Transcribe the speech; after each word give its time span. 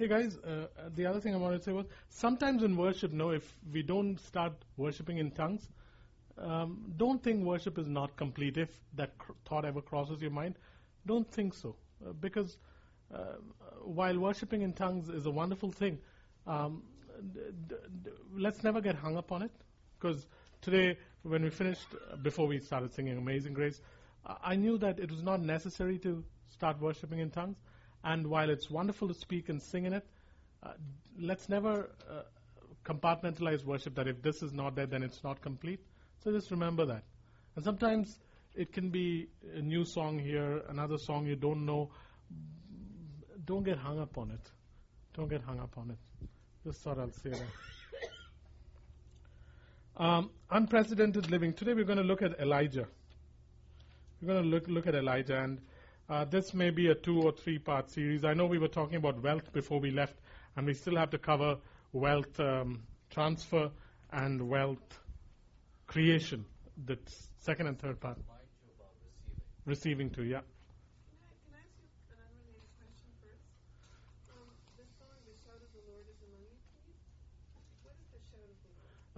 Hey 0.00 0.08
guys, 0.08 0.38
uh, 0.38 0.66
the 0.96 1.04
other 1.04 1.20
thing 1.20 1.34
I 1.34 1.36
wanted 1.36 1.58
to 1.58 1.62
say 1.64 1.72
was 1.72 1.84
sometimes 2.08 2.62
in 2.62 2.74
worship, 2.74 3.12
no, 3.12 3.32
if 3.32 3.54
we 3.70 3.82
don't 3.82 4.18
start 4.18 4.54
worshiping 4.78 5.18
in 5.18 5.30
tongues, 5.30 5.68
um, 6.38 6.90
don't 6.96 7.22
think 7.22 7.44
worship 7.44 7.76
is 7.76 7.86
not 7.86 8.16
complete. 8.16 8.56
If 8.56 8.70
that 8.94 9.18
cr- 9.18 9.32
thought 9.44 9.66
ever 9.66 9.82
crosses 9.82 10.22
your 10.22 10.30
mind, 10.30 10.54
don't 11.04 11.30
think 11.30 11.52
so. 11.52 11.76
Uh, 12.02 12.14
because 12.14 12.56
uh, 13.14 13.34
while 13.84 14.18
worshiping 14.18 14.62
in 14.62 14.72
tongues 14.72 15.10
is 15.10 15.26
a 15.26 15.30
wonderful 15.30 15.70
thing, 15.70 15.98
um, 16.46 16.82
d- 17.34 17.40
d- 17.68 17.74
d- 18.04 18.10
let's 18.34 18.64
never 18.64 18.80
get 18.80 18.94
hung 18.94 19.18
up 19.18 19.30
on 19.32 19.42
it. 19.42 19.52
Because 19.98 20.26
today, 20.62 20.96
when 21.24 21.42
we 21.42 21.50
finished, 21.50 21.88
uh, 22.10 22.16
before 22.16 22.46
we 22.46 22.58
started 22.58 22.94
singing 22.94 23.18
Amazing 23.18 23.52
Grace, 23.52 23.82
I 24.24 24.36
I 24.52 24.56
knew 24.56 24.78
that 24.78 24.98
it 24.98 25.10
was 25.10 25.22
not 25.22 25.42
necessary 25.42 25.98
to 25.98 26.24
start 26.48 26.80
worshiping 26.80 27.18
in 27.18 27.28
tongues. 27.28 27.58
And 28.04 28.26
while 28.26 28.50
it's 28.50 28.70
wonderful 28.70 29.08
to 29.08 29.14
speak 29.14 29.48
and 29.48 29.62
sing 29.62 29.84
in 29.84 29.92
it, 29.92 30.06
uh, 30.62 30.72
let's 31.18 31.48
never 31.48 31.90
uh, 32.10 32.22
compartmentalize 32.84 33.64
worship 33.64 33.94
that 33.96 34.08
if 34.08 34.22
this 34.22 34.42
is 34.42 34.52
not 34.52 34.74
there, 34.74 34.86
then 34.86 35.02
it's 35.02 35.22
not 35.22 35.40
complete. 35.40 35.80
So 36.24 36.32
just 36.32 36.50
remember 36.50 36.86
that. 36.86 37.02
And 37.56 37.64
sometimes 37.64 38.18
it 38.54 38.72
can 38.72 38.90
be 38.90 39.28
a 39.54 39.60
new 39.60 39.84
song 39.84 40.18
here, 40.18 40.62
another 40.68 40.98
song 40.98 41.26
you 41.26 41.36
don't 41.36 41.64
know. 41.66 41.90
Don't 43.44 43.64
get 43.64 43.78
hung 43.78 43.98
up 44.00 44.16
on 44.18 44.30
it. 44.30 44.50
Don't 45.14 45.28
get 45.28 45.42
hung 45.42 45.60
up 45.60 45.76
on 45.76 45.90
it. 45.90 45.98
Just 46.64 46.82
thought 46.82 46.98
I'll 46.98 47.10
say 47.10 47.30
that. 47.30 47.46
Um, 49.96 50.30
unprecedented 50.50 51.30
living. 51.30 51.52
Today 51.52 51.74
we're 51.74 51.84
going 51.84 51.98
to 51.98 52.04
look 52.04 52.22
at 52.22 52.38
Elijah. 52.40 52.86
We're 54.22 54.28
going 54.32 54.44
to 54.44 54.48
look, 54.48 54.68
look 54.68 54.86
at 54.86 54.94
Elijah, 54.94 55.38
and 55.38 55.60
uh, 56.10 56.24
this 56.24 56.52
may 56.52 56.70
be 56.70 56.88
a 56.88 56.94
two 56.94 57.22
or 57.22 57.30
three 57.30 57.58
part 57.58 57.88
series. 57.88 58.24
I 58.24 58.34
know 58.34 58.46
we 58.46 58.58
were 58.58 58.68
talking 58.68 58.96
about 58.96 59.22
wealth 59.22 59.52
before 59.52 59.78
we 59.78 59.92
left, 59.92 60.16
and 60.56 60.66
we 60.66 60.74
still 60.74 60.96
have 60.96 61.10
to 61.10 61.18
cover 61.18 61.56
wealth 61.92 62.38
um, 62.40 62.82
transfer 63.10 63.70
and 64.12 64.48
wealth 64.48 64.98
creation, 65.86 66.44
the 66.86 66.98
second 67.38 67.68
and 67.68 67.78
third 67.78 68.00
part. 68.00 68.18
Receiving 69.66 70.10
too, 70.10 70.24
yeah. 70.24 70.40
Can 70.40 71.54
I, 71.54 71.58
ask 71.58 71.70
you 71.78 71.86
an 72.10 72.18
unrelated 72.26 72.66
question 72.80 73.10
first? 73.22 73.46
Um, 74.30 74.50
the 74.76 74.84
song, 74.98 75.14
The 75.26 75.36
Shout 75.44 75.62
of 75.62 75.70
the 75.70 75.92
Lord 75.92 76.06
is 76.10 76.18
Among 76.26 76.42
You, 76.42 76.58
please. 76.82 76.98
What 77.84 77.94
is 78.00 78.08
the 78.10 78.18
shout 78.26 78.50
of 78.50 78.58
the 78.66 78.72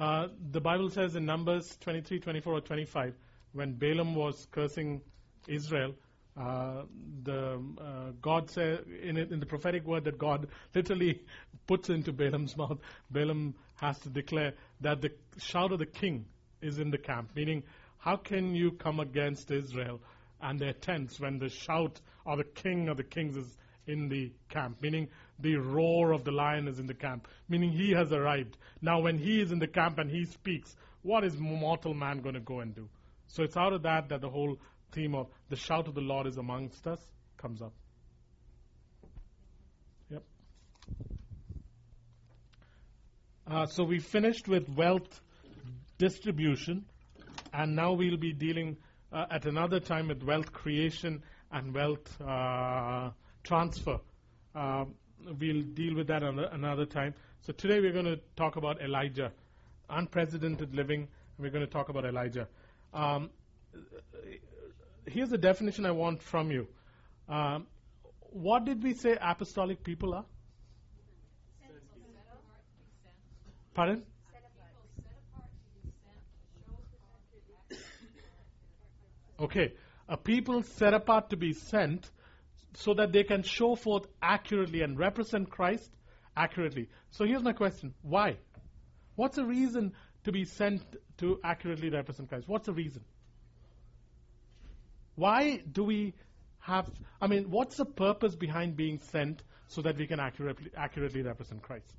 Lord? 0.04 0.28
Uh, 0.28 0.32
the 0.50 0.60
Bible 0.60 0.90
says 0.90 1.16
in 1.16 1.24
Numbers 1.24 1.78
23, 1.80 2.18
24, 2.20 2.52
or 2.52 2.60
25, 2.60 3.14
when 3.54 3.72
Balaam 3.72 4.14
was 4.14 4.46
cursing 4.50 5.00
Israel, 5.48 5.94
uh, 6.36 6.82
the 7.24 7.62
uh, 7.78 8.12
God 8.22 8.50
said 8.50 8.84
in, 9.02 9.16
in 9.18 9.38
the 9.38 9.46
prophetic 9.46 9.86
word 9.86 10.04
that 10.04 10.18
God 10.18 10.48
literally 10.74 11.22
puts 11.66 11.90
into 11.90 12.12
Balaam's 12.12 12.56
mouth, 12.56 12.78
Balaam 13.10 13.54
has 13.76 13.98
to 14.00 14.08
declare 14.08 14.54
that 14.80 15.02
the 15.02 15.12
shout 15.38 15.72
of 15.72 15.78
the 15.78 15.86
king 15.86 16.24
is 16.62 16.78
in 16.78 16.90
the 16.90 16.98
camp. 16.98 17.30
Meaning, 17.34 17.64
how 17.98 18.16
can 18.16 18.54
you 18.54 18.72
come 18.72 19.00
against 19.00 19.50
Israel 19.50 20.00
and 20.40 20.58
their 20.58 20.72
tents 20.72 21.20
when 21.20 21.38
the 21.38 21.50
shout 21.50 22.00
of 22.24 22.38
the 22.38 22.44
king 22.44 22.88
of 22.88 22.96
the 22.96 23.04
kings 23.04 23.36
is 23.36 23.56
in 23.86 24.08
the 24.08 24.32
camp? 24.48 24.80
Meaning, 24.80 25.08
the 25.38 25.56
roar 25.56 26.12
of 26.12 26.24
the 26.24 26.30
lion 26.30 26.66
is 26.66 26.78
in 26.78 26.86
the 26.86 26.94
camp. 26.94 27.28
Meaning, 27.48 27.72
he 27.72 27.90
has 27.90 28.10
arrived. 28.10 28.56
Now, 28.80 29.00
when 29.00 29.18
he 29.18 29.40
is 29.40 29.52
in 29.52 29.58
the 29.58 29.66
camp 29.66 29.98
and 29.98 30.10
he 30.10 30.24
speaks, 30.24 30.74
what 31.02 31.24
is 31.24 31.36
mortal 31.36 31.92
man 31.92 32.20
going 32.22 32.34
to 32.34 32.40
go 32.40 32.60
and 32.60 32.74
do? 32.74 32.88
So 33.26 33.42
it's 33.42 33.56
out 33.56 33.72
of 33.72 33.82
that 33.82 34.10
that 34.10 34.20
the 34.20 34.28
whole 34.28 34.58
theme 34.92 35.14
of 35.14 35.28
the 35.48 35.56
shout 35.56 35.88
of 35.88 35.94
the 35.94 36.00
Lord 36.00 36.26
is 36.26 36.36
amongst 36.36 36.86
us 36.86 37.00
comes 37.36 37.60
up. 37.60 37.72
Yep. 40.10 40.22
Uh, 43.50 43.66
so 43.66 43.84
we 43.84 43.98
finished 43.98 44.46
with 44.46 44.68
wealth 44.68 45.20
distribution, 45.98 46.84
and 47.52 47.74
now 47.74 47.92
we'll 47.92 48.16
be 48.16 48.32
dealing 48.32 48.76
uh, 49.12 49.26
at 49.30 49.46
another 49.46 49.80
time 49.80 50.08
with 50.08 50.22
wealth 50.22 50.52
creation 50.52 51.22
and 51.50 51.74
wealth 51.74 52.20
uh, 52.20 53.10
transfer. 53.42 53.98
Uh, 54.54 54.84
we'll 55.40 55.62
deal 55.62 55.94
with 55.94 56.06
that 56.06 56.22
another, 56.22 56.48
another 56.52 56.86
time. 56.86 57.14
So 57.40 57.52
today 57.52 57.80
we're 57.80 57.92
going 57.92 58.04
to 58.04 58.20
talk 58.36 58.56
about 58.56 58.80
Elijah, 58.80 59.32
unprecedented 59.90 60.74
living. 60.74 61.08
We're 61.38 61.50
going 61.50 61.64
to 61.64 61.70
talk 61.70 61.88
about 61.88 62.04
Elijah. 62.04 62.46
Um, 62.94 63.30
here's 65.06 65.28
the 65.28 65.38
definition 65.38 65.86
I 65.86 65.90
want 65.90 66.22
from 66.22 66.50
you. 66.50 66.66
Um, 67.28 67.66
what 68.30 68.64
did 68.64 68.82
we 68.82 68.94
say 68.94 69.16
apostolic 69.20 69.82
people 69.82 70.14
are? 70.14 70.24
Pardon? 73.74 74.02
Okay, 79.40 79.72
a 80.08 80.16
people 80.16 80.62
set 80.62 80.94
apart 80.94 81.30
to 81.30 81.36
be 81.36 81.52
sent 81.52 82.10
so 82.74 82.94
that 82.94 83.12
they 83.12 83.24
can 83.24 83.42
show 83.42 83.74
forth 83.74 84.06
accurately 84.22 84.82
and 84.82 84.98
represent 84.98 85.50
Christ 85.50 85.90
accurately. 86.36 86.88
So 87.10 87.24
here's 87.24 87.42
my 87.42 87.52
question 87.52 87.94
why? 88.02 88.36
What's 89.16 89.36
the 89.36 89.44
reason 89.44 89.92
to 90.24 90.32
be 90.32 90.44
sent 90.44 90.82
to 91.18 91.40
accurately 91.42 91.90
represent 91.90 92.28
Christ? 92.28 92.46
What's 92.46 92.66
the 92.66 92.72
reason? 92.72 93.02
Why 95.14 95.62
do 95.70 95.84
we 95.84 96.14
have, 96.60 96.88
I 97.20 97.26
mean, 97.26 97.50
what's 97.50 97.76
the 97.76 97.84
purpose 97.84 98.34
behind 98.34 98.76
being 98.76 98.98
sent 98.98 99.42
so 99.68 99.82
that 99.82 99.96
we 99.96 100.06
can 100.06 100.20
accurately, 100.20 100.70
accurately 100.76 101.22
represent 101.22 101.62
Christ? 101.62 101.92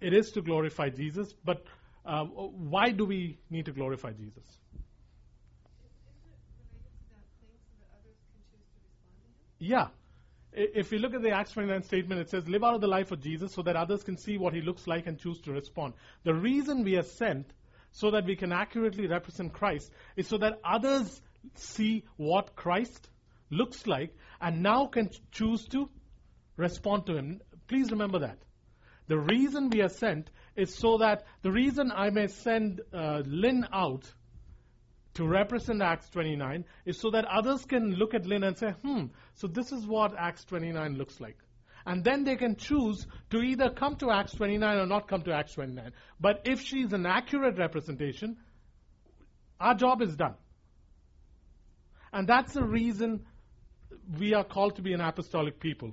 It 0.00 0.12
is 0.12 0.32
to 0.32 0.42
glorify 0.42 0.90
Jesus, 0.90 1.32
but 1.44 1.64
uh, 2.04 2.24
why 2.24 2.90
do 2.90 3.04
we 3.06 3.38
need 3.50 3.64
to 3.66 3.72
glorify 3.72 4.12
Jesus? 4.12 4.44
Yeah. 9.58 9.88
If 10.52 10.92
you 10.92 10.98
look 10.98 11.14
at 11.14 11.22
the 11.22 11.30
Acts 11.30 11.52
29 11.52 11.82
statement, 11.82 12.20
it 12.20 12.30
says, 12.30 12.46
Live 12.46 12.62
out 12.62 12.74
of 12.74 12.80
the 12.80 12.86
life 12.86 13.10
of 13.10 13.20
Jesus 13.20 13.52
so 13.52 13.62
that 13.62 13.76
others 13.76 14.04
can 14.04 14.16
see 14.16 14.36
what 14.36 14.52
he 14.52 14.60
looks 14.60 14.86
like 14.86 15.06
and 15.06 15.18
choose 15.18 15.40
to 15.42 15.52
respond. 15.52 15.94
The 16.22 16.34
reason 16.34 16.84
we 16.84 16.96
are 16.96 17.02
sent 17.02 17.50
so 17.94 18.10
that 18.10 18.26
we 18.26 18.34
can 18.34 18.52
accurately 18.52 19.06
represent 19.06 19.52
Christ 19.52 19.90
is 20.16 20.26
so 20.26 20.36
that 20.38 20.60
others 20.64 21.22
see 21.54 22.04
what 22.16 22.56
Christ 22.56 23.08
looks 23.50 23.86
like 23.86 24.14
and 24.40 24.62
now 24.62 24.86
can 24.86 25.10
choose 25.30 25.64
to 25.68 25.88
respond 26.56 27.06
to 27.06 27.16
him. 27.16 27.40
Please 27.68 27.92
remember 27.92 28.18
that. 28.18 28.38
The 29.06 29.18
reason 29.18 29.70
we 29.70 29.80
are 29.80 29.88
sent 29.88 30.30
is 30.56 30.74
so 30.74 30.98
that 30.98 31.24
the 31.42 31.52
reason 31.52 31.92
I 31.94 32.10
may 32.10 32.26
send 32.26 32.80
uh, 32.92 33.22
Lynn 33.24 33.66
out 33.72 34.12
to 35.14 35.24
represent 35.24 35.80
Acts 35.80 36.08
29 36.10 36.64
is 36.86 36.98
so 36.98 37.10
that 37.10 37.26
others 37.26 37.64
can 37.64 37.94
look 37.94 38.12
at 38.14 38.26
Lynn 38.26 38.42
and 38.42 38.58
say, 38.58 38.70
hmm, 38.84 39.04
so 39.34 39.46
this 39.46 39.70
is 39.70 39.86
what 39.86 40.14
Acts 40.18 40.44
29 40.46 40.96
looks 40.96 41.20
like. 41.20 41.38
And 41.86 42.02
then 42.02 42.24
they 42.24 42.36
can 42.36 42.56
choose 42.56 43.06
to 43.30 43.38
either 43.42 43.70
come 43.70 43.96
to 43.96 44.10
Acts 44.10 44.32
29 44.32 44.78
or 44.78 44.86
not 44.86 45.06
come 45.06 45.22
to 45.22 45.32
Acts 45.32 45.54
29. 45.54 45.92
But 46.18 46.42
if 46.44 46.60
she's 46.60 46.92
an 46.92 47.04
accurate 47.04 47.58
representation, 47.58 48.38
our 49.60 49.74
job 49.74 50.00
is 50.00 50.16
done. 50.16 50.34
And 52.12 52.28
that's 52.28 52.54
the 52.54 52.64
reason 52.64 53.26
we 54.18 54.34
are 54.34 54.44
called 54.44 54.76
to 54.76 54.82
be 54.82 54.92
an 54.92 55.00
apostolic 55.00 55.58
people, 55.60 55.92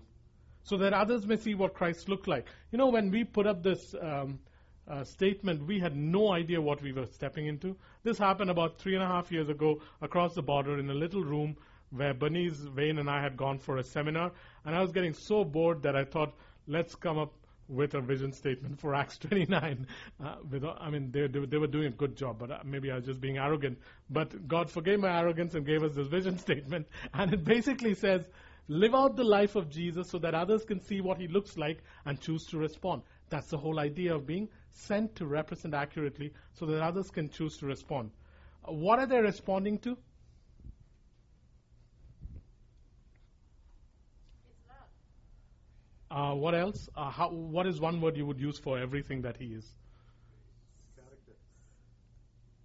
so 0.63 0.77
that 0.77 0.93
others 0.93 1.25
may 1.25 1.37
see 1.37 1.55
what 1.55 1.73
Christ 1.73 2.07
looked 2.07 2.27
like. 2.27 2.45
You 2.71 2.77
know, 2.77 2.87
when 2.89 3.09
we 3.09 3.23
put 3.23 3.47
up 3.47 3.63
this 3.63 3.95
um, 3.99 4.39
uh, 4.87 5.03
statement, 5.03 5.65
we 5.65 5.79
had 5.79 5.95
no 5.95 6.31
idea 6.31 6.61
what 6.61 6.81
we 6.81 6.91
were 6.91 7.07
stepping 7.07 7.47
into. 7.47 7.75
This 8.03 8.17
happened 8.17 8.49
about 8.49 8.77
three 8.77 8.93
and 8.93 9.03
a 9.03 9.07
half 9.07 9.31
years 9.31 9.49
ago 9.49 9.81
across 10.01 10.35
the 10.35 10.41
border 10.41 10.79
in 10.79 10.89
a 10.89 10.93
little 10.93 11.23
room 11.23 11.57
where 11.91 12.13
Bernice 12.13 12.61
Wayne 12.75 12.97
and 12.97 13.09
I 13.09 13.21
had 13.21 13.37
gone 13.37 13.59
for 13.59 13.77
a 13.77 13.83
seminar, 13.83 14.31
and 14.65 14.75
I 14.75 14.81
was 14.81 14.91
getting 14.91 15.13
so 15.13 15.43
bored 15.43 15.83
that 15.83 15.95
I 15.95 16.03
thought, 16.03 16.33
let's 16.67 16.95
come 16.95 17.17
up 17.17 17.33
with 17.67 17.93
a 17.93 18.01
vision 18.01 18.31
statement 18.33 18.79
for 18.79 18.93
Acts 18.93 19.17
29. 19.19 19.87
Uh, 20.23 20.35
with, 20.49 20.65
I 20.65 20.89
mean, 20.89 21.11
they, 21.11 21.27
they, 21.27 21.45
they 21.45 21.57
were 21.57 21.67
doing 21.67 21.87
a 21.87 21.91
good 21.91 22.15
job, 22.15 22.39
but 22.39 22.51
uh, 22.51 22.59
maybe 22.65 22.91
I 22.91 22.95
was 22.95 23.05
just 23.05 23.21
being 23.21 23.37
arrogant. 23.37 23.77
But 24.09 24.47
God 24.47 24.69
forgave 24.69 24.99
my 24.99 25.19
arrogance 25.19 25.53
and 25.55 25.65
gave 25.65 25.83
us 25.83 25.93
this 25.93 26.07
vision 26.07 26.37
statement, 26.47 26.87
and 27.13 27.33
it 27.33 27.43
basically 27.43 27.93
says, 27.93 28.25
live 28.67 28.95
out 28.95 29.15
the 29.15 29.23
life 29.23 29.55
of 29.55 29.69
Jesus 29.69 30.09
so 30.09 30.17
that 30.19 30.33
others 30.33 30.63
can 30.63 30.81
see 30.81 31.01
what 31.01 31.17
he 31.17 31.27
looks 31.27 31.57
like 31.57 31.83
and 32.05 32.19
choose 32.21 32.45
to 32.47 32.57
respond. 32.57 33.01
That's 33.29 33.49
the 33.49 33.57
whole 33.57 33.79
idea 33.79 34.15
of 34.15 34.25
being 34.25 34.49
sent 34.69 35.15
to 35.15 35.25
represent 35.25 35.73
accurately 35.73 36.33
so 36.53 36.65
that 36.67 36.81
others 36.81 37.09
can 37.09 37.29
choose 37.29 37.57
to 37.57 37.65
respond. 37.65 38.11
Uh, 38.63 38.73
what 38.73 38.99
are 38.99 39.07
they 39.07 39.19
responding 39.19 39.77
to? 39.79 39.97
Uh, 46.11 46.33
what 46.33 46.53
else? 46.53 46.89
Uh, 46.93 47.09
how, 47.09 47.29
what 47.29 47.65
is 47.65 47.79
one 47.79 48.01
word 48.01 48.17
you 48.17 48.25
would 48.25 48.39
use 48.39 48.59
for 48.59 48.77
everything 48.77 49.21
that 49.21 49.37
he 49.37 49.45
is? 49.45 49.65
Character. 50.97 51.31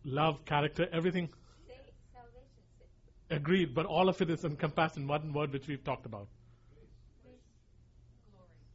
Love, 0.04 0.44
character, 0.44 0.88
everything. 0.92 1.28
Agreed, 3.30 3.72
but 3.74 3.86
all 3.86 4.08
of 4.08 4.20
it 4.20 4.30
is 4.30 4.44
encompassed 4.44 4.96
in 4.96 5.06
one 5.06 5.32
word 5.32 5.52
which 5.52 5.68
we've 5.68 5.82
talked 5.84 6.06
about. 6.06 6.28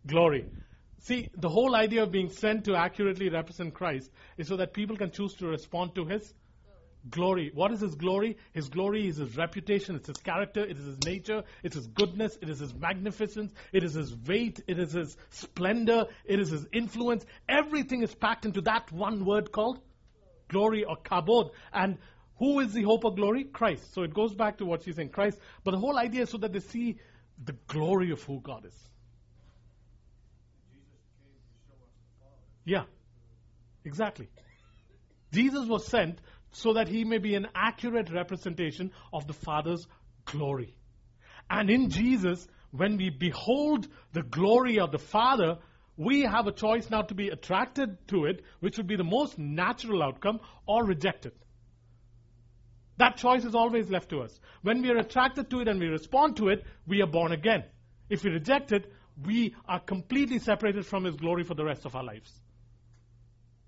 Glory. 0.07 0.41
Glory. 0.41 0.45
See, 0.99 1.29
the 1.35 1.49
whole 1.49 1.75
idea 1.75 2.03
of 2.03 2.11
being 2.11 2.29
sent 2.29 2.65
to 2.65 2.75
accurately 2.75 3.29
represent 3.29 3.73
Christ 3.73 4.09
is 4.37 4.47
so 4.47 4.55
that 4.57 4.73
people 4.73 4.95
can 4.95 5.11
choose 5.11 5.33
to 5.35 5.47
respond 5.47 5.95
to 5.95 6.05
his 6.05 6.33
glory. 7.09 7.51
What 7.53 7.71
is 7.71 7.81
His 7.81 7.95
glory? 7.95 8.37
His 8.53 8.69
glory 8.69 9.07
is 9.07 9.17
His 9.17 9.35
reputation, 9.35 9.95
it's 9.95 10.07
His 10.07 10.17
character, 10.17 10.63
it 10.63 10.77
is 10.77 10.85
His 10.85 10.97
nature, 11.05 11.43
it 11.63 11.71
is 11.71 11.75
His 11.75 11.87
goodness, 11.87 12.37
it 12.41 12.49
is 12.49 12.59
His 12.59 12.73
magnificence, 12.73 13.53
it 13.71 13.83
is 13.83 13.93
His 13.93 14.15
weight, 14.15 14.61
it 14.67 14.79
is 14.79 14.93
His 14.93 15.17
splendor, 15.29 16.05
it 16.25 16.39
is 16.39 16.49
His 16.49 16.65
influence. 16.71 17.25
Everything 17.49 18.03
is 18.03 18.13
packed 18.13 18.45
into 18.45 18.61
that 18.61 18.91
one 18.91 19.25
word 19.25 19.51
called 19.51 19.79
glory 20.47 20.83
or 20.83 20.97
kabod. 20.97 21.51
And 21.73 21.97
who 22.37 22.59
is 22.59 22.73
the 22.73 22.83
hope 22.83 23.03
of 23.03 23.15
glory? 23.15 23.43
Christ. 23.45 23.93
So 23.93 24.03
it 24.03 24.13
goes 24.13 24.33
back 24.33 24.57
to 24.57 24.65
what 24.65 24.83
she's 24.83 24.95
saying, 24.95 25.09
Christ. 25.09 25.39
But 25.63 25.71
the 25.71 25.79
whole 25.79 25.97
idea 25.97 26.23
is 26.23 26.29
so 26.29 26.37
that 26.39 26.53
they 26.53 26.59
see 26.59 26.97
the 27.43 27.53
glory 27.67 28.11
of 28.11 28.21
who 28.23 28.39
God 28.39 28.65
is. 28.65 28.73
Yeah, 32.63 32.83
exactly. 33.83 34.29
Jesus 35.31 35.65
was 35.67 35.87
sent 35.87 36.19
so 36.51 36.73
that 36.73 36.87
he 36.87 37.03
may 37.03 37.17
be 37.17 37.35
an 37.35 37.47
accurate 37.55 38.11
representation 38.11 38.91
of 39.13 39.27
the 39.27 39.33
Father's 39.33 39.87
glory. 40.25 40.75
And 41.49 41.69
in 41.69 41.89
Jesus, 41.89 42.47
when 42.71 42.97
we 42.97 43.09
behold 43.09 43.87
the 44.13 44.23
glory 44.23 44.79
of 44.79 44.91
the 44.91 44.99
Father, 44.99 45.57
we 45.97 46.21
have 46.21 46.47
a 46.47 46.51
choice 46.51 46.89
now 46.89 47.01
to 47.03 47.13
be 47.13 47.29
attracted 47.29 48.07
to 48.07 48.25
it, 48.25 48.43
which 48.59 48.77
would 48.77 48.87
be 48.87 48.95
the 48.95 49.03
most 49.03 49.37
natural 49.37 50.01
outcome, 50.01 50.39
or 50.65 50.85
reject 50.85 51.25
it. 51.25 51.35
That 52.97 53.17
choice 53.17 53.45
is 53.45 53.55
always 53.55 53.89
left 53.89 54.09
to 54.09 54.21
us. 54.21 54.39
When 54.61 54.81
we 54.81 54.89
are 54.89 54.97
attracted 54.97 55.49
to 55.49 55.61
it 55.61 55.67
and 55.67 55.79
we 55.79 55.87
respond 55.87 56.37
to 56.37 56.49
it, 56.49 56.63
we 56.87 57.01
are 57.01 57.07
born 57.07 57.31
again. 57.31 57.63
If 58.09 58.23
we 58.23 58.29
reject 58.29 58.71
it, 58.71 58.91
we 59.25 59.55
are 59.67 59.79
completely 59.79 60.39
separated 60.39 60.85
from 60.85 61.05
His 61.05 61.15
glory 61.15 61.43
for 61.43 61.55
the 61.55 61.65
rest 61.65 61.85
of 61.85 61.95
our 61.95 62.03
lives. 62.03 62.31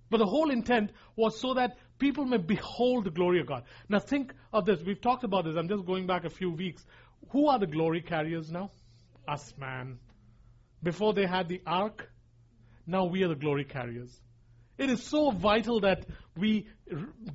But 0.10 0.18
the 0.18 0.26
whole 0.26 0.52
intent 0.52 0.92
was 1.16 1.40
so 1.40 1.56
that 1.56 1.78
people 2.04 2.26
may 2.26 2.38
behold 2.38 3.06
the 3.06 3.12
glory 3.12 3.40
of 3.40 3.48
God. 3.48 3.64
Now 3.88 4.00
think 4.00 4.34
of 4.52 4.66
this. 4.66 4.82
We've 4.82 5.00
talked 5.00 5.24
about 5.24 5.46
this. 5.46 5.56
I'm 5.56 5.70
just 5.70 5.86
going 5.86 6.06
back 6.06 6.26
a 6.26 6.30
few 6.30 6.52
weeks. 6.52 6.86
Who 7.30 7.48
are 7.48 7.58
the 7.58 7.66
glory 7.66 8.02
carriers 8.02 8.52
now? 8.52 8.72
Us, 9.26 9.54
man. 9.58 10.00
Before 10.84 11.14
they 11.14 11.26
had 11.26 11.48
the 11.48 11.62
ark, 11.66 12.12
now 12.86 13.06
we 13.06 13.24
are 13.24 13.30
the 13.30 13.36
glory 13.36 13.64
carriers. 13.64 14.20
It 14.78 14.90
is 14.90 15.02
so 15.02 15.32
vital 15.32 15.80
that 15.82 16.06
we 16.36 16.68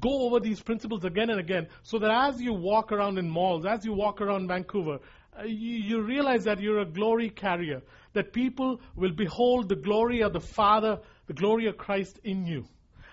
go 0.01 0.27
over 0.27 0.39
these 0.39 0.61
principles 0.61 1.03
again 1.03 1.31
and 1.31 1.41
again 1.41 1.69
so 1.83 1.99
that 2.01 2.11
as 2.11 2.39
you 2.39 2.53
walk 2.53 2.93
around 2.93 3.17
in 3.17 3.31
malls, 3.31 3.65
as 3.65 3.87
you 3.87 3.95
walk 3.95 4.21
around 4.21 4.49
Vancouver, 4.49 4.99
uh, 5.39 5.45
you, 5.45 5.77
you 5.79 6.03
realize 6.03 6.45
that 6.45 6.61
you're 6.61 6.81
a 6.81 6.85
glory 6.85 7.31
carrier, 7.31 7.81
that 8.13 8.35
people 8.35 8.83
will 8.95 9.13
behold 9.13 9.71
the 9.71 9.77
glory 9.77 10.21
of 10.21 10.35
the 10.35 10.41
Father, 10.41 10.99
the 11.27 11.33
glory 11.33 11.69
of 11.69 11.79
Christ 11.79 12.21
in 12.23 12.45
you. 12.45 12.67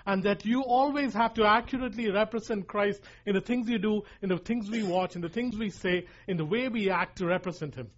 And 0.05 0.23
that 0.23 0.45
you 0.45 0.61
always 0.63 1.13
have 1.13 1.33
to 1.35 1.45
accurately 1.45 2.11
represent 2.11 2.67
Christ 2.67 3.01
in 3.25 3.33
the 3.33 3.41
things 3.41 3.67
you 3.67 3.79
do, 3.79 4.03
in 4.21 4.29
the 4.29 4.37
things 4.37 4.69
we 4.69 4.83
watch, 4.83 5.15
in 5.15 5.21
the 5.21 5.29
things 5.29 5.57
we 5.57 5.69
say, 5.71 6.05
in 6.27 6.37
the 6.37 6.45
way 6.45 6.67
we 6.69 6.89
act 6.91 7.17
to 7.17 7.25
represent 7.25 7.73
Him. 7.75 7.89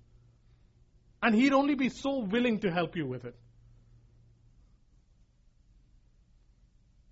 And 1.21 1.35
He'd 1.35 1.53
only 1.53 1.75
be 1.75 1.89
so 1.89 2.19
willing 2.19 2.59
to 2.59 2.71
help 2.71 2.95
you 2.95 3.05
with 3.05 3.25
it. 3.25 3.35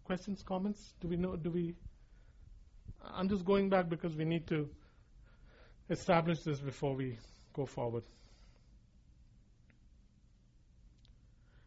Questions, 0.06 0.44
comments? 0.44 0.94
Do 1.02 1.08
we 1.08 1.18
know? 1.18 1.36
Do 1.36 1.50
we? 1.50 1.76
I'm 3.04 3.28
just 3.28 3.44
going 3.44 3.70
back 3.70 3.90
because 3.90 4.16
we 4.16 4.24
need 4.24 4.48
to 4.48 4.70
establish 5.90 6.42
this 6.44 6.60
before 6.60 6.96
we 6.96 7.18
go 7.54 7.66
forward. 7.66 8.04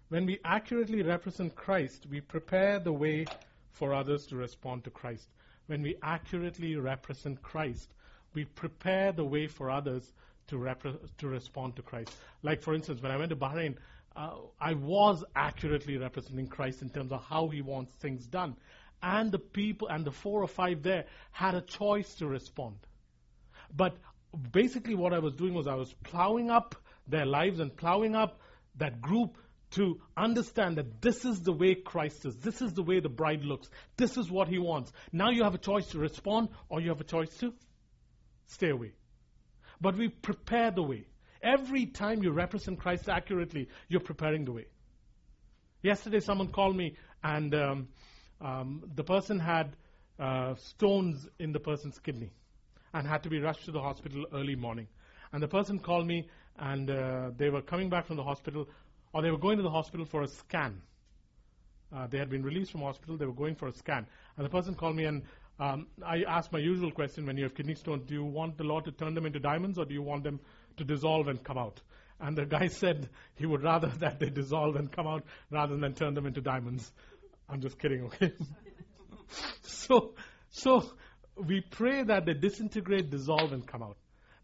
When 0.08 0.24
we 0.24 0.38
accurately 0.44 1.02
represent 1.02 1.54
Christ, 1.54 2.06
we 2.10 2.20
prepare 2.20 2.78
the 2.78 2.92
way 2.92 3.26
for 3.72 3.92
others 3.92 4.26
to 4.28 4.36
respond 4.36 4.84
to 4.84 4.90
Christ. 4.90 5.28
When 5.66 5.82
we 5.82 5.96
accurately 6.02 6.76
represent 6.76 7.42
Christ, 7.42 7.92
we 8.32 8.46
prepare 8.46 9.12
the 9.12 9.24
way 9.24 9.46
for 9.46 9.70
others 9.70 10.12
to, 10.48 10.56
repre- 10.56 10.98
to 11.18 11.28
respond 11.28 11.76
to 11.76 11.82
Christ. 11.82 12.10
Like, 12.42 12.62
for 12.62 12.74
instance, 12.74 13.02
when 13.02 13.12
I 13.12 13.18
went 13.18 13.30
to 13.30 13.36
Bahrain, 13.36 13.76
uh, 14.16 14.30
I 14.58 14.74
was 14.74 15.24
accurately 15.36 15.98
representing 15.98 16.46
Christ 16.46 16.80
in 16.80 16.88
terms 16.88 17.12
of 17.12 17.22
how 17.22 17.48
he 17.48 17.60
wants 17.60 17.92
things 17.94 18.26
done. 18.26 18.56
And 19.02 19.30
the 19.30 19.38
people, 19.38 19.88
and 19.88 20.04
the 20.04 20.10
four 20.10 20.42
or 20.42 20.48
five 20.48 20.82
there, 20.82 21.04
had 21.32 21.54
a 21.54 21.60
choice 21.60 22.14
to 22.14 22.26
respond. 22.26 22.76
But 23.76 23.96
basically, 24.52 24.94
what 24.94 25.12
I 25.12 25.18
was 25.18 25.34
doing 25.34 25.52
was 25.52 25.66
I 25.66 25.74
was 25.74 25.92
plowing 26.02 26.50
up 26.50 26.74
their 27.06 27.26
lives 27.26 27.60
and 27.60 27.76
plowing 27.76 28.16
up 28.16 28.40
that 28.76 29.00
group 29.02 29.36
to 29.72 30.00
understand 30.16 30.78
that 30.78 31.02
this 31.02 31.24
is 31.24 31.42
the 31.42 31.52
way 31.52 31.74
Christ 31.74 32.24
is. 32.24 32.36
This 32.36 32.62
is 32.62 32.72
the 32.72 32.82
way 32.82 33.00
the 33.00 33.08
bride 33.08 33.44
looks. 33.44 33.68
This 33.96 34.16
is 34.16 34.30
what 34.30 34.48
he 34.48 34.58
wants. 34.58 34.92
Now 35.12 35.30
you 35.30 35.44
have 35.44 35.54
a 35.54 35.58
choice 35.58 35.86
to 35.88 35.98
respond 35.98 36.48
or 36.68 36.80
you 36.80 36.88
have 36.88 37.00
a 37.00 37.04
choice 37.04 37.34
to 37.38 37.52
stay 38.46 38.70
away. 38.70 38.92
But 39.80 39.96
we 39.96 40.08
prepare 40.08 40.70
the 40.70 40.82
way. 40.82 41.06
Every 41.42 41.86
time 41.86 42.22
you 42.22 42.32
represent 42.32 42.80
Christ 42.80 43.08
accurately, 43.08 43.68
you're 43.88 44.00
preparing 44.00 44.44
the 44.44 44.52
way. 44.52 44.66
Yesterday, 45.82 46.18
someone 46.18 46.48
called 46.48 46.76
me, 46.76 46.96
and 47.22 47.54
um, 47.54 47.88
um, 48.40 48.82
the 48.96 49.04
person 49.04 49.38
had 49.38 49.76
uh, 50.18 50.56
stones 50.56 51.28
in 51.38 51.52
the 51.52 51.60
person's 51.60 51.98
kidney 52.00 52.32
and 52.92 53.06
had 53.06 53.22
to 53.22 53.28
be 53.28 53.38
rushed 53.38 53.66
to 53.66 53.70
the 53.70 53.80
hospital 53.80 54.24
early 54.32 54.56
morning. 54.56 54.88
And 55.32 55.40
the 55.40 55.46
person 55.48 55.78
called 55.78 56.06
me, 56.06 56.28
and 56.58 56.90
uh, 56.90 57.30
they 57.36 57.50
were 57.50 57.62
coming 57.62 57.88
back 57.88 58.06
from 58.06 58.16
the 58.16 58.24
hospital, 58.24 58.68
or 59.12 59.22
they 59.22 59.30
were 59.30 59.38
going 59.38 59.56
to 59.56 59.62
the 59.62 59.70
hospital 59.70 60.06
for 60.06 60.22
a 60.22 60.28
scan. 60.28 60.80
Uh, 61.94 62.06
they 62.06 62.18
had 62.18 62.28
been 62.28 62.42
released 62.42 62.72
from 62.72 62.82
hospital, 62.82 63.16
they 63.16 63.26
were 63.26 63.32
going 63.32 63.54
for 63.54 63.68
a 63.68 63.72
scan. 63.72 64.06
And 64.36 64.44
the 64.44 64.50
person 64.50 64.74
called 64.74 64.96
me, 64.96 65.04
and 65.04 65.22
um, 65.58 65.86
I 66.04 66.22
asked 66.28 66.52
my 66.52 66.58
usual 66.58 66.90
question 66.90 67.26
when 67.26 67.36
you 67.36 67.44
have 67.44 67.54
kidney 67.54 67.74
stones 67.74 68.04
do 68.06 68.14
you 68.14 68.24
want 68.24 68.58
the 68.58 68.64
Lord 68.64 68.84
to 68.84 68.92
turn 68.92 69.14
them 69.14 69.26
into 69.26 69.40
diamonds, 69.40 69.78
or 69.78 69.84
do 69.84 69.94
you 69.94 70.02
want 70.02 70.22
them 70.22 70.40
to 70.76 70.84
dissolve 70.84 71.28
and 71.28 71.42
come 71.42 71.58
out? 71.58 71.80
And 72.20 72.36
the 72.36 72.44
guy 72.46 72.66
said 72.68 73.08
he 73.34 73.46
would 73.46 73.62
rather 73.62 73.88
that 73.98 74.20
they 74.20 74.30
dissolve 74.30 74.76
and 74.76 74.90
come 74.90 75.06
out 75.06 75.24
rather 75.50 75.76
than 75.76 75.94
turn 75.94 76.14
them 76.14 76.26
into 76.26 76.40
diamonds. 76.40 76.92
I'm 77.48 77.60
just 77.60 77.78
kidding, 77.78 78.04
okay? 78.04 78.32
so, 79.62 80.14
so 80.50 80.84
we 81.36 81.60
pray 81.60 82.02
that 82.02 82.26
they 82.26 82.34
disintegrate, 82.34 83.10
dissolve, 83.10 83.52
and 83.52 83.66
come 83.66 83.82
out. 83.82 83.96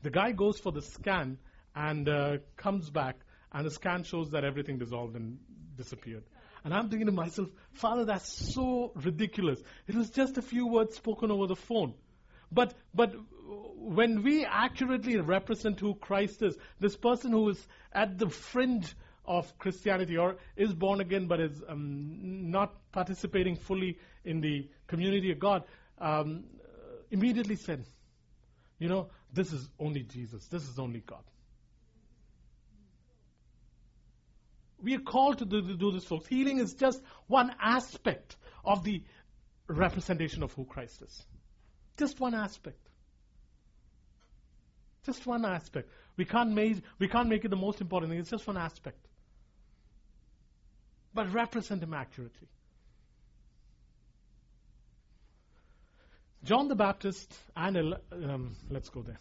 The 0.03 0.11
guy 0.11 0.33
goes 0.33 0.59
for 0.59 0.73
the 0.73 0.83
scan 0.83 1.39
and 1.75 2.09
uh, 2.09 2.37
comes 2.57 2.91
back, 2.91 3.17
and 3.55 3.65
the 3.65 3.71
scan 3.71 4.03
shows 4.03 4.31
that 4.31 4.45
everything 4.45 4.79
dissolved 4.79 5.15
and 5.15 5.39
disappeared. 5.77 6.25
And 6.65 6.75
I'm 6.75 6.89
thinking 6.89 7.07
to 7.07 7.13
myself, 7.13 7.49
Father, 7.75 8.05
that's 8.05 8.55
so 8.55 8.93
ridiculous. 8.97 9.61
It 9.87 9.95
was 9.95 10.11
just 10.11 10.37
a 10.39 10.43
few 10.43 10.67
words 10.67 10.97
spoken 10.97 11.31
over 11.31 11.47
the 11.47 11.57
phone. 11.57 11.95
But, 12.51 12.75
but 12.95 13.15
when 13.77 14.23
we 14.23 14.45
accurately 14.45 15.19
represent 15.19 15.79
who 15.79 15.95
Christ 15.95 16.43
is, 16.43 16.57
this 16.81 16.97
person 16.97 17.31
who 17.31 17.49
is 17.51 17.67
at 17.93 18.19
the 18.19 18.29
fringe 18.29 18.95
of 19.27 19.57
Christianity 19.59 20.17
or 20.17 20.37
is 20.57 20.73
born 20.73 21.01
again 21.01 21.27
but 21.27 21.41
is 21.41 21.63
um, 21.69 22.51
not 22.51 22.75
participating 22.93 23.57
fully 23.57 23.99
in 24.25 24.41
the 24.41 24.69
community 24.87 25.31
of 25.31 25.39
God, 25.39 25.65
um, 25.99 26.45
immediately 27.11 27.57
said, 27.57 27.85
You 28.79 28.89
know, 28.89 29.09
this 29.33 29.53
is 29.53 29.69
only 29.79 30.03
Jesus, 30.03 30.47
this 30.47 30.69
is 30.69 30.79
only 30.79 31.01
God. 31.01 31.23
We 34.85 34.95
are 34.95 35.01
called 35.01 35.39
to 35.39 35.47
do, 35.47 35.63
to 35.63 35.75
do 35.75 35.91
this, 35.93 36.05
folks. 36.05 36.27
Healing 36.27 36.59
is 36.59 36.75
just 36.75 37.01
one 37.27 37.51
aspect 37.61 38.37
of 38.65 38.85
the 38.85 39.03
representation 39.67 40.43
of 40.43 40.53
who 40.53 40.67
Christ 40.67 41.01
is. 41.01 41.23
Just 41.97 42.21
one 42.21 42.35
aspect. 42.35 42.79
Just 45.07 45.27
one 45.27 45.47
aspect. 45.47 45.89
We 46.19 46.27
can't 46.27 46.53
make, 46.53 46.83
we 46.99 47.09
can't 47.09 47.29
make 47.29 47.45
it 47.45 47.49
the 47.49 47.57
most 47.57 47.81
important 47.81 48.11
thing. 48.11 48.21
It's 48.21 48.31
just 48.31 48.47
one 48.47 48.59
aspect. 48.59 48.99
But 51.15 51.33
represent 51.33 51.83
him 51.83 51.95
accurately. 51.95 52.49
John 56.45 56.69
the 56.69 56.75
Baptist 56.75 57.35
and 57.57 57.95
um, 58.13 58.55
let's 58.69 58.91
go 58.91 59.01
there 59.01 59.17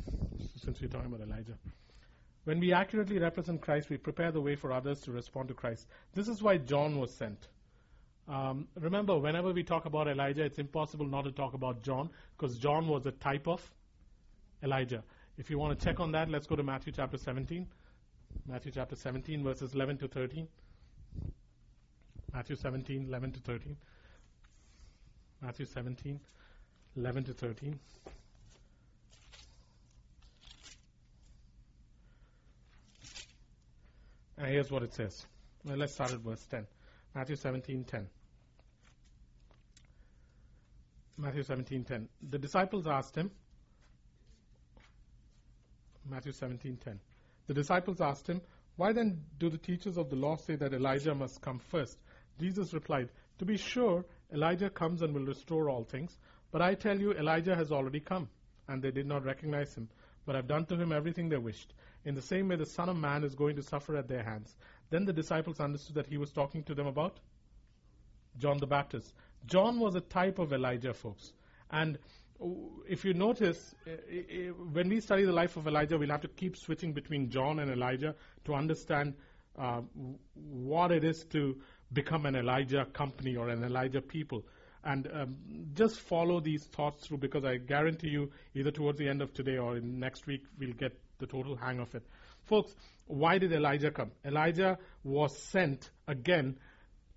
since 0.61 0.81
we're 0.81 0.89
talking 0.89 1.07
about 1.07 1.25
Elijah. 1.25 1.57
When 2.45 2.59
we 2.59 2.73
accurately 2.73 3.19
represent 3.19 3.61
Christ, 3.61 3.89
we 3.89 3.97
prepare 3.97 4.31
the 4.31 4.41
way 4.41 4.55
for 4.55 4.71
others 4.71 4.99
to 5.01 5.11
respond 5.11 5.47
to 5.47 5.53
Christ. 5.53 5.87
This 6.13 6.27
is 6.27 6.41
why 6.41 6.57
John 6.57 6.99
was 6.99 7.13
sent. 7.13 7.47
Um, 8.27 8.67
remember, 8.79 9.17
whenever 9.17 9.51
we 9.51 9.63
talk 9.63 9.85
about 9.85 10.07
Elijah, 10.07 10.43
it's 10.43 10.59
impossible 10.59 11.05
not 11.05 11.23
to 11.23 11.31
talk 11.31 11.53
about 11.53 11.83
John 11.83 12.09
because 12.37 12.57
John 12.57 12.87
was 12.87 13.05
a 13.05 13.11
type 13.11 13.47
of 13.47 13.61
Elijah. 14.61 15.03
If 15.37 15.49
you 15.49 15.57
want 15.57 15.77
to 15.77 15.85
check 15.85 15.99
on 15.99 16.11
that, 16.13 16.29
let's 16.29 16.47
go 16.47 16.55
to 16.55 16.63
Matthew 16.63 16.93
chapter 16.93 17.17
17. 17.17 17.67
Matthew 18.47 18.71
chapter 18.71 18.95
17, 18.95 19.43
verses 19.43 19.73
11 19.73 19.97
to 19.99 20.07
13. 20.07 20.47
Matthew 22.33 22.55
17, 22.55 23.05
11 23.07 23.31
to 23.33 23.39
13. 23.39 23.77
Matthew 25.41 25.65
17, 25.65 26.19
11 26.97 27.23
to 27.25 27.33
13. 27.33 27.79
And 34.37 34.47
here's 34.47 34.71
what 34.71 34.83
it 34.83 34.93
says. 34.93 35.25
Well, 35.63 35.77
let's 35.77 35.93
start 35.93 36.11
at 36.11 36.19
verse 36.19 36.45
10. 36.45 36.65
Matthew 37.15 37.35
17:10. 37.35 38.07
Matthew 41.17 41.43
17:10. 41.43 42.07
The 42.29 42.39
disciples 42.39 42.87
asked 42.87 43.15
him. 43.15 43.31
Matthew 46.05 46.31
17:10. 46.31 46.99
The 47.47 47.53
disciples 47.53 48.01
asked 48.01 48.27
him, 48.27 48.41
"Why 48.75 48.93
then 48.93 49.23
do 49.37 49.49
the 49.49 49.57
teachers 49.57 49.97
of 49.97 50.09
the 50.09 50.15
law 50.15 50.35
say 50.37 50.55
that 50.55 50.73
Elijah 50.73 51.13
must 51.13 51.41
come 51.41 51.59
first?" 51.59 51.99
Jesus 52.39 52.73
replied, 52.73 53.11
"To 53.37 53.45
be 53.45 53.57
sure, 53.57 54.05
Elijah 54.33 54.69
comes 54.69 55.01
and 55.03 55.13
will 55.13 55.25
restore 55.25 55.69
all 55.69 55.83
things, 55.83 56.17
but 56.51 56.61
I 56.61 56.73
tell 56.73 56.99
you 56.99 57.13
Elijah 57.13 57.55
has 57.55 57.71
already 57.71 57.99
come, 57.99 58.29
and 58.67 58.81
they 58.81 58.91
did 58.91 59.05
not 59.05 59.23
recognize 59.23 59.75
him, 59.75 59.89
but 60.25 60.35
have 60.35 60.47
done 60.47 60.65
to 60.65 60.75
him 60.75 60.91
everything 60.91 61.29
they 61.29 61.37
wished. 61.37 61.73
In 62.05 62.15
the 62.15 62.21
same 62.21 62.47
way 62.47 62.55
the 62.55 62.65
Son 62.65 62.89
of 62.89 62.97
Man 62.97 63.23
is 63.23 63.35
going 63.35 63.55
to 63.55 63.63
suffer 63.63 63.95
at 63.95 64.07
their 64.07 64.23
hands." 64.23 64.55
Then 64.89 65.05
the 65.05 65.13
disciples 65.13 65.59
understood 65.59 65.95
that 65.95 66.07
he 66.07 66.17
was 66.17 66.31
talking 66.31 66.63
to 66.63 66.75
them 66.75 66.87
about 66.87 67.19
John 68.37 68.57
the 68.57 68.67
Baptist. 68.67 69.13
John 69.45 69.79
was 69.79 69.95
a 69.95 70.01
type 70.01 70.39
of 70.39 70.53
Elijah, 70.53 70.93
folks. 70.93 71.33
And 71.71 71.97
if 72.87 73.05
you 73.05 73.13
notice, 73.13 73.73
when 74.71 74.89
we 74.89 74.99
study 74.99 75.23
the 75.23 75.31
life 75.31 75.57
of 75.57 75.67
Elijah, 75.67 75.97
we'll 75.97 76.09
have 76.09 76.21
to 76.21 76.27
keep 76.27 76.57
switching 76.57 76.93
between 76.93 77.29
John 77.29 77.59
and 77.59 77.71
Elijah 77.71 78.15
to 78.45 78.53
understand 78.53 79.15
uh, 79.57 79.81
what 80.33 80.91
it 80.91 81.03
is 81.03 81.23
to 81.25 81.59
become 81.91 82.25
an 82.25 82.35
Elijah 82.35 82.85
company 82.85 83.35
or 83.35 83.49
an 83.49 83.63
Elijah 83.63 84.01
people. 84.01 84.43
And 84.83 85.07
um, 85.13 85.37
just 85.73 85.99
follow 85.99 86.39
these 86.39 86.65
thoughts 86.65 87.05
through 87.05 87.19
because 87.19 87.45
I 87.45 87.57
guarantee 87.57 88.09
you, 88.09 88.31
either 88.53 88.71
towards 88.71 88.97
the 88.99 89.07
end 89.07 89.21
of 89.21 89.33
today 89.33 89.57
or 89.57 89.79
next 89.79 90.27
week, 90.27 90.43
we'll 90.59 90.73
get 90.73 90.99
the 91.23 91.27
total 91.27 91.55
hang 91.55 91.79
of 91.79 91.95
it. 91.95 92.03
Folks, 92.43 92.75
why 93.07 93.37
did 93.37 93.53
Elijah 93.53 93.91
come? 93.91 94.11
Elijah 94.25 94.77
was 95.03 95.37
sent 95.37 95.89
again 96.07 96.57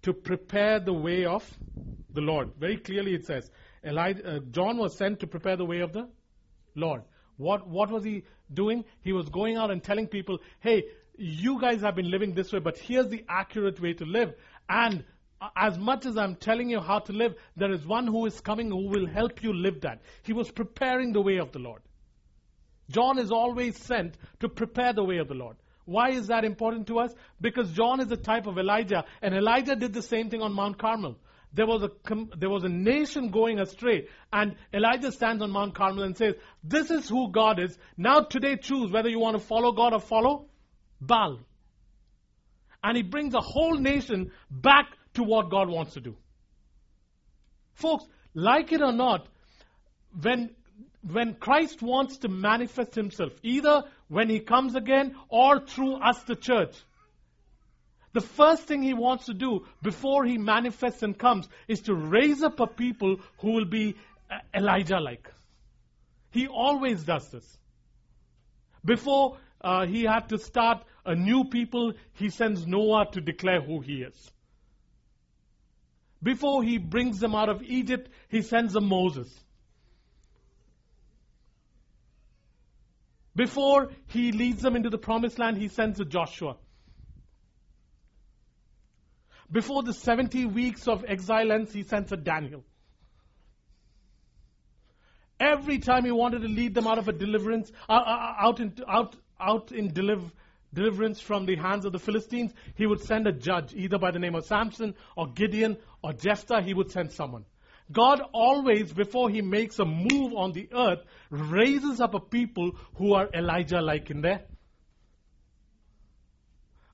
to 0.02 0.12
prepare 0.12 0.78
the 0.78 0.92
way 0.92 1.25
of 1.25 1.44
the 2.12 2.20
Lord. 2.20 2.52
Very 2.58 2.76
clearly 2.76 3.14
it 3.14 3.26
says, 3.26 3.50
Elijah, 3.84 4.36
uh, 4.36 4.38
John 4.50 4.78
was 4.78 4.96
sent 4.96 5.20
to 5.20 5.26
prepare 5.26 5.56
the 5.56 5.64
way 5.64 5.80
of 5.80 5.92
the 5.92 6.08
Lord. 6.76 7.02
What, 7.36 7.66
what 7.66 7.90
was 7.90 8.04
he 8.04 8.22
doing? 8.52 8.84
He 9.02 9.12
was 9.12 9.28
going 9.28 9.56
out 9.56 9.72
and 9.72 9.82
telling 9.82 10.06
people, 10.06 10.38
hey, 10.60 10.84
you 11.18 11.60
guys 11.60 11.80
have 11.80 11.96
been 11.96 12.10
living 12.10 12.34
this 12.34 12.52
way, 12.52 12.60
but 12.60 12.78
here's 12.78 13.08
the 13.08 13.25
accurate 13.28 13.80
way 13.80 13.94
to 13.94 14.04
live. 14.04 14.34
And 14.68 15.04
as 15.56 15.76
much 15.78 16.06
as 16.06 16.16
I'm 16.16 16.36
telling 16.36 16.70
you 16.70 16.80
how 16.80 17.00
to 17.00 17.12
live, 17.12 17.34
there 17.56 17.72
is 17.72 17.84
one 17.84 18.06
who 18.06 18.26
is 18.26 18.40
coming 18.40 18.70
who 18.70 18.88
will 18.88 19.06
help 19.06 19.42
you 19.42 19.52
live 19.52 19.80
that. 19.80 20.02
He 20.22 20.32
was 20.32 20.50
preparing 20.50 21.12
the 21.12 21.20
way 21.20 21.38
of 21.38 21.52
the 21.52 21.58
Lord. 21.58 21.82
John 22.90 23.19
is 23.19 23.31
always 23.31 23.76
sent 23.76 24.16
to 24.40 24.49
prepare 24.49 24.93
the 24.93 25.05
way 25.05 25.19
of 25.19 25.28
the 25.28 25.35
Lord. 25.35 25.57
Why 25.85 26.11
is 26.11 26.28
that 26.28 26.45
important 26.45 26.88
to 26.88 26.99
us? 26.99 27.14
Because 27.40 27.71
John 27.73 28.00
is 28.00 28.11
a 28.11 28.16
type 28.16 28.47
of 28.47 28.59
Elijah, 28.59 29.05
and 29.23 29.35
Elijah 29.35 29.76
did 29.76 29.93
the 29.93 30.02
same 30.02 30.31
thing 30.31 30.43
on 30.43 30.52
Mount 30.52 30.78
Carmel. 30.78 31.16
There 31.52 31.66
was 31.66 31.85
a 31.85 31.90
there 32.37 32.50
was 32.50 32.64
a 32.64 32.69
nation 32.69 33.31
going 33.31 33.61
astray, 33.61 34.09
and 34.33 34.57
Elijah 34.75 35.12
stands 35.12 35.43
on 35.43 35.50
Mount 35.50 35.75
Carmel 35.75 36.02
and 36.02 36.16
says, 36.16 36.35
"This 36.62 36.90
is 36.90 37.09
who 37.09 37.31
God 37.31 37.61
is. 37.61 37.78
Now 37.97 38.21
today, 38.21 38.57
choose 38.57 38.90
whether 38.90 39.09
you 39.09 39.21
want 39.21 39.38
to 39.38 39.43
follow 39.43 39.73
God 39.73 39.95
or 39.95 40.00
follow 40.00 40.49
Baal." 41.00 41.38
And 42.83 42.97
he 42.97 43.02
brings 43.02 43.35
a 43.35 43.40
whole 43.40 43.78
nation 43.78 44.33
back 44.50 44.87
to 45.14 45.23
what 45.23 45.50
God 45.50 45.71
wants 45.71 45.95
to 45.95 46.00
do. 46.00 46.16
Folks, 47.75 48.05
like 48.35 48.73
it 48.73 48.83
or 48.83 48.93
not, 48.93 49.28
when 50.21 50.55
when 51.10 51.34
Christ 51.34 51.82
wants 51.82 52.18
to 52.18 52.28
manifest 52.28 52.94
himself, 52.94 53.32
either 53.42 53.84
when 54.08 54.28
he 54.28 54.40
comes 54.40 54.75
again 54.75 55.14
or 55.28 55.60
through 55.60 55.96
us, 55.96 56.22
the 56.25 56.34
church, 56.34 56.75
the 58.12 58.20
first 58.20 58.62
thing 58.64 58.82
he 58.82 58.94
wants 58.94 59.26
to 59.26 59.34
do 59.34 59.66
before 59.82 60.25
he 60.25 60.38
manifests 60.38 61.02
and 61.02 61.16
comes 61.16 61.48
is 61.68 61.82
to 61.82 61.94
raise 61.94 62.42
up 62.42 62.60
a 62.60 62.66
people 62.66 63.18
who 63.38 63.52
will 63.52 63.66
be 63.66 63.94
uh, 64.30 64.38
Elijah 64.54 64.98
like. 64.98 65.30
He 66.30 66.48
always 66.48 67.04
does 67.04 67.28
this. 67.30 67.58
Before 68.84 69.36
uh, 69.60 69.86
he 69.86 70.04
had 70.04 70.28
to 70.30 70.38
start 70.38 70.82
a 71.04 71.14
new 71.14 71.44
people, 71.44 71.92
he 72.14 72.30
sends 72.30 72.66
Noah 72.66 73.06
to 73.12 73.20
declare 73.20 73.60
who 73.60 73.80
he 73.80 74.02
is. 74.02 74.32
Before 76.22 76.62
he 76.62 76.78
brings 76.78 77.20
them 77.20 77.34
out 77.34 77.48
of 77.48 77.62
Egypt, 77.62 78.10
he 78.28 78.42
sends 78.42 78.75
a 78.75 78.80
Moses. 78.80 79.32
Before 83.37 83.90
he 84.07 84.33
leads 84.33 84.62
them 84.62 84.76
into 84.76 84.88
the 84.88 84.99
promised 84.99 85.38
land, 85.38 85.59
he 85.59 85.69
sends 85.69 86.00
a 86.00 86.07
Joshua. 86.07 86.57
Before 89.52 89.83
the 89.83 89.93
70 89.93 90.47
weeks 90.47 90.88
of 90.88 91.05
exile 91.07 91.52
ends, 91.52 91.73
he 91.73 91.83
sends 91.83 92.11
a 92.12 92.16
Daniel. 92.16 92.64
Every 95.38 95.78
time 95.78 96.07
he 96.07 96.11
wanted 96.11 96.43
to 96.43 96.49
lead 96.49 96.75
them 96.75 96.87
out 96.87 96.99
of 96.99 97.09
a 97.09 97.12
deliverance, 97.12 97.71
uh, 97.88 97.93
uh, 97.93 97.97
uh 97.97 98.35
out 98.38 98.59
in, 98.59 98.75
out, 98.88 99.16
out 99.38 99.71
in 99.71 99.93
deliver, 99.93 100.31
deliverance 100.73 101.21
from 101.21 101.45
the 101.45 101.57
hands 101.57 101.85
of 101.85 101.93
the 101.93 101.99
Philistines, 101.99 102.55
he 102.75 102.87
would 102.87 103.02
send 103.02 103.26
a 103.26 103.33
judge, 103.33 103.75
either 103.75 103.99
by 103.99 104.11
the 104.11 104.19
name 104.19 104.35
of 104.35 104.47
Samson 104.47 104.95
or 105.14 105.28
Gideon 105.28 105.76
or 106.02 106.14
Jephthah, 106.14 106.62
he 106.62 106.73
would 106.73 106.90
send 106.90 107.12
someone. 107.12 107.45
God 107.90 108.21
always, 108.33 108.93
before 108.93 109.31
he 109.31 109.43
makes 109.43 109.78
a 109.78 109.85
move 109.85 110.35
on 110.35 110.52
the 110.52 110.69
earth, 110.75 111.00
raises 111.31 112.00
up 112.00 112.14
a 112.14 112.21
people 112.21 112.73
who 112.97 113.14
are 113.14 113.28
Elijah 113.33 113.81
like 113.81 114.11
in 114.11 114.21
their 114.23 114.43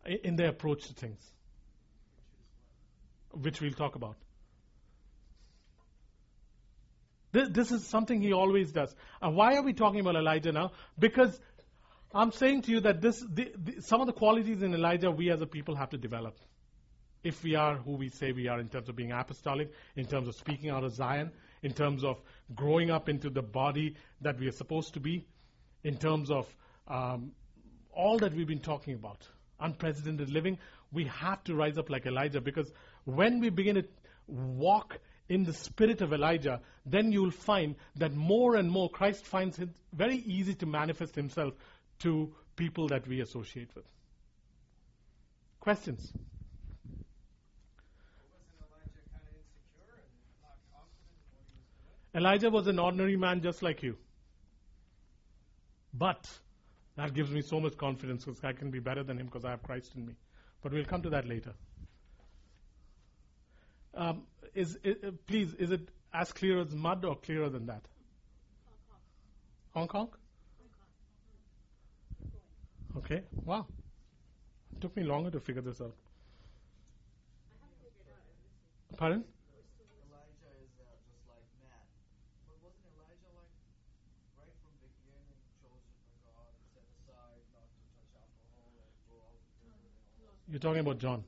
in 0.04 0.36
their 0.36 0.48
approach 0.48 0.86
to 0.88 0.94
things. 0.94 1.20
Which 3.30 3.60
we'll 3.60 3.72
talk 3.72 3.94
about. 3.94 4.16
This, 7.32 7.72
is 7.72 7.86
something 7.86 8.20
he 8.20 8.34
always 8.34 8.72
does. 8.72 8.94
And 9.22 9.34
why 9.34 9.54
are 9.54 9.62
we 9.62 9.72
talking 9.72 10.00
about 10.00 10.16
Elijah 10.16 10.52
now? 10.52 10.72
Because 10.98 11.40
I'm 12.14 12.30
saying 12.30 12.62
to 12.62 12.72
you 12.72 12.80
that 12.80 13.00
this, 13.00 13.20
the, 13.20 13.50
the, 13.56 13.80
some 13.80 14.02
of 14.02 14.06
the 14.06 14.12
qualities 14.12 14.60
in 14.62 14.74
Elijah 14.74 15.10
we 15.10 15.30
as 15.30 15.40
a 15.40 15.46
people 15.46 15.74
have 15.76 15.90
to 15.90 15.96
develop 15.96 16.36
if 17.22 17.42
we 17.42 17.54
are 17.54 17.76
who 17.76 17.92
we 17.92 18.08
say 18.08 18.32
we 18.32 18.48
are 18.48 18.58
in 18.58 18.68
terms 18.68 18.88
of 18.88 18.96
being 18.96 19.12
apostolic, 19.12 19.72
in 19.96 20.06
terms 20.06 20.28
of 20.28 20.34
speaking 20.34 20.70
out 20.70 20.84
of 20.84 20.92
Zion, 20.92 21.30
in 21.62 21.72
terms 21.72 22.04
of 22.04 22.20
growing 22.54 22.90
up 22.90 23.08
into 23.08 23.30
the 23.30 23.42
body 23.42 23.94
that 24.20 24.38
we 24.38 24.48
are 24.48 24.52
supposed 24.52 24.94
to 24.94 25.00
be, 25.00 25.24
in 25.84 25.96
terms 25.96 26.30
of 26.30 26.46
um, 26.88 27.32
all 27.92 28.18
that 28.18 28.34
we've 28.34 28.46
been 28.46 28.58
talking 28.60 28.94
about, 28.94 29.26
unprecedented 29.60 30.30
living, 30.30 30.58
we 30.92 31.04
have 31.04 31.42
to 31.44 31.54
rise 31.54 31.78
up 31.78 31.90
like 31.90 32.06
Elijah 32.06 32.40
because 32.40 32.72
when 33.04 33.40
we 33.40 33.50
begin 33.50 33.76
to 33.76 33.84
walk 34.26 34.98
in 35.28 35.44
the 35.44 35.52
spirit 35.52 36.00
of 36.00 36.12
Elijah, 36.12 36.60
then 36.84 37.12
you'll 37.12 37.30
find 37.30 37.76
that 37.96 38.12
more 38.12 38.56
and 38.56 38.70
more 38.70 38.90
Christ 38.90 39.24
finds 39.24 39.58
it 39.58 39.68
very 39.92 40.16
easy 40.16 40.54
to 40.54 40.66
manifest 40.66 41.14
himself 41.14 41.54
to 42.00 42.34
people 42.56 42.88
that 42.88 43.06
we 43.06 43.20
associate 43.20 43.70
with. 43.74 43.84
Questions? 45.60 46.12
Elijah 52.14 52.50
was 52.50 52.66
an 52.66 52.78
ordinary 52.78 53.16
man 53.16 53.40
just 53.40 53.62
like 53.62 53.82
you. 53.82 53.96
But 55.94 56.28
that 56.96 57.14
gives 57.14 57.30
me 57.30 57.40
so 57.42 57.60
much 57.60 57.76
confidence 57.76 58.24
because 58.24 58.42
I 58.44 58.52
can 58.52 58.70
be 58.70 58.80
better 58.80 59.02
than 59.02 59.18
him 59.18 59.26
because 59.26 59.44
I 59.44 59.50
have 59.50 59.62
Christ 59.62 59.92
in 59.96 60.06
me. 60.06 60.14
But 60.62 60.72
we'll 60.72 60.84
come 60.84 61.02
to 61.02 61.10
that 61.10 61.26
later. 61.26 61.52
Um, 63.94 64.22
is, 64.54 64.78
please, 65.26 65.54
is 65.54 65.70
it 65.70 65.88
as 66.12 66.32
clear 66.32 66.60
as 66.60 66.74
mud 66.74 67.04
or 67.04 67.16
clearer 67.16 67.48
than 67.48 67.66
that? 67.66 67.82
Hong 69.74 69.88
Kong? 69.88 70.00
Hong 70.00 70.08
Kong? 70.08 70.18
Okay, 72.98 73.22
wow. 73.44 73.66
It 74.74 74.80
took 74.80 74.96
me 74.96 75.02
longer 75.02 75.30
to 75.30 75.40
figure 75.40 75.62
this 75.62 75.80
out. 75.80 75.94
Pardon? 78.96 79.24
You're 90.52 90.60
talking 90.60 90.80
about 90.80 90.98
John. 90.98 91.24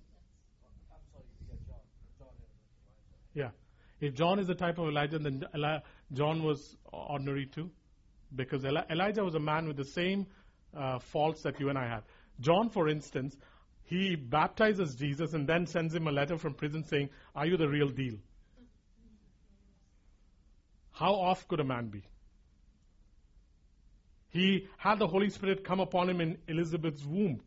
Yeah. 3.32 3.52
If 3.98 4.12
John 4.12 4.38
is 4.38 4.46
the 4.46 4.54
type 4.54 4.76
of 4.76 4.86
Elijah, 4.86 5.18
then 5.18 5.42
John 6.12 6.42
was 6.42 6.76
ordinary 6.92 7.46
too. 7.46 7.70
Because 8.36 8.66
Elijah 8.66 9.24
was 9.24 9.34
a 9.34 9.40
man 9.40 9.66
with 9.66 9.78
the 9.78 9.86
same 9.86 10.26
uh, 10.76 10.98
faults 10.98 11.40
that 11.44 11.58
you 11.58 11.70
and 11.70 11.78
I 11.78 11.88
have. 11.88 12.02
John, 12.38 12.68
for 12.68 12.86
instance, 12.86 13.34
he 13.84 14.14
baptizes 14.14 14.94
Jesus 14.94 15.32
and 15.32 15.46
then 15.46 15.66
sends 15.66 15.94
him 15.94 16.06
a 16.06 16.12
letter 16.12 16.36
from 16.36 16.52
prison 16.52 16.84
saying, 16.84 17.08
Are 17.34 17.46
you 17.46 17.56
the 17.56 17.68
real 17.68 17.88
deal? 17.88 18.16
How 20.92 21.14
off 21.14 21.48
could 21.48 21.60
a 21.60 21.64
man 21.64 21.88
be? 21.88 22.02
He 24.28 24.68
had 24.76 24.98
the 24.98 25.06
Holy 25.06 25.30
Spirit 25.30 25.64
come 25.64 25.80
upon 25.80 26.10
him 26.10 26.20
in 26.20 26.36
Elizabeth's 26.46 27.06
womb 27.06 27.40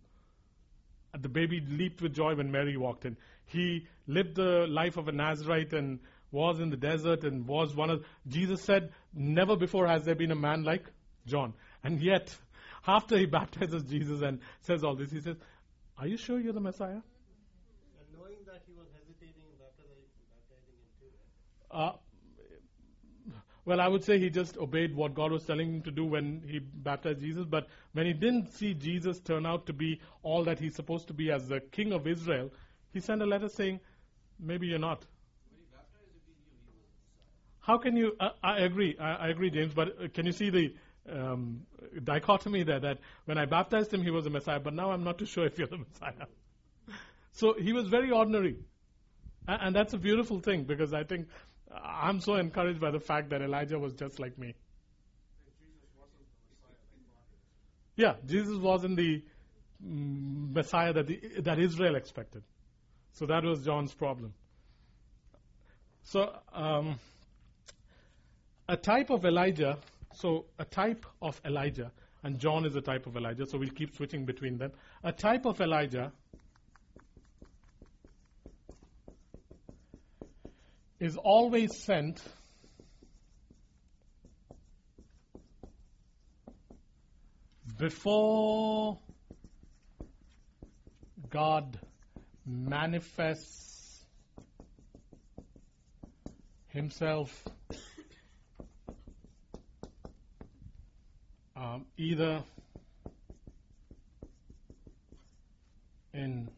the 1.21 1.29
baby 1.29 1.61
leaped 1.67 2.01
with 2.01 2.13
joy 2.13 2.35
when 2.35 2.51
Mary 2.51 2.77
walked 2.77 3.05
in. 3.05 3.17
He 3.45 3.87
lived 4.07 4.35
the 4.35 4.65
life 4.67 4.97
of 4.97 5.07
a 5.07 5.11
Nazarite 5.11 5.73
and 5.73 5.99
was 6.31 6.59
in 6.59 6.69
the 6.69 6.77
desert 6.77 7.23
and 7.23 7.47
was 7.47 7.75
one 7.75 7.89
of. 7.89 8.05
Jesus 8.27 8.61
said, 8.63 8.91
Never 9.13 9.55
before 9.55 9.87
has 9.87 10.03
there 10.03 10.15
been 10.15 10.31
a 10.31 10.35
man 10.35 10.63
like 10.63 10.85
John. 11.25 11.53
And 11.83 12.01
yet, 12.01 12.35
after 12.85 13.17
he 13.17 13.25
baptizes 13.25 13.83
Jesus 13.83 14.21
and 14.21 14.39
says 14.61 14.83
all 14.83 14.95
this, 14.95 15.11
he 15.11 15.21
says, 15.21 15.37
Are 15.97 16.07
you 16.07 16.17
sure 16.17 16.39
you're 16.39 16.53
the 16.53 16.59
Messiah? 16.59 16.89
And 16.89 18.07
knowing 18.17 18.37
that 18.45 18.63
he 18.67 18.73
was 18.73 18.87
hesitating 18.93 19.43
in 19.49 19.57
baptizing, 19.59 20.03
baptizing 20.29 20.75
him 20.75 20.89
too. 20.99 21.11
Uh, 21.71 21.91
well, 23.67 23.81
I 23.81 23.89
would 23.89 24.05
say 24.05 24.17
he 24.17 24.29
just 24.29 24.57
obeyed 24.57 24.95
what 24.95 25.13
God 25.13 25.33
was 25.33 25.43
telling 25.43 25.67
him 25.67 25.81
to 25.81 25.91
do 25.91 26.05
when 26.05 26.41
he 26.47 26.59
baptized 26.59 27.19
Jesus. 27.19 27.43
But 27.43 27.67
when 27.91 28.05
he 28.05 28.13
didn't 28.13 28.53
see 28.53 28.73
Jesus 28.73 29.19
turn 29.19 29.45
out 29.45 29.65
to 29.65 29.73
be 29.73 29.99
all 30.23 30.45
that 30.45 30.57
he's 30.57 30.73
supposed 30.73 31.07
to 31.07 31.13
be 31.13 31.31
as 31.31 31.49
the 31.49 31.59
king 31.59 31.91
of 31.91 32.07
Israel, 32.07 32.49
he 32.93 33.01
sent 33.01 33.21
a 33.21 33.25
letter 33.25 33.49
saying, 33.49 33.81
Maybe 34.39 34.67
you're 34.67 34.79
not. 34.79 35.03
How 37.59 37.77
can 37.77 37.97
you? 37.97 38.15
Uh, 38.17 38.29
I 38.41 38.59
agree. 38.59 38.95
I, 38.97 39.15
I, 39.15 39.27
agree, 39.27 39.49
James. 39.49 39.73
But 39.73 39.89
uh, 40.01 40.07
can 40.13 40.25
you 40.25 40.31
see 40.31 40.49
the 40.49 40.73
um, 41.11 41.63
dichotomy 42.01 42.63
there? 42.63 42.79
That 42.79 42.99
when 43.25 43.37
I 43.37 43.43
baptized 43.43 43.93
him, 43.93 44.01
he 44.01 44.11
was 44.11 44.25
a 44.25 44.29
Messiah, 44.29 44.61
but 44.61 44.75
now 44.75 44.91
I'm 44.91 45.03
not 45.03 45.17
too 45.17 45.25
sure 45.25 45.45
if 45.45 45.57
you're 45.57 45.67
the 45.67 45.77
Messiah. 45.89 46.27
so 47.33 47.53
he 47.59 47.73
was 47.73 47.89
very 47.89 48.11
ordinary, 48.11 48.55
and, 49.45 49.61
and 49.61 49.75
that's 49.75 49.93
a 49.93 49.97
beautiful 49.97 50.39
thing 50.39 50.63
because 50.63 50.93
I 50.93 51.03
think 51.03 51.27
I'm 51.73 52.19
so 52.21 52.35
encouraged 52.35 52.79
by 52.79 52.91
the 52.91 52.99
fact 52.99 53.29
that 53.29 53.41
Elijah 53.41 53.77
was 53.77 53.93
just 53.93 54.19
like 54.19 54.37
me. 54.37 54.55
Yeah, 57.95 58.13
Jesus 58.25 58.57
wasn't 58.57 58.95
the 58.95 59.23
mm, 59.83 60.53
Messiah 60.53 60.93
that, 60.93 61.07
the, 61.07 61.19
that 61.39 61.59
Israel 61.59 61.95
expected. 61.95 62.43
So 63.13 63.25
that 63.25 63.43
was 63.43 63.65
John's 63.65 63.93
problem. 63.93 64.33
So, 66.03 66.31
um, 66.53 66.99
a 68.69 68.77
type 68.77 69.09
of 69.09 69.25
Elijah, 69.25 69.79
so 70.13 70.45
a 70.59 70.65
type 70.65 71.05
of 71.21 71.41
Elijah, 71.43 71.91
and 72.23 72.39
John 72.39 72.65
is 72.65 72.75
a 72.75 72.81
type 72.81 73.07
of 73.07 73.17
Elijah, 73.17 73.45
so 73.45 73.57
we'll 73.57 73.69
keep 73.69 73.95
switching 73.95 74.25
between 74.25 74.57
them. 74.57 74.71
A 75.03 75.11
type 75.11 75.45
of 75.45 75.59
Elijah 75.59 76.11
is 80.99 81.15
always 81.17 81.75
sent 81.83 82.21
before 87.77 88.97
God 91.29 91.79
manifests 92.45 94.03
Himself 96.69 97.43
um, 101.55 101.85
either 101.97 102.43
in 106.13 106.49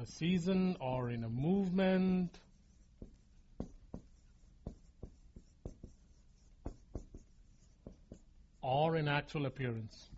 a 0.00 0.06
season 0.06 0.76
or 0.80 1.10
in 1.10 1.24
a 1.24 1.28
movement. 1.28 2.38
Or 8.62 8.96
in 8.96 9.08
actual 9.08 9.46
appearance. 9.46 10.10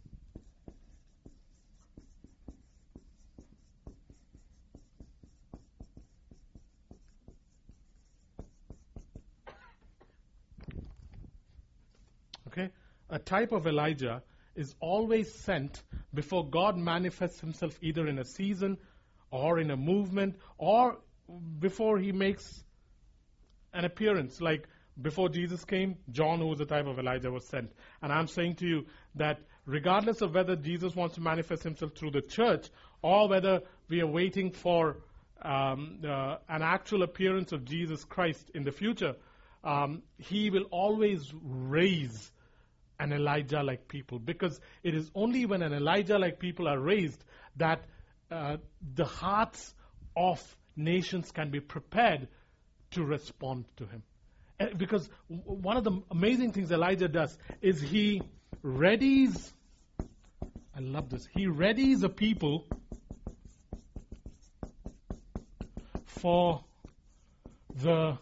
Okay? 12.49 12.71
A 13.09 13.19
type 13.19 13.53
of 13.53 13.67
Elijah 13.67 14.23
is 14.57 14.75
always 14.81 15.33
sent 15.33 15.83
before 16.13 16.45
God 16.45 16.77
manifests 16.77 17.41
himself 17.41 17.79
either 17.81 18.07
in 18.09 18.19
a 18.19 18.25
season 18.25 18.77
or 19.31 19.59
in 19.59 19.71
a 19.71 19.77
movement 19.77 20.37
or 20.59 20.99
before 21.59 21.99
he 21.99 22.13
makes 22.13 22.65
an 23.73 23.85
appearance. 23.85 24.41
Like 24.41 24.69
before 25.01 25.29
Jesus 25.29 25.65
came, 25.65 25.97
John, 26.11 26.41
who 26.41 26.47
was 26.47 26.59
the 26.59 26.67
type 26.67 26.87
of 26.87 26.99
Elijah, 26.99 27.31
was 27.31 27.47
sent. 27.47 27.73
And 28.03 28.13
I'm 28.13 28.27
saying 28.27 28.57
to 28.57 28.67
you 28.67 28.87
that 29.15 29.41
regardless 29.67 30.21
of 30.21 30.35
whether 30.35 30.57
Jesus 30.57 30.95
wants 30.95 31.15
to 31.15 31.21
manifest 31.21 31.63
himself 31.63 31.93
through 31.97 32.11
the 32.11 32.23
church 32.23 32.69
or 33.03 33.29
whether 33.29 33.63
we 33.89 34.01
are 34.01 34.07
waiting 34.07 34.51
for 34.51 34.99
um, 35.43 36.01
uh, 36.07 36.37
an 36.49 36.63
actual 36.63 37.03
appearance 37.03 37.53
of 37.53 37.65
Jesus 37.65 38.05
Christ 38.05 38.51
in 38.55 38.65
the 38.65 38.73
future, 38.73 39.15
um, 39.65 40.03
he 40.19 40.51
will 40.51 40.65
always 40.71 41.33
raise 41.43 42.31
an 42.99 43.13
Elijah 43.13 43.63
like 43.63 43.89
people 43.89 44.19
because 44.19 44.61
it 44.83 44.95
is 44.95 45.11
only 45.15 45.47
when 45.47 45.63
an 45.63 45.73
Elijah 45.73 46.19
like 46.19 46.39
people 46.39 46.69
are 46.69 46.79
raised 46.79 47.25
that 47.57 47.85
uh, 48.31 48.57
the 48.95 49.05
hearts 49.05 49.75
of 50.17 50.41
nations 50.77 51.31
can 51.33 51.51
be 51.51 51.61
prepared 51.61 52.29
to 52.93 53.05
respond 53.05 53.65
to 53.77 53.87
him. 53.87 54.03
Uh, 54.59 54.67
because 54.77 55.09
one 55.29 55.77
of 55.77 55.85
the 55.85 56.03
amazing 56.11 56.53
things 56.53 56.71
Elijah 56.71 57.09
does 57.09 57.37
is 57.61 57.81
he 57.81 58.23
readies, 58.65 59.53
I 60.77 60.81
love 60.81 61.11
this, 61.11 61.27
he 61.33 61.47
readies 61.47 62.03
a 62.03 62.09
people 62.09 62.67
for 66.07 66.63
the 67.75 68.19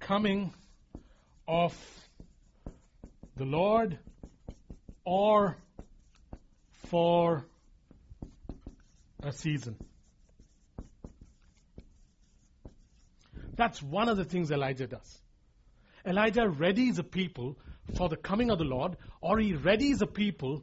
coming 0.00 0.52
of 1.48 1.74
the 3.36 3.44
Lord 3.44 3.98
or 5.04 5.56
for 6.88 7.46
a 9.26 9.32
season. 9.32 9.76
That's 13.56 13.82
one 13.82 14.08
of 14.08 14.16
the 14.16 14.24
things 14.24 14.50
Elijah 14.50 14.86
does. 14.86 15.20
Elijah 16.04 16.42
readies 16.42 16.98
a 16.98 17.02
people 17.02 17.58
for 17.96 18.08
the 18.08 18.16
coming 18.16 18.50
of 18.50 18.58
the 18.58 18.64
Lord, 18.64 18.96
or 19.20 19.38
he 19.38 19.54
readies 19.54 20.02
a 20.02 20.06
people 20.06 20.62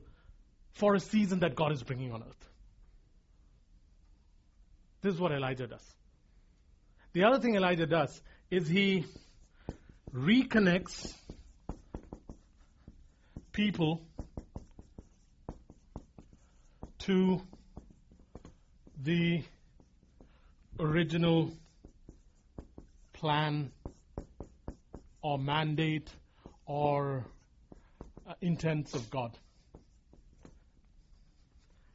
for 0.73 0.95
a 0.95 0.99
season 0.99 1.39
that 1.39 1.55
God 1.55 1.71
is 1.71 1.83
bringing 1.83 2.11
on 2.11 2.21
earth. 2.21 2.49
This 5.01 5.15
is 5.15 5.19
what 5.19 5.31
Elijah 5.31 5.67
does. 5.67 5.83
The 7.11 7.25
other 7.25 7.39
thing 7.39 7.55
Elijah 7.55 7.85
does 7.85 8.21
is 8.49 8.67
he 8.67 9.05
reconnects 10.13 11.13
people 13.51 14.01
to 16.99 17.41
the 19.03 19.43
original 20.79 21.51
plan 23.11 23.71
or 25.21 25.37
mandate 25.37 26.09
or 26.65 27.25
uh, 28.27 28.33
intents 28.41 28.93
of 28.93 29.09
God. 29.09 29.37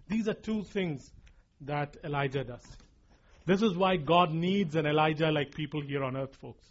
These 0.09 0.29
are 0.29 0.35
two 0.35 0.63
things 0.63 1.11
that 1.63 1.97
Elijah 2.05 2.45
does. 2.45 2.67
This 3.47 3.63
is 3.63 3.75
why 3.75 3.97
God 3.97 4.33
needs 4.33 4.77
an 4.77 4.87
Elijah 4.87 5.31
like 5.31 5.55
people 5.55 5.81
here 5.81 6.05
on 6.05 6.17
earth, 6.17 6.37
folks. 6.37 6.65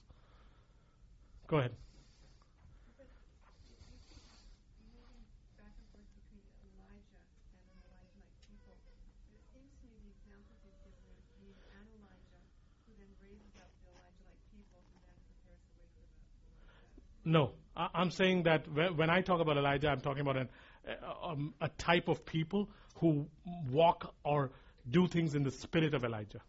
Go 1.47 1.58
ahead. 1.58 1.71
No, 17.27 17.51
I'm 17.75 18.09
saying 18.09 18.43
that 18.43 18.65
when 18.95 19.09
I 19.09 19.19
talk 19.19 19.41
about 19.41 19.57
Elijah, 19.57 19.89
I'm 19.89 19.99
talking 19.99 20.21
about 20.21 20.37
an, 20.37 20.49
um, 21.21 21.53
a 21.59 21.67
type 21.67 22.07
of 22.07 22.25
people 22.25 22.69
who 22.95 23.27
walk 23.69 24.13
or 24.23 24.51
do 24.89 25.07
things 25.07 25.35
in 25.35 25.43
the 25.43 25.51
spirit 25.51 25.93
of 25.93 26.05
Elijah. 26.05 26.39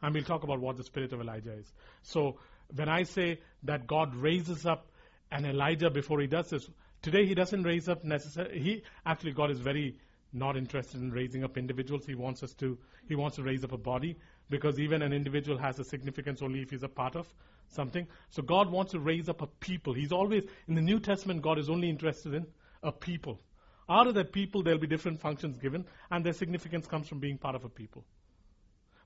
And 0.00 0.14
we'll 0.14 0.22
talk 0.22 0.44
about 0.44 0.60
what 0.60 0.76
the 0.76 0.84
spirit 0.84 1.12
of 1.12 1.20
Elijah 1.20 1.54
is. 1.54 1.72
So 2.02 2.38
when 2.72 2.88
I 2.88 3.02
say 3.02 3.40
that 3.64 3.88
God 3.88 4.14
raises 4.14 4.64
up 4.64 4.86
an 5.32 5.44
Elijah 5.44 5.90
before 5.90 6.20
he 6.20 6.28
does 6.28 6.50
this, 6.50 6.70
today 7.02 7.26
he 7.26 7.34
doesn't 7.34 7.64
raise 7.64 7.88
up 7.88 8.04
necessarily. 8.04 8.60
He 8.60 8.82
actually 9.04 9.32
God 9.32 9.50
is 9.50 9.58
very 9.58 9.98
not 10.32 10.56
interested 10.56 11.00
in 11.00 11.10
raising 11.10 11.42
up 11.42 11.58
individuals. 11.58 12.06
He 12.06 12.14
wants 12.14 12.44
us 12.44 12.54
to. 12.54 12.78
He 13.08 13.16
wants 13.16 13.36
to 13.36 13.42
raise 13.42 13.64
up 13.64 13.72
a 13.72 13.78
body 13.78 14.18
because 14.48 14.78
even 14.78 15.02
an 15.02 15.12
individual 15.12 15.58
has 15.58 15.78
a 15.78 15.84
significance 15.84 16.42
only 16.42 16.62
if 16.62 16.70
he's 16.70 16.82
a 16.82 16.88
part 16.88 17.16
of 17.16 17.26
something. 17.70 18.06
So 18.30 18.42
God 18.42 18.70
wants 18.70 18.92
to 18.92 19.00
raise 19.00 19.28
up 19.28 19.42
a 19.42 19.46
people. 19.46 19.92
He's 19.92 20.12
always, 20.12 20.44
in 20.68 20.74
the 20.74 20.82
New 20.82 21.00
Testament, 21.00 21.42
God 21.42 21.58
is 21.58 21.68
only 21.68 21.90
interested 21.90 22.34
in 22.34 22.46
a 22.82 22.92
people. 22.92 23.40
Out 23.88 24.06
of 24.06 24.14
that 24.14 24.32
people, 24.32 24.62
there'll 24.62 24.80
be 24.80 24.86
different 24.86 25.20
functions 25.20 25.58
given, 25.58 25.84
and 26.10 26.24
their 26.24 26.32
significance 26.32 26.86
comes 26.86 27.08
from 27.08 27.20
being 27.20 27.38
part 27.38 27.54
of 27.54 27.64
a 27.64 27.68
people. 27.68 28.04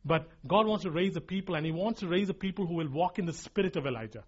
But 0.05 0.29
God 0.47 0.67
wants 0.67 0.85
to 0.85 0.91
raise 0.91 1.17
a 1.17 1.21
people, 1.21 1.55
and 1.55 1.67
He 1.67 1.73
wants 1.73 2.01
to 2.01 2.09
raise 2.09 2.31
a 2.31 2.35
people 2.35 2.67
who 2.67 2.75
will 2.75 2.89
walk 2.89 3.19
in 3.19 3.27
the 3.27 3.33
spirit 3.33 3.77
of 3.77 3.87
Elijah. 3.87 4.25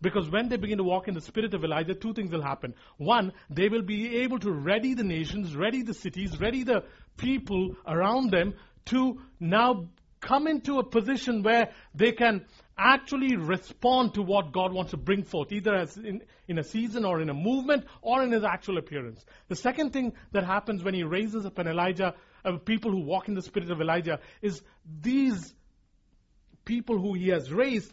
Because 0.00 0.30
when 0.30 0.48
they 0.48 0.56
begin 0.56 0.78
to 0.78 0.84
walk 0.84 1.08
in 1.08 1.14
the 1.14 1.20
spirit 1.20 1.54
of 1.54 1.64
Elijah, 1.64 1.94
two 1.94 2.12
things 2.14 2.30
will 2.30 2.42
happen. 2.42 2.74
One, 2.98 3.32
they 3.50 3.68
will 3.68 3.82
be 3.82 4.18
able 4.18 4.38
to 4.40 4.52
ready 4.52 4.94
the 4.94 5.02
nations, 5.02 5.56
ready 5.56 5.82
the 5.82 5.94
cities, 5.94 6.38
ready 6.38 6.62
the 6.62 6.84
people 7.16 7.74
around 7.86 8.30
them 8.30 8.54
to 8.86 9.20
now 9.40 9.88
come 10.20 10.46
into 10.46 10.78
a 10.78 10.84
position 10.84 11.42
where 11.42 11.70
they 11.94 12.12
can 12.12 12.44
actually 12.76 13.36
respond 13.36 14.14
to 14.14 14.22
what 14.22 14.52
God 14.52 14.72
wants 14.72 14.92
to 14.92 14.96
bring 14.96 15.24
forth, 15.24 15.50
either 15.50 15.74
as 15.74 15.96
in, 15.96 16.22
in 16.46 16.58
a 16.58 16.62
season 16.62 17.04
or 17.04 17.20
in 17.20 17.28
a 17.28 17.34
movement 17.34 17.84
or 18.02 18.22
in 18.22 18.30
his 18.30 18.44
actual 18.44 18.78
appearance. 18.78 19.24
The 19.48 19.56
second 19.56 19.92
thing 19.92 20.12
that 20.32 20.44
happens 20.44 20.84
when 20.84 20.94
he 20.94 21.02
raises 21.02 21.44
up 21.44 21.58
an 21.58 21.66
Elijah, 21.66 22.14
uh, 22.44 22.56
people 22.58 22.92
who 22.92 23.00
walk 23.00 23.28
in 23.28 23.34
the 23.34 23.42
spirit 23.42 23.70
of 23.70 23.80
Elijah, 23.80 24.20
is 24.42 24.62
these 25.00 25.54
people 26.64 26.98
who 26.98 27.14
he 27.14 27.28
has 27.28 27.52
raised 27.52 27.92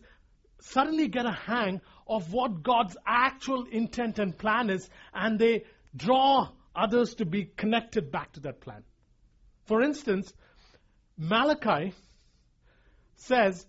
suddenly 0.60 1.08
get 1.08 1.26
a 1.26 1.32
hang 1.32 1.82
of 2.08 2.32
what 2.32 2.62
God's 2.62 2.96
actual 3.06 3.66
intent 3.72 4.20
and 4.20 4.38
plan 4.38 4.70
is, 4.70 4.88
and 5.14 5.40
they 5.40 5.64
draw 5.96 6.50
others 6.76 7.16
to 7.16 7.26
be 7.26 7.46
connected 7.58 8.12
back 8.12 8.34
to 8.34 8.42
that 8.42 8.62
plan. 8.62 8.84
For 9.66 9.82
instance, 9.82 10.32
Malachi 11.18 11.94
says 13.16 13.66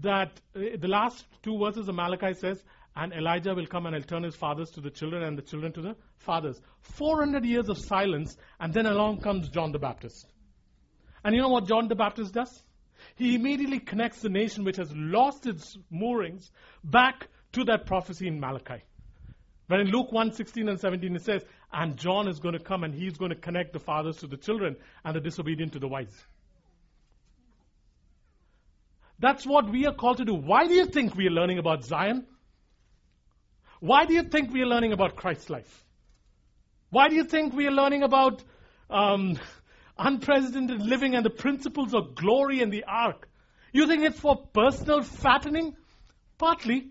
that 0.00 0.40
uh, 0.56 0.60
the 0.78 0.88
last 0.88 1.24
two 1.42 1.58
verses 1.58 1.88
of 1.88 1.94
Malachi 1.94 2.34
says, 2.34 2.62
and 2.96 3.12
Elijah 3.12 3.54
will 3.54 3.66
come 3.66 3.86
and 3.86 3.94
he'll 3.94 4.04
turn 4.04 4.22
his 4.22 4.36
fathers 4.36 4.70
to 4.70 4.80
the 4.80 4.90
children 4.90 5.22
and 5.22 5.36
the 5.36 5.42
children 5.42 5.72
to 5.72 5.82
the 5.82 5.96
fathers. 6.18 6.60
400 6.80 7.44
years 7.44 7.68
of 7.68 7.78
silence, 7.78 8.36
and 8.60 8.72
then 8.72 8.86
along 8.86 9.20
comes 9.20 9.48
John 9.48 9.72
the 9.72 9.78
Baptist. 9.78 10.26
And 11.24 11.34
you 11.34 11.40
know 11.40 11.48
what 11.48 11.66
John 11.66 11.88
the 11.88 11.96
Baptist 11.96 12.34
does? 12.34 12.62
He 13.16 13.34
immediately 13.34 13.80
connects 13.80 14.20
the 14.20 14.28
nation 14.28 14.64
which 14.64 14.76
has 14.76 14.92
lost 14.94 15.46
its 15.46 15.76
moorings 15.90 16.50
back 16.84 17.28
to 17.52 17.64
that 17.64 17.86
prophecy 17.86 18.28
in 18.28 18.40
Malachi. 18.40 18.82
But 19.66 19.80
in 19.80 19.88
Luke 19.88 20.12
1 20.12 20.32
16 20.32 20.68
and 20.68 20.78
17, 20.78 21.16
it 21.16 21.22
says, 21.22 21.42
And 21.72 21.96
John 21.96 22.28
is 22.28 22.38
going 22.38 22.52
to 22.52 22.62
come 22.62 22.84
and 22.84 22.94
he's 22.94 23.16
going 23.16 23.30
to 23.30 23.36
connect 23.36 23.72
the 23.72 23.78
fathers 23.80 24.18
to 24.18 24.26
the 24.26 24.36
children 24.36 24.76
and 25.04 25.16
the 25.16 25.20
disobedient 25.20 25.72
to 25.72 25.78
the 25.78 25.88
wise. 25.88 26.14
That's 29.18 29.46
what 29.46 29.70
we 29.70 29.86
are 29.86 29.94
called 29.94 30.18
to 30.18 30.24
do. 30.24 30.34
Why 30.34 30.66
do 30.66 30.74
you 30.74 30.86
think 30.86 31.14
we 31.14 31.26
are 31.26 31.30
learning 31.30 31.58
about 31.58 31.84
Zion? 31.84 32.26
Why 33.80 34.06
do 34.06 34.14
you 34.14 34.22
think 34.22 34.52
we 34.52 34.62
are 34.62 34.66
learning 34.66 34.92
about 34.92 35.16
Christ's 35.16 35.50
life? 35.50 35.84
Why 36.90 37.08
do 37.08 37.14
you 37.14 37.24
think 37.24 37.54
we 37.54 37.66
are 37.66 37.72
learning 37.72 38.02
about 38.02 38.42
um, 38.88 39.38
unprecedented 39.98 40.80
living 40.80 41.14
and 41.14 41.24
the 41.24 41.30
principles 41.30 41.94
of 41.94 42.14
glory 42.14 42.62
and 42.62 42.72
the 42.72 42.84
ark? 42.84 43.28
You 43.72 43.86
think 43.86 44.04
it's 44.04 44.18
for 44.18 44.36
personal 44.36 45.02
fattening? 45.02 45.76
Partly. 46.38 46.90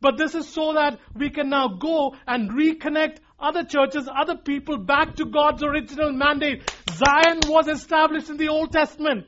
But 0.00 0.18
this 0.18 0.34
is 0.34 0.48
so 0.48 0.74
that 0.74 0.98
we 1.14 1.30
can 1.30 1.48
now 1.48 1.68
go 1.68 2.16
and 2.26 2.50
reconnect 2.50 3.18
other 3.38 3.64
churches, 3.64 4.08
other 4.12 4.36
people 4.36 4.78
back 4.78 5.16
to 5.16 5.26
God's 5.26 5.62
original 5.62 6.12
mandate. 6.12 6.62
Zion 6.90 7.40
was 7.46 7.68
established 7.68 8.30
in 8.30 8.36
the 8.36 8.48
Old 8.48 8.72
Testament. 8.72 9.26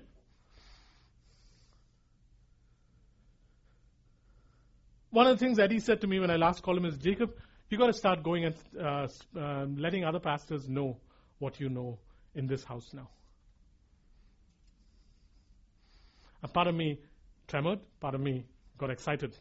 One 5.11 5.27
of 5.27 5.39
the 5.39 5.45
things 5.45 5.59
Eddie 5.59 5.81
said 5.81 6.01
to 6.03 6.07
me 6.07 6.21
when 6.21 6.31
I 6.31 6.37
last 6.37 6.63
called 6.63 6.79
him 6.79 6.85
is, 6.85 6.99
Jacob, 6.99 7.35
you 7.71 7.79
got 7.79 7.87
to 7.87 7.93
start 7.93 8.23
going 8.23 8.45
and 8.45 8.55
uh, 8.79 9.09
uh, 9.39 9.67
letting 9.77 10.05
other 10.05 10.21
pastors 10.21 10.69
know 10.69 10.99
what 11.39 11.61
you 11.61 11.69
know 11.69 11.99
in 12.35 12.47
this 12.47 12.65
house 12.65 12.91
now. 12.93 13.09
A 16.43 16.49
part 16.49 16.69
of 16.69 16.75
me 16.75 17.01
tremored, 17.47 17.81
part 18.01 18.15
of 18.15 18.21
me 18.21 18.45
got 18.77 18.91
excited. 18.91 19.37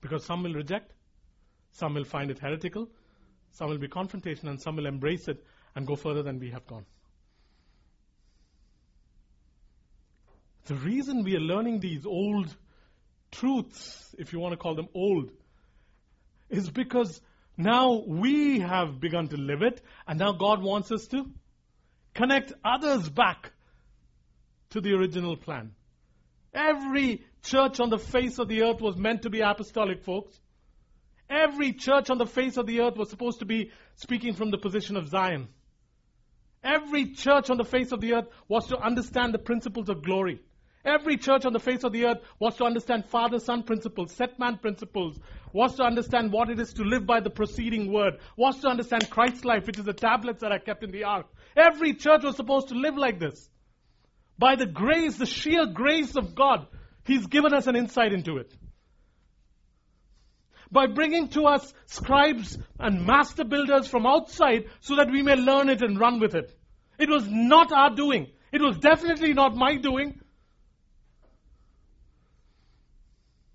Because 0.00 0.24
some 0.24 0.42
will 0.42 0.52
reject, 0.52 0.92
some 1.70 1.94
will 1.94 2.04
find 2.04 2.30
it 2.30 2.38
heretical, 2.38 2.88
some 3.52 3.70
will 3.70 3.78
be 3.78 3.88
confrontation, 3.88 4.48
and 4.48 4.60
some 4.60 4.76
will 4.76 4.86
embrace 4.86 5.28
it 5.28 5.42
and 5.74 5.86
go 5.86 5.96
further 5.96 6.22
than 6.22 6.38
we 6.38 6.50
have 6.50 6.66
gone. 6.66 6.84
The 10.66 10.74
reason 10.76 11.24
we 11.24 11.36
are 11.36 11.40
learning 11.40 11.80
these 11.80 12.06
old 12.06 12.54
truths, 13.30 14.14
if 14.18 14.32
you 14.32 14.38
want 14.38 14.52
to 14.52 14.56
call 14.56 14.74
them 14.74 14.88
old, 14.94 15.30
is 16.48 16.70
because 16.70 17.20
now 17.56 18.02
we 18.06 18.60
have 18.60 18.98
begun 18.98 19.28
to 19.28 19.36
live 19.36 19.60
it, 19.60 19.82
and 20.06 20.18
now 20.18 20.32
God 20.32 20.62
wants 20.62 20.90
us 20.90 21.06
to 21.08 21.30
connect 22.14 22.54
others 22.64 23.10
back 23.10 23.52
to 24.70 24.80
the 24.80 24.94
original 24.94 25.36
plan. 25.36 25.72
Every 26.54 27.24
church 27.42 27.78
on 27.80 27.90
the 27.90 27.98
face 27.98 28.38
of 28.38 28.48
the 28.48 28.62
earth 28.62 28.80
was 28.80 28.96
meant 28.96 29.22
to 29.22 29.30
be 29.30 29.40
apostolic, 29.40 30.02
folks. 30.02 30.38
Every 31.28 31.72
church 31.72 32.08
on 32.08 32.16
the 32.16 32.26
face 32.26 32.56
of 32.56 32.66
the 32.66 32.80
earth 32.80 32.96
was 32.96 33.10
supposed 33.10 33.40
to 33.40 33.44
be 33.44 33.70
speaking 33.96 34.32
from 34.32 34.50
the 34.50 34.58
position 34.58 34.96
of 34.96 35.08
Zion. 35.08 35.48
Every 36.62 37.12
church 37.12 37.50
on 37.50 37.58
the 37.58 37.64
face 37.64 37.92
of 37.92 38.00
the 38.00 38.14
earth 38.14 38.28
was 38.48 38.66
to 38.68 38.78
understand 38.78 39.34
the 39.34 39.38
principles 39.38 39.90
of 39.90 40.02
glory. 40.02 40.40
Every 40.84 41.16
church 41.16 41.46
on 41.46 41.54
the 41.54 41.60
face 41.60 41.82
of 41.82 41.92
the 41.92 42.04
earth 42.06 42.18
was 42.38 42.56
to 42.56 42.64
understand 42.64 43.06
Father 43.06 43.38
Son 43.38 43.62
principles, 43.62 44.12
set 44.12 44.38
man 44.38 44.58
principles, 44.58 45.18
was 45.52 45.76
to 45.76 45.82
understand 45.82 46.30
what 46.30 46.50
it 46.50 46.60
is 46.60 46.74
to 46.74 46.82
live 46.82 47.06
by 47.06 47.20
the 47.20 47.30
preceding 47.30 47.90
word, 47.90 48.18
was 48.36 48.60
to 48.60 48.68
understand 48.68 49.08
Christ's 49.08 49.44
life, 49.44 49.66
which 49.66 49.78
is 49.78 49.86
the 49.86 49.94
tablets 49.94 50.42
that 50.42 50.52
are 50.52 50.58
kept 50.58 50.84
in 50.84 50.90
the 50.90 51.04
ark. 51.04 51.26
Every 51.56 51.94
church 51.94 52.22
was 52.22 52.36
supposed 52.36 52.68
to 52.68 52.74
live 52.74 52.96
like 52.96 53.18
this. 53.18 53.48
By 54.38 54.56
the 54.56 54.66
grace, 54.66 55.16
the 55.16 55.26
sheer 55.26 55.66
grace 55.66 56.16
of 56.16 56.34
God, 56.34 56.66
He's 57.06 57.26
given 57.26 57.54
us 57.54 57.66
an 57.66 57.76
insight 57.76 58.12
into 58.12 58.36
it. 58.36 58.52
By 60.70 60.86
bringing 60.86 61.28
to 61.28 61.44
us 61.44 61.72
scribes 61.86 62.58
and 62.78 63.06
master 63.06 63.44
builders 63.44 63.86
from 63.86 64.06
outside 64.06 64.64
so 64.80 64.96
that 64.96 65.10
we 65.10 65.22
may 65.22 65.36
learn 65.36 65.68
it 65.68 65.82
and 65.82 65.98
run 65.98 66.18
with 66.18 66.34
it. 66.34 66.54
It 66.98 67.08
was 67.08 67.26
not 67.28 67.72
our 67.72 67.94
doing. 67.94 68.32
It 68.52 68.60
was 68.60 68.78
definitely 68.78 69.34
not 69.34 69.56
my 69.56 69.76
doing. 69.76 70.20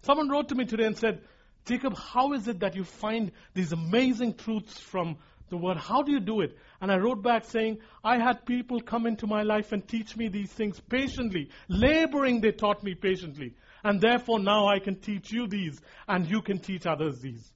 Someone 0.10 0.30
wrote 0.30 0.50
to 0.50 0.56
me 0.56 0.66
today 0.66 0.86
and 0.86 0.98
said, 0.98 1.22
Jacob, 1.68 1.96
how 1.96 2.34
is 2.34 2.48
it 2.48 2.62
that 2.62 2.76
you 2.76 2.84
find 2.84 3.32
these 3.54 3.74
amazing 3.74 4.34
truths 4.34 4.80
from 4.80 5.18
the 5.50 5.58
word? 5.58 5.78
How 5.78 6.02
do 6.02 6.12
you 6.12 6.20
do 6.20 6.42
it? 6.42 6.58
And 6.82 6.92
I 6.92 6.98
wrote 6.98 7.22
back 7.22 7.46
saying, 7.46 7.78
I 8.04 8.18
had 8.18 8.44
people 8.44 8.82
come 8.82 9.06
into 9.06 9.28
my 9.28 9.44
life 9.44 9.72
and 9.72 9.88
teach 9.88 10.18
me 10.18 10.28
these 10.28 10.52
things 10.52 10.80
patiently. 10.80 11.50
Laboring, 11.68 12.42
they 12.42 12.52
taught 12.52 12.84
me 12.84 12.96
patiently. 12.96 13.54
And 13.84 14.02
therefore 14.02 14.40
now 14.40 14.66
I 14.68 14.80
can 14.80 14.96
teach 15.00 15.32
you 15.32 15.46
these 15.46 15.80
and 16.08 16.26
you 16.26 16.42
can 16.42 16.58
teach 16.58 16.88
others 16.88 17.20
these. 17.20 17.48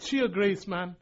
Sheer 0.00 0.28
grace, 0.28 0.66
man. 0.66 0.96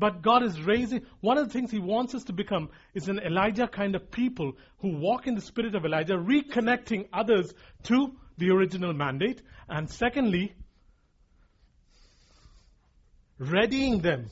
But 0.00 0.22
God 0.22 0.42
is 0.42 0.58
raising, 0.62 1.02
one 1.20 1.36
of 1.36 1.46
the 1.46 1.52
things 1.52 1.70
He 1.70 1.78
wants 1.78 2.14
us 2.14 2.24
to 2.24 2.32
become 2.32 2.70
is 2.94 3.08
an 3.08 3.18
Elijah 3.18 3.68
kind 3.68 3.94
of 3.94 4.10
people 4.10 4.56
who 4.78 4.96
walk 4.96 5.26
in 5.26 5.34
the 5.34 5.42
spirit 5.42 5.74
of 5.74 5.84
Elijah, 5.84 6.14
reconnecting 6.14 7.06
others 7.12 7.52
to 7.82 8.16
the 8.38 8.48
original 8.48 8.94
mandate. 8.94 9.42
And 9.68 9.90
secondly, 9.90 10.54
readying 13.36 14.00
them 14.00 14.30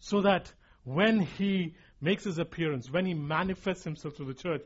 so 0.00 0.22
that 0.22 0.52
when 0.82 1.20
He 1.20 1.76
makes 2.00 2.24
His 2.24 2.38
appearance, 2.38 2.90
when 2.90 3.06
He 3.06 3.14
manifests 3.14 3.84
Himself 3.84 4.16
to 4.16 4.24
the 4.24 4.34
church, 4.34 4.62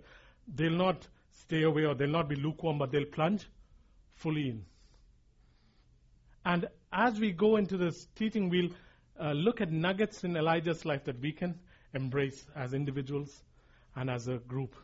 they'll 0.49 0.71
not 0.71 1.07
stay 1.33 1.63
away 1.63 1.85
or 1.85 1.95
they'll 1.95 2.09
not 2.09 2.31
be 2.31 2.37
lukewarm, 2.37 2.79
but 2.79 2.91
they'll 2.91 3.05
plunge 3.05 3.47
fully 4.15 4.49
in. 4.49 4.65
And 6.43 6.69
as 6.91 7.21
we 7.21 7.33
go 7.33 7.57
into 7.57 7.77
this 7.77 8.07
teaching, 8.15 8.49
we'll 8.49 8.71
uh, 9.21 9.33
look 9.33 9.61
at 9.61 9.71
nuggets 9.71 10.25
in 10.25 10.37
Elijah's 10.37 10.85
life 10.85 11.05
that 11.05 11.21
we 11.21 11.33
can 11.33 11.59
embrace 11.95 12.47
as 12.55 12.75
individuals 12.75 13.43
and 13.95 14.11
as 14.11 14.29
a 14.29 14.37
group. 14.37 14.75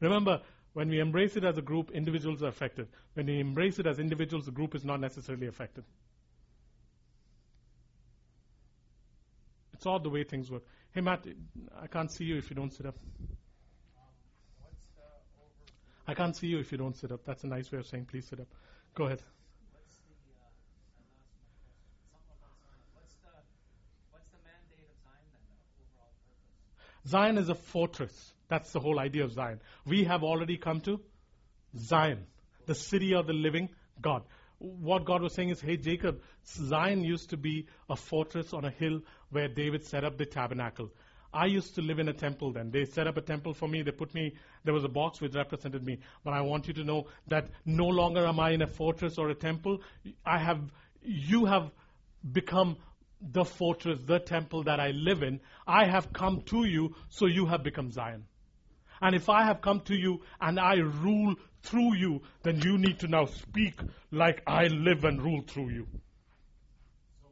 Remember, 0.00 0.40
when 0.72 0.88
we 0.88 1.00
embrace 1.00 1.36
it 1.36 1.44
as 1.44 1.58
a 1.58 1.62
group, 1.62 1.90
individuals 1.90 2.42
are 2.42 2.48
affected. 2.48 2.88
When 3.14 3.26
we 3.26 3.40
embrace 3.40 3.78
it 3.78 3.86
as 3.86 3.98
individuals, 3.98 4.46
the 4.46 4.52
group 4.52 4.74
is 4.74 4.84
not 4.84 5.00
necessarily 5.00 5.48
affected. 5.48 5.84
It's 9.72 9.86
all 9.86 9.98
the 9.98 10.10
way 10.10 10.24
things 10.24 10.50
work. 10.50 10.62
Hey, 10.92 11.00
Matt, 11.00 11.26
I 11.80 11.86
can't 11.86 12.10
see 12.10 12.24
you 12.24 12.36
if 12.36 12.50
you 12.50 12.56
don't 12.56 12.72
sit 12.72 12.86
up. 12.86 12.96
I 16.06 16.14
can't 16.14 16.36
see 16.36 16.48
you 16.48 16.58
if 16.58 16.72
you 16.72 16.78
don't 16.78 16.96
sit 16.96 17.12
up. 17.12 17.24
That's 17.24 17.44
a 17.44 17.46
nice 17.46 17.70
way 17.70 17.78
of 17.78 17.86
saying 17.86 18.06
please 18.06 18.26
sit 18.26 18.40
up. 18.40 18.48
Go 18.94 19.04
ahead. 19.06 19.22
Zion 27.06 27.38
is 27.38 27.48
a 27.48 27.54
fortress. 27.54 28.32
That's 28.48 28.72
the 28.72 28.80
whole 28.80 28.98
idea 28.98 29.24
of 29.24 29.32
Zion. 29.32 29.60
We 29.86 30.04
have 30.04 30.22
already 30.22 30.56
come 30.56 30.80
to 30.82 31.00
Zion, 31.76 32.26
the 32.66 32.74
city 32.74 33.14
of 33.14 33.26
the 33.26 33.32
living 33.32 33.68
God. 34.00 34.22
What 34.58 35.04
God 35.04 35.22
was 35.22 35.32
saying 35.32 35.50
is, 35.50 35.60
hey, 35.60 35.76
Jacob, 35.76 36.20
Zion 36.44 37.02
used 37.02 37.30
to 37.30 37.36
be 37.36 37.66
a 37.88 37.96
fortress 37.96 38.52
on 38.52 38.64
a 38.64 38.70
hill 38.70 39.00
where 39.30 39.48
David 39.48 39.84
set 39.84 40.04
up 40.04 40.18
the 40.18 40.26
tabernacle. 40.26 40.90
I 41.32 41.46
used 41.46 41.76
to 41.76 41.82
live 41.82 42.00
in 42.00 42.08
a 42.08 42.12
temple 42.12 42.52
then. 42.52 42.70
They 42.70 42.84
set 42.84 43.06
up 43.06 43.16
a 43.16 43.20
temple 43.20 43.54
for 43.54 43.68
me. 43.68 43.82
They 43.82 43.92
put 43.92 44.12
me, 44.14 44.34
there 44.64 44.74
was 44.74 44.84
a 44.84 44.88
box 44.88 45.20
which 45.20 45.34
represented 45.34 45.84
me. 45.84 46.00
But 46.24 46.34
I 46.34 46.40
want 46.40 46.66
you 46.66 46.74
to 46.74 46.84
know 46.84 47.06
that 47.28 47.48
no 47.64 47.86
longer 47.86 48.26
am 48.26 48.40
I 48.40 48.50
in 48.50 48.62
a 48.62 48.66
fortress 48.66 49.16
or 49.16 49.30
a 49.30 49.34
temple. 49.34 49.80
I 50.26 50.38
have, 50.38 50.60
you 51.02 51.44
have 51.44 51.70
become 52.32 52.76
the 53.20 53.44
fortress, 53.44 54.00
the 54.04 54.18
temple 54.18 54.64
that 54.64 54.80
I 54.80 54.90
live 54.90 55.22
in. 55.22 55.40
I 55.66 55.86
have 55.86 56.12
come 56.12 56.42
to 56.46 56.64
you, 56.64 56.94
so 57.08 57.26
you 57.26 57.46
have 57.46 57.62
become 57.62 57.90
Zion. 57.90 58.24
And 59.02 59.14
if 59.14 59.28
I 59.28 59.44
have 59.44 59.60
come 59.60 59.80
to 59.82 59.94
you 59.94 60.20
and 60.40 60.58
I 60.60 60.76
rule 60.76 61.34
through 61.62 61.96
you, 61.96 62.22
then 62.42 62.60
you 62.60 62.78
need 62.78 63.00
to 63.00 63.08
now 63.08 63.26
speak 63.26 63.80
like 64.10 64.42
I 64.46 64.66
live 64.66 65.04
and 65.04 65.22
rule 65.22 65.42
through 65.46 65.70
you. 65.70 65.86
So, 67.22 67.28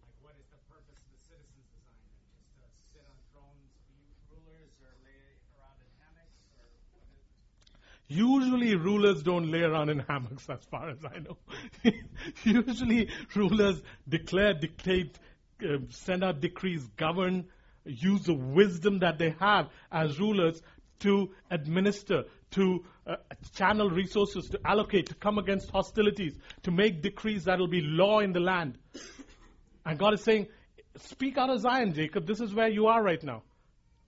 like, 0.00 0.16
what 0.22 0.34
is 0.38 0.46
the 0.50 0.60
purpose 0.72 0.96
of 0.96 1.12
the 1.12 1.20
citizens 1.28 1.68
design? 1.68 2.08
Just 2.56 2.72
to 2.72 2.82
sit 2.92 3.04
on 3.04 3.16
thrones, 3.32 3.68
be 3.88 4.00
rulers, 4.32 4.72
or 4.80 4.92
lay 5.04 5.20
around 5.56 5.80
in 5.84 5.92
hammocks, 6.00 6.40
or 6.56 6.68
what 6.92 7.04
is? 7.12 7.28
Usually 8.08 8.74
rulers 8.76 9.22
don't 9.22 9.50
lay 9.50 9.60
around 9.60 9.90
in 9.90 9.98
hammocks 10.00 10.48
as 10.48 10.64
far 10.70 10.88
as 10.88 11.04
I 11.04 11.18
know. 11.20 11.36
Usually 12.44 13.08
rulers 13.34 13.82
declare, 14.08 14.54
dictate, 14.54 15.18
uh, 15.62 15.78
send 15.90 16.24
out 16.24 16.40
decrees, 16.40 16.86
govern, 16.96 17.46
use 17.84 18.22
the 18.22 18.34
wisdom 18.34 19.00
that 19.00 19.18
they 19.18 19.34
have 19.40 19.68
as 19.90 20.18
rulers 20.18 20.60
to 21.00 21.30
administer, 21.50 22.24
to 22.52 22.84
uh, 23.06 23.16
channel 23.54 23.90
resources, 23.90 24.48
to 24.50 24.60
allocate, 24.64 25.06
to 25.06 25.14
come 25.14 25.38
against 25.38 25.70
hostilities, 25.70 26.38
to 26.62 26.70
make 26.70 27.02
decrees 27.02 27.44
that 27.44 27.58
will 27.58 27.68
be 27.68 27.80
law 27.80 28.20
in 28.20 28.32
the 28.32 28.40
land. 28.40 28.78
And 29.84 29.98
God 29.98 30.14
is 30.14 30.22
saying, 30.22 30.46
Speak 30.96 31.38
out 31.38 31.50
of 31.50 31.60
Zion, 31.60 31.94
Jacob. 31.94 32.26
This 32.26 32.40
is 32.40 32.52
where 32.52 32.68
you 32.68 32.88
are 32.88 33.02
right 33.02 33.22
now. 33.22 33.42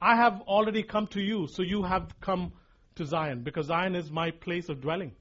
I 0.01 0.17
have 0.17 0.43
already 0.43 0.83
come 0.83 1.07
to 1.09 1.21
you, 1.21 1.47
so 1.47 1.63
you 1.63 1.85
have 1.85 2.21
come 2.21 2.53
to 2.97 3.07
Zion, 3.07 3.43
because 3.43 3.67
Zion 3.67 3.95
is 3.95 4.11
my 4.11 4.33
place 4.33 4.69
of 4.69 4.81
dwelling. 4.81 5.13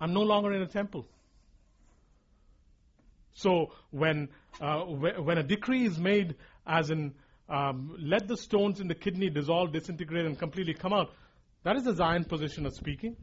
I'm 0.00 0.12
no 0.12 0.22
longer 0.22 0.52
in 0.52 0.62
a 0.62 0.66
temple. 0.66 1.06
So 3.36 3.72
when 3.90 4.30
uh, 4.60 4.80
when 4.80 5.36
a 5.36 5.42
decree 5.42 5.84
is 5.84 5.98
made, 5.98 6.36
as 6.66 6.90
in 6.90 7.14
um, 7.50 7.94
let 8.00 8.26
the 8.26 8.36
stones 8.36 8.80
in 8.80 8.88
the 8.88 8.94
kidney 8.94 9.28
dissolve, 9.28 9.72
disintegrate, 9.72 10.24
and 10.24 10.38
completely 10.38 10.72
come 10.72 10.94
out. 10.94 11.12
That 11.62 11.76
is 11.76 11.84
the 11.84 11.94
Zion 11.94 12.24
position 12.24 12.64
of 12.64 12.74
speaking. 12.74 13.14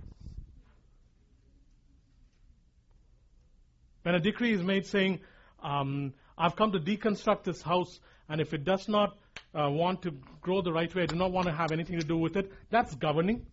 When 4.03 4.13
a 4.13 4.19
decree 4.19 4.53
is 4.53 4.61
made 4.61 4.85
saying, 4.85 5.19
um, 5.63 6.13
I've 6.37 6.55
come 6.55 6.71
to 6.73 6.79
deconstruct 6.79 7.43
this 7.43 7.61
house, 7.61 7.99
and 8.29 8.39
if 8.39 8.53
it 8.53 8.63
does 8.63 8.87
not 8.87 9.17
uh, 9.55 9.69
want 9.69 10.03
to 10.03 10.11
grow 10.41 10.61
the 10.61 10.71
right 10.71 10.93
way, 10.93 11.03
I 11.03 11.05
do 11.07 11.15
not 11.15 11.31
want 11.31 11.47
to 11.47 11.53
have 11.53 11.71
anything 11.71 11.99
to 11.99 12.05
do 12.05 12.17
with 12.17 12.37
it, 12.37 12.51
that's 12.69 12.93
governing. 12.95 13.45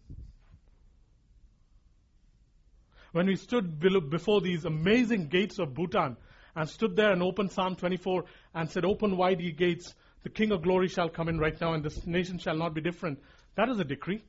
When 3.13 3.27
we 3.27 3.37
stood 3.37 3.81
before 4.11 4.41
these 4.41 4.67
amazing 4.67 5.29
gates 5.29 5.59
of 5.59 5.75
Bhutan 5.75 6.17
and 6.55 6.69
stood 6.69 6.97
there 6.97 7.13
and 7.13 7.23
opened 7.23 7.53
Psalm 7.53 7.77
24 7.77 8.25
and 8.55 8.71
said, 8.71 8.85
Open 8.85 9.17
wide 9.17 9.41
ye 9.41 9.53
gates, 9.53 9.95
the 10.23 10.29
King 10.29 10.53
of 10.53 10.63
glory 10.63 10.89
shall 10.89 11.09
come 11.09 11.29
in 11.29 11.39
right 11.39 11.59
now, 11.61 11.73
and 11.73 11.85
this 11.85 12.07
nation 12.07 12.39
shall 12.39 12.57
not 12.57 12.75
be 12.75 12.81
different. 12.81 13.19
That 13.57 13.69
is 13.69 13.79
a 13.79 13.85
decree. 13.85 14.23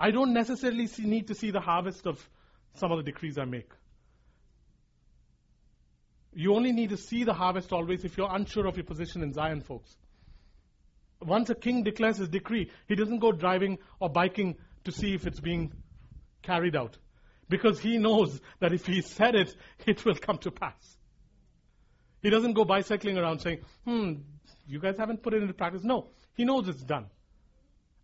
I 0.00 0.10
don't 0.10 0.32
necessarily 0.32 0.86
see, 0.86 1.04
need 1.04 1.26
to 1.28 1.34
see 1.34 1.50
the 1.50 1.60
harvest 1.60 2.06
of 2.06 2.24
some 2.74 2.92
of 2.92 2.98
the 2.98 3.04
decrees 3.04 3.36
I 3.36 3.44
make. 3.44 3.70
You 6.32 6.54
only 6.54 6.72
need 6.72 6.90
to 6.90 6.96
see 6.96 7.24
the 7.24 7.32
harvest 7.32 7.72
always 7.72 8.04
if 8.04 8.16
you're 8.16 8.32
unsure 8.32 8.66
of 8.66 8.76
your 8.76 8.84
position 8.84 9.22
in 9.22 9.32
Zion, 9.32 9.60
folks. 9.60 9.96
Once 11.20 11.50
a 11.50 11.54
king 11.54 11.82
declares 11.82 12.18
his 12.18 12.28
decree, 12.28 12.70
he 12.86 12.94
doesn't 12.94 13.18
go 13.18 13.32
driving 13.32 13.78
or 13.98 14.08
biking 14.08 14.56
to 14.84 14.92
see 14.92 15.14
if 15.14 15.26
it's 15.26 15.40
being 15.40 15.72
carried 16.42 16.76
out. 16.76 16.96
Because 17.48 17.80
he 17.80 17.98
knows 17.98 18.40
that 18.60 18.72
if 18.72 18.86
he 18.86 19.00
said 19.00 19.34
it, 19.34 19.54
it 19.86 20.04
will 20.04 20.16
come 20.16 20.38
to 20.38 20.50
pass. 20.50 20.96
He 22.22 22.30
doesn't 22.30 22.54
go 22.54 22.64
bicycling 22.64 23.16
around 23.16 23.40
saying, 23.40 23.60
hmm, 23.84 24.14
you 24.66 24.80
guys 24.80 24.96
haven't 24.98 25.22
put 25.22 25.34
it 25.34 25.42
into 25.42 25.54
practice. 25.54 25.82
No, 25.84 26.08
he 26.34 26.44
knows 26.44 26.68
it's 26.68 26.82
done. 26.82 27.06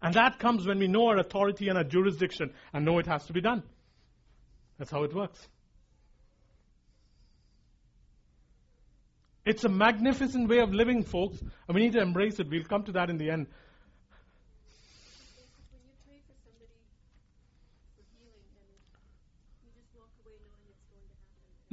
And 0.00 0.14
that 0.14 0.38
comes 0.38 0.66
when 0.66 0.78
we 0.78 0.86
know 0.86 1.08
our 1.08 1.18
authority 1.18 1.68
and 1.68 1.78
our 1.78 1.84
jurisdiction 1.84 2.52
and 2.72 2.84
know 2.84 2.98
it 2.98 3.06
has 3.06 3.24
to 3.26 3.32
be 3.32 3.40
done. 3.40 3.62
That's 4.78 4.90
how 4.90 5.02
it 5.04 5.14
works. 5.14 5.48
It's 9.44 9.64
a 9.64 9.68
magnificent 9.68 10.48
way 10.48 10.58
of 10.58 10.72
living, 10.72 11.04
folks, 11.04 11.40
and 11.40 11.74
we 11.74 11.82
need 11.82 11.92
to 11.92 12.00
embrace 12.00 12.38
it. 12.38 12.48
We'll 12.48 12.64
come 12.64 12.82
to 12.84 12.92
that 12.92 13.10
in 13.10 13.18
the 13.18 13.30
end. 13.30 13.46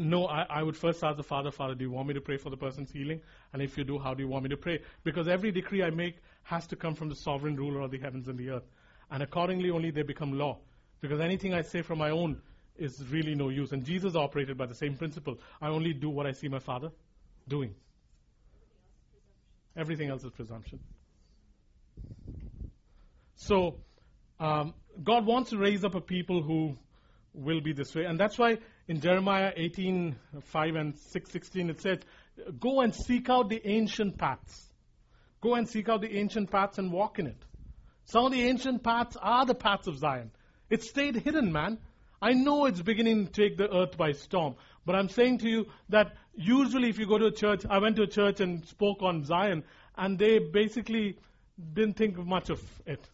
No, 0.01 0.25
I, 0.25 0.47
I 0.49 0.63
would 0.63 0.75
first 0.75 1.03
ask 1.03 1.15
the 1.15 1.23
Father, 1.23 1.51
Father, 1.51 1.75
do 1.75 1.85
you 1.85 1.91
want 1.91 2.07
me 2.07 2.15
to 2.15 2.21
pray 2.21 2.37
for 2.37 2.49
the 2.49 2.57
person's 2.57 2.91
healing? 2.91 3.21
And 3.53 3.61
if 3.61 3.77
you 3.77 3.83
do, 3.83 3.99
how 3.99 4.15
do 4.15 4.23
you 4.23 4.27
want 4.27 4.43
me 4.43 4.49
to 4.49 4.57
pray? 4.57 4.79
Because 5.03 5.27
every 5.27 5.51
decree 5.51 5.83
I 5.83 5.91
make 5.91 6.15
has 6.43 6.65
to 6.67 6.75
come 6.75 6.95
from 6.95 7.09
the 7.09 7.15
sovereign 7.15 7.55
ruler 7.55 7.81
of 7.81 7.91
the 7.91 7.99
heavens 7.99 8.27
and 8.27 8.37
the 8.37 8.49
earth. 8.49 8.67
And 9.11 9.21
accordingly, 9.21 9.69
only 9.69 9.91
they 9.91 10.01
become 10.01 10.33
law. 10.39 10.57
Because 11.01 11.19
anything 11.19 11.53
I 11.53 11.61
say 11.61 11.83
from 11.83 11.99
my 11.99 12.09
own 12.09 12.41
is 12.77 13.03
really 13.11 13.35
no 13.35 13.49
use. 13.49 13.73
And 13.73 13.85
Jesus 13.85 14.15
operated 14.15 14.57
by 14.57 14.65
the 14.65 14.73
same 14.73 14.95
principle. 14.95 15.37
I 15.61 15.67
only 15.67 15.93
do 15.93 16.09
what 16.09 16.25
I 16.25 16.31
see 16.31 16.47
my 16.47 16.59
Father 16.59 16.89
doing. 17.47 17.75
Everything 19.77 20.09
else 20.09 20.23
is 20.23 20.31
presumption. 20.31 20.79
So, 23.35 23.75
um, 24.39 24.73
God 25.03 25.27
wants 25.27 25.51
to 25.51 25.57
raise 25.57 25.83
up 25.83 25.93
a 25.93 26.01
people 26.01 26.41
who 26.41 26.75
will 27.33 27.61
be 27.61 27.73
this 27.73 27.93
way. 27.95 28.05
And 28.05 28.19
that's 28.19 28.37
why 28.37 28.57
in 28.91 28.99
Jeremiah 28.99 29.53
18, 29.55 30.17
5 30.41 30.75
and 30.75 30.97
6, 30.97 31.31
16, 31.31 31.69
it 31.69 31.81
says, 31.81 31.99
Go 32.59 32.81
and 32.81 32.93
seek 32.93 33.29
out 33.29 33.47
the 33.47 33.65
ancient 33.65 34.17
paths. 34.17 34.67
Go 35.39 35.55
and 35.55 35.69
seek 35.69 35.87
out 35.87 36.01
the 36.01 36.13
ancient 36.17 36.51
paths 36.51 36.77
and 36.77 36.91
walk 36.91 37.17
in 37.17 37.27
it. 37.27 37.37
Some 38.03 38.25
of 38.25 38.33
the 38.33 38.43
ancient 38.43 38.83
paths 38.83 39.15
are 39.21 39.45
the 39.45 39.55
paths 39.55 39.87
of 39.87 39.97
Zion. 39.97 40.31
It 40.69 40.83
stayed 40.83 41.15
hidden, 41.15 41.53
man. 41.53 41.77
I 42.21 42.33
know 42.33 42.65
it's 42.65 42.81
beginning 42.81 43.27
to 43.27 43.31
take 43.31 43.55
the 43.55 43.73
earth 43.73 43.95
by 43.95 44.11
storm, 44.11 44.55
but 44.85 44.93
I'm 44.93 45.07
saying 45.07 45.37
to 45.37 45.49
you 45.49 45.67
that 45.87 46.13
usually 46.35 46.89
if 46.89 46.99
you 46.99 47.07
go 47.07 47.17
to 47.17 47.27
a 47.27 47.31
church, 47.31 47.63
I 47.69 47.79
went 47.79 47.95
to 47.95 48.01
a 48.01 48.07
church 48.07 48.41
and 48.41 48.65
spoke 48.67 49.01
on 49.01 49.23
Zion, 49.23 49.63
and 49.97 50.19
they 50.19 50.39
basically 50.39 51.17
didn't 51.73 51.95
think 51.95 52.17
much 52.17 52.49
of 52.49 52.61
it 52.85 53.07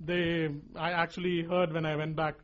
they, 0.00 0.48
I 0.74 0.92
actually 0.92 1.42
heard 1.42 1.72
when 1.72 1.86
I 1.86 1.96
went 1.96 2.16
back 2.16 2.34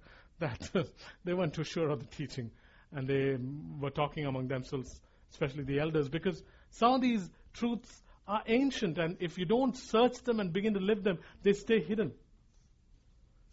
that 0.42 0.70
they 1.24 1.32
weren't 1.32 1.54
too 1.54 1.64
sure 1.64 1.88
of 1.88 2.00
the 2.00 2.16
teaching, 2.16 2.50
and 2.92 3.08
they 3.08 3.36
were 3.80 3.90
talking 3.90 4.26
among 4.26 4.48
themselves, 4.48 5.00
especially 5.30 5.64
the 5.64 5.78
elders, 5.78 6.08
because 6.08 6.42
some 6.70 6.94
of 6.94 7.00
these 7.00 7.30
truths 7.54 8.02
are 8.26 8.42
ancient, 8.46 8.98
and 8.98 9.16
if 9.20 9.38
you 9.38 9.44
don't 9.44 9.76
search 9.76 10.18
them 10.24 10.40
and 10.40 10.52
begin 10.52 10.74
to 10.74 10.80
live 10.80 11.02
them, 11.02 11.18
they 11.42 11.52
stay 11.52 11.80
hidden. 11.80 12.12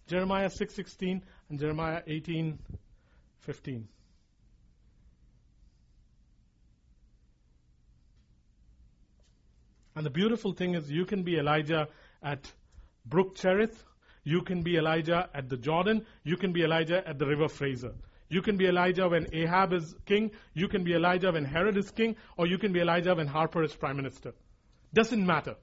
Jeremiah 0.07 0.49
6:16 0.49 1.21
and 1.49 1.59
Jeremiah 1.59 2.01
18:15. 2.07 3.87
And 9.95 10.05
the 10.05 10.09
beautiful 10.09 10.53
thing 10.53 10.75
is, 10.75 10.89
you 10.89 11.05
can 11.05 11.23
be 11.23 11.37
Elijah 11.37 11.87
at 12.23 12.51
Brook 13.05 13.35
Cherith, 13.35 13.83
you 14.23 14.41
can 14.41 14.61
be 14.61 14.77
Elijah 14.77 15.29
at 15.33 15.49
the 15.49 15.57
Jordan. 15.57 16.05
You 16.23 16.37
can 16.37 16.51
be 16.53 16.63
Elijah 16.63 17.07
at 17.07 17.17
the 17.17 17.25
River 17.25 17.47
Fraser. 17.47 17.93
You 18.29 18.41
can 18.41 18.57
be 18.57 18.67
Elijah 18.67 19.09
when 19.09 19.27
Ahab 19.33 19.73
is 19.73 19.95
king. 20.05 20.31
You 20.53 20.67
can 20.67 20.83
be 20.83 20.93
Elijah 20.93 21.31
when 21.31 21.45
Herod 21.45 21.77
is 21.77 21.89
king. 21.91 22.15
Or 22.37 22.45
you 22.45 22.57
can 22.57 22.73
be 22.73 22.79
Elijah 22.79 23.15
when 23.15 23.27
Harper 23.27 23.63
is 23.63 23.75
prime 23.75 23.97
minister. 23.97 24.33
Doesn't 24.93 25.25
matter. 25.25 25.55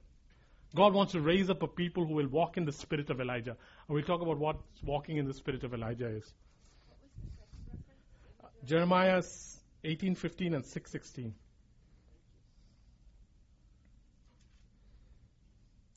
God 0.75 0.93
wants 0.93 1.13
to 1.13 1.21
raise 1.21 1.49
up 1.49 1.63
a 1.63 1.67
people 1.67 2.05
who 2.05 2.13
will 2.15 2.27
walk 2.27 2.57
in 2.57 2.65
the 2.65 2.73
spirit 2.73 3.09
of 3.09 3.21
Elijah. 3.21 3.51
And 3.87 3.95
we'll 3.95 4.03
talk 4.03 4.21
about 4.21 4.37
what 4.37 4.57
walking 4.83 5.17
in 5.17 5.25
the 5.25 5.33
spirit 5.33 5.63
of 5.63 5.73
Elijah 5.73 6.07
is. 6.07 6.33
Jeremiah 8.65 9.21
18:15 9.85 10.53
and 10.53 10.65
6:16. 10.65 11.33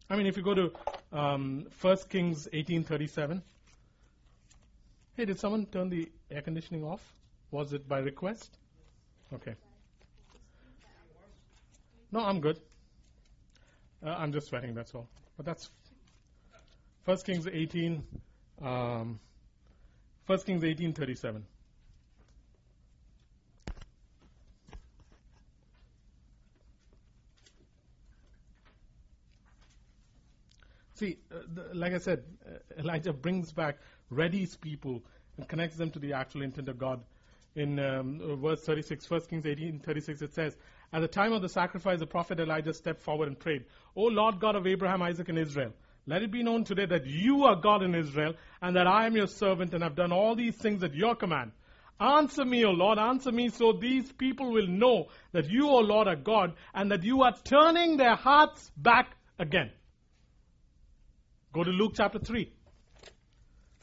I 0.08 0.16
mean, 0.16 0.26
if 0.26 0.36
you 0.36 0.42
go 0.42 0.54
to 0.54 0.72
um, 1.12 1.66
1 1.80 1.96
Kings 2.08 2.48
18:37. 2.52 3.42
Hey, 5.16 5.24
did 5.24 5.38
someone 5.38 5.66
turn 5.66 5.88
the 5.90 6.10
air 6.30 6.42
conditioning 6.42 6.84
off? 6.84 7.00
Was 7.50 7.72
it 7.72 7.88
by 7.88 7.98
request? 7.98 8.56
Okay. 9.32 9.54
No, 12.12 12.20
I'm 12.20 12.40
good. 12.40 12.58
Uh, 14.04 14.10
I'm 14.10 14.32
just 14.32 14.48
sweating, 14.48 14.74
that's 14.74 14.94
all. 14.94 15.08
But 15.36 15.46
that's 15.46 15.70
1 17.04 17.18
Kings 17.18 17.46
18, 17.46 18.02
Um, 18.62 19.18
1 20.26 20.38
Kings 20.40 20.62
18:37. 20.62 21.42
See, 31.00 31.16
uh, 31.34 31.38
like 31.72 31.94
I 31.94 31.98
said, 31.98 32.24
uh, 32.46 32.78
Elijah 32.78 33.14
brings 33.14 33.52
back, 33.52 33.78
readies 34.12 34.60
people, 34.60 35.02
and 35.38 35.48
connects 35.48 35.78
them 35.78 35.88
to 35.92 35.98
the 35.98 36.12
actual 36.12 36.42
intent 36.42 36.68
of 36.68 36.76
God. 36.76 37.02
In 37.54 37.78
um, 37.78 38.38
verse 38.42 38.60
36, 38.64 39.08
1 39.08 39.20
Kings 39.22 39.46
18:36, 39.46 40.20
it 40.20 40.34
says, 40.34 40.54
"At 40.92 41.00
the 41.00 41.08
time 41.08 41.32
of 41.32 41.40
the 41.40 41.48
sacrifice, 41.48 42.00
the 42.00 42.06
prophet 42.06 42.38
Elijah 42.38 42.74
stepped 42.74 43.00
forward 43.00 43.28
and 43.28 43.38
prayed, 43.38 43.64
O 43.96 44.02
Lord 44.02 44.40
God 44.40 44.56
of 44.56 44.66
Abraham, 44.66 45.00
Isaac, 45.00 45.30
and 45.30 45.38
Israel." 45.38 45.72
Let 46.06 46.22
it 46.22 46.30
be 46.30 46.42
known 46.42 46.64
today 46.64 46.84
that 46.84 47.06
you 47.06 47.44
are 47.44 47.56
God 47.56 47.82
in 47.82 47.94
Israel, 47.94 48.34
and 48.60 48.76
that 48.76 48.86
I 48.86 49.06
am 49.06 49.16
your 49.16 49.26
servant, 49.26 49.72
and 49.72 49.82
have 49.82 49.96
done 49.96 50.12
all 50.12 50.34
these 50.34 50.56
things 50.56 50.82
at 50.82 50.94
your 50.94 51.14
command. 51.14 51.52
Answer 51.98 52.44
me, 52.44 52.62
O 52.66 52.72
Lord, 52.72 52.98
answer 52.98 53.32
me, 53.32 53.48
so 53.48 53.72
these 53.72 54.12
people 54.12 54.52
will 54.52 54.66
know 54.66 55.08
that 55.32 55.48
you, 55.48 55.66
O 55.66 55.78
Lord, 55.78 56.08
are 56.08 56.16
God, 56.16 56.52
and 56.74 56.90
that 56.90 57.04
you 57.04 57.22
are 57.22 57.34
turning 57.44 57.96
their 57.96 58.16
hearts 58.16 58.70
back 58.76 59.16
again. 59.38 59.70
Go 61.52 61.64
to 61.64 61.70
Luke 61.70 61.92
chapter 61.96 62.18
3. 62.18 62.50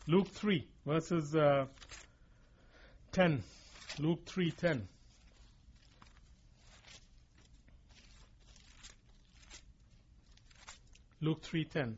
Luke 0.08 0.30
3, 0.30 0.68
verses 0.86 1.36
uh, 1.36 1.66
10. 3.12 3.44
Luke 4.00 4.26
3 4.26 4.52
10. 4.52 4.88
Luke 11.22 11.42
3:10. 11.42 11.96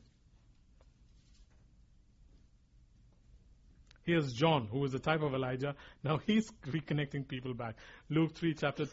Here's 4.04 4.34
John, 4.34 4.68
who 4.72 4.84
is 4.86 4.92
the 4.92 5.00
type 5.00 5.22
of 5.22 5.34
Elijah. 5.34 5.76
Now 6.04 6.18
he's 6.26 6.50
reconnecting 6.68 7.28
people 7.28 7.54
back. 7.54 7.76
Luke 8.10 8.34
3 8.34 8.54
chapter 8.56 8.84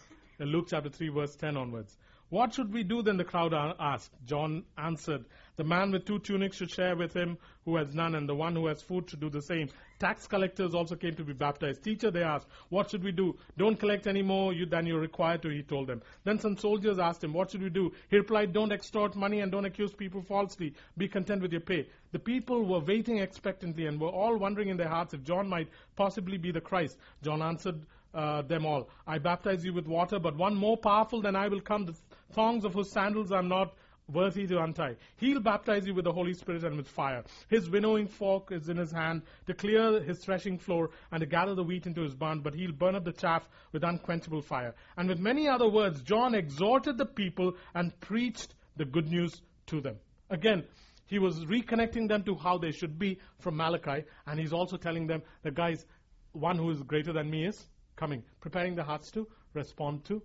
uh, 0.41 0.45
Luke 0.45 0.67
chapter 0.69 0.91
3 0.91 1.09
verse 1.11 1.37
10 1.37 1.57
onwards. 1.57 1.97
What 2.29 2.55
should 2.55 2.73
we 2.73 2.83
do 2.83 3.03
then? 3.03 3.19
The 3.19 3.25
crowd 3.25 3.55
asked. 3.55 4.11
John 4.25 4.65
answered, 4.77 5.25
The 5.57 5.63
man 5.63 5.93
with 5.93 6.07
two 6.07 6.19
tunics 6.19 6.57
should 6.57 6.73
share 6.73 6.97
with 6.97 7.15
him 7.15 7.39
who 7.65 7.77
has 7.77 7.95
none, 7.95 8.17
and 8.17 8.29
the 8.29 8.35
one 8.35 8.57
who 8.57 8.67
has 8.67 8.83
food 8.83 9.09
should 9.09 9.21
do 9.21 9.31
the 9.31 9.41
same. 9.41 9.69
Tax 10.01 10.27
collectors 10.27 10.75
also 10.75 10.97
came 10.97 11.15
to 11.15 11.25
be 11.25 11.33
baptized. 11.33 11.85
Teacher, 11.85 12.11
they 12.11 12.25
asked, 12.25 12.49
What 12.69 12.91
should 12.91 13.05
we 13.05 13.13
do? 13.13 13.37
Don't 13.57 13.79
collect 13.79 14.09
any 14.09 14.23
more 14.23 14.53
than 14.69 14.87
you're 14.87 14.99
required 14.99 15.43
to, 15.43 15.51
he 15.51 15.63
told 15.63 15.87
them. 15.87 16.03
Then 16.25 16.41
some 16.41 16.57
soldiers 16.57 16.99
asked 16.99 17.23
him, 17.23 17.33
What 17.33 17.53
should 17.53 17.63
we 17.63 17.71
do? 17.71 17.93
He 18.11 18.17
replied, 18.17 18.53
Don't 18.53 18.73
extort 18.73 19.15
money 19.15 19.39
and 19.39 19.53
don't 19.53 19.65
accuse 19.65 19.93
people 19.93 20.21
falsely. 20.23 20.75
Be 20.99 21.07
content 21.07 21.43
with 21.43 21.53
your 21.53 21.61
pay. 21.61 21.89
The 22.11 22.19
people 22.19 22.65
were 22.65 22.81
waiting 22.81 23.19
expectantly 23.19 23.87
and 23.87 24.01
were 24.01 24.09
all 24.09 24.37
wondering 24.37 24.69
in 24.69 24.77
their 24.77 24.89
hearts 24.89 25.15
if 25.15 25.23
John 25.23 25.49
might 25.49 25.69
possibly 25.95 26.39
be 26.39 26.51
the 26.51 26.61
Christ. 26.61 26.99
John 27.23 27.41
answered, 27.41 27.87
uh, 28.17 28.41
them 28.43 28.65
all. 28.65 28.89
I 29.07 29.19
baptize 29.19 29.65
you 29.65 29.75
with 29.75 29.87
water, 29.87 30.19
but 30.19 30.37
one 30.37 30.55
more 30.55 30.77
powerful 30.79 31.21
than 31.21 31.37
I 31.37 31.49
will 31.49 31.61
come, 31.61 31.95
thongs 32.33 32.65
of 32.65 32.75
whose 32.75 32.91
sandals 32.91 33.33
I'm 33.33 33.49
not 33.49 33.75
worthy 34.09 34.47
to 34.47 34.63
untie. 34.63 34.97
He'll 35.17 35.41
baptize 35.41 35.87
you 35.87 35.95
with 35.95 36.05
the 36.05 36.13
Holy 36.13 36.33
Spirit 36.35 36.65
and 36.65 36.77
with 36.77 36.89
fire. 36.89 37.25
His 37.49 37.69
winnowing 37.69 38.07
fork 38.07 38.53
is 38.53 38.69
in 38.69 38.77
his 38.77 38.93
hand 38.93 39.23
to 39.47 39.55
clear 39.55 40.01
his 40.01 40.19
threshing 40.19 40.59
floor 40.59 40.91
and 41.11 41.21
to 41.21 41.27
gather 41.27 41.55
the 41.55 41.65
wheat 41.65 41.87
into 41.87 42.03
his 42.03 42.15
barn, 42.15 42.41
but 42.41 42.55
he'll 42.55 42.73
burn 42.73 42.95
up 42.95 43.05
the 43.05 43.13
chaff 43.13 43.49
with 43.73 43.83
unquenchable 43.83 44.43
fire. 44.43 44.75
And 44.97 45.09
with 45.09 45.19
many 45.19 45.49
other 45.49 45.69
words, 45.69 46.03
John 46.03 46.35
exhorted 46.35 46.99
the 46.99 47.07
people 47.07 47.57
and 47.75 47.99
preached 48.01 48.55
the 48.77 48.85
good 48.85 49.09
news 49.09 49.43
to 49.67 49.81
them. 49.81 49.97
Again, 50.31 50.65
he 51.07 51.19
was 51.19 51.45
reconnecting 51.45 52.09
them 52.09 52.23
to 52.25 52.35
how 52.35 52.59
they 52.59 52.73
should 52.73 52.99
be 52.99 53.19
from 53.39 53.57
Malachi, 53.57 54.05
and 54.27 54.39
he's 54.39 54.53
also 54.53 54.77
telling 54.77 55.07
them, 55.07 55.23
the 55.43 55.51
guys, 55.51 55.85
one 56.33 56.59
who 56.59 56.71
is 56.71 56.83
greater 56.83 57.13
than 57.13 57.31
me 57.31 57.47
is 57.47 57.67
coming, 57.97 58.23
preparing 58.41 58.75
the 58.75 58.85
hearts 58.85 59.11
to 59.13 59.27
respond 59.55 60.05
to 60.05 60.23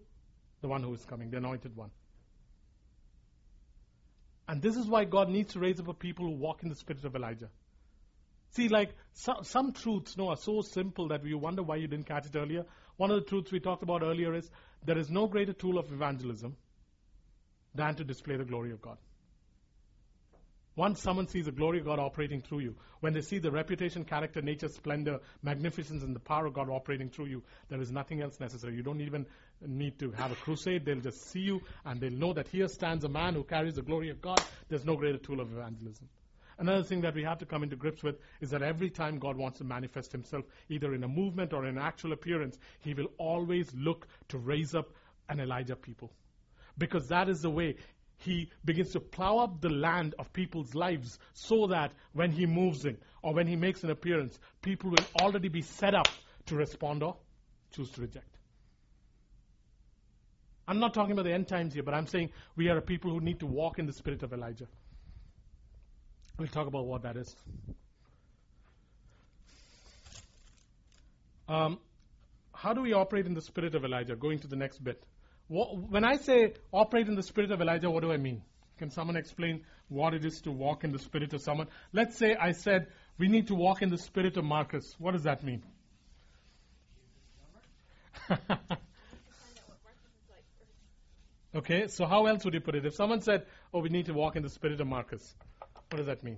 the 0.61 0.67
one 0.67 0.83
who 0.83 0.93
is 0.93 1.03
coming, 1.05 1.29
the 1.29 1.37
anointed 1.37 1.75
one. 1.75 1.91
And 4.47 4.61
this 4.61 4.75
is 4.75 4.85
why 4.87 5.05
God 5.05 5.29
needs 5.29 5.53
to 5.53 5.59
raise 5.59 5.79
up 5.79 5.87
a 5.87 5.93
people 5.93 6.25
who 6.25 6.31
walk 6.31 6.63
in 6.63 6.69
the 6.69 6.75
spirit 6.75 7.03
of 7.05 7.15
Elijah. 7.15 7.49
See, 8.51 8.67
like 8.67 8.93
some, 9.13 9.43
some 9.43 9.71
truths, 9.71 10.17
no, 10.17 10.29
are 10.29 10.37
so 10.37 10.61
simple 10.61 11.07
that 11.07 11.23
we 11.23 11.33
wonder 11.33 11.63
why 11.63 11.77
you 11.77 11.87
didn't 11.87 12.07
catch 12.07 12.25
it 12.25 12.35
earlier. 12.35 12.65
One 12.97 13.11
of 13.11 13.23
the 13.23 13.29
truths 13.29 13.51
we 13.51 13.61
talked 13.61 13.81
about 13.81 14.03
earlier 14.03 14.33
is 14.33 14.49
there 14.83 14.97
is 14.97 15.09
no 15.09 15.27
greater 15.27 15.53
tool 15.53 15.77
of 15.77 15.91
evangelism 15.91 16.57
than 17.73 17.95
to 17.95 18.03
display 18.03 18.35
the 18.35 18.43
glory 18.43 18.71
of 18.71 18.81
God. 18.81 18.97
Once 20.75 21.01
someone 21.01 21.27
sees 21.27 21.45
the 21.45 21.51
glory 21.51 21.79
of 21.79 21.85
God 21.85 21.99
operating 21.99 22.41
through 22.41 22.59
you, 22.59 22.75
when 23.01 23.13
they 23.13 23.21
see 23.21 23.39
the 23.39 23.51
reputation, 23.51 24.05
character, 24.05 24.41
nature, 24.41 24.69
splendor, 24.69 25.19
magnificence, 25.43 26.01
and 26.01 26.15
the 26.15 26.19
power 26.19 26.45
of 26.45 26.53
God 26.53 26.69
operating 26.69 27.09
through 27.09 27.25
you, 27.25 27.43
there 27.67 27.81
is 27.81 27.91
nothing 27.91 28.21
else 28.21 28.39
necessary. 28.39 28.75
You 28.75 28.83
don't 28.83 29.01
even 29.01 29.25
need 29.59 29.99
to 29.99 30.11
have 30.11 30.31
a 30.31 30.35
crusade. 30.35 30.85
They'll 30.85 31.01
just 31.01 31.29
see 31.29 31.41
you 31.41 31.61
and 31.83 31.99
they'll 31.99 32.11
know 32.11 32.31
that 32.33 32.47
here 32.47 32.69
stands 32.69 33.03
a 33.03 33.09
man 33.09 33.33
who 33.33 33.43
carries 33.43 33.75
the 33.75 33.81
glory 33.81 34.09
of 34.09 34.21
God. 34.21 34.45
There's 34.69 34.85
no 34.85 34.95
greater 34.95 35.17
tool 35.17 35.41
of 35.41 35.51
evangelism. 35.51 36.07
Another 36.57 36.83
thing 36.83 37.01
that 37.01 37.15
we 37.15 37.23
have 37.23 37.39
to 37.39 37.45
come 37.45 37.63
into 37.63 37.75
grips 37.75 38.03
with 38.03 38.19
is 38.39 38.51
that 38.51 38.61
every 38.61 38.89
time 38.89 39.19
God 39.19 39.35
wants 39.35 39.57
to 39.57 39.63
manifest 39.63 40.11
himself, 40.11 40.45
either 40.69 40.93
in 40.93 41.03
a 41.03 41.07
movement 41.07 41.53
or 41.53 41.65
in 41.65 41.77
actual 41.77 42.13
appearance, 42.13 42.57
he 42.81 42.93
will 42.93 43.07
always 43.17 43.73
look 43.73 44.07
to 44.29 44.37
raise 44.37 44.75
up 44.75 44.93
an 45.27 45.39
Elijah 45.39 45.75
people. 45.75 46.11
Because 46.77 47.07
that 47.07 47.29
is 47.29 47.41
the 47.41 47.49
way 47.49 47.75
he 48.21 48.49
begins 48.63 48.91
to 48.91 48.99
plow 48.99 49.39
up 49.39 49.61
the 49.61 49.69
land 49.69 50.15
of 50.19 50.31
people's 50.33 50.75
lives 50.75 51.17
so 51.33 51.67
that 51.67 51.91
when 52.13 52.31
he 52.31 52.45
moves 52.45 52.85
in 52.85 52.97
or 53.21 53.33
when 53.33 53.47
he 53.47 53.55
makes 53.55 53.83
an 53.83 53.89
appearance, 53.89 54.37
people 54.61 54.91
will 54.91 55.05
already 55.15 55.49
be 55.49 55.61
set 55.61 55.95
up 55.95 56.21
to 56.47 56.55
respond 56.55 57.03
or 57.03 57.17
choose 57.71 57.91
to 57.91 58.01
reject. 58.01 58.27
I'm 60.67 60.79
not 60.79 60.93
talking 60.93 61.13
about 61.13 61.25
the 61.25 61.33
end 61.33 61.47
times 61.47 61.73
here, 61.73 61.83
but 61.83 61.93
I'm 61.93 62.07
saying 62.07 62.29
we 62.55 62.69
are 62.69 62.77
a 62.77 62.81
people 62.81 63.11
who 63.11 63.19
need 63.19 63.39
to 63.39 63.45
walk 63.45 63.79
in 63.79 63.85
the 63.87 63.93
spirit 63.93 64.23
of 64.23 64.31
Elijah. 64.31 64.67
We'll 66.37 66.47
talk 66.47 66.67
about 66.67 66.85
what 66.85 67.03
that 67.03 67.17
is. 67.17 67.35
Um, 71.47 71.79
how 72.53 72.73
do 72.73 72.81
we 72.81 72.93
operate 72.93 73.25
in 73.25 73.33
the 73.33 73.41
spirit 73.41 73.75
of 73.75 73.83
Elijah? 73.83 74.15
Going 74.15 74.39
to 74.39 74.47
the 74.47 74.55
next 74.55 74.81
bit. 74.83 75.03
When 75.51 76.05
I 76.05 76.15
say 76.15 76.53
operate 76.71 77.09
in 77.09 77.15
the 77.15 77.23
spirit 77.23 77.51
of 77.51 77.59
Elijah, 77.59 77.91
what 77.91 78.03
do 78.03 78.13
I 78.13 78.15
mean? 78.15 78.41
Can 78.77 78.89
someone 78.89 79.17
explain 79.17 79.65
what 79.89 80.13
it 80.13 80.23
is 80.23 80.39
to 80.43 80.51
walk 80.51 80.85
in 80.85 80.93
the 80.93 80.99
spirit 80.99 81.33
of 81.33 81.41
someone? 81.41 81.67
Let's 81.91 82.15
say 82.17 82.37
I 82.39 82.53
said 82.53 82.87
we 83.17 83.27
need 83.27 83.47
to 83.47 83.55
walk 83.55 83.81
in 83.81 83.89
the 83.89 83.97
spirit 83.97 84.37
of 84.37 84.45
Marcus. 84.45 84.95
What 84.97 85.11
does 85.11 85.23
that 85.23 85.43
mean? 85.43 85.61
okay, 91.53 91.87
so 91.89 92.05
how 92.05 92.27
else 92.27 92.45
would 92.45 92.53
you 92.53 92.61
put 92.61 92.75
it? 92.75 92.85
If 92.85 92.95
someone 92.95 93.19
said, 93.19 93.45
oh, 93.73 93.81
we 93.81 93.89
need 93.89 94.05
to 94.05 94.13
walk 94.13 94.37
in 94.37 94.43
the 94.43 94.49
spirit 94.49 94.79
of 94.79 94.87
Marcus, 94.87 95.35
what 95.89 95.97
does 95.97 96.07
that 96.07 96.23
mean? 96.23 96.37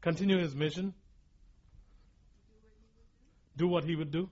Continue 0.00 0.38
his 0.38 0.56
mission 0.56 0.94
do 3.62 3.68
what 3.68 3.84
he 3.84 3.96
would 3.96 4.10
do? 4.10 4.28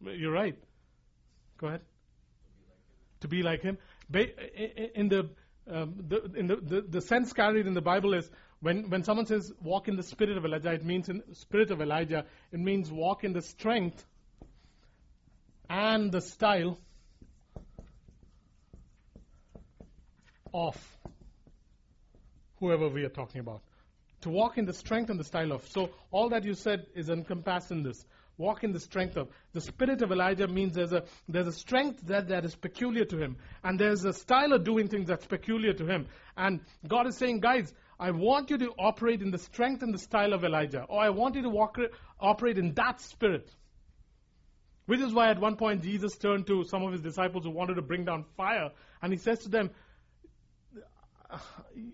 You're 0.00 0.32
right. 0.32 0.56
Go 1.58 1.66
ahead. 1.66 1.80
To 3.20 3.28
be 3.28 3.42
like 3.42 3.62
him. 3.62 3.78
In 4.14 5.08
the, 5.08 5.28
um, 5.68 5.94
the 6.08 6.18
in 6.36 6.46
the, 6.46 6.56
the, 6.56 6.80
the 6.82 7.00
sense 7.00 7.32
carried 7.32 7.66
in 7.66 7.74
the 7.74 7.80
Bible 7.80 8.14
is 8.14 8.30
when, 8.60 8.90
when 8.90 9.02
someone 9.02 9.26
says 9.26 9.52
walk 9.60 9.88
in 9.88 9.96
the 9.96 10.02
spirit 10.02 10.36
of 10.36 10.44
Elijah, 10.44 10.72
it 10.72 10.84
means 10.84 11.08
in 11.08 11.22
spirit 11.34 11.72
of 11.72 11.80
Elijah, 11.80 12.24
it 12.52 12.60
means 12.60 12.90
walk 12.90 13.24
in 13.24 13.32
the 13.32 13.42
strength 13.42 14.04
and 15.68 16.12
the 16.12 16.20
style 16.20 16.78
of 20.54 20.76
whoever 22.60 22.88
we 22.88 23.04
are 23.04 23.14
talking 23.22 23.40
about. 23.40 23.62
To 24.22 24.30
walk 24.30 24.58
in 24.58 24.64
the 24.64 24.72
strength 24.72 25.10
and 25.10 25.18
the 25.18 25.24
style 25.24 25.52
of. 25.52 25.66
So 25.68 25.90
all 26.10 26.28
that 26.30 26.44
you 26.44 26.54
said 26.54 26.86
is 26.94 27.08
encompassed 27.08 27.70
in 27.70 27.82
this 27.82 28.04
walk 28.38 28.64
in 28.64 28.72
the 28.72 28.80
strength 28.80 29.16
of. 29.16 29.28
The 29.52 29.60
spirit 29.60 30.00
of 30.00 30.12
Elijah 30.12 30.46
means 30.48 30.74
there's 30.74 30.92
a, 30.92 31.02
there's 31.28 31.48
a 31.48 31.52
strength 31.52 32.00
that, 32.06 32.28
that 32.28 32.44
is 32.44 32.54
peculiar 32.54 33.04
to 33.04 33.18
him. 33.18 33.36
And 33.62 33.78
there's 33.78 34.04
a 34.04 34.12
style 34.12 34.52
of 34.52 34.64
doing 34.64 34.88
things 34.88 35.08
that's 35.08 35.26
peculiar 35.26 35.74
to 35.74 35.86
him. 35.86 36.06
And 36.36 36.60
God 36.86 37.06
is 37.08 37.16
saying, 37.16 37.40
guys, 37.40 37.74
I 37.98 38.12
want 38.12 38.50
you 38.50 38.58
to 38.58 38.70
operate 38.78 39.22
in 39.22 39.32
the 39.32 39.38
strength 39.38 39.82
and 39.82 39.92
the 39.92 39.98
style 39.98 40.32
of 40.32 40.44
Elijah. 40.44 40.84
Or 40.88 41.02
I 41.02 41.10
want 41.10 41.34
you 41.34 41.42
to 41.42 41.48
walk, 41.48 41.78
operate 42.20 42.56
in 42.56 42.74
that 42.74 43.00
spirit. 43.00 43.50
Which 44.86 45.00
is 45.00 45.12
why 45.12 45.30
at 45.30 45.40
one 45.40 45.56
point 45.56 45.82
Jesus 45.82 46.16
turned 46.16 46.46
to 46.46 46.64
some 46.64 46.82
of 46.82 46.92
his 46.92 47.02
disciples 47.02 47.44
who 47.44 47.50
wanted 47.50 47.74
to 47.74 47.82
bring 47.82 48.04
down 48.04 48.24
fire. 48.36 48.70
And 49.02 49.12
he 49.12 49.18
says 49.18 49.40
to 49.40 49.48
them, 49.48 49.70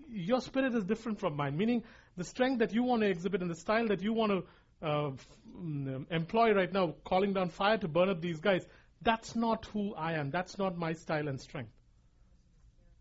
Your 0.09 0.41
spirit 0.41 0.75
is 0.75 0.85
different 0.85 1.19
from 1.19 1.35
mine. 1.35 1.57
Meaning, 1.57 1.83
the 2.17 2.23
strength 2.25 2.61
that 2.61 2.73
you 2.73 2.85
want 2.85 3.03
to 3.03 3.09
exhibit 3.09 3.41
and 3.41 3.51
the 3.51 3.57
style 3.57 3.89
that 3.89 4.01
you 4.01 4.13
want 4.13 4.31
to 4.31 4.45
uh, 4.85 5.11
employ 6.11 6.53
right 6.53 6.73
now, 6.73 6.95
calling 7.05 7.33
down 7.33 7.49
fire 7.49 7.79
to 7.79 7.89
burn 7.89 8.09
up 8.09 8.21
these 8.21 8.41
guys, 8.41 8.67
that's 9.03 9.35
not 9.35 9.67
who 9.67 9.95
I 9.95 10.13
am. 10.15 10.31
That's 10.31 10.59
not 10.59 10.77
my 10.77 10.93
style 10.93 11.29
and 11.29 11.41
strength. 11.41 11.73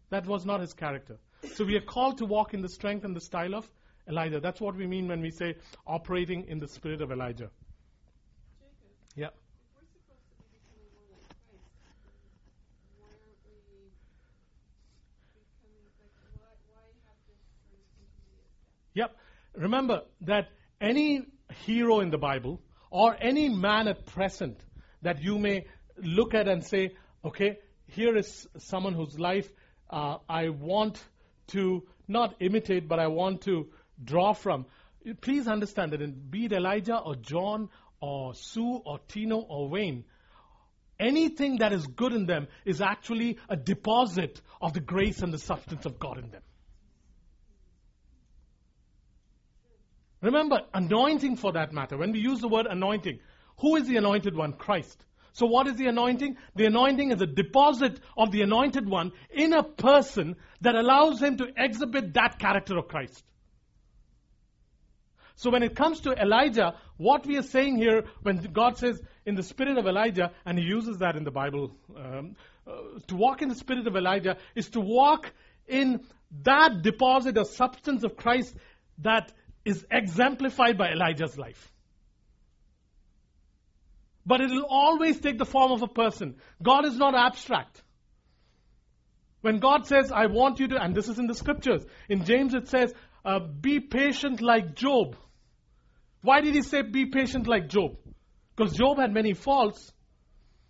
That 0.10 0.26
was 0.26 0.46
not 0.46 0.62
his 0.62 0.74
character. 0.74 1.18
So 1.56 1.66
we 1.66 1.76
are 1.76 1.82
called 1.82 2.20
to 2.20 2.26
walk 2.26 2.54
in 2.54 2.62
the 2.62 2.70
strength 2.70 3.04
and 3.04 3.16
the 3.16 3.22
style 3.22 3.56
of 3.56 3.70
Elijah. 4.08 4.40
That's 4.40 4.62
what 4.62 4.76
we 4.76 4.86
mean 4.88 5.08
when 5.08 5.22
we 5.22 5.32
say 5.32 5.56
operating 5.88 6.48
in 6.48 6.60
the 6.60 6.68
spirit 6.68 7.02
of 7.02 7.12
Elijah. 7.12 7.50
Jacob, 8.60 8.92
Yeah. 9.16 9.28
if 9.28 9.34
we're 9.76 9.88
supposed 9.92 10.28
to 10.30 10.36
be 10.40 10.46
becoming 10.60 10.88
more 10.94 11.08
like 11.12 11.28
Christ, 11.48 11.68
why 13.00 13.08
aren't 13.10 13.42
we 13.44 13.90
becoming 15.36 15.88
like 16.00 16.20
why 16.40 16.52
why 16.72 16.86
have 17.08 17.20
this 17.28 17.40
sort 17.64 17.80
of 17.80 17.88
intermediate 18.00 18.52
step? 18.56 18.84
Yep. 18.94 19.18
Remember 19.56 20.04
that 20.22 20.52
any 20.82 21.26
hero 21.66 22.00
in 22.00 22.10
the 22.10 22.18
Bible 22.18 22.62
or 22.90 23.16
any 23.20 23.50
man 23.50 23.88
at 23.88 24.06
present 24.06 24.60
that 25.02 25.22
you 25.22 25.38
may 25.38 25.66
look 25.98 26.34
at 26.34 26.48
and 26.48 26.66
say, 26.66 26.96
okay, 27.24 27.60
here 27.88 28.16
is 28.16 28.48
someone 28.58 28.94
whose 28.94 29.20
life 29.20 29.50
uh, 29.90 30.18
I 30.28 30.50
want 30.50 31.04
to 31.48 31.84
not 32.08 32.36
imitate, 32.40 32.88
but 32.88 33.00
I 33.00 33.08
want 33.08 33.42
to 33.42 33.68
draw 34.04 34.34
from. 34.34 34.66
Please 35.22 35.48
understand 35.48 35.94
that 35.94 36.02
in 36.02 36.12
be 36.12 36.46
it 36.46 36.54
Elijah 36.54 36.98
or 36.98 37.16
John 37.16 37.70
or 38.00 38.34
Sue 38.34 38.82
or 38.86 39.00
Tino 39.08 39.38
or 39.38 39.70
Wayne, 39.70 40.06
anything 41.00 41.58
that 41.58 41.74
is 41.74 41.86
good 41.86 42.14
in 42.14 42.26
them 42.26 42.48
is 42.66 42.82
actually 42.82 43.38
a 43.50 43.56
deposit 43.56 44.42
of 44.62 44.74
the 44.74 44.80
grace 44.80 45.22
and 45.22 45.34
the 45.34 45.38
substance 45.40 45.86
of 45.86 46.00
God 46.00 46.18
in 46.18 46.32
them. 46.32 46.42
Remember, 50.24 50.62
anointing 50.74 51.36
for 51.36 51.52
that 51.52 51.74
matter. 51.74 51.98
When 51.98 52.14
we 52.14 52.20
use 52.20 52.40
the 52.40 52.48
word 52.48 52.66
anointing, 52.66 53.20
who 53.60 53.76
is 53.76 53.88
the 53.88 53.98
anointed 53.98 54.36
one? 54.36 54.54
Christ. 54.54 55.06
So 55.34 55.46
what 55.46 55.68
is 55.68 55.76
the 55.76 55.88
anointing? 55.88 56.38
The 56.56 56.66
anointing 56.66 57.12
is 57.12 57.22
a 57.22 57.28
deposit 57.28 58.00
of 58.18 58.32
the 58.32 58.42
anointed 58.42 58.88
one 58.88 59.12
in 59.30 59.52
a 59.52 59.64
person 59.64 60.38
that 60.62 60.76
allows 60.76 61.22
him 61.22 61.38
to 61.38 61.48
exhibit 61.58 62.14
that 62.14 62.40
character 62.40 62.78
of 62.78 62.88
Christ. 62.88 63.22
So 65.36 65.50
when 65.50 65.62
it 65.62 65.76
comes 65.76 66.00
to 66.02 66.14
Elijah, 66.14 66.76
what 66.96 67.26
we 67.26 67.38
are 67.38 67.44
saying 67.44 67.78
here, 67.78 68.06
when 68.22 68.38
God 68.54 68.78
says 68.78 69.02
in 69.26 69.36
the 69.36 69.44
spirit 69.44 69.78
of 69.78 69.88
Elijah, 69.88 70.32
and 70.46 70.58
he 70.58 70.64
uses 70.64 71.00
that 71.00 71.18
in 71.18 71.26
the 71.26 71.32
Bible, 71.32 71.76
um, 71.98 72.38
uh, 72.66 72.72
to 73.08 73.16
walk 73.18 73.42
in 73.42 73.50
the 73.50 73.56
spirit 73.56 73.88
of 73.88 73.96
Elijah 73.98 74.38
is 74.56 74.70
to 74.70 74.80
walk 74.80 75.34
in 75.68 76.06
that 76.44 76.82
deposit 76.82 77.38
of 77.38 77.48
substance 77.48 78.04
of 78.04 78.16
Christ 78.16 78.56
that 79.00 79.34
is 79.66 79.86
exemplified 79.90 80.78
by 80.78 80.92
Elijah's 80.92 81.38
life. 81.38 81.72
But 84.26 84.42
it 84.42 84.50
will 84.50 84.66
always 84.70 85.20
take 85.20 85.38
the 85.38 85.46
form 85.46 85.72
of 85.72 85.82
a 85.82 85.88
person. 85.88 86.36
God 86.62 86.86
is 86.86 86.98
not 86.98 87.16
abstract. 87.16 87.82
When 89.42 89.60
God 89.60 89.86
says, 89.86 90.12
I 90.12 90.28
want 90.28 90.60
you 90.60 90.70
to, 90.70 90.82
and 90.82 90.96
this 90.96 91.10
is 91.10 91.20
in 91.20 91.28
the 91.28 91.36
scriptures, 91.36 91.86
in 92.08 92.24
James 92.24 92.54
it 92.54 92.70
says, 92.70 92.94
uh, 93.26 93.40
be 93.40 93.82
patient 93.82 94.42
like 94.42 94.76
Job. 94.76 95.18
Why 96.22 96.40
did 96.40 96.56
he 96.56 96.62
say 96.62 96.82
be 96.82 97.08
patient 97.08 97.48
like 97.48 97.68
Job? 97.68 97.98
Because 98.56 98.74
Job 98.74 99.00
had 99.00 99.14
many 99.14 99.34
faults. 99.34 99.92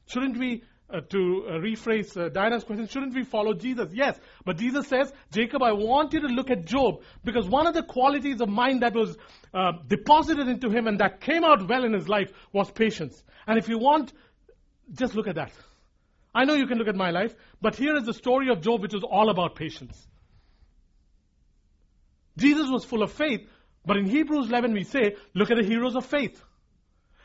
Shouldn't 0.07 0.37
we, 0.37 0.63
uh, 0.93 1.01
to 1.09 1.45
uh, 1.47 1.51
rephrase 1.53 2.15
uh, 2.15 2.29
Diana's 2.29 2.63
question, 2.63 2.87
shouldn't 2.87 3.15
we 3.15 3.23
follow 3.23 3.53
Jesus? 3.53 3.89
Yes. 3.91 4.19
But 4.45 4.57
Jesus 4.57 4.87
says, 4.87 5.11
Jacob, 5.31 5.63
I 5.63 5.71
want 5.71 6.13
you 6.13 6.21
to 6.21 6.27
look 6.27 6.51
at 6.51 6.65
Job 6.65 7.01
because 7.23 7.47
one 7.47 7.65
of 7.65 7.73
the 7.73 7.81
qualities 7.81 8.41
of 8.41 8.49
mind 8.49 8.83
that 8.83 8.93
was 8.93 9.17
uh, 9.53 9.71
deposited 9.87 10.47
into 10.47 10.69
him 10.69 10.87
and 10.87 10.99
that 10.99 11.19
came 11.19 11.43
out 11.43 11.67
well 11.67 11.83
in 11.83 11.93
his 11.93 12.07
life 12.07 12.31
was 12.51 12.69
patience. 12.69 13.23
And 13.47 13.57
if 13.57 13.67
you 13.67 13.79
want, 13.79 14.13
just 14.93 15.15
look 15.15 15.27
at 15.27 15.35
that. 15.35 15.51
I 16.35 16.45
know 16.45 16.53
you 16.53 16.67
can 16.67 16.77
look 16.77 16.87
at 16.87 16.95
my 16.95 17.09
life, 17.09 17.35
but 17.61 17.75
here 17.75 17.95
is 17.95 18.05
the 18.05 18.13
story 18.13 18.49
of 18.49 18.61
Job, 18.61 18.81
which 18.81 18.93
is 18.93 19.03
all 19.03 19.29
about 19.29 19.55
patience. 19.55 20.07
Jesus 22.37 22.69
was 22.69 22.85
full 22.85 23.03
of 23.03 23.11
faith, 23.11 23.47
but 23.85 23.97
in 23.97 24.05
Hebrews 24.05 24.49
11 24.49 24.73
we 24.73 24.83
say, 24.83 25.15
look 25.33 25.51
at 25.51 25.57
the 25.57 25.65
heroes 25.65 25.95
of 25.95 26.05
faith. 26.05 26.41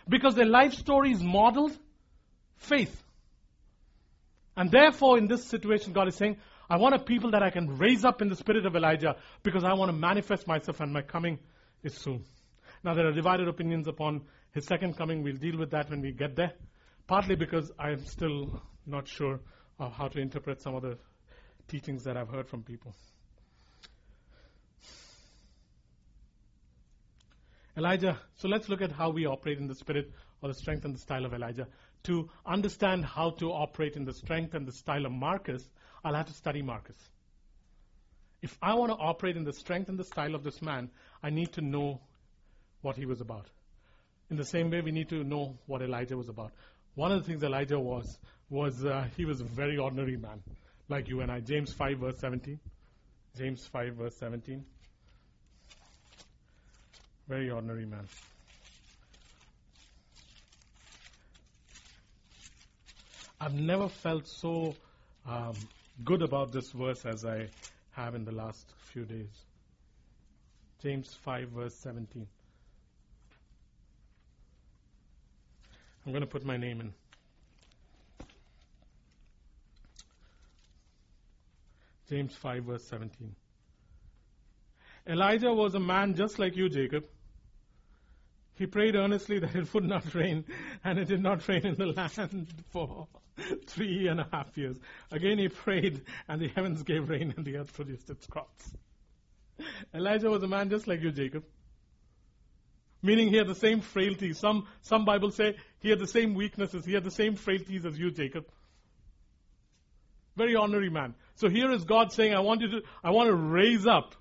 Because 0.08 0.34
their 0.34 0.46
life 0.46 0.72
story 0.72 1.12
is 1.12 1.22
modeled 1.22 1.76
faith. 2.56 3.02
And 4.58 4.72
therefore, 4.72 5.18
in 5.18 5.28
this 5.28 5.44
situation, 5.44 5.92
God 5.92 6.08
is 6.08 6.16
saying, 6.16 6.36
I 6.68 6.78
want 6.78 6.92
a 6.92 6.98
people 6.98 7.30
that 7.30 7.44
I 7.44 7.50
can 7.50 7.78
raise 7.78 8.04
up 8.04 8.20
in 8.20 8.28
the 8.28 8.34
spirit 8.34 8.66
of 8.66 8.74
Elijah 8.74 9.14
because 9.44 9.62
I 9.62 9.72
want 9.74 9.90
to 9.90 9.96
manifest 9.96 10.48
myself 10.48 10.80
and 10.80 10.92
my 10.92 11.00
coming 11.00 11.38
is 11.84 11.94
soon. 11.94 12.24
Now, 12.82 12.94
there 12.94 13.06
are 13.06 13.12
divided 13.12 13.46
opinions 13.46 13.86
upon 13.86 14.22
his 14.52 14.66
second 14.66 14.96
coming. 14.96 15.22
We'll 15.22 15.36
deal 15.36 15.56
with 15.56 15.70
that 15.70 15.88
when 15.88 16.00
we 16.00 16.10
get 16.10 16.34
there. 16.34 16.54
Partly 17.06 17.36
because 17.36 17.70
I 17.78 17.92
am 17.92 18.04
still 18.04 18.60
not 18.84 19.06
sure 19.06 19.38
of 19.78 19.92
how 19.92 20.08
to 20.08 20.18
interpret 20.18 20.60
some 20.60 20.74
of 20.74 20.82
the 20.82 20.98
teachings 21.68 22.02
that 22.02 22.16
I've 22.16 22.28
heard 22.28 22.48
from 22.48 22.64
people. 22.64 22.96
Elijah, 27.76 28.18
so 28.34 28.48
let's 28.48 28.68
look 28.68 28.82
at 28.82 28.90
how 28.90 29.10
we 29.10 29.24
operate 29.24 29.58
in 29.58 29.68
the 29.68 29.74
spirit 29.76 30.10
or 30.42 30.48
the 30.48 30.54
strength 30.54 30.84
and 30.84 30.96
the 30.96 30.98
style 30.98 31.24
of 31.24 31.32
Elijah. 31.32 31.68
To 32.08 32.30
understand 32.46 33.04
how 33.04 33.30
to 33.32 33.52
operate 33.52 33.94
in 33.94 34.06
the 34.06 34.14
strength 34.14 34.54
and 34.54 34.66
the 34.66 34.72
style 34.72 35.04
of 35.04 35.12
Marcus, 35.12 35.62
I'll 36.02 36.14
have 36.14 36.24
to 36.28 36.32
study 36.32 36.62
Marcus. 36.62 36.96
If 38.40 38.56
I 38.62 38.72
want 38.76 38.92
to 38.92 38.96
operate 38.96 39.36
in 39.36 39.44
the 39.44 39.52
strength 39.52 39.90
and 39.90 39.98
the 39.98 40.04
style 40.04 40.34
of 40.34 40.42
this 40.42 40.62
man, 40.62 40.88
I 41.22 41.28
need 41.28 41.52
to 41.52 41.60
know 41.60 42.00
what 42.80 42.96
he 42.96 43.04
was 43.04 43.20
about. 43.20 43.44
In 44.30 44.38
the 44.38 44.44
same 44.46 44.70
way, 44.70 44.80
we 44.80 44.90
need 44.90 45.10
to 45.10 45.22
know 45.22 45.58
what 45.66 45.82
Elijah 45.82 46.16
was 46.16 46.30
about. 46.30 46.52
One 46.94 47.12
of 47.12 47.20
the 47.20 47.26
things 47.28 47.42
Elijah 47.42 47.78
was, 47.78 48.18
was 48.48 48.82
uh, 48.86 49.06
he 49.18 49.26
was 49.26 49.42
a 49.42 49.44
very 49.44 49.76
ordinary 49.76 50.16
man, 50.16 50.42
like 50.88 51.08
you 51.08 51.20
and 51.20 51.30
I. 51.30 51.40
James 51.40 51.74
5, 51.74 51.98
verse 51.98 52.18
17. 52.20 52.58
James 53.36 53.66
5, 53.66 53.94
verse 53.96 54.16
17. 54.16 54.64
Very 57.28 57.50
ordinary 57.50 57.84
man. 57.84 58.08
I've 63.40 63.54
never 63.54 63.88
felt 63.88 64.26
so 64.26 64.74
um, 65.26 65.54
good 66.04 66.22
about 66.22 66.52
this 66.52 66.70
verse 66.72 67.06
as 67.06 67.24
I 67.24 67.48
have 67.92 68.14
in 68.14 68.24
the 68.24 68.32
last 68.32 68.66
few 68.92 69.04
days. 69.04 69.44
James 70.82 71.14
5, 71.24 71.48
verse 71.48 71.74
17. 71.74 72.26
I'm 76.04 76.12
going 76.12 76.22
to 76.22 76.26
put 76.26 76.44
my 76.44 76.56
name 76.56 76.80
in. 76.80 76.92
James 82.08 82.34
5, 82.34 82.64
verse 82.64 82.84
17. 82.84 83.34
Elijah 85.06 85.52
was 85.52 85.74
a 85.74 85.80
man 85.80 86.14
just 86.14 86.38
like 86.38 86.56
you, 86.56 86.68
Jacob. 86.68 87.04
He 88.54 88.66
prayed 88.66 88.96
earnestly 88.96 89.38
that 89.38 89.54
it 89.54 89.72
would 89.74 89.84
not 89.84 90.14
rain, 90.14 90.44
and 90.82 90.98
it 90.98 91.06
did 91.06 91.22
not 91.22 91.46
rain 91.46 91.64
in 91.64 91.76
the 91.76 91.86
land 91.96 92.48
for 92.70 93.06
three 93.66 94.08
and 94.08 94.20
a 94.20 94.28
half 94.32 94.56
years. 94.56 94.76
Again 95.10 95.38
he 95.38 95.48
prayed, 95.48 96.02
and 96.28 96.40
the 96.40 96.48
heavens 96.48 96.82
gave 96.82 97.08
rain, 97.08 97.34
and 97.36 97.44
the 97.44 97.56
earth 97.56 97.72
produced 97.72 98.10
its 98.10 98.26
crops. 98.26 98.70
Elijah 99.94 100.30
was 100.30 100.42
a 100.42 100.48
man 100.48 100.70
just 100.70 100.86
like 100.86 101.02
you, 101.02 101.10
Jacob. 101.10 101.44
Meaning 103.02 103.28
he 103.28 103.36
had 103.36 103.46
the 103.46 103.54
same 103.54 103.80
frailties. 103.80 104.38
Some, 104.38 104.66
some 104.82 105.04
Bibles 105.04 105.36
say 105.36 105.56
he 105.80 105.90
had 105.90 105.98
the 105.98 106.06
same 106.06 106.34
weaknesses. 106.34 106.84
He 106.84 106.92
had 106.92 107.04
the 107.04 107.10
same 107.10 107.36
frailties 107.36 107.84
as 107.84 107.98
you, 107.98 108.10
Jacob. 108.10 108.46
Very 110.36 110.56
ordinary 110.56 110.90
man. 110.90 111.14
So 111.36 111.48
here 111.48 111.70
is 111.70 111.84
God 111.84 112.12
saying, 112.12 112.34
I 112.34 112.40
want 112.40 112.60
you 112.60 112.68
to, 112.70 112.82
I 113.02 113.10
want 113.10 113.28
to 113.28 113.34
raise 113.34 113.86
up 113.86 114.14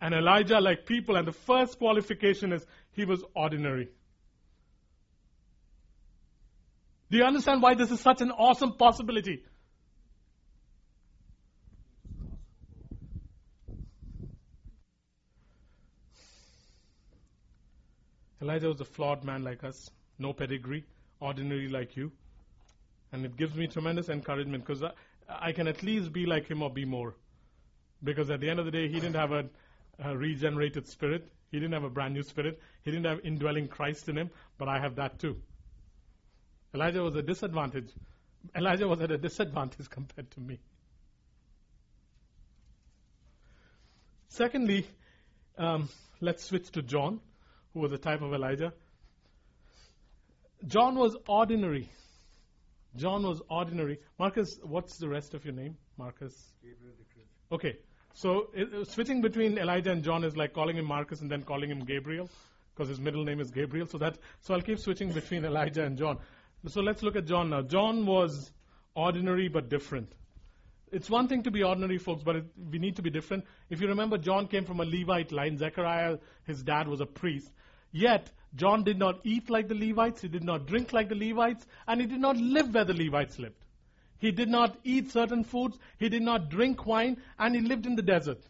an 0.00 0.14
Elijah 0.14 0.60
like 0.60 0.86
people. 0.86 1.16
And 1.16 1.26
the 1.26 1.32
first 1.32 1.78
qualification 1.78 2.52
is 2.52 2.64
he 2.92 3.04
was 3.04 3.22
ordinary. 3.34 3.88
Do 7.10 7.18
you 7.18 7.24
understand 7.24 7.60
why 7.60 7.74
this 7.74 7.90
is 7.90 8.00
such 8.00 8.20
an 8.20 8.30
awesome 8.30 8.74
possibility? 8.74 9.42
Elijah 18.40 18.68
was 18.68 18.80
a 18.80 18.84
flawed 18.84 19.24
man 19.24 19.44
like 19.44 19.64
us, 19.64 19.90
no 20.18 20.32
pedigree, 20.32 20.84
ordinary 21.18 21.68
like 21.68 21.96
you. 21.96 22.12
And 23.12 23.24
it 23.24 23.36
gives 23.36 23.54
me 23.54 23.66
tremendous 23.66 24.08
encouragement 24.08 24.64
because 24.64 24.82
I, 24.82 24.92
I, 25.28 25.52
can 25.52 25.66
at 25.66 25.82
least 25.82 26.12
be 26.12 26.26
like 26.26 26.46
him 26.46 26.62
or 26.62 26.70
be 26.70 26.84
more. 26.84 27.16
Because 28.02 28.30
at 28.30 28.40
the 28.40 28.48
end 28.48 28.60
of 28.60 28.64
the 28.64 28.70
day, 28.70 28.88
he 28.88 28.94
didn't 28.94 29.16
have 29.16 29.32
a, 29.32 29.44
a 30.02 30.16
regenerated 30.16 30.86
spirit, 30.86 31.30
he 31.50 31.58
didn't 31.58 31.74
have 31.74 31.84
a 31.84 31.90
brand 31.90 32.14
new 32.14 32.22
spirit, 32.22 32.60
he 32.82 32.90
didn't 32.92 33.06
have 33.06 33.20
indwelling 33.24 33.68
Christ 33.68 34.08
in 34.08 34.16
him, 34.16 34.30
but 34.56 34.68
I 34.68 34.78
have 34.78 34.94
that 34.96 35.18
too. 35.18 35.36
Elijah 36.74 37.02
was 37.02 37.16
a 37.16 37.22
disadvantage. 37.22 37.90
Elijah 38.56 38.88
was 38.88 39.00
at 39.00 39.10
a 39.10 39.18
disadvantage 39.18 39.88
compared 39.90 40.30
to 40.32 40.40
me. 40.40 40.58
Secondly, 44.28 44.86
um, 45.58 45.88
let's 46.20 46.44
switch 46.44 46.70
to 46.70 46.82
John 46.82 47.20
who 47.72 47.80
was 47.80 47.92
a 47.92 47.98
type 47.98 48.22
of 48.22 48.32
Elijah. 48.32 48.72
John 50.66 50.96
was 50.96 51.16
ordinary. 51.26 51.88
John 52.96 53.22
was 53.22 53.40
ordinary. 53.48 53.98
Marcus, 54.18 54.58
what's 54.62 54.98
the 54.98 55.08
rest 55.08 55.34
of 55.34 55.44
your 55.44 55.54
name? 55.54 55.76
Marcus. 55.96 56.34
Gabriel 56.62 56.94
Okay, 57.52 57.78
so 58.14 58.48
uh, 58.56 58.84
switching 58.84 59.20
between 59.20 59.58
Elijah 59.58 59.90
and 59.90 60.02
John 60.02 60.24
is 60.24 60.36
like 60.36 60.52
calling 60.52 60.76
him 60.76 60.84
Marcus 60.84 61.20
and 61.20 61.30
then 61.30 61.42
calling 61.42 61.70
him 61.70 61.80
Gabriel, 61.80 62.28
because 62.74 62.88
his 62.88 63.00
middle 63.00 63.24
name 63.24 63.40
is 63.40 63.50
Gabriel. 63.50 63.86
So 63.86 63.98
that 63.98 64.18
so 64.40 64.54
I'll 64.54 64.62
keep 64.62 64.78
switching 64.78 65.12
between 65.12 65.44
Elijah 65.52 65.84
and 65.84 65.96
John. 65.96 66.18
So 66.68 66.82
let's 66.82 67.02
look 67.02 67.16
at 67.16 67.26
John 67.26 67.50
now. 67.50 67.62
John 67.62 68.04
was 68.04 68.50
ordinary 68.94 69.48
but 69.48 69.68
different. 69.68 70.12
It's 70.92 71.08
one 71.08 71.28
thing 71.28 71.44
to 71.44 71.50
be 71.50 71.62
ordinary, 71.62 71.98
folks, 71.98 72.22
but 72.22 72.36
it, 72.36 72.44
we 72.70 72.78
need 72.78 72.96
to 72.96 73.02
be 73.02 73.10
different. 73.10 73.44
If 73.70 73.80
you 73.80 73.88
remember, 73.88 74.18
John 74.18 74.46
came 74.48 74.64
from 74.64 74.80
a 74.80 74.84
Levite 74.84 75.32
line. 75.32 75.56
Zechariah, 75.56 76.18
his 76.44 76.62
dad, 76.62 76.88
was 76.88 77.00
a 77.00 77.06
priest. 77.06 77.50
Yet, 77.92 78.30
John 78.56 78.82
did 78.82 78.98
not 78.98 79.20
eat 79.24 79.48
like 79.48 79.68
the 79.68 79.74
Levites, 79.74 80.22
he 80.22 80.28
did 80.28 80.44
not 80.44 80.66
drink 80.66 80.92
like 80.92 81.08
the 81.08 81.14
Levites, 81.14 81.66
and 81.86 82.00
he 82.00 82.06
did 82.06 82.20
not 82.20 82.36
live 82.36 82.74
where 82.74 82.84
the 82.84 82.94
Levites 82.94 83.38
lived. 83.38 83.64
He 84.18 84.32
did 84.32 84.48
not 84.48 84.76
eat 84.84 85.10
certain 85.10 85.44
foods, 85.44 85.78
he 85.98 86.08
did 86.08 86.22
not 86.22 86.50
drink 86.50 86.84
wine, 86.84 87.16
and 87.38 87.54
he 87.54 87.60
lived 87.60 87.86
in 87.86 87.96
the 87.96 88.02
desert. 88.02 88.42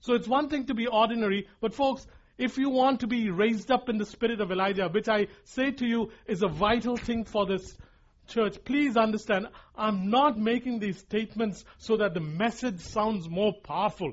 So 0.00 0.14
it's 0.14 0.28
one 0.28 0.48
thing 0.48 0.66
to 0.66 0.74
be 0.74 0.86
ordinary, 0.86 1.48
but 1.60 1.74
folks, 1.74 2.06
if 2.38 2.58
you 2.58 2.70
want 2.70 3.00
to 3.00 3.06
be 3.06 3.30
raised 3.30 3.70
up 3.70 3.88
in 3.88 3.98
the 3.98 4.04
spirit 4.04 4.40
of 4.40 4.50
Elijah, 4.50 4.88
which 4.88 5.08
I 5.08 5.28
say 5.44 5.70
to 5.70 5.86
you 5.86 6.10
is 6.26 6.42
a 6.42 6.48
vital 6.48 6.96
thing 6.96 7.24
for 7.24 7.46
this 7.46 7.76
church, 8.28 8.62
please 8.64 8.96
understand, 8.96 9.48
I'm 9.76 10.10
not 10.10 10.38
making 10.38 10.80
these 10.80 10.98
statements 10.98 11.64
so 11.78 11.96
that 11.96 12.14
the 12.14 12.20
message 12.20 12.80
sounds 12.80 13.28
more 13.28 13.52
powerful. 13.52 14.12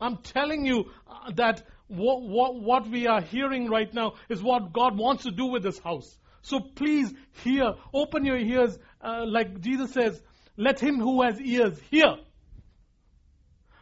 I'm 0.00 0.18
telling 0.18 0.66
you 0.66 0.90
uh, 1.08 1.32
that 1.32 1.62
what, 1.88 2.22
what, 2.22 2.54
what 2.60 2.88
we 2.88 3.06
are 3.06 3.20
hearing 3.20 3.68
right 3.68 3.92
now 3.92 4.14
is 4.28 4.42
what 4.42 4.72
God 4.72 4.96
wants 4.96 5.24
to 5.24 5.30
do 5.30 5.46
with 5.46 5.62
this 5.62 5.78
house. 5.78 6.16
So 6.42 6.60
please 6.60 7.12
hear, 7.42 7.74
open 7.92 8.24
your 8.24 8.38
ears, 8.38 8.78
uh, 9.00 9.24
like 9.26 9.60
Jesus 9.60 9.92
says, 9.92 10.20
let 10.56 10.80
him 10.80 10.98
who 10.98 11.22
has 11.22 11.40
ears 11.40 11.78
hear. 11.90 12.16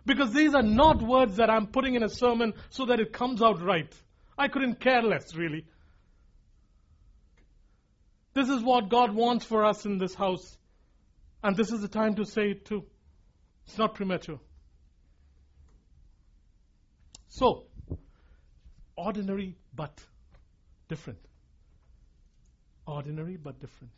Because 0.06 0.32
these 0.32 0.54
are 0.54 0.62
not 0.62 1.02
words 1.02 1.36
that 1.36 1.50
I'm 1.50 1.66
putting 1.66 1.96
in 1.96 2.04
a 2.04 2.08
sermon 2.08 2.54
so 2.70 2.86
that 2.86 3.00
it 3.00 3.12
comes 3.12 3.42
out 3.42 3.60
right. 3.60 3.92
I 4.38 4.48
couldn't 4.48 4.80
care 4.80 5.02
less, 5.02 5.34
really. 5.34 5.66
This 8.32 8.48
is 8.48 8.62
what 8.62 8.88
God 8.88 9.12
wants 9.12 9.44
for 9.44 9.64
us 9.64 9.84
in 9.84 9.98
this 9.98 10.14
house. 10.14 10.56
And 11.42 11.56
this 11.56 11.72
is 11.72 11.80
the 11.80 11.88
time 11.88 12.14
to 12.16 12.24
say 12.24 12.50
it 12.50 12.64
too. 12.64 12.84
It's 13.66 13.78
not 13.78 13.94
premature. 13.94 14.38
So, 17.28 17.64
ordinary 18.94 19.56
but 19.74 19.98
different. 20.88 21.18
Ordinary 22.86 23.36
but 23.36 23.58
different. 23.60 23.92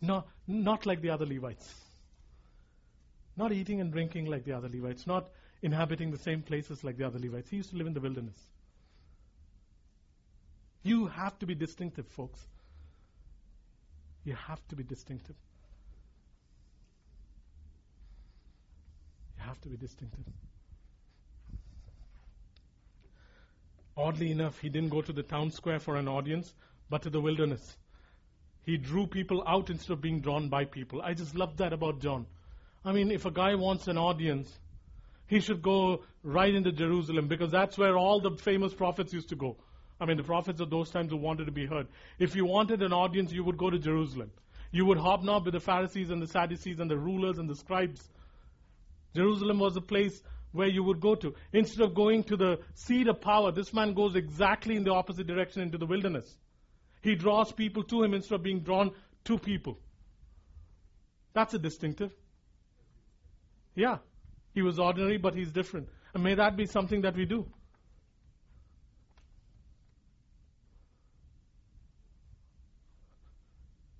No, 0.00 0.24
not 0.46 0.86
like 0.86 1.02
the 1.02 1.10
other 1.10 1.26
Levites. 1.26 1.72
Not 3.36 3.52
eating 3.52 3.80
and 3.80 3.92
drinking 3.92 4.26
like 4.26 4.44
the 4.44 4.52
other 4.52 4.68
Levites. 4.68 5.06
Not 5.06 5.28
inhabiting 5.62 6.10
the 6.10 6.18
same 6.18 6.42
places 6.42 6.84
like 6.84 6.96
the 6.96 7.06
other 7.06 7.18
Levites. 7.18 7.50
He 7.50 7.56
used 7.56 7.70
to 7.70 7.76
live 7.76 7.86
in 7.86 7.94
the 7.94 8.00
wilderness. 8.00 8.36
You 10.82 11.06
have 11.06 11.38
to 11.38 11.46
be 11.46 11.54
distinctive, 11.54 12.06
folks. 12.06 12.40
You 14.24 14.34
have 14.34 14.66
to 14.68 14.76
be 14.76 14.82
distinctive. 14.82 15.36
You 19.36 19.44
have 19.44 19.60
to 19.62 19.68
be 19.68 19.76
distinctive. 19.76 20.24
Oddly 23.96 24.30
enough, 24.30 24.58
he 24.58 24.68
didn't 24.68 24.90
go 24.90 25.02
to 25.02 25.12
the 25.12 25.22
town 25.22 25.50
square 25.50 25.78
for 25.78 25.96
an 25.96 26.08
audience, 26.08 26.54
but 26.88 27.02
to 27.02 27.10
the 27.10 27.20
wilderness. 27.20 27.76
He 28.64 28.76
drew 28.76 29.06
people 29.06 29.42
out 29.46 29.70
instead 29.70 29.92
of 29.92 30.00
being 30.00 30.20
drawn 30.20 30.48
by 30.48 30.64
people. 30.64 31.02
I 31.02 31.14
just 31.14 31.34
love 31.34 31.56
that 31.58 31.72
about 31.72 32.00
John. 32.00 32.26
I 32.84 32.92
mean, 32.92 33.10
if 33.10 33.24
a 33.26 33.30
guy 33.30 33.54
wants 33.54 33.86
an 33.88 33.96
audience, 33.96 34.50
he 35.26 35.40
should 35.40 35.62
go 35.62 36.02
right 36.22 36.54
into 36.54 36.72
Jerusalem 36.72 37.28
because 37.28 37.50
that's 37.50 37.78
where 37.78 37.96
all 37.96 38.20
the 38.20 38.32
famous 38.32 38.74
prophets 38.74 39.12
used 39.12 39.28
to 39.30 39.36
go. 39.36 39.56
I 40.00 40.04
mean, 40.04 40.16
the 40.16 40.24
prophets 40.24 40.60
of 40.60 40.68
those 40.68 40.90
times 40.90 41.10
who 41.10 41.16
wanted 41.16 41.44
to 41.46 41.52
be 41.52 41.64
heard. 41.64 41.86
If 42.18 42.34
you 42.34 42.44
wanted 42.44 42.82
an 42.82 42.92
audience, 42.92 43.32
you 43.32 43.44
would 43.44 43.56
go 43.56 43.70
to 43.70 43.78
Jerusalem. 43.78 44.32
You 44.72 44.86
would 44.86 44.98
hobnob 44.98 45.44
with 45.44 45.54
the 45.54 45.60
Pharisees 45.60 46.10
and 46.10 46.20
the 46.20 46.26
Sadducees 46.26 46.80
and 46.80 46.90
the 46.90 46.98
rulers 46.98 47.38
and 47.38 47.48
the 47.48 47.54
scribes. 47.54 48.08
Jerusalem 49.14 49.60
was 49.60 49.74
the 49.74 49.80
place 49.80 50.20
where 50.50 50.68
you 50.68 50.82
would 50.82 51.00
go 51.00 51.14
to. 51.14 51.34
Instead 51.52 51.82
of 51.84 51.94
going 51.94 52.24
to 52.24 52.36
the 52.36 52.58
seat 52.74 53.06
of 53.06 53.20
power, 53.20 53.52
this 53.52 53.72
man 53.72 53.94
goes 53.94 54.16
exactly 54.16 54.76
in 54.76 54.84
the 54.84 54.92
opposite 54.92 55.26
direction 55.26 55.62
into 55.62 55.78
the 55.78 55.86
wilderness. 55.86 56.36
He 57.02 57.14
draws 57.14 57.52
people 57.52 57.84
to 57.84 58.02
him 58.02 58.14
instead 58.14 58.36
of 58.36 58.42
being 58.42 58.60
drawn 58.60 58.92
to 59.24 59.38
people. 59.38 59.78
That's 61.32 61.54
a 61.54 61.58
distinctive. 61.58 62.12
Yeah. 63.74 63.98
He 64.54 64.62
was 64.62 64.78
ordinary, 64.78 65.16
but 65.16 65.34
he's 65.34 65.50
different. 65.50 65.88
And 66.14 66.22
may 66.22 66.34
that 66.34 66.56
be 66.56 66.66
something 66.66 67.02
that 67.02 67.16
we 67.16 67.24
do. 67.24 67.46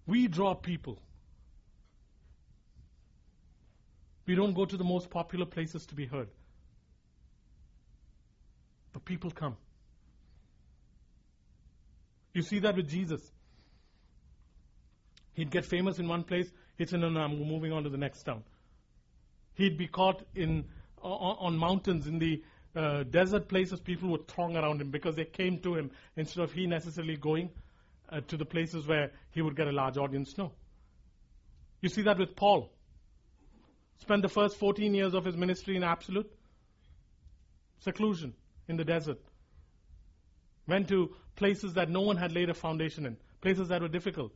We 0.06 0.28
draw 0.28 0.54
people. 0.54 1.00
We 4.26 4.34
don't 4.34 4.52
go 4.52 4.64
to 4.64 4.76
the 4.76 4.84
most 4.84 5.10
popular 5.10 5.46
places 5.46 5.86
to 5.86 5.94
be 5.94 6.06
heard. 6.06 6.28
But 8.92 9.04
people 9.04 9.30
come. 9.30 9.56
You 12.34 12.42
see 12.42 12.58
that 12.60 12.76
with 12.76 12.88
Jesus. 12.88 13.20
He'd 15.34 15.50
get 15.50 15.64
famous 15.64 15.98
in 15.98 16.08
one 16.08 16.24
place. 16.24 16.50
Say, 16.84 16.96
no, 16.98 17.08
no, 17.08 17.20
I'm 17.20 17.38
moving 17.38 17.72
on 17.72 17.84
to 17.84 17.90
the 17.90 17.96
next 17.96 18.24
town. 18.24 18.42
He'd 19.54 19.76
be 19.76 19.86
caught 19.86 20.22
in 20.34 20.64
on, 21.02 21.36
on 21.38 21.56
mountains 21.58 22.06
in 22.06 22.18
the 22.18 22.42
uh, 22.74 23.02
desert 23.04 23.48
places. 23.48 23.80
People 23.80 24.10
would 24.10 24.28
throng 24.28 24.56
around 24.56 24.80
him 24.80 24.90
because 24.90 25.16
they 25.16 25.24
came 25.24 25.58
to 25.60 25.74
him 25.74 25.90
instead 26.16 26.42
of 26.42 26.52
he 26.52 26.66
necessarily 26.66 27.16
going 27.16 27.50
uh, 28.10 28.20
to 28.28 28.36
the 28.36 28.44
places 28.44 28.86
where 28.86 29.10
he 29.30 29.42
would 29.42 29.56
get 29.56 29.68
a 29.68 29.72
large 29.72 29.96
audience. 29.96 30.36
No. 30.38 30.52
You 31.80 31.88
see 31.88 32.02
that 32.02 32.18
with 32.18 32.36
Paul. 32.36 32.70
Spent 33.98 34.22
the 34.22 34.28
first 34.28 34.56
14 34.58 34.94
years 34.94 35.14
of 35.14 35.24
his 35.24 35.36
ministry 35.36 35.76
in 35.76 35.84
absolute 35.84 36.30
seclusion 37.80 38.34
in 38.68 38.76
the 38.76 38.84
desert. 38.84 39.18
Went 40.66 40.88
to 40.88 41.14
places 41.36 41.74
that 41.74 41.88
no 41.88 42.00
one 42.00 42.16
had 42.16 42.32
laid 42.32 42.50
a 42.50 42.54
foundation 42.54 43.06
in, 43.06 43.16
places 43.40 43.68
that 43.68 43.82
were 43.82 43.88
difficult. 43.88 44.32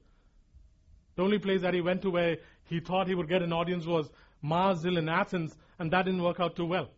The 1.14 1.22
only 1.22 1.38
place 1.38 1.62
that 1.62 1.72
he 1.72 1.80
went 1.80 2.02
to 2.02 2.10
where 2.10 2.38
he 2.64 2.80
thought 2.80 3.08
he 3.08 3.14
would 3.14 3.28
get 3.28 3.42
an 3.42 3.52
audience 3.52 3.86
was 3.86 4.10
Mars 4.46 4.84
Hill 4.84 4.96
in 4.96 5.08
Athens, 5.08 5.56
and 5.78 5.90
that 5.90 6.04
didn't 6.04 6.22
work 6.22 6.38
out 6.38 6.54
too 6.54 6.66
well. 6.66 6.88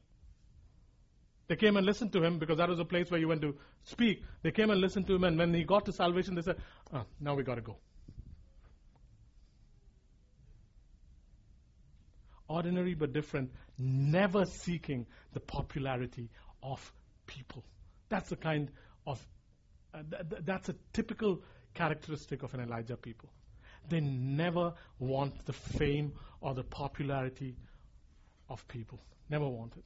They 1.49 1.57
came 1.57 1.79
and 1.79 1.87
listened 1.87 2.13
to 2.13 2.23
him 2.23 2.39
because 2.39 2.59
that 2.59 2.69
was 2.69 2.79
a 2.79 2.85
place 2.85 3.11
where 3.11 3.19
you 3.19 3.29
went 3.29 3.41
to 3.41 3.57
speak. 3.85 4.23
They 4.43 4.51
came 4.51 4.69
and 4.69 4.81
listened 4.81 5.07
to 5.07 5.15
him, 5.15 5.25
and 5.25 5.39
when 5.39 5.55
he 5.55 5.65
got 5.65 5.87
to 5.87 5.93
salvation, 5.93 6.35
they 6.35 6.43
said, 6.43 6.57
oh, 6.93 7.05
Now 7.21 7.35
we 7.35 7.43
got 7.43 7.55
to 7.55 7.63
go. 7.63 7.79
Ordinary 12.49 12.95
but 12.95 13.13
different, 13.15 13.51
never 13.79 14.45
seeking 14.45 15.07
the 15.33 15.41
popularity 15.41 16.29
of 16.63 16.93
people. 17.27 17.65
That's 18.11 18.29
the 18.29 18.37
kind 18.37 18.71
of, 19.07 19.27
uh, 19.95 20.03
th- 20.11 20.43
that's 20.45 20.69
a 20.69 20.75
typical 20.93 21.43
characteristic 21.75 22.43
of 22.43 22.53
an 22.55 22.61
Elijah 22.61 22.97
people. 22.97 23.31
They 23.89 24.01
never 24.01 24.75
want 24.99 25.47
the 25.47 25.53
fame 25.53 26.13
or 26.41 26.55
the 26.55 26.65
popularity 26.65 27.57
of 28.49 28.67
people. 28.69 29.01
Never 29.31 29.49
wanted. 29.49 29.83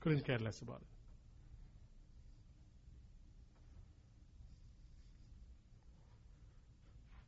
Couldn't 0.00 0.24
care 0.24 0.38
less 0.38 0.60
about 0.60 0.80
it. 0.80 0.86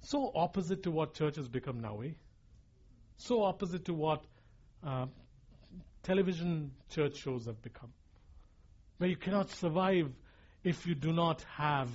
So 0.02 0.32
opposite 0.34 0.82
to 0.84 0.90
what 0.90 1.14
church 1.14 1.36
has 1.36 1.46
become 1.46 1.80
now, 1.80 2.00
eh? 2.00 2.10
So 3.16 3.44
opposite 3.44 3.84
to 3.84 3.94
what 3.94 4.24
uh, 4.84 5.06
television 6.02 6.72
church 6.88 7.16
shows 7.16 7.46
have 7.46 7.62
become. 7.62 7.92
Where 8.98 9.08
you 9.08 9.16
cannot 9.16 9.50
survive 9.50 10.10
if 10.64 10.86
you 10.86 10.94
do 10.94 11.12
not 11.12 11.44
have 11.56 11.88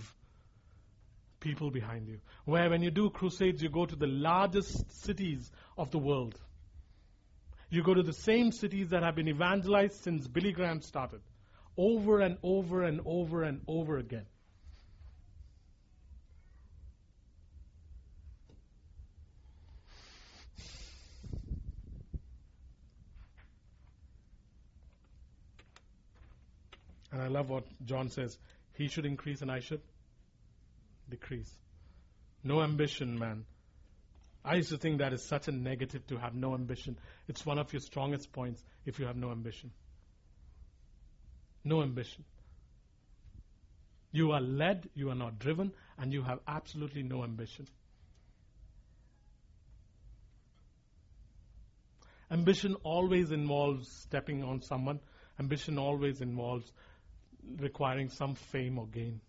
people 1.46 1.70
behind 1.70 2.08
you. 2.08 2.20
Where 2.46 2.72
when 2.72 2.82
you 2.82 2.90
do 2.90 3.12
crusades, 3.12 3.62
you 3.62 3.70
go 3.70 3.86
to 3.86 3.96
the 3.96 4.08
largest 4.08 5.04
cities 5.04 5.52
of 5.78 5.92
the 5.92 6.00
world. 6.00 6.40
You 7.70 7.84
go 7.84 7.94
to 7.94 8.02
the 8.02 8.14
same 8.14 8.52
cities 8.52 8.90
that 8.90 9.04
have 9.04 9.16
been 9.16 9.28
evangelized 9.28 10.04
since 10.04 10.28
Billy 10.28 10.52
Graham 10.52 10.82
started, 10.82 11.22
over 11.78 12.20
and 12.20 12.38
over 12.42 12.82
and 12.82 13.00
over 13.06 13.44
and 13.44 13.62
over 13.68 14.00
again. 14.00 14.26
And 27.12 27.22
I 27.22 27.28
love 27.28 27.50
what 27.50 27.66
John 27.86 28.10
says. 28.10 28.36
He 28.74 28.88
should 28.88 29.06
increase 29.06 29.42
and 29.42 29.52
I 29.52 29.60
should 29.60 29.82
decrease. 31.10 31.52
No 32.44 32.62
ambition, 32.62 33.18
man. 33.18 33.46
I 34.44 34.56
used 34.56 34.70
to 34.70 34.78
think 34.78 35.00
that 35.00 35.12
is 35.12 35.24
such 35.24 35.48
a 35.48 35.52
negative 35.52 36.06
to 36.08 36.18
have 36.18 36.36
no 36.36 36.54
ambition. 36.54 36.98
It's 37.28 37.46
one 37.46 37.58
of 37.58 37.74
your 37.74 37.80
strongest 37.80 38.32
points 38.32 38.64
if 38.86 39.00
you 39.00 39.08
have 39.08 39.16
no 39.16 39.32
ambition. 39.32 39.72
No 41.64 41.82
ambition. 41.82 42.24
You 44.12 44.32
are 44.32 44.42
led, 44.42 44.88
you 44.94 45.10
are 45.10 45.16
not 45.16 45.40
driven, 45.40 45.74
and 45.98 46.14
you 46.14 46.22
have 46.22 46.40
absolutely 46.48 47.04
no 47.04 47.24
ambition. 47.24 47.68
Ambition 52.32 52.76
always 52.84 53.32
involves 53.32 53.92
stepping 53.92 54.44
on 54.44 54.62
someone. 54.62 55.00
Ambition 55.40 55.78
always 55.78 56.22
involves 56.22 56.72
requiring 57.58 58.10
some 58.10 58.36
fame 58.36 58.80
or 58.80 58.88
gain. 58.88 59.22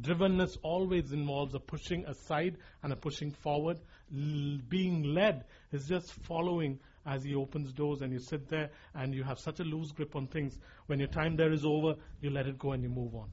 Drivenness 0.00 0.58
always 0.62 1.12
involves 1.12 1.54
a 1.54 1.58
pushing 1.58 2.04
aside 2.04 2.58
and 2.82 2.92
a 2.92 2.96
pushing 2.96 3.30
forward. 3.30 3.78
L- 4.14 4.58
being 4.68 5.02
led 5.02 5.44
is 5.72 5.88
just 5.88 6.12
following 6.12 6.78
as 7.06 7.24
he 7.24 7.34
opens 7.34 7.72
doors 7.72 8.02
and 8.02 8.12
you 8.12 8.18
sit 8.18 8.48
there 8.48 8.70
and 8.94 9.14
you 9.14 9.22
have 9.22 9.38
such 9.38 9.60
a 9.60 9.64
loose 9.64 9.92
grip 9.92 10.14
on 10.14 10.26
things. 10.26 10.58
When 10.86 10.98
your 10.98 11.08
time 11.08 11.36
there 11.36 11.52
is 11.52 11.64
over, 11.64 11.94
you 12.20 12.30
let 12.30 12.46
it 12.46 12.58
go 12.58 12.72
and 12.72 12.82
you 12.82 12.88
move 12.90 13.14
on. 13.14 13.28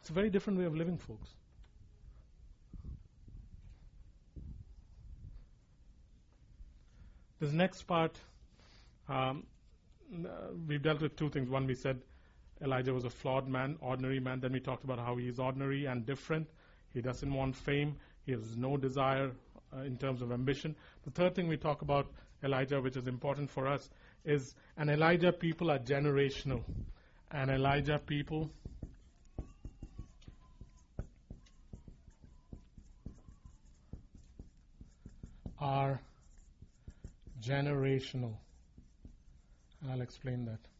It's 0.00 0.10
a 0.10 0.14
very 0.14 0.30
different 0.30 0.58
way 0.58 0.64
of 0.64 0.74
living, 0.74 0.98
folks. 0.98 1.28
This 7.38 7.52
next 7.52 7.82
part, 7.82 8.18
um, 9.08 9.46
we've 10.68 10.82
dealt 10.82 11.00
with 11.00 11.16
two 11.16 11.28
things. 11.28 11.48
One, 11.48 11.66
we 11.66 11.74
said 11.74 12.00
Elijah 12.62 12.94
was 12.94 13.04
a 13.04 13.10
flawed 13.10 13.48
man, 13.48 13.76
ordinary 13.80 14.20
man. 14.20 14.40
Then 14.40 14.52
we 14.52 14.60
talked 14.60 14.84
about 14.84 14.98
how 14.98 15.16
he 15.16 15.26
is 15.28 15.38
ordinary 15.38 15.86
and 15.86 16.06
different. 16.06 16.46
He 16.94 17.00
doesn't 17.00 17.32
want 17.32 17.56
fame. 17.56 17.96
He 18.24 18.32
has 18.32 18.56
no 18.56 18.76
desire 18.76 19.32
uh, 19.74 19.80
in 19.80 19.96
terms 19.96 20.22
of 20.22 20.30
ambition. 20.30 20.76
The 21.04 21.10
third 21.10 21.34
thing 21.34 21.48
we 21.48 21.56
talk 21.56 21.82
about 21.82 22.06
Elijah, 22.44 22.80
which 22.80 22.96
is 22.96 23.06
important 23.06 23.50
for 23.50 23.66
us, 23.66 23.88
is 24.24 24.54
an 24.76 24.88
Elijah 24.88 25.32
people 25.32 25.70
are 25.70 25.78
generational. 25.78 26.62
And 27.30 27.50
Elijah 27.50 27.98
people 27.98 28.50
are 35.58 36.00
generational. 37.40 38.34
I'll 39.90 40.00
explain 40.00 40.44
that. 40.44 40.71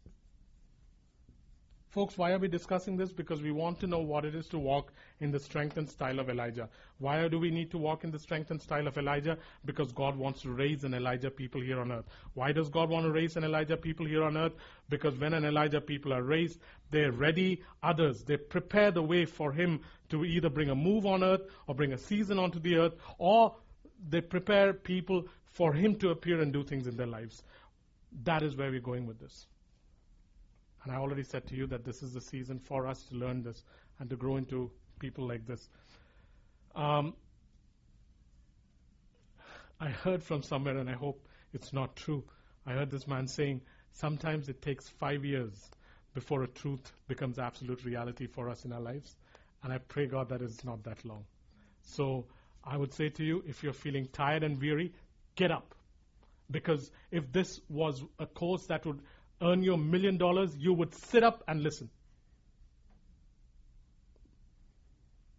Folks, 1.92 2.16
why 2.16 2.32
are 2.32 2.38
we 2.38 2.48
discussing 2.48 2.96
this? 2.96 3.12
Because 3.12 3.42
we 3.42 3.52
want 3.52 3.78
to 3.80 3.86
know 3.86 3.98
what 3.98 4.24
it 4.24 4.34
is 4.34 4.46
to 4.48 4.58
walk 4.58 4.94
in 5.20 5.30
the 5.30 5.38
strength 5.38 5.76
and 5.76 5.86
style 5.90 6.20
of 6.20 6.30
Elijah. 6.30 6.70
Why 6.98 7.28
do 7.28 7.38
we 7.38 7.50
need 7.50 7.70
to 7.72 7.76
walk 7.76 8.02
in 8.02 8.10
the 8.10 8.18
strength 8.18 8.50
and 8.50 8.62
style 8.62 8.86
of 8.86 8.96
Elijah? 8.96 9.36
Because 9.66 9.92
God 9.92 10.16
wants 10.16 10.40
to 10.40 10.50
raise 10.50 10.84
an 10.84 10.94
Elijah 10.94 11.30
people 11.30 11.60
here 11.60 11.78
on 11.80 11.92
earth. 11.92 12.06
Why 12.32 12.52
does 12.52 12.70
God 12.70 12.88
want 12.88 13.04
to 13.04 13.12
raise 13.12 13.36
an 13.36 13.44
Elijah 13.44 13.76
people 13.76 14.06
here 14.06 14.22
on 14.24 14.38
earth? 14.38 14.54
Because 14.88 15.18
when 15.18 15.34
an 15.34 15.44
Elijah 15.44 15.82
people 15.82 16.14
are 16.14 16.22
raised, 16.22 16.60
they 16.90 17.04
ready 17.10 17.62
others. 17.82 18.24
They 18.24 18.38
prepare 18.38 18.90
the 18.90 19.02
way 19.02 19.26
for 19.26 19.52
him 19.52 19.82
to 20.08 20.24
either 20.24 20.48
bring 20.48 20.70
a 20.70 20.74
move 20.74 21.04
on 21.04 21.22
earth 21.22 21.42
or 21.66 21.74
bring 21.74 21.92
a 21.92 21.98
season 21.98 22.38
onto 22.38 22.58
the 22.58 22.76
earth 22.76 22.94
or 23.18 23.54
they 24.08 24.22
prepare 24.22 24.72
people 24.72 25.26
for 25.44 25.74
him 25.74 25.96
to 25.96 26.08
appear 26.08 26.40
and 26.40 26.54
do 26.54 26.64
things 26.64 26.86
in 26.86 26.96
their 26.96 27.06
lives. 27.06 27.42
That 28.24 28.42
is 28.42 28.56
where 28.56 28.70
we're 28.70 28.80
going 28.80 29.06
with 29.06 29.20
this. 29.20 29.46
And 30.84 30.92
I 30.92 30.96
already 30.96 31.22
said 31.22 31.46
to 31.48 31.54
you 31.54 31.66
that 31.68 31.84
this 31.84 32.02
is 32.02 32.12
the 32.12 32.20
season 32.20 32.58
for 32.58 32.86
us 32.86 33.02
to 33.04 33.14
learn 33.14 33.42
this 33.42 33.62
and 33.98 34.10
to 34.10 34.16
grow 34.16 34.36
into 34.36 34.70
people 34.98 35.26
like 35.26 35.46
this. 35.46 35.68
Um, 36.74 37.14
I 39.80 39.88
heard 39.88 40.22
from 40.22 40.42
somewhere, 40.42 40.78
and 40.78 40.88
I 40.88 40.94
hope 40.94 41.26
it's 41.52 41.72
not 41.72 41.96
true. 41.96 42.24
I 42.66 42.72
heard 42.72 42.90
this 42.90 43.06
man 43.06 43.26
saying, 43.26 43.60
sometimes 43.92 44.48
it 44.48 44.62
takes 44.62 44.88
five 44.88 45.24
years 45.24 45.52
before 46.14 46.42
a 46.42 46.48
truth 46.48 46.92
becomes 47.08 47.38
absolute 47.38 47.84
reality 47.84 48.26
for 48.26 48.48
us 48.48 48.64
in 48.64 48.72
our 48.72 48.80
lives. 48.80 49.14
And 49.62 49.72
I 49.72 49.78
pray, 49.78 50.06
God, 50.06 50.28
that 50.30 50.42
it's 50.42 50.64
not 50.64 50.84
that 50.84 51.04
long. 51.04 51.24
So 51.82 52.26
I 52.64 52.76
would 52.76 52.92
say 52.92 53.08
to 53.10 53.24
you, 53.24 53.42
if 53.46 53.62
you're 53.62 53.72
feeling 53.72 54.08
tired 54.12 54.42
and 54.42 54.60
weary, 54.60 54.92
get 55.36 55.50
up. 55.50 55.74
Because 56.50 56.90
if 57.10 57.32
this 57.32 57.60
was 57.68 58.02
a 58.18 58.26
course 58.26 58.66
that 58.66 58.84
would 58.84 59.00
earn 59.42 59.62
you 59.62 59.74
a 59.74 59.78
million 59.78 60.16
dollars, 60.16 60.56
you 60.56 60.72
would 60.72 60.94
sit 60.94 61.22
up 61.22 61.42
and 61.48 61.62
listen. 61.62 61.90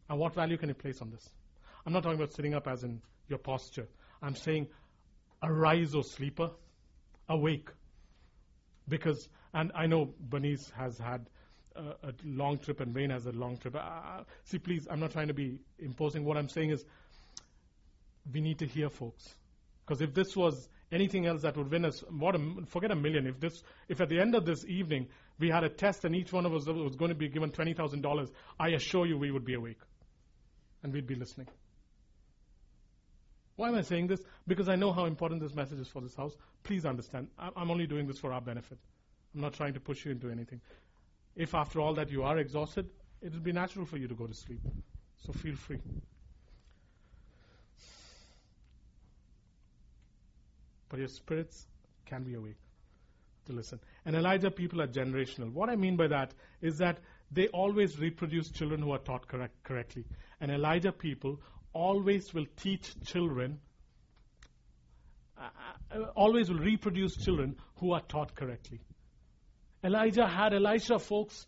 And 0.10 0.20
what 0.20 0.36
value 0.36 0.58
can 0.58 0.70
you 0.70 0.76
place 0.76 1.02
on 1.02 1.10
this? 1.10 1.28
I'm 1.86 1.94
not 1.94 2.04
talking 2.04 2.20
about 2.20 2.34
sitting 2.34 2.54
up 2.54 2.68
as 2.68 2.84
in 2.84 3.02
your 3.28 3.40
posture. 3.40 3.88
I'm 4.22 4.36
saying, 4.36 4.68
arise, 5.42 5.96
O 5.96 6.02
sleeper, 6.02 6.52
awake. 7.30 7.70
Because, 8.88 9.28
and 9.54 9.72
I 9.74 9.88
know 9.88 10.14
Bernice 10.20 10.72
has 10.78 10.98
had 10.98 11.30
a, 11.76 11.82
a 11.82 12.14
long 12.24 12.58
trip 12.60 12.80
and 12.80 12.94
Wayne 12.94 13.10
has 13.10 13.26
a 13.26 13.32
long 13.32 13.58
trip. 13.58 13.76
Uh, 13.76 14.24
see, 14.44 14.60
please, 14.60 14.88
I'm 14.90 15.00
not 15.00 15.12
trying 15.12 15.30
to 15.30 15.34
be 15.34 15.60
imposing. 15.80 16.26
What 16.26 16.38
I'm 16.38 16.50
saying 16.50 16.70
is, 16.70 16.86
we 18.32 18.42
need 18.42 18.60
to 18.60 18.66
hear 18.66 18.90
folks. 18.90 19.36
Because 19.86 20.02
if 20.02 20.14
this 20.14 20.36
was 20.36 20.70
anything 20.94 21.26
else 21.26 21.42
that 21.42 21.58
would 21.58 21.72
win 21.72 21.86
us, 21.86 22.04
what 22.10 22.36
a, 22.36 22.40
forget 22.68 22.92
a 22.92 22.96
million. 22.96 23.28
If 23.28 23.40
this, 23.40 23.64
if 23.90 24.00
at 24.00 24.10
the 24.10 24.20
end 24.20 24.36
of 24.36 24.46
this 24.46 24.64
evening 24.66 25.08
we 25.40 25.50
had 25.50 25.64
a 25.64 25.70
test 25.70 26.06
and 26.06 26.16
each 26.16 26.32
one 26.32 26.46
of 26.46 26.54
us 26.54 26.66
was 26.66 26.96
going 26.96 27.10
to 27.10 27.16
be 27.16 27.28
given 27.28 27.52
twenty 27.52 27.74
thousand 27.74 28.02
dollars, 28.02 28.30
I 28.60 28.70
assure 28.70 29.06
you 29.06 29.18
we 29.18 29.32
would 29.32 29.46
be 29.46 29.56
awake, 29.56 29.82
and 30.84 30.94
we'd 30.94 31.08
be 31.08 31.16
listening. 31.16 31.48
Why 33.56 33.70
am 33.70 33.76
I 33.76 33.82
saying 33.82 34.08
this? 34.08 34.22
Because 34.48 34.70
I 34.70 34.76
know 34.76 34.92
how 34.92 35.06
important 35.06 35.42
this 35.42 35.54
message 35.54 35.80
is 35.80 35.88
for 35.88 36.02
this 36.02 36.16
house. 36.16 36.36
Please 36.64 36.86
understand. 36.86 37.28
I'm 37.38 37.70
only 37.70 37.86
doing 37.86 38.08
this 38.08 38.18
for 38.18 38.34
our 38.34 38.42
benefit. 38.42 38.80
I'm 39.36 39.42
not 39.42 39.54
trying 39.54 39.74
to 39.74 39.80
push 39.80 40.06
you 40.06 40.12
into 40.12 40.30
anything. 40.30 40.60
If 41.36 41.54
after 41.54 41.80
all 41.80 41.94
that 41.96 42.10
you 42.10 42.24
are 42.24 42.38
exhausted, 42.38 42.90
it 43.22 43.32
will 43.34 43.42
be 43.42 43.52
natural 43.52 43.86
for 43.86 43.98
you 43.98 44.08
to 44.08 44.16
go 44.16 44.26
to 44.28 44.34
sleep. 44.34 44.62
So 45.26 45.34
feel 45.34 45.56
free. 45.56 45.80
But 50.94 51.00
your 51.00 51.10
spirits 51.10 51.66
can 52.06 52.22
be 52.22 52.36
awake 52.36 52.60
to 53.48 53.52
listen. 53.52 53.80
And 54.06 54.16
Elijah 54.16 54.52
people 54.52 54.80
are 54.80 54.86
generational. 54.88 55.52
What 55.52 55.68
I 55.68 55.76
mean 55.76 55.96
by 55.96 56.06
that 56.10 56.36
is 56.62 56.78
that 56.78 57.00
they 57.32 57.48
always 57.48 57.98
reproduce 57.98 58.52
children 58.52 58.80
who 58.80 58.92
are 58.92 59.00
taught 59.00 59.28
correct, 59.28 59.56
correctly. 59.64 60.06
And 60.40 60.52
Elijah 60.52 60.92
people 60.92 61.40
always 61.74 62.32
will 62.32 62.46
teach 62.58 62.94
children, 63.06 63.60
uh, 65.36 65.50
uh, 65.92 66.04
always 66.16 66.52
will 66.52 66.60
reproduce 66.60 67.18
children 67.18 67.56
who 67.78 67.94
are 67.94 68.02
taught 68.02 68.36
correctly. 68.36 68.80
Elijah 69.84 70.28
had 70.28 70.54
Elisha, 70.54 71.00
folks. 71.00 71.48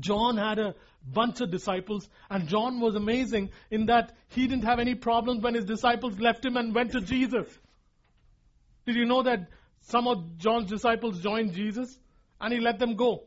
John 0.00 0.38
had 0.38 0.58
a 0.58 0.74
bunch 1.06 1.42
of 1.42 1.50
disciples, 1.50 2.08
and 2.30 2.48
John 2.48 2.80
was 2.80 2.94
amazing 2.94 3.50
in 3.70 3.84
that 3.86 4.16
he 4.28 4.46
didn't 4.46 4.64
have 4.64 4.78
any 4.78 4.94
problems 4.94 5.42
when 5.42 5.52
his 5.52 5.66
disciples 5.66 6.18
left 6.18 6.42
him 6.42 6.56
and 6.56 6.74
went 6.74 6.92
to 6.92 7.02
Jesus. 7.02 7.46
Did 8.86 8.96
you 8.96 9.04
know 9.04 9.22
that 9.22 9.48
some 9.82 10.06
of 10.06 10.38
John's 10.38 10.70
disciples 10.70 11.20
joined 11.20 11.54
Jesus 11.54 11.98
and 12.40 12.52
he 12.52 12.60
let 12.60 12.78
them 12.78 12.96
go? 12.96 13.24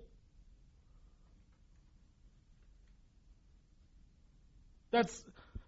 That's 4.91 5.23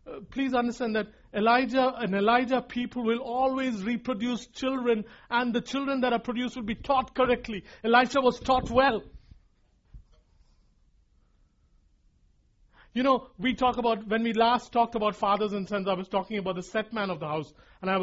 uh, 0.08 0.20
please 0.32 0.54
understand 0.54 0.96
that 0.96 1.08
Elijah 1.34 1.94
and 1.98 2.16
Elijah 2.16 2.62
people 2.62 3.04
will 3.04 3.20
always 3.20 3.84
reproduce 3.84 4.48
children, 4.48 5.04
and 5.30 5.54
the 5.54 5.62
children 5.62 6.02
that 6.02 6.14
are 6.14 6.20
produced 6.20 6.56
will 6.56 6.64
be 6.64 6.76
taught 6.76 7.14
correctly. 7.14 7.64
Elijah 7.84 8.22
was 8.22 8.40
taught 8.40 8.70
well. 8.70 9.04
You 12.94 13.04
know, 13.04 13.28
we 13.38 13.54
talk 13.54 13.78
about, 13.78 14.08
when 14.08 14.24
we 14.24 14.34
last 14.34 14.72
talked 14.72 14.96
about 14.96 15.16
fathers 15.16 15.54
and 15.54 15.68
sons, 15.70 15.88
I 15.88 15.94
was 15.94 16.08
talking 16.08 16.40
about 16.40 16.56
the 16.56 16.64
set 16.64 16.94
man 16.94 17.12
of 17.12 17.20
the 17.20 17.28
house. 17.28 17.54
And 17.80 17.92
I 17.92 17.98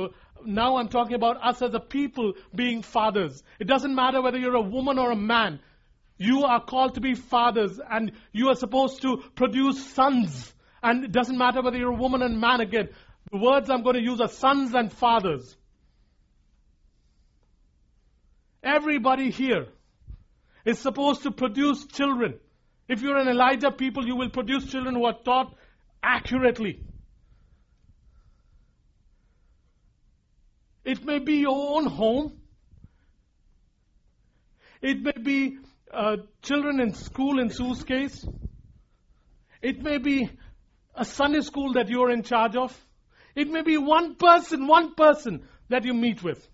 now 0.44 0.76
I'm 0.76 0.88
talking 0.88 1.14
about 1.14 1.42
us 1.42 1.62
as 1.62 1.74
a 1.74 1.80
people 1.80 2.34
being 2.54 2.82
fathers. 2.82 3.42
It 3.58 3.66
doesn't 3.66 3.94
matter 3.94 4.20
whether 4.20 4.38
you're 4.38 4.56
a 4.56 4.60
woman 4.60 4.98
or 4.98 5.10
a 5.10 5.16
man. 5.16 5.60
You 6.16 6.44
are 6.44 6.62
called 6.62 6.94
to 6.94 7.00
be 7.00 7.14
fathers 7.14 7.80
and 7.90 8.12
you 8.32 8.48
are 8.48 8.54
supposed 8.54 9.02
to 9.02 9.22
produce 9.34 9.84
sons. 9.92 10.52
And 10.82 11.04
it 11.04 11.12
doesn't 11.12 11.38
matter 11.38 11.62
whether 11.62 11.78
you're 11.78 11.92
a 11.92 11.96
woman 11.96 12.22
and 12.22 12.40
man 12.40 12.60
again. 12.60 12.88
The 13.32 13.38
words 13.38 13.70
I'm 13.70 13.82
going 13.82 13.96
to 13.96 14.02
use 14.02 14.20
are 14.20 14.28
sons 14.28 14.74
and 14.74 14.92
fathers. 14.92 15.56
Everybody 18.62 19.30
here 19.30 19.66
is 20.64 20.78
supposed 20.78 21.22
to 21.24 21.30
produce 21.30 21.86
children. 21.86 22.34
If 22.88 23.02
you're 23.02 23.16
an 23.16 23.28
Elijah 23.28 23.70
people, 23.70 24.06
you 24.06 24.16
will 24.16 24.30
produce 24.30 24.70
children 24.70 24.94
who 24.94 25.04
are 25.04 25.18
taught 25.24 25.54
accurately. 26.02 26.80
It 30.84 31.04
may 31.04 31.18
be 31.18 31.36
your 31.36 31.76
own 31.76 31.86
home. 31.86 32.40
It 34.82 35.00
may 35.00 35.22
be 35.22 35.58
uh, 35.90 36.16
children 36.42 36.80
in 36.80 36.92
school, 36.92 37.38
in 37.38 37.50
Sue's 37.50 37.82
case. 37.84 38.26
It 39.62 39.82
may 39.82 39.96
be 39.96 40.30
a 40.94 41.04
Sunday 41.04 41.40
school 41.40 41.72
that 41.72 41.88
you're 41.88 42.10
in 42.10 42.22
charge 42.22 42.54
of. 42.54 42.78
It 43.34 43.48
may 43.48 43.62
be 43.62 43.78
one 43.78 44.16
person, 44.16 44.66
one 44.66 44.94
person 44.94 45.48
that 45.70 45.84
you 45.84 45.94
meet 45.94 46.22
with. 46.22 46.46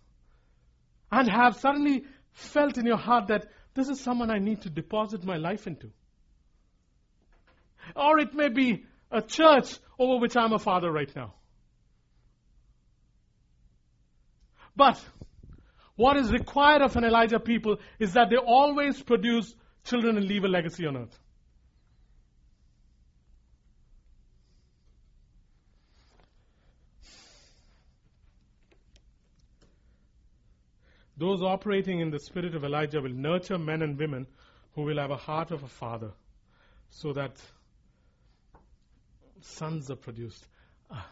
And 1.11 1.29
have 1.29 1.57
suddenly 1.57 2.05
felt 2.33 2.79
in 2.79 2.87
your 2.87 2.97
heart 2.97 3.29
that 3.29 3.49
this 3.75 3.89
is 3.89 4.01
someone 4.01 4.31
I 4.31 4.39
need 4.39 4.63
to 4.63 4.71
deposit 4.71 5.25
my 5.25 5.37
life 5.37 5.67
into. 5.67 5.91
Or 7.97 8.19
it 8.21 8.33
may 8.35 8.49
be 8.49 8.85
a 9.11 9.21
church 9.21 9.77
over 9.99 10.21
which 10.21 10.37
I'm 10.37 10.53
a 10.53 10.59
father 10.59 10.91
right 10.91 11.11
now. 11.17 11.35
But 14.77 15.03
what 15.97 16.17
is 16.17 16.33
required 16.33 16.83
of 16.83 16.97
an 16.97 17.05
Elijah 17.05 17.41
people 17.41 17.77
is 17.99 18.15
that 18.15 18.31
they 18.31 18.37
always 18.37 19.03
produce 19.03 19.55
children 19.85 20.17
and 20.17 20.27
leave 20.27 20.45
a 20.45 20.49
legacy 20.49 20.87
on 20.87 20.97
earth. 20.97 21.19
Those 31.21 31.43
operating 31.43 32.01
in 32.01 32.11
the 32.11 32.19
spirit 32.19 32.55
of 32.55 32.65
Elijah 32.65 33.03
will 33.03 33.13
nurture 33.13 33.59
men 33.59 33.83
and 33.83 33.99
women 33.99 34.27
who 34.75 34.85
will 34.85 34.97
have 34.97 35.11
a 35.11 35.19
heart 35.19 35.51
of 35.51 35.63
a 35.63 35.69
father 35.69 36.13
so 36.89 37.13
that 37.13 37.33
sons 39.43 39.91
are 39.91 39.97
produced. 39.97 40.47
Uh, 40.91 41.03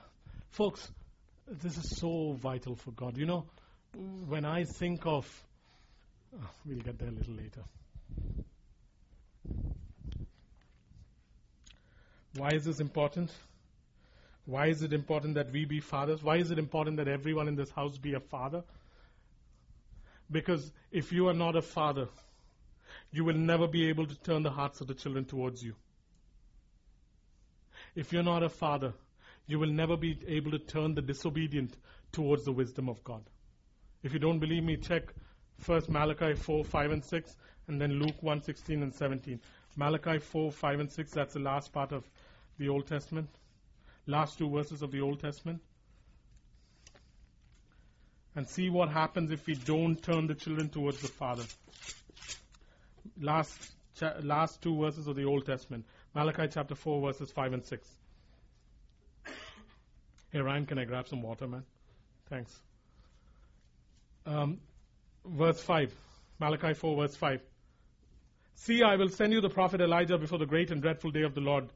folks, 0.49 0.91
this 1.51 1.77
is 1.77 1.99
so 1.99 2.33
vital 2.33 2.77
for 2.77 2.91
God. 2.93 3.17
You 3.17 3.27
know, 3.27 3.45
when 4.27 4.45
I 4.45 4.65
think 4.65 5.07
of, 5.07 5.27
oh, 6.35 6.51
we'll 6.67 6.79
get 6.79 6.99
there 6.99 7.09
a 7.09 7.13
little 7.13 7.35
later. 7.35 7.63
Why 12.37 12.51
is 12.51 12.65
this 12.65 12.81
important? 12.81 13.31
Why 14.45 14.67
is 14.67 14.83
it 14.83 14.93
important 14.93 15.35
that 15.35 15.51
we 15.51 15.65
be 15.65 15.81
fathers? 15.81 16.23
Why 16.23 16.37
is 16.37 16.51
it 16.51 16.59
important 16.59 16.99
that 16.99 17.09
everyone 17.09 17.49
in 17.49 17.57
this 17.57 17.71
house 17.71 17.99
be 17.99 18.15
a 18.15 18.21
father? 18.21 18.63
Because 20.31 20.71
if 20.91 21.13
you 21.13 21.29
are 21.29 21.35
not 21.35 21.57
a 21.57 21.63
father, 21.63 22.09
you 23.11 23.25
will 23.25 23.37
never 23.37 23.67
be 23.67 23.89
able 23.89 24.07
to 24.07 24.15
turn 24.21 24.43
the 24.43 24.51
hearts 24.51 24.81
of 24.81 24.87
the 24.87 24.95
children 24.95 25.25
towards 25.25 25.63
you. 25.63 25.75
If 27.95 28.13
you're 28.13 28.23
not 28.23 28.43
a 28.43 28.49
father, 28.49 28.93
you 29.49 29.59
will 29.59 29.73
never 29.73 29.97
be 29.97 30.21
able 30.29 30.53
to 30.53 30.59
turn 30.59 30.95
the 30.95 31.03
disobedient 31.03 31.77
towards 32.13 32.45
the 32.45 32.53
wisdom 32.53 32.89
of 32.89 33.03
God. 33.03 33.23
If 34.05 34.13
you 34.13 34.21
don't 34.21 34.39
believe 34.39 34.63
me, 34.63 34.77
check 34.77 35.13
first 35.59 35.89
Malachi 35.89 36.35
4, 36.35 36.65
5 36.65 36.91
and 36.93 37.05
6, 37.05 37.37
and 37.67 37.81
then 37.81 37.95
Luke 37.95 38.23
1, 38.23 38.43
16 38.43 38.83
and 38.83 38.95
17. 38.95 39.41
Malachi 39.75 40.19
4, 40.19 40.53
5 40.53 40.81
and 40.81 40.93
6, 40.93 41.11
that's 41.11 41.35
the 41.35 41.41
last 41.41 41.73
part 41.73 41.91
of 41.91 42.05
the 42.59 42.69
Old 42.69 42.87
Testament. 42.87 43.29
Last 44.07 44.39
two 44.39 44.49
verses 44.49 44.83
of 44.83 44.93
the 44.93 45.01
Old 45.01 45.21
Testament 45.21 45.61
and 48.37 48.47
see 48.47 48.71
what 48.71 48.89
happens 48.89 49.33
if 49.33 49.47
we 49.47 49.55
don't 49.55 50.01
turn 50.01 50.29
the 50.29 50.35
children 50.35 50.69
towards 50.69 51.01
the 51.01 51.09
Father. 51.09 51.43
Last, 53.21 53.73
last 54.23 54.63
two 54.63 54.79
verses 54.79 55.09
of 55.09 55.17
the 55.17 55.25
Old 55.25 55.45
Testament 55.45 55.85
Malachi 56.15 56.47
chapter 56.49 56.75
4, 56.75 57.01
verses 57.01 57.33
5 57.33 57.53
and 57.53 57.65
6. 57.65 57.89
Hey, 60.31 60.41
Ryan, 60.41 60.67
can 60.67 60.79
I 60.79 60.85
grab 60.85 61.09
some 61.09 61.23
water, 61.23 61.47
man? 61.47 61.65
Thanks. 62.29 62.55
Um, 64.27 64.59
verse 65.25 65.61
5. 65.63 65.95
Malachi 66.39 66.75
4, 66.75 66.97
verse 66.97 67.17
5. 67.17 67.41
See, 68.55 68.83
I 68.83 68.97
will 68.97 69.09
send 69.09 69.33
you 69.33 69.41
the 69.41 69.49
prophet 69.49 69.81
Elijah 69.81 70.19
before 70.19 70.39
the 70.39 70.47
great 70.47 70.71
and 70.71 70.83
dreadful 70.83 71.11
day 71.11 71.23
of 71.23 71.35
the 71.35 71.41
Lord 71.41 71.69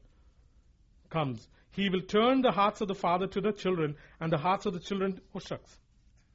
comes. 1.09 1.47
He 1.71 1.89
will 1.89 2.01
turn 2.01 2.41
the 2.41 2.51
hearts 2.51 2.81
of 2.81 2.87
the 2.87 2.95
father 2.95 3.25
to 3.27 3.41
the 3.41 3.51
children, 3.51 3.95
and 4.19 4.31
the 4.31 4.37
hearts 4.37 4.67
of 4.67 4.73
the 4.73 4.79
children. 4.79 5.19
Oh, 5.33 5.39
shucks. 5.39 5.75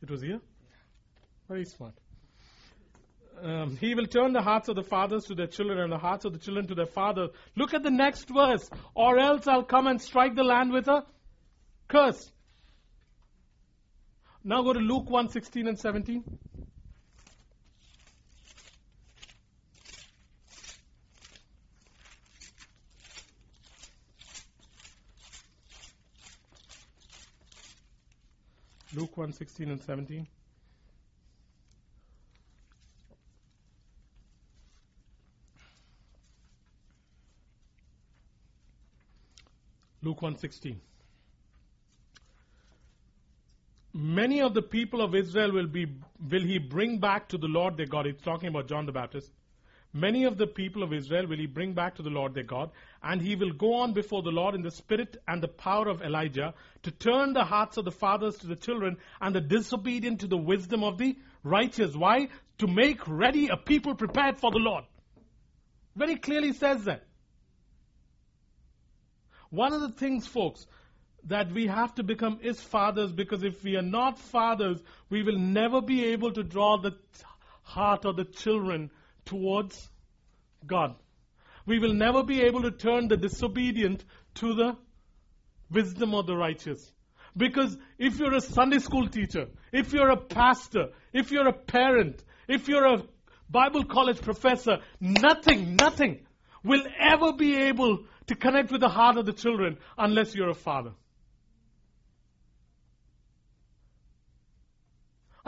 It 0.02 0.10
was 0.10 0.20
here? 0.20 0.40
Very 1.48 1.64
smart. 1.64 1.94
Um, 3.40 3.76
he 3.76 3.94
will 3.94 4.06
turn 4.06 4.32
the 4.32 4.42
hearts 4.42 4.68
of 4.68 4.74
the 4.74 4.82
fathers 4.82 5.24
to 5.26 5.34
their 5.36 5.46
children 5.46 5.78
and 5.78 5.92
the 5.92 5.98
hearts 5.98 6.24
of 6.24 6.32
the 6.32 6.40
children 6.40 6.66
to 6.66 6.74
their 6.74 6.86
fathers. 6.86 7.30
Look 7.54 7.72
at 7.72 7.84
the 7.84 7.90
next 7.90 8.28
verse. 8.28 8.68
Or 8.94 9.18
else 9.18 9.46
I'll 9.46 9.62
come 9.62 9.86
and 9.86 10.02
strike 10.02 10.34
the 10.34 10.42
land 10.42 10.72
with 10.72 10.88
a 10.88 11.04
curse. 11.88 12.30
Now 14.44 14.62
go 14.62 14.72
to 14.72 14.78
Luke 14.78 15.10
1 15.10 15.30
16 15.30 15.66
and 15.66 15.78
17. 15.78 16.24
Luke 28.94 29.16
1 29.16 29.32
16 29.32 29.70
and 29.70 29.82
17. 29.82 30.26
Luke 40.00 40.20
1:16 40.22 40.76
Many 44.00 44.42
of 44.42 44.54
the 44.54 44.62
people 44.62 45.00
of 45.02 45.16
Israel 45.16 45.50
will 45.50 45.66
be 45.66 45.86
will 46.30 46.44
he 46.44 46.58
bring 46.58 46.98
back 46.98 47.30
to 47.30 47.38
the 47.38 47.48
Lord 47.48 47.76
their 47.76 47.86
God. 47.86 48.06
It's 48.06 48.22
talking 48.22 48.48
about 48.48 48.68
John 48.68 48.86
the 48.86 48.92
Baptist. 48.92 49.28
Many 49.92 50.22
of 50.22 50.38
the 50.38 50.46
people 50.46 50.84
of 50.84 50.92
Israel 50.92 51.26
will 51.26 51.38
he 51.38 51.46
bring 51.46 51.72
back 51.72 51.96
to 51.96 52.02
the 52.02 52.10
Lord 52.10 52.32
their 52.32 52.44
God, 52.44 52.70
and 53.02 53.20
he 53.20 53.34
will 53.34 53.50
go 53.50 53.74
on 53.74 53.94
before 53.94 54.22
the 54.22 54.30
Lord 54.30 54.54
in 54.54 54.62
the 54.62 54.70
spirit 54.70 55.16
and 55.26 55.42
the 55.42 55.48
power 55.48 55.88
of 55.88 56.00
Elijah 56.00 56.54
to 56.84 56.92
turn 56.92 57.32
the 57.32 57.42
hearts 57.42 57.76
of 57.76 57.86
the 57.86 57.90
fathers 57.90 58.36
to 58.36 58.46
the 58.46 58.54
children 58.54 58.98
and 59.20 59.34
the 59.34 59.40
disobedient 59.40 60.20
to 60.20 60.28
the 60.28 60.36
wisdom 60.36 60.84
of 60.84 60.96
the 60.96 61.16
righteous. 61.42 61.96
Why? 61.96 62.28
To 62.58 62.68
make 62.68 63.08
ready 63.08 63.48
a 63.48 63.56
people 63.56 63.96
prepared 63.96 64.38
for 64.38 64.52
the 64.52 64.58
Lord. 64.58 64.84
Very 65.96 66.14
clearly 66.14 66.52
says 66.52 66.84
that. 66.84 67.02
One 69.50 69.72
of 69.72 69.80
the 69.80 69.88
things, 69.88 70.24
folks, 70.24 70.66
that 71.24 71.52
we 71.52 71.66
have 71.66 71.94
to 71.96 72.02
become 72.02 72.38
is 72.42 72.60
fathers 72.60 73.12
because 73.12 73.42
if 73.42 73.62
we 73.62 73.76
are 73.76 73.82
not 73.82 74.18
fathers, 74.18 74.82
we 75.10 75.22
will 75.22 75.38
never 75.38 75.80
be 75.80 76.06
able 76.06 76.32
to 76.32 76.42
draw 76.42 76.78
the 76.78 76.92
heart 77.62 78.04
of 78.04 78.16
the 78.16 78.24
children 78.24 78.90
towards 79.24 79.88
God. 80.66 80.94
We 81.66 81.78
will 81.78 81.92
never 81.92 82.22
be 82.22 82.42
able 82.42 82.62
to 82.62 82.70
turn 82.70 83.08
the 83.08 83.16
disobedient 83.16 84.04
to 84.36 84.54
the 84.54 84.76
wisdom 85.70 86.14
of 86.14 86.26
the 86.26 86.36
righteous. 86.36 86.92
Because 87.36 87.76
if 87.98 88.18
you're 88.18 88.34
a 88.34 88.40
Sunday 88.40 88.78
school 88.78 89.06
teacher, 89.06 89.48
if 89.72 89.92
you're 89.92 90.10
a 90.10 90.16
pastor, 90.16 90.88
if 91.12 91.30
you're 91.30 91.46
a 91.46 91.52
parent, 91.52 92.22
if 92.48 92.68
you're 92.68 92.86
a 92.86 93.02
Bible 93.50 93.84
college 93.84 94.20
professor, 94.20 94.78
nothing, 95.00 95.76
nothing 95.76 96.26
will 96.64 96.82
ever 96.98 97.32
be 97.32 97.54
able 97.54 98.04
to 98.26 98.34
connect 98.34 98.70
with 98.70 98.80
the 98.80 98.88
heart 98.88 99.16
of 99.16 99.26
the 99.26 99.32
children 99.32 99.78
unless 99.96 100.34
you're 100.34 100.50
a 100.50 100.54
father. 100.54 100.92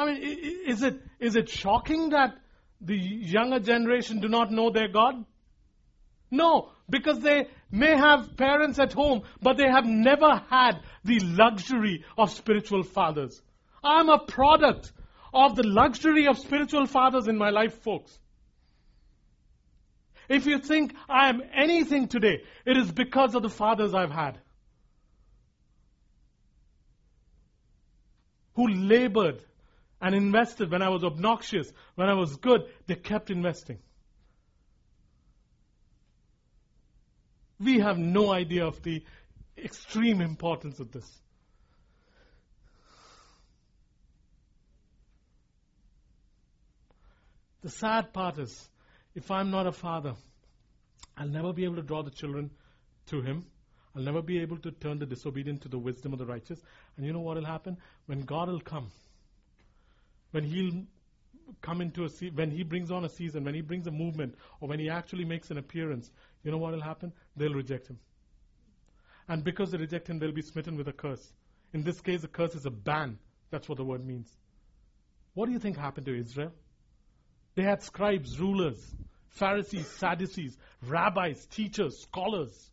I 0.01 0.07
mean, 0.07 0.39
is 0.67 0.83
it, 0.83 0.99
is 1.19 1.37
it 1.37 1.51
shocking 1.51 2.11
that 2.11 2.35
the 2.81 2.97
younger 2.97 3.61
generation 3.61 4.21
do 4.21 4.29
not 4.29 4.51
know 4.51 4.71
their 4.71 4.89
God? 4.89 5.27
No, 6.31 6.71
because 6.89 7.21
they 7.21 7.49
may 7.71 7.97
have 7.97 8.35
parents 8.39 8.79
at 8.79 8.95
home, 8.95 9.23
but 9.43 9.59
they 9.59 9.69
have 9.69 9.85
never 9.85 10.43
had 10.49 10.81
the 11.05 11.21
luxury 11.21 12.05
of 12.17 12.31
spiritual 12.31 12.83
fathers. 12.83 13.43
I'm 13.85 14.09
a 14.09 14.19
product 14.19 14.91
of 15.35 15.55
the 15.57 15.67
luxury 15.67 16.27
of 16.29 16.39
spiritual 16.39 16.87
fathers 16.87 17.29
in 17.29 17.37
my 17.37 17.51
life, 17.51 17.83
folks. 17.83 18.19
If 20.31 20.47
you 20.47 20.61
think 20.61 20.95
I 21.11 21.29
am 21.29 21.43
anything 21.53 22.09
today, 22.09 22.43
it 22.65 22.79
is 22.79 22.91
because 22.91 23.35
of 23.35 23.43
the 23.43 23.51
fathers 23.51 23.93
I've 23.93 24.13
had. 24.13 24.39
Who 28.55 28.67
labored 28.69 29.43
and 30.01 30.15
invested 30.15 30.71
when 30.71 30.83
I 30.83 30.89
was 30.89 31.05
obnoxious, 31.05 31.71
when 31.95 32.09
I 32.09 32.15
was 32.15 32.37
good, 32.37 32.63
they 32.87 32.95
kept 32.95 33.31
investing. 33.31 33.79
We 37.59 37.81
have 37.81 37.99
no 37.99 38.33
idea 38.33 38.67
of 38.67 38.83
the 38.83 39.05
extreme 39.59 40.21
importance 40.23 40.81
of 40.81 40.91
this. 40.93 41.07
The 47.63 47.69
sad 47.69 48.15
part 48.15 48.39
is, 48.39 48.69
if 49.15 49.31
I'm 49.31 49.51
not 49.51 49.67
a 49.67 49.73
father, 49.73 50.15
I'll 51.17 51.29
never 51.29 51.53
be 51.53 51.65
able 51.65 51.77
to 51.77 51.83
draw 51.83 52.03
the 52.03 52.11
children 52.11 52.51
to 53.09 53.21
Him. 53.21 53.45
I'll 53.95 54.03
never 54.03 54.23
be 54.23 54.39
able 54.41 54.57
to 54.59 54.71
turn 54.71 54.99
the 54.99 55.05
disobedient 55.05 55.63
to 55.63 55.69
the 55.69 55.79
wisdom 55.79 56.15
of 56.15 56.19
the 56.19 56.25
righteous. 56.25 56.59
And 56.97 57.05
you 57.05 57.13
know 57.13 57.21
what 57.21 57.37
will 57.37 57.45
happen? 57.45 57.77
When 58.07 58.21
God 58.21 58.49
will 58.49 58.61
come, 58.61 58.91
when 60.31 60.45
he'll 60.45 60.85
come 61.61 61.81
into 61.81 62.05
a 62.05 62.09
se- 62.09 62.31
when 62.35 62.51
he 62.51 62.63
brings 62.63 62.91
on 62.91 63.05
a 63.05 63.09
season, 63.09 63.45
when 63.45 63.55
he 63.55 63.61
brings 63.61 63.87
a 63.87 63.91
movement, 63.91 64.35
or 64.61 64.69
when 64.69 64.79
he 64.79 64.89
actually 64.89 65.25
makes 65.25 65.51
an 65.51 65.59
appearance, 65.59 66.11
you 66.43 66.51
know 66.51 66.59
what 66.59 66.73
will 66.73 66.81
happen? 66.81 67.13
They'll 67.37 67.55
reject 67.55 67.89
him. 67.89 67.99
And 69.29 69.45
because 69.45 69.71
they 69.71 69.79
reject 69.79 70.09
him, 70.09 70.19
they'll 70.19 70.33
be 70.33 70.43
smitten 70.43 70.77
with 70.77 70.89
a 70.89 70.93
curse. 70.93 71.33
In 71.73 71.85
this 71.85 72.01
case, 72.01 72.23
the 72.23 72.29
curse 72.29 72.55
is 72.55 72.67
a 72.67 72.71
ban. 72.71 73.19
That's 73.51 73.69
what 73.69 73.79
the 73.79 73.85
word 73.85 74.05
means. 74.05 74.29
What 75.35 75.47
do 75.47 75.53
you 75.53 75.59
think 75.59 75.77
happened 75.77 76.07
to 76.07 76.19
Israel? 76.19 76.53
They 77.55 77.63
had 77.63 77.83
scribes, 77.83 78.39
rulers, 78.41 78.95
Pharisees, 79.29 79.87
Sadducees, 79.89 80.57
rabbis, 80.83 81.47
teachers, 81.47 82.01
scholars. 82.01 82.71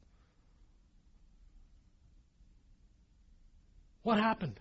What 4.03 4.19
happened? 4.19 4.59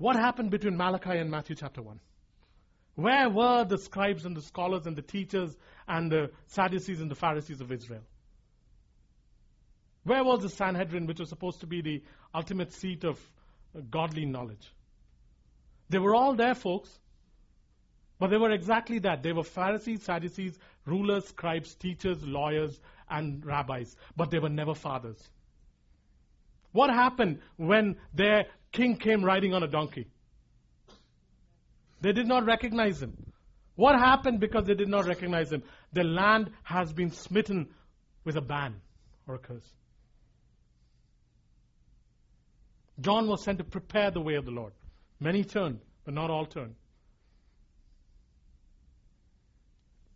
What 0.00 0.16
happened 0.16 0.50
between 0.50 0.78
Malachi 0.78 1.18
and 1.18 1.30
Matthew 1.30 1.54
chapter 1.54 1.82
1? 1.82 2.00
Where 2.94 3.28
were 3.28 3.64
the 3.64 3.76
scribes 3.76 4.24
and 4.24 4.34
the 4.34 4.40
scholars 4.40 4.86
and 4.86 4.96
the 4.96 5.02
teachers 5.02 5.54
and 5.86 6.10
the 6.10 6.30
Sadducees 6.46 7.02
and 7.02 7.10
the 7.10 7.14
Pharisees 7.14 7.60
of 7.60 7.70
Israel? 7.70 8.00
Where 10.04 10.24
was 10.24 10.40
the 10.40 10.48
Sanhedrin, 10.48 11.06
which 11.06 11.20
was 11.20 11.28
supposed 11.28 11.60
to 11.60 11.66
be 11.66 11.82
the 11.82 12.02
ultimate 12.34 12.72
seat 12.72 13.04
of 13.04 13.20
uh, 13.76 13.82
godly 13.90 14.24
knowledge? 14.24 14.72
They 15.90 15.98
were 15.98 16.14
all 16.14 16.34
there, 16.34 16.54
folks. 16.54 16.88
But 18.18 18.30
they 18.30 18.38
were 18.38 18.52
exactly 18.52 19.00
that. 19.00 19.22
They 19.22 19.34
were 19.34 19.44
Pharisees, 19.44 20.04
Sadducees, 20.04 20.58
rulers, 20.86 21.28
scribes, 21.28 21.74
teachers, 21.74 22.24
lawyers, 22.26 22.80
and 23.10 23.44
rabbis. 23.44 23.94
But 24.16 24.30
they 24.30 24.38
were 24.38 24.48
never 24.48 24.74
fathers. 24.74 25.22
What 26.72 26.90
happened 26.90 27.40
when 27.56 27.96
their 28.14 28.46
king 28.72 28.96
came 28.96 29.24
riding 29.24 29.54
on 29.54 29.62
a 29.62 29.68
donkey? 29.68 30.06
They 32.00 32.12
did 32.12 32.26
not 32.26 32.46
recognize 32.46 33.02
him. 33.02 33.32
What 33.74 33.98
happened 33.98 34.40
because 34.40 34.66
they 34.66 34.74
did 34.74 34.88
not 34.88 35.06
recognize 35.06 35.50
him? 35.52 35.62
The 35.92 36.04
land 36.04 36.50
has 36.62 36.92
been 36.92 37.10
smitten 37.10 37.68
with 38.24 38.36
a 38.36 38.40
ban 38.40 38.76
or 39.26 39.34
a 39.36 39.38
curse. 39.38 39.68
John 43.00 43.26
was 43.28 43.42
sent 43.42 43.58
to 43.58 43.64
prepare 43.64 44.10
the 44.10 44.20
way 44.20 44.34
of 44.34 44.44
the 44.44 44.50
Lord. 44.50 44.72
Many 45.18 45.44
turned, 45.44 45.80
but 46.04 46.14
not 46.14 46.30
all 46.30 46.44
turned. 46.44 46.74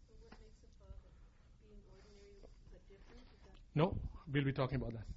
So 0.06 0.12
what 0.20 0.32
makes 0.40 0.60
a 0.62 0.68
father? 0.78 1.10
Being 1.62 1.80
ordinary 1.90 2.44
but 2.70 2.82
different? 2.88 3.22
Is 3.32 3.40
that 3.44 3.52
No, 3.74 3.96
we'll 4.30 4.44
be 4.44 4.52
talking 4.52 4.76
about 4.76 4.92
that. 4.92 5.13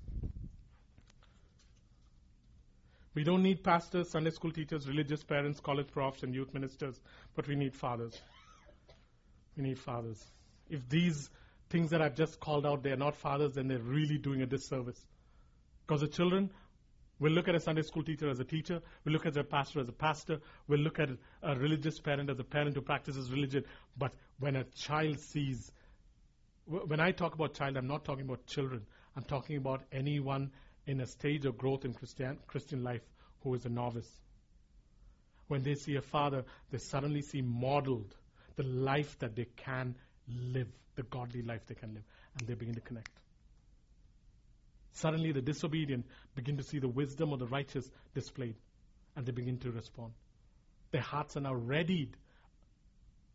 We 3.17 3.23
don't 3.23 3.41
need 3.41 3.63
pastors, 3.63 4.11
Sunday 4.11 4.29
school 4.29 4.51
teachers, 4.51 4.87
religious 4.87 5.23
parents, 5.23 5.59
college 5.59 5.87
profs, 5.91 6.21
and 6.21 6.35
youth 6.35 6.53
ministers, 6.53 7.01
but 7.35 7.47
we 7.47 7.55
need 7.55 7.73
fathers. 7.73 8.21
We 9.55 9.63
need 9.63 9.79
fathers. 9.79 10.23
If 10.69 10.87
these 10.87 11.31
things 11.71 11.89
that 11.89 11.99
I've 11.99 12.13
just 12.13 12.39
called 12.39 12.63
out, 12.67 12.83
they 12.83 12.91
are 12.91 12.95
not 12.95 13.15
fathers, 13.15 13.55
then 13.55 13.69
they're 13.69 13.79
really 13.79 14.19
doing 14.19 14.43
a 14.43 14.45
disservice. 14.45 15.03
Because 15.87 16.01
the 16.01 16.07
children 16.07 16.51
will 17.17 17.31
look 17.31 17.47
at 17.47 17.55
a 17.55 17.59
Sunday 17.59 17.81
school 17.81 18.03
teacher 18.03 18.29
as 18.29 18.39
a 18.39 18.43
teacher, 18.43 18.83
will 19.03 19.13
look 19.13 19.25
at 19.25 19.35
a 19.35 19.43
pastor 19.43 19.79
as 19.79 19.89
a 19.89 19.93
pastor, 19.93 20.39
will 20.67 20.77
look 20.77 20.99
at 20.99 21.09
a 21.41 21.55
religious 21.55 21.99
parent 21.99 22.29
as 22.29 22.37
a 22.37 22.43
parent 22.43 22.75
who 22.75 22.81
practices 22.83 23.31
religion. 23.31 23.63
But 23.97 24.11
when 24.37 24.55
a 24.55 24.63
child 24.63 25.17
sees 25.21 25.71
when 26.67 26.99
I 26.99 27.11
talk 27.11 27.33
about 27.33 27.53
child, 27.53 27.77
I'm 27.77 27.87
not 27.87 28.03
talking 28.03 28.25
about 28.25 28.45
children. 28.45 28.85
I'm 29.15 29.23
talking 29.23 29.55
about 29.57 29.83
anyone 29.91 30.51
in 30.87 31.01
a 31.01 31.05
stage 31.05 31.45
of 31.45 31.57
growth 31.57 31.85
in 31.85 31.93
Christian, 31.93 32.37
Christian 32.47 32.83
life 32.83 33.01
who 33.43 33.53
is 33.53 33.65
a 33.65 33.69
novice. 33.69 34.09
When 35.47 35.63
they 35.63 35.75
see 35.75 35.95
a 35.95 36.01
father, 36.01 36.45
they 36.71 36.77
suddenly 36.77 37.21
see 37.21 37.41
modeled 37.41 38.15
the 38.55 38.63
life 38.63 39.19
that 39.19 39.35
they 39.35 39.47
can 39.55 39.95
live, 40.27 40.67
the 40.95 41.03
godly 41.03 41.41
life 41.41 41.61
they 41.67 41.75
can 41.75 41.93
live, 41.93 42.03
and 42.37 42.47
they 42.47 42.53
begin 42.53 42.75
to 42.75 42.81
connect. 42.81 43.09
Suddenly, 44.93 45.31
the 45.31 45.41
disobedient 45.41 46.05
begin 46.35 46.57
to 46.57 46.63
see 46.63 46.79
the 46.79 46.87
wisdom 46.87 47.31
of 47.31 47.39
the 47.39 47.45
righteous 47.45 47.89
displayed, 48.15 48.55
and 49.15 49.25
they 49.25 49.31
begin 49.31 49.59
to 49.59 49.71
respond. 49.71 50.13
Their 50.91 51.01
hearts 51.01 51.37
are 51.37 51.41
now 51.41 51.53
readied 51.53 52.17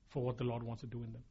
for 0.09 0.23
what 0.23 0.39
the 0.39 0.45
Lord 0.45 0.63
wants 0.63 0.81
to 0.81 0.87
do 0.89 0.99
in 1.05 1.13
them. 1.13 1.23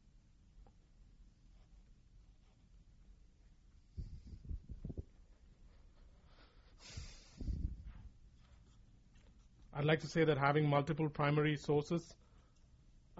I'd 9.74 9.84
like 9.84 10.00
to 10.00 10.06
say 10.06 10.24
that 10.24 10.38
having 10.38 10.68
multiple 10.68 11.08
primary 11.08 11.56
sources 11.56 12.14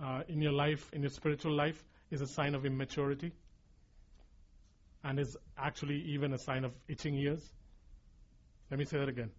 uh, 0.02 0.22
in 0.28 0.42
your 0.42 0.52
life, 0.52 0.90
in 0.92 1.02
your 1.02 1.10
spiritual 1.10 1.52
life, 1.52 1.82
is 2.10 2.20
a 2.20 2.26
sign 2.26 2.54
of 2.54 2.66
immaturity 2.66 3.32
and 5.02 5.18
is 5.18 5.36
actually 5.56 6.02
even 6.02 6.32
a 6.32 6.38
sign 6.38 6.64
of 6.64 6.72
itching 6.88 7.14
ears. 7.14 7.42
Let 8.70 8.78
me 8.78 8.84
say 8.84 8.98
that 8.98 9.08
again. 9.08 9.30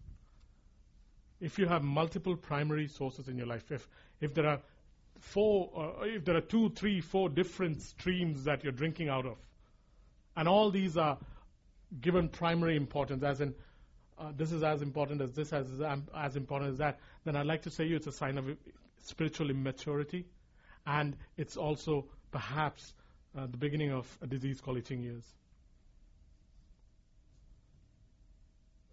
If 1.39 1.59
you 1.59 1.67
have 1.67 1.83
multiple 1.83 2.35
primary 2.35 2.87
sources 2.87 3.27
in 3.27 3.37
your 3.37 3.47
life, 3.47 3.71
if, 3.71 3.87
if 4.19 4.33
there 4.33 4.47
are 4.47 4.59
four, 5.19 5.69
uh, 5.75 6.03
if 6.05 6.25
there 6.25 6.35
are 6.35 6.41
two, 6.41 6.69
three, 6.69 7.01
four 7.01 7.29
different 7.29 7.81
streams 7.81 8.45
that 8.45 8.63
you're 8.63 8.73
drinking 8.73 9.09
out 9.09 9.25
of, 9.25 9.37
and 10.35 10.47
all 10.47 10.71
these 10.71 10.97
are 10.97 11.17
given 12.01 12.29
primary 12.29 12.75
importance, 12.75 13.23
as 13.23 13.39
in 13.39 13.53
uh, 14.23 14.31
this 14.37 14.51
is 14.51 14.63
as 14.63 14.81
important 14.81 15.21
as 15.21 15.33
this, 15.33 15.51
as 15.53 15.67
as 16.15 16.35
important 16.35 16.71
as 16.71 16.77
that, 16.77 16.99
then 17.25 17.35
I'd 17.35 17.45
like 17.45 17.63
to 17.63 17.69
say 17.69 17.85
you 17.85 17.95
it's 17.95 18.07
a 18.07 18.11
sign 18.11 18.37
of 18.37 18.45
spiritual 19.03 19.49
immaturity, 19.49 20.25
and 20.85 21.15
it's 21.37 21.57
also 21.57 22.05
perhaps 22.31 22.93
uh, 23.37 23.47
the 23.47 23.57
beginning 23.57 23.91
of 23.91 24.17
a 24.21 24.27
disease 24.27 24.61
called 24.61 24.77
itching 24.77 25.03
ears. 25.03 25.33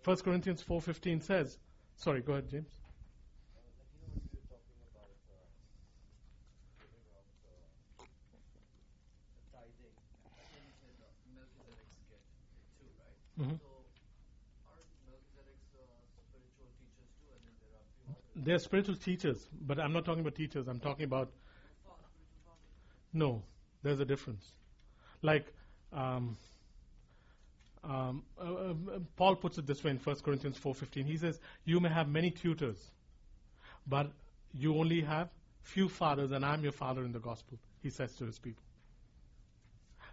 1 0.04 0.16
Corinthians 0.18 0.62
4:15 0.62 1.22
says, 1.22 1.58
sorry, 1.96 2.22
go 2.22 2.32
ahead, 2.32 2.48
James. 2.50 2.70
tithing, 9.52 9.94
and 10.40 10.60
you 10.64 10.72
said 10.80 10.96
uh, 11.00 11.08
Melchizedek's 11.36 11.96
get 12.08 12.20
it 12.20 12.36
too, 12.80 12.88
right? 13.00 13.16
Mhm. 13.40 13.56
So 13.60 13.84
are 14.68 14.80
Melchizedek's 15.08 15.72
uh, 15.76 15.84
spiritual 16.28 16.68
teachers 16.80 17.10
too, 17.20 17.28
and 17.32 17.40
then 17.44 17.54
there 17.60 17.72
are 17.76 17.84
a 17.84 17.90
few 17.96 18.08
others? 18.12 18.29
They're 18.42 18.58
spiritual 18.58 18.96
teachers, 18.96 19.48
but 19.60 19.78
I'm 19.78 19.92
not 19.92 20.04
talking 20.04 20.20
about 20.20 20.34
teachers. 20.34 20.66
I'm 20.66 20.80
talking 20.80 21.04
about 21.04 21.30
no. 23.12 23.42
There's 23.82 24.00
a 24.00 24.04
difference. 24.04 24.52
Like 25.22 25.46
um, 25.92 26.36
um, 27.82 28.22
uh, 28.40 28.44
uh, 28.44 28.74
Paul 29.16 29.36
puts 29.36 29.58
it 29.58 29.66
this 29.66 29.82
way 29.82 29.90
in 29.90 29.98
1 29.98 30.16
Corinthians 30.16 30.58
4:15. 30.58 31.06
He 31.06 31.16
says, 31.16 31.40
"You 31.64 31.80
may 31.80 31.88
have 31.88 32.08
many 32.08 32.30
tutors, 32.30 32.90
but 33.86 34.10
you 34.52 34.76
only 34.76 35.00
have 35.00 35.28
few 35.62 35.88
fathers, 35.88 36.30
and 36.32 36.44
I'm 36.44 36.62
your 36.62 36.72
father 36.72 37.04
in 37.04 37.12
the 37.12 37.20
gospel." 37.20 37.58
He 37.82 37.90
says 37.90 38.14
to 38.16 38.26
his 38.26 38.38
people. 38.38 38.62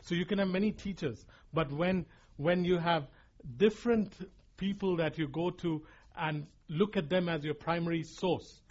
So 0.02 0.16
you 0.16 0.26
can 0.26 0.40
have 0.40 0.48
many 0.48 0.72
teachers, 0.72 1.26
but 1.54 1.72
when 1.72 2.06
when 2.38 2.64
you 2.64 2.78
have 2.78 3.08
different 3.58 4.14
people 4.58 4.96
that 4.98 5.18
you 5.18 5.28
go 5.28 5.50
to 5.50 5.86
and 6.18 6.48
look 6.70 6.98
at 6.98 7.10
them 7.10 7.30
as 7.30 7.44
your 7.44 7.54
primary 7.54 8.04
source, 8.04 8.62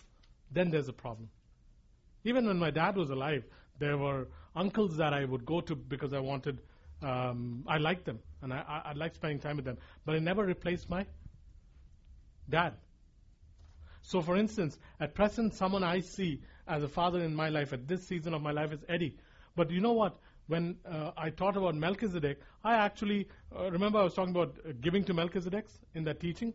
then 0.50 0.70
there's 0.70 0.88
a 0.88 0.92
problem. 0.92 1.28
Even 2.24 2.46
when 2.46 2.58
my 2.58 2.70
dad 2.70 2.96
was 2.96 3.10
alive, 3.10 3.44
there 3.78 3.96
were 3.96 4.28
uncles 4.54 4.96
that 4.96 5.12
I 5.12 5.24
would 5.24 5.44
go 5.44 5.60
to 5.60 5.76
because 5.76 6.12
I 6.12 6.18
wanted, 6.20 6.60
um, 7.02 7.64
I 7.66 7.78
liked 7.78 8.04
them 8.04 8.18
and 8.42 8.52
I, 8.52 8.64
I, 8.68 8.90
I 8.90 8.92
liked 8.94 9.16
spending 9.16 9.38
time 9.38 9.56
with 9.56 9.64
them, 9.64 9.78
but 10.04 10.14
it 10.14 10.20
never 10.20 10.44
replaced 10.44 10.88
my 10.90 11.06
dad. 12.48 12.74
So, 14.02 14.22
for 14.22 14.36
instance, 14.36 14.78
at 15.00 15.14
present, 15.14 15.54
someone 15.54 15.82
I 15.82 16.00
see 16.00 16.40
as 16.68 16.82
a 16.82 16.88
father 16.88 17.20
in 17.20 17.34
my 17.34 17.48
life 17.48 17.72
at 17.72 17.88
this 17.88 18.06
season 18.06 18.34
of 18.34 18.42
my 18.42 18.52
life 18.52 18.72
is 18.72 18.80
Eddie. 18.88 19.16
But 19.56 19.70
you 19.70 19.80
know 19.80 19.92
what? 19.92 20.16
When 20.46 20.76
uh, 20.88 21.10
I 21.16 21.30
taught 21.30 21.56
about 21.56 21.74
Melchizedek, 21.74 22.38
I 22.62 22.76
actually 22.76 23.28
uh, 23.56 23.68
remember 23.70 23.98
I 23.98 24.04
was 24.04 24.14
talking 24.14 24.30
about 24.30 24.56
giving 24.80 25.02
to 25.04 25.14
Melchizedek 25.14 25.66
in 25.94 26.04
that 26.04 26.20
teaching. 26.20 26.54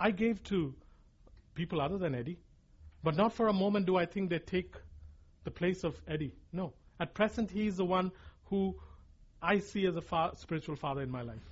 I 0.00 0.10
gave 0.10 0.42
to 0.44 0.74
people 1.54 1.80
other 1.80 1.98
than 1.98 2.14
Eddie, 2.14 2.38
but 3.02 3.16
not 3.16 3.32
for 3.32 3.48
a 3.48 3.52
moment 3.52 3.86
do 3.86 3.96
I 3.96 4.06
think 4.06 4.30
they 4.30 4.38
take 4.38 4.74
the 5.44 5.50
place 5.50 5.84
of 5.84 6.00
Eddie. 6.06 6.34
No. 6.52 6.72
At 7.00 7.14
present, 7.14 7.50
he 7.50 7.66
is 7.66 7.76
the 7.76 7.84
one 7.84 8.12
who 8.46 8.76
I 9.40 9.58
see 9.60 9.86
as 9.86 9.96
a 9.96 10.00
fa- 10.00 10.32
spiritual 10.36 10.76
father 10.76 11.02
in 11.02 11.10
my 11.10 11.22
life. 11.22 11.42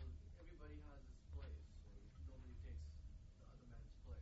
Everybody 0.41 0.75
has 0.91 0.99
his 1.09 1.25
place, 1.35 1.59
so 1.87 1.99
nobody 2.31 2.55
takes 2.65 2.83
the 3.39 3.45
other 3.47 3.63
man's 3.71 3.91
place. 4.05 4.19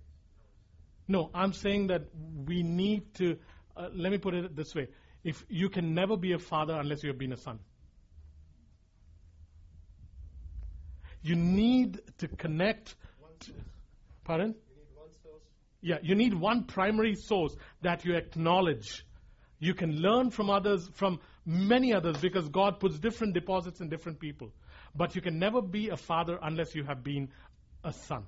No, 1.09 1.31
I'm 1.35 1.53
saying 1.53 1.87
that 1.89 2.03
we 2.47 2.63
need 2.63 3.15
to, 3.15 3.39
uh, 3.77 3.89
let 3.95 4.13
me 4.13 4.19
put 4.19 4.35
it 4.35 4.55
this 4.55 4.75
way. 4.75 4.89
If 5.23 5.45
you 5.49 5.71
can 5.71 5.95
never 5.95 6.17
be 6.17 6.33
a 6.33 6.39
father 6.39 6.75
unless 6.75 7.03
you 7.03 7.09
have 7.09 7.19
been 7.19 7.33
a 7.33 7.37
son. 7.39 7.59
You 11.23 11.37
need 11.37 12.03
to 12.19 12.29
connect. 12.29 12.97
One 13.19 13.31
To, 13.41 13.47
source. 13.47 13.59
Pardon? 14.25 14.55
You 14.69 14.77
need 14.77 14.95
one 14.95 15.11
source. 15.23 15.43
Yeah, 15.81 15.99
you 16.03 16.15
need 16.15 16.35
one 16.35 16.65
primary 16.65 17.15
source 17.15 17.55
that 17.83 18.05
you 18.05 18.15
acknowledge. 18.15 19.05
You 19.59 19.75
can 19.75 20.01
learn 20.01 20.31
from 20.31 20.51
others, 20.51 20.89
from 20.95 21.21
many 21.47 21.95
others, 21.95 22.19
because 22.19 22.49
God 22.49 22.81
puts 22.81 22.99
different 22.99 23.35
deposits 23.35 23.81
in 23.81 23.89
different 23.89 24.19
people. 24.19 24.53
But 24.95 25.15
you 25.15 25.23
can 25.23 25.39
never 25.39 25.63
be 25.63 25.89
a 25.89 25.97
father 25.97 26.39
unless 26.43 26.75
you 26.75 26.85
have 26.85 27.03
been 27.03 27.29
a 27.83 27.93
son. 27.93 28.25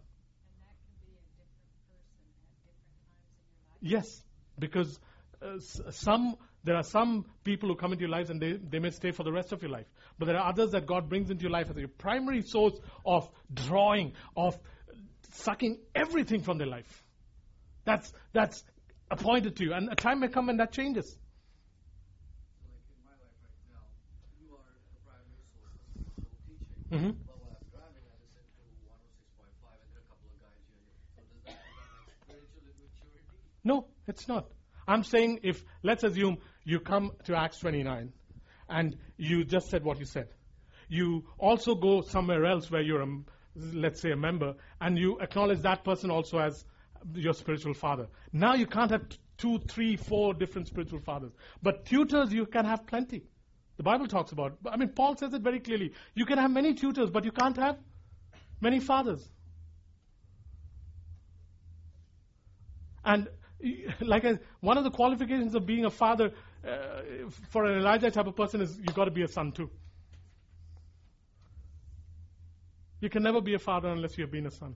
Yes, 3.81 4.23
because 4.59 4.99
uh, 5.43 5.59
some 5.91 6.37
there 6.67 6.75
are 6.75 6.83
some 6.83 7.25
people 7.45 7.69
who 7.69 7.77
come 7.77 7.93
into 7.93 8.03
your 8.03 8.11
lives 8.11 8.29
and 8.29 8.43
they, 8.43 8.55
they 8.55 8.81
may 8.81 8.91
stay 8.91 9.13
for 9.13 9.23
the 9.23 9.31
rest 9.31 9.53
of 9.53 9.63
your 9.63 9.71
life. 9.71 9.87
But 10.19 10.27
there 10.27 10.37
are 10.37 10.49
others 10.49 10.73
that 10.73 10.85
God 10.85 11.09
brings 11.09 11.31
into 11.31 11.43
your 11.43 11.53
life 11.53 11.71
as 11.71 11.77
your 11.77 11.87
primary 11.87 12.43
source 12.43 12.75
of 13.05 13.31
drawing, 13.55 14.15
of 14.37 14.59
sucking 15.37 15.79
everything 15.95 16.43
from 16.43 16.59
their 16.59 16.67
life. 16.67 17.05
That's 17.85 18.13
that's 18.33 18.63
appointed 19.11 19.57
to 19.57 19.65
you. 19.65 19.73
And 19.73 19.89
a 19.91 19.95
time 19.95 20.21
may 20.21 20.29
come 20.29 20.47
when 20.49 20.57
that 20.59 20.73
changes. 20.73 21.07
So 21.07 22.67
like 22.67 22.83
in 22.91 22.99
my 23.05 23.15
life 23.15 23.37
right 23.39 23.61
now, 23.71 23.85
you 24.41 24.51
are 24.55 24.75
the 24.91 25.01
primary 25.07 25.43
source 25.55 25.77
of 25.79 25.87
spiritual 26.03 26.35
teaching. 26.45 26.67
Mhm. 26.91 27.15
But 27.27 27.37
when 27.43 27.53
I'm 27.55 27.67
driving, 27.71 28.05
I 28.11 28.17
listen 28.19 28.43
to 28.51 28.65
106.5 28.91 29.79
and 29.79 29.89
there 29.93 30.03
are 30.03 30.07
a 30.07 30.11
couple 30.11 30.27
of 30.27 30.39
guys 30.43 30.63
here. 30.67 30.91
So 31.15 31.23
does 31.31 31.43
that 31.47 31.63
mean 31.63 31.87
like 32.11 32.19
spiritual 32.27 32.63
immaturity? 32.67 33.39
No, 33.63 33.87
it's 34.09 34.27
not. 34.27 34.51
I'm 34.89 35.03
saying 35.05 35.41
if, 35.43 35.65
let's 35.83 36.05
assume 36.05 36.39
you 36.65 36.81
come 36.81 37.13
to 37.25 37.37
Acts 37.37 37.59
29 37.59 38.13
and 38.69 38.97
you 39.17 39.45
just 39.45 39.69
said 39.69 39.85
what 39.85 39.99
you 39.99 40.05
said. 40.07 40.29
You 40.89 41.25
also 41.39 41.75
go 41.75 42.03
somewhere 42.03 42.45
else 42.47 42.71
where 42.71 42.83
you're, 42.83 43.03
a, 43.03 43.07
let's 43.57 44.01
say, 44.01 44.13
a 44.13 44.17
member, 44.17 44.55
and 44.81 44.99
you 44.99 45.19
acknowledge 45.21 45.61
that 45.63 45.85
person 45.85 46.11
also 46.11 46.39
as 46.39 46.65
your 47.15 47.35
spiritual 47.35 47.75
father. 47.75 48.07
Now 48.33 48.55
you 48.55 48.67
can't 48.67 48.91
have 48.91 49.05
two, 49.39 49.59
three, 49.61 49.97
four 49.97 50.35
different 50.35 50.67
spiritual 50.69 51.01
fathers. 51.01 51.33
But 51.63 51.87
tutors, 51.87 52.33
you 52.33 52.47
can 52.47 52.65
have 52.65 52.87
plenty. 52.87 53.25
The 53.77 53.83
Bible 53.83 54.07
talks 54.07 54.33
about, 54.33 54.57
I 54.67 54.77
mean, 54.77 54.91
Paul 54.91 55.17
says 55.17 55.35
it 55.35 55.43
very 55.43 55.61
clearly. 55.61 55.93
You 56.15 56.25
can 56.25 56.39
have 56.39 56.51
many 56.51 56.75
tutors, 56.75 57.11
but 57.11 57.25
you 57.25 57.33
can't 57.33 57.57
have 57.57 57.79
many 58.61 58.81
fathers. 58.81 59.29
And 63.05 63.29
like 64.01 64.25
I, 64.25 64.39
one 64.61 64.79
of 64.79 64.85
the 64.85 64.91
qualifications 64.91 65.55
of 65.55 65.67
being 65.67 65.85
a 65.85 65.91
father 65.91 66.33
uh, 66.67 67.03
for 67.51 67.65
an 67.65 67.79
Elijah 67.79 68.11
type 68.11 68.27
of 68.27 68.37
person 68.37 68.61
is 68.61 68.77
you've 68.79 68.95
got 68.95 69.05
to 69.05 69.11
be 69.11 69.23
a 69.23 69.29
son 69.29 69.53
too. 69.53 69.71
You 73.01 73.11
can 73.11 73.23
never 73.23 73.41
be 73.41 73.55
a 73.55 73.59
father 73.59 73.89
unless 73.89 74.17
you 74.17 74.25
have 74.25 74.31
been 74.33 74.47
a 74.47 74.51
son. 74.51 74.75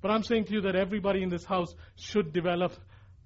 But 0.00 0.10
I'm 0.10 0.22
saying 0.22 0.46
to 0.46 0.52
you 0.52 0.60
that 0.62 0.76
everybody 0.76 1.22
in 1.22 1.28
this 1.28 1.44
house 1.44 1.74
should 1.96 2.32
develop 2.32 2.72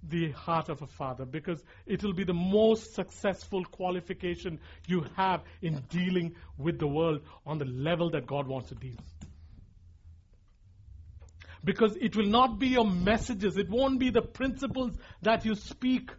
the 0.09 0.31
heart 0.33 0.69
of 0.69 0.83
a 0.83 0.87
father 0.87 1.25
because 1.25 1.63
it 1.87 2.03
will 2.03 2.13
be 2.13 2.25
the 2.25 2.35
most 2.35 2.95
successful 2.95 3.65
qualification 3.65 4.61
you 4.87 5.07
have 5.17 5.43
in 5.63 5.83
dealing 5.89 6.35
with 6.59 6.79
the 6.79 6.87
world 6.87 7.23
on 7.47 7.59
the 7.59 7.65
level 7.65 8.11
that 8.11 8.27
God 8.27 8.47
wants 8.47 8.69
to 8.69 8.75
deal. 8.75 8.97
Because 11.63 11.97
it 11.97 12.15
will 12.15 12.27
not 12.27 12.59
be 12.59 12.69
your 12.69 12.85
messages, 12.85 13.57
it 13.57 13.71
won't 13.71 13.99
be 13.99 14.11
the 14.11 14.21
principles 14.21 14.93
that 15.23 15.47
you 15.47 15.55
speak. 15.55 16.11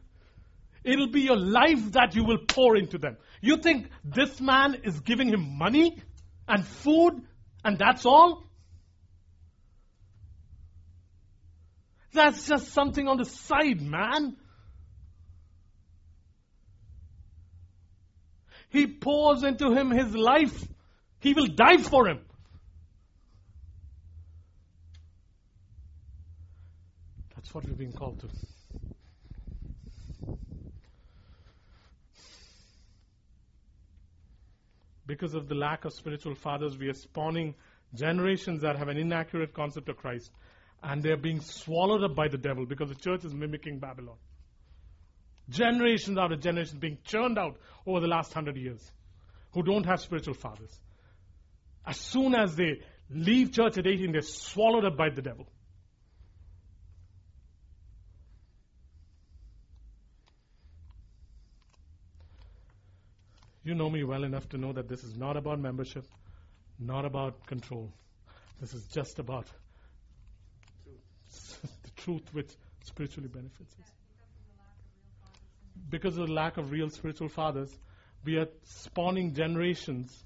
It'll 0.86 1.08
be 1.08 1.22
your 1.22 1.38
life 1.38 1.94
that 1.94 2.16
you 2.16 2.24
will 2.24 2.38
pour 2.48 2.78
into 2.78 3.00
them. 3.00 3.18
You 3.42 3.58
think 3.58 3.90
this 4.04 4.40
man 4.40 4.82
is 4.84 5.00
giving 5.00 5.30
him 5.30 5.58
money 5.58 6.00
and 6.48 6.66
food 6.66 7.24
and 7.64 7.78
that's 7.80 8.06
all? 8.06 8.44
That's 12.14 12.48
just 12.48 12.72
something 12.72 13.08
on 13.08 13.18
the 13.18 13.26
side, 13.26 13.82
man. 13.82 14.38
He 18.70 18.86
pours 18.86 19.44
into 19.44 19.72
him 19.72 19.90
his 19.90 20.16
life. 20.16 20.68
He 21.20 21.34
will 21.34 21.48
die 21.48 21.78
for 21.78 22.08
him. 22.08 22.20
That's 27.36 27.54
what 27.54 27.66
we've 27.66 27.78
been 27.78 27.94
called 27.94 28.20
to. 28.20 28.30
Because 35.08 35.34
of 35.34 35.48
the 35.48 35.56
lack 35.56 35.86
of 35.86 35.94
spiritual 35.94 36.36
fathers, 36.36 36.78
we 36.78 36.88
are 36.88 36.94
spawning 36.94 37.56
generations 37.94 38.62
that 38.62 38.78
have 38.78 38.88
an 38.88 38.98
inaccurate 38.98 39.54
concept 39.54 39.90
of 39.90 39.98
Christ. 39.98 40.32
And 40.84 41.02
they're 41.02 41.18
being 41.18 41.42
swallowed 41.42 42.04
up 42.04 42.16
by 42.16 42.28
the 42.28 42.38
devil 42.38 42.66
because 42.66 42.90
the 42.90 42.96
church 42.96 43.24
is 43.26 43.34
mimicking 43.34 43.80
Babylon. 43.80 44.18
Generations 45.50 46.18
after 46.18 46.36
generations 46.36 46.80
being 46.80 46.98
churned 47.04 47.38
out 47.38 47.58
over 47.86 48.00
the 48.00 48.08
last 48.08 48.34
hundred 48.34 48.58
years 48.58 48.92
who 49.54 49.64
don't 49.64 49.86
have 49.86 50.02
spiritual 50.02 50.34
fathers. 50.34 50.80
As 51.86 51.98
soon 51.98 52.34
as 52.34 52.56
they 52.56 52.82
leave 53.10 53.52
church 53.52 53.78
at 53.78 53.86
18, 53.86 54.12
they're 54.12 54.22
swallowed 54.22 54.86
up 54.86 54.98
by 54.98 55.10
the 55.10 55.22
devil. 55.22 55.48
You 63.66 63.74
know 63.74 63.90
me 63.90 64.04
well 64.04 64.24
enough 64.24 64.48
to 64.50 64.60
know 64.60 64.72
that 64.74 64.88
this 64.88 65.04
is 65.04 65.18
not 65.18 65.36
about 65.36 65.60
membership, 65.60 66.06
not 66.80 67.04
about 67.04 67.48
control. 67.48 67.92
This 68.62 68.76
is 68.76 68.86
just 68.86 69.18
about 69.18 69.48
the 71.84 71.90
truth 71.98 72.32
which 72.32 72.52
spiritually 72.84 73.28
benefits 73.28 73.76
us. 73.82 73.92
Because 75.90 76.16
of 76.16 76.28
the 76.28 76.34
lack 76.34 76.58
of 76.58 76.72
real 76.72 76.92
spiritual 76.92 77.28
fathers, 77.28 77.76
we 78.24 78.38
are 78.38 78.48
spawning 78.64 79.34
generations 79.34 80.24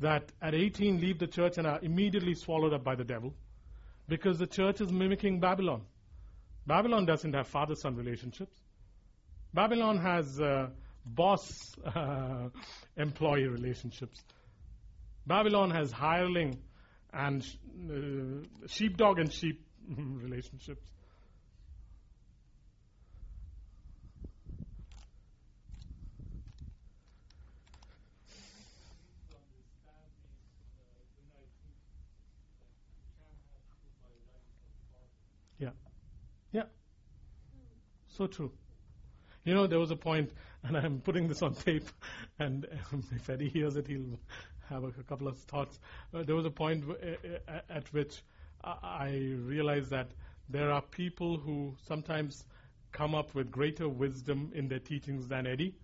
that 0.00 0.30
at 0.42 0.54
18 0.54 1.00
leave 1.00 1.18
the 1.18 1.26
church 1.26 1.56
and 1.56 1.66
are 1.66 1.80
immediately 1.80 2.34
swallowed 2.34 2.74
up 2.74 2.84
by 2.84 2.94
the 2.94 3.04
devil 3.04 3.32
because 4.08 4.38
the 4.38 4.46
church 4.46 4.82
is 4.82 4.92
mimicking 4.92 5.40
Babylon. 5.40 5.82
Babylon 6.66 7.06
doesn't 7.06 7.32
have 7.32 7.48
father 7.48 7.74
son 7.74 7.96
relationships. 7.96 8.56
Babylon 9.54 9.96
has 9.96 10.38
uh, 10.38 10.68
boss 11.06 11.74
uh, 11.84 12.48
employee 12.96 13.46
relationships. 13.46 14.22
Babylon 15.26 15.70
has 15.70 15.92
hireling 15.92 16.58
and 17.12 17.46
uh, 17.90 18.66
sheepdog 18.68 19.18
and 19.18 19.32
sheep 19.32 19.64
relationships. 19.96 20.82
Yeah. 35.58 35.70
Yeah. 36.52 36.64
So 38.08 38.26
true. 38.26 38.52
You 39.44 39.54
know, 39.54 39.66
there 39.68 39.78
was 39.78 39.90
a 39.92 39.96
point, 39.96 40.32
and 40.68 40.76
I'm 40.76 41.00
putting 41.00 41.28
this 41.28 41.42
on 41.42 41.54
tape, 41.54 41.88
and 42.38 42.66
um, 42.92 43.04
if 43.14 43.28
Eddie 43.30 43.48
hears 43.48 43.76
it, 43.76 43.86
he'll 43.86 44.18
have 44.68 44.84
a, 44.84 44.88
a 44.88 45.02
couple 45.08 45.28
of 45.28 45.38
thoughts. 45.38 45.78
Uh, 46.12 46.22
there 46.22 46.34
was 46.34 46.44
a 46.46 46.50
point 46.50 46.86
w- 46.88 47.16
uh, 47.24 47.50
uh, 47.50 47.60
at 47.70 47.92
which 47.92 48.22
I, 48.64 48.74
I 48.82 49.32
realized 49.44 49.90
that 49.90 50.08
there 50.48 50.70
are 50.72 50.82
people 50.82 51.36
who 51.36 51.74
sometimes 51.86 52.44
come 52.92 53.14
up 53.14 53.34
with 53.34 53.50
greater 53.50 53.88
wisdom 53.88 54.50
in 54.54 54.68
their 54.68 54.78
teachings 54.78 55.28
than 55.28 55.46
Eddie. 55.46 55.74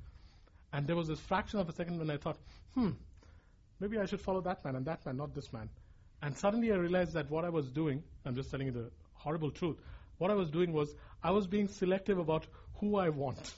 And 0.72 0.86
there 0.86 0.96
was 0.96 1.08
this 1.08 1.20
fraction 1.20 1.58
of 1.60 1.68
a 1.68 1.72
second 1.72 1.98
when 1.98 2.10
I 2.10 2.16
thought, 2.16 2.38
hmm, 2.74 2.90
maybe 3.80 3.98
I 3.98 4.06
should 4.06 4.20
follow 4.20 4.40
that 4.42 4.64
man 4.64 4.76
and 4.76 4.86
that 4.86 5.04
man, 5.04 5.18
not 5.18 5.34
this 5.34 5.52
man. 5.52 5.68
And 6.22 6.36
suddenly 6.36 6.72
I 6.72 6.76
realized 6.76 7.12
that 7.12 7.30
what 7.30 7.44
I 7.44 7.50
was 7.50 7.70
doing, 7.70 8.02
I'm 8.24 8.34
just 8.34 8.50
telling 8.50 8.68
you 8.68 8.72
the 8.72 8.90
horrible 9.14 9.50
truth, 9.50 9.76
what 10.18 10.30
I 10.30 10.34
was 10.34 10.50
doing 10.50 10.72
was 10.72 10.94
I 11.22 11.32
was 11.32 11.46
being 11.46 11.68
selective 11.68 12.18
about 12.18 12.46
who 12.76 12.96
I 12.96 13.10
want. 13.10 13.52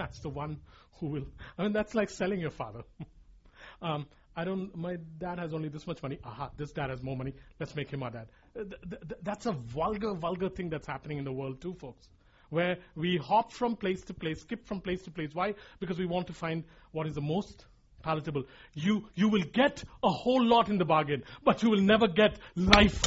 That's 0.00 0.18
the 0.20 0.30
one 0.30 0.56
who 0.98 1.08
will. 1.08 1.26
I 1.58 1.62
mean, 1.62 1.74
that's 1.74 1.94
like 1.94 2.08
selling 2.08 2.40
your 2.40 2.50
father. 2.50 2.84
um, 3.82 4.06
I 4.34 4.44
don't. 4.44 4.74
My 4.74 4.96
dad 5.18 5.38
has 5.38 5.52
only 5.52 5.68
this 5.68 5.86
much 5.86 6.02
money. 6.02 6.18
Aha, 6.24 6.48
this 6.56 6.72
dad 6.72 6.88
has 6.88 7.02
more 7.02 7.18
money. 7.18 7.34
Let's 7.58 7.76
make 7.76 7.90
him 7.90 8.02
our 8.02 8.10
dad. 8.10 8.28
Uh, 8.58 8.62
th- 8.62 8.80
th- 9.08 9.20
that's 9.22 9.44
a 9.44 9.52
vulgar, 9.52 10.14
vulgar 10.14 10.48
thing 10.48 10.70
that's 10.70 10.86
happening 10.86 11.18
in 11.18 11.24
the 11.24 11.32
world 11.32 11.60
too, 11.60 11.74
folks. 11.74 12.08
Where 12.48 12.78
we 12.94 13.18
hop 13.18 13.52
from 13.52 13.76
place 13.76 14.00
to 14.04 14.14
place, 14.14 14.40
skip 14.40 14.64
from 14.64 14.80
place 14.80 15.02
to 15.02 15.10
place. 15.10 15.34
Why? 15.34 15.52
Because 15.80 15.98
we 15.98 16.06
want 16.06 16.28
to 16.28 16.32
find 16.32 16.64
what 16.92 17.06
is 17.06 17.14
the 17.14 17.20
most 17.20 17.66
palatable. 18.02 18.44
You 18.72 19.04
you 19.14 19.28
will 19.28 19.44
get 19.52 19.84
a 20.02 20.08
whole 20.08 20.42
lot 20.42 20.70
in 20.70 20.78
the 20.78 20.86
bargain, 20.86 21.24
but 21.44 21.62
you 21.62 21.68
will 21.68 21.82
never 21.82 22.08
get 22.08 22.38
life. 22.56 23.02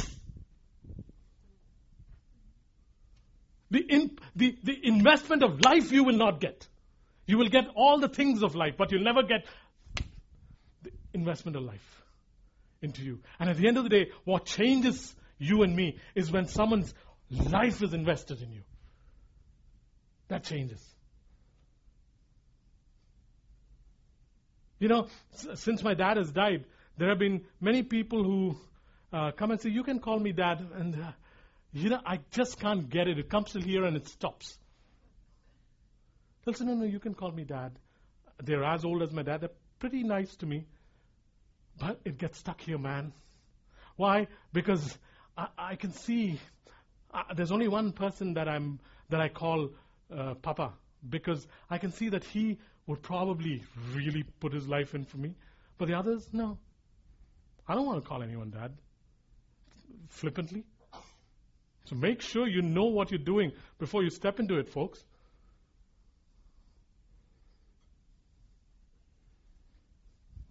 The, 3.72 3.80
in, 3.80 4.16
the, 4.36 4.56
the 4.62 4.78
investment 4.84 5.42
of 5.42 5.60
life 5.60 5.90
you 5.90 6.04
will 6.04 6.16
not 6.16 6.38
get. 6.38 6.68
You 7.26 7.38
will 7.38 7.48
get 7.48 7.64
all 7.74 7.98
the 7.98 8.08
things 8.08 8.42
of 8.42 8.54
life, 8.54 8.74
but 8.76 8.92
you'll 8.92 9.04
never 9.04 9.22
get 9.22 9.46
the 10.82 10.90
investment 11.12 11.56
of 11.56 11.62
life 11.62 12.02
into 12.82 13.02
you. 13.02 13.20
And 13.38 13.48
at 13.48 13.56
the 13.56 13.66
end 13.66 13.78
of 13.78 13.84
the 13.84 13.90
day, 13.90 14.10
what 14.24 14.44
changes 14.44 15.14
you 15.38 15.62
and 15.62 15.74
me 15.74 15.98
is 16.14 16.30
when 16.30 16.46
someone's 16.46 16.92
life 17.30 17.82
is 17.82 17.94
invested 17.94 18.42
in 18.42 18.52
you. 18.52 18.62
That 20.28 20.44
changes. 20.44 20.82
You 24.78 24.88
know, 24.88 25.06
since 25.54 25.82
my 25.82 25.94
dad 25.94 26.18
has 26.18 26.30
died, 26.30 26.64
there 26.98 27.08
have 27.08 27.18
been 27.18 27.44
many 27.60 27.82
people 27.82 28.22
who 28.22 28.56
uh, 29.12 29.30
come 29.32 29.50
and 29.50 29.60
say, 29.60 29.70
You 29.70 29.82
can 29.82 29.98
call 29.98 30.18
me 30.18 30.32
dad. 30.32 30.66
And, 30.74 30.94
uh, 30.94 31.12
you 31.72 31.90
know, 31.90 32.00
I 32.04 32.20
just 32.32 32.60
can't 32.60 32.88
get 32.88 33.08
it. 33.08 33.18
It 33.18 33.30
comes 33.30 33.52
to 33.52 33.60
here 33.60 33.84
and 33.84 33.96
it 33.96 34.08
stops. 34.08 34.58
They'll 36.44 36.54
say, 36.54 36.64
No, 36.64 36.74
no, 36.74 36.84
you 36.84 37.00
can 37.00 37.14
call 37.14 37.30
me 37.30 37.44
dad. 37.44 37.78
They're 38.42 38.64
as 38.64 38.84
old 38.84 39.02
as 39.02 39.12
my 39.12 39.22
dad. 39.22 39.40
They're 39.40 39.50
pretty 39.78 40.02
nice 40.02 40.34
to 40.36 40.46
me. 40.46 40.66
But 41.78 42.00
it 42.04 42.18
gets 42.18 42.38
stuck 42.38 42.60
here, 42.60 42.78
man. 42.78 43.12
Why? 43.96 44.28
Because 44.52 44.98
I, 45.36 45.48
I 45.58 45.76
can 45.76 45.92
see 45.92 46.38
uh, 47.12 47.22
there's 47.34 47.52
only 47.52 47.68
one 47.68 47.92
person 47.92 48.34
that 48.34 48.48
I'm 48.48 48.80
that 49.10 49.20
I 49.20 49.28
call 49.28 49.70
uh, 50.12 50.34
Papa 50.34 50.72
because 51.08 51.46
I 51.70 51.78
can 51.78 51.92
see 51.92 52.08
that 52.08 52.24
he 52.24 52.58
would 52.86 53.02
probably 53.02 53.62
really 53.92 54.24
put 54.40 54.52
his 54.52 54.66
life 54.66 54.94
in 54.94 55.04
for 55.04 55.18
me. 55.18 55.34
But 55.78 55.88
the 55.88 55.94
others, 55.94 56.28
no. 56.32 56.58
I 57.66 57.74
don't 57.74 57.86
want 57.86 58.02
to 58.02 58.08
call 58.08 58.22
anyone 58.22 58.50
dad 58.50 58.72
flippantly. 60.08 60.64
So 61.86 61.96
make 61.96 62.22
sure 62.22 62.46
you 62.46 62.62
know 62.62 62.84
what 62.84 63.10
you're 63.10 63.18
doing 63.18 63.52
before 63.78 64.02
you 64.02 64.10
step 64.10 64.40
into 64.40 64.58
it, 64.58 64.68
folks. 64.68 65.04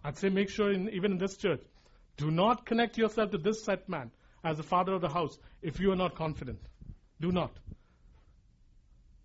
I'd 0.03 0.17
say 0.17 0.29
make 0.29 0.49
sure, 0.49 0.71
in, 0.71 0.89
even 0.89 1.13
in 1.13 1.17
this 1.17 1.37
church, 1.37 1.61
do 2.17 2.29
not 2.29 2.65
connect 2.65 2.97
yourself 2.97 3.31
to 3.31 3.37
this 3.37 3.63
set 3.63 3.87
man 3.87 4.11
as 4.43 4.57
the 4.57 4.63
father 4.63 4.93
of 4.93 5.01
the 5.01 5.09
house 5.09 5.37
if 5.61 5.79
you 5.79 5.91
are 5.91 5.95
not 5.95 6.15
confident. 6.15 6.59
Do 7.21 7.31
not. 7.31 7.51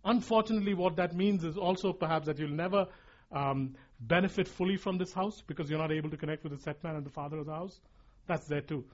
Unfortunately, 0.04 0.74
what 0.74 0.96
that 0.96 1.14
means 1.14 1.44
is 1.44 1.56
also 1.56 1.92
perhaps 1.92 2.26
that 2.26 2.38
you'll 2.38 2.50
never 2.50 2.86
um, 3.32 3.74
benefit 4.00 4.48
fully 4.48 4.76
from 4.76 4.96
this 4.96 5.12
house 5.12 5.42
because 5.46 5.68
you're 5.68 5.78
not 5.78 5.92
able 5.92 6.10
to 6.10 6.16
connect 6.16 6.44
with 6.44 6.52
the 6.52 6.58
set 6.58 6.82
man 6.84 6.96
and 6.96 7.04
the 7.04 7.10
father 7.10 7.38
of 7.38 7.46
the 7.46 7.52
house. 7.52 7.78
That's 8.26 8.46
there 8.46 8.60
too. 8.60 8.84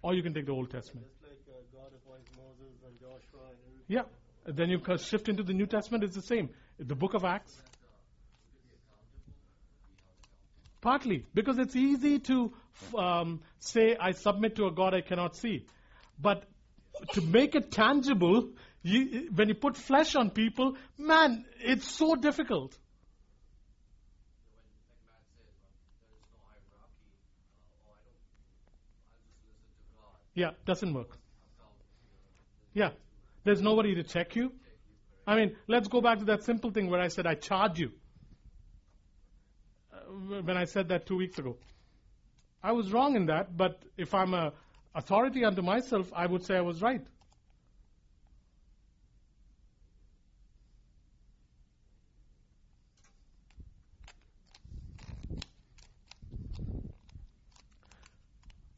or 0.01 0.13
you 0.13 0.23
can 0.23 0.33
take 0.33 0.45
the 0.45 0.51
Old 0.51 0.71
Testament. 0.71 1.07
Just 1.07 1.23
like 1.23 1.41
uh, 1.49 1.57
God 1.73 1.91
appoints 1.93 2.29
Moses 2.37 2.77
and 2.85 2.93
Joshua 2.99 3.41
and 3.49 3.57
everything. 3.65 3.74
Yeah. 3.87 4.03
Then 4.45 4.69
you 4.69 4.79
shift 4.97 5.27
into 5.29 5.43
the 5.43 5.53
New 5.53 5.65
Testament, 5.65 6.03
it's 6.03 6.15
the 6.15 6.21
same. 6.21 6.49
The 6.79 6.95
book 6.95 7.13
of 7.13 7.23
Acts. 7.23 7.55
Partly, 10.81 11.25
because 11.33 11.57
it's 11.57 11.75
easy 11.75 12.19
to 12.19 12.53
um, 12.95 13.41
say, 13.59 13.95
I 13.99 14.11
submit 14.11 14.55
to 14.57 14.67
a 14.67 14.71
God 14.71 14.93
I 14.93 15.01
cannot 15.01 15.35
see. 15.35 15.65
But 16.21 16.43
to 17.13 17.21
make 17.21 17.55
it 17.55 17.71
tangible, 17.71 18.49
you, 18.83 19.29
when 19.33 19.47
you 19.49 19.55
put 19.55 19.77
flesh 19.77 20.15
on 20.15 20.29
people, 20.29 20.77
man, 20.97 21.45
it's 21.59 21.89
so 21.89 22.15
difficult. 22.15 22.77
Yeah, 30.35 30.51
doesn't 30.65 30.93
work. 30.93 31.17
Yeah. 32.73 32.91
There's 33.45 33.61
nobody 33.61 33.93
to 33.95 34.03
check 34.03 34.35
you. 34.35 34.51
I 35.25 35.35
mean, 35.35 35.55
let's 35.67 35.87
go 35.87 36.01
back 36.01 36.19
to 36.19 36.25
that 36.25 36.43
simple 36.43 36.71
thing 36.71 36.89
where 36.89 36.99
I 36.99 37.07
said 37.07 37.27
I 37.27 37.35
charge 37.35 37.79
you. 37.79 37.91
Uh, 39.93 40.41
when 40.41 40.57
I 40.57 40.65
said 40.65 40.89
that 40.89 41.05
two 41.05 41.15
weeks 41.15 41.37
ago. 41.37 41.57
I 42.63 42.71
was 42.71 42.91
wrong 42.91 43.15
in 43.15 43.27
that, 43.27 43.55
but 43.55 43.83
if 43.97 44.15
I'm 44.15 44.33
a 44.33 44.53
authority 44.95 45.45
unto 45.45 45.61
myself, 45.61 46.11
I 46.15 46.25
would 46.25 46.43
say 46.43 46.57
I 46.57 46.61
was 46.61 46.81
right. 46.81 47.05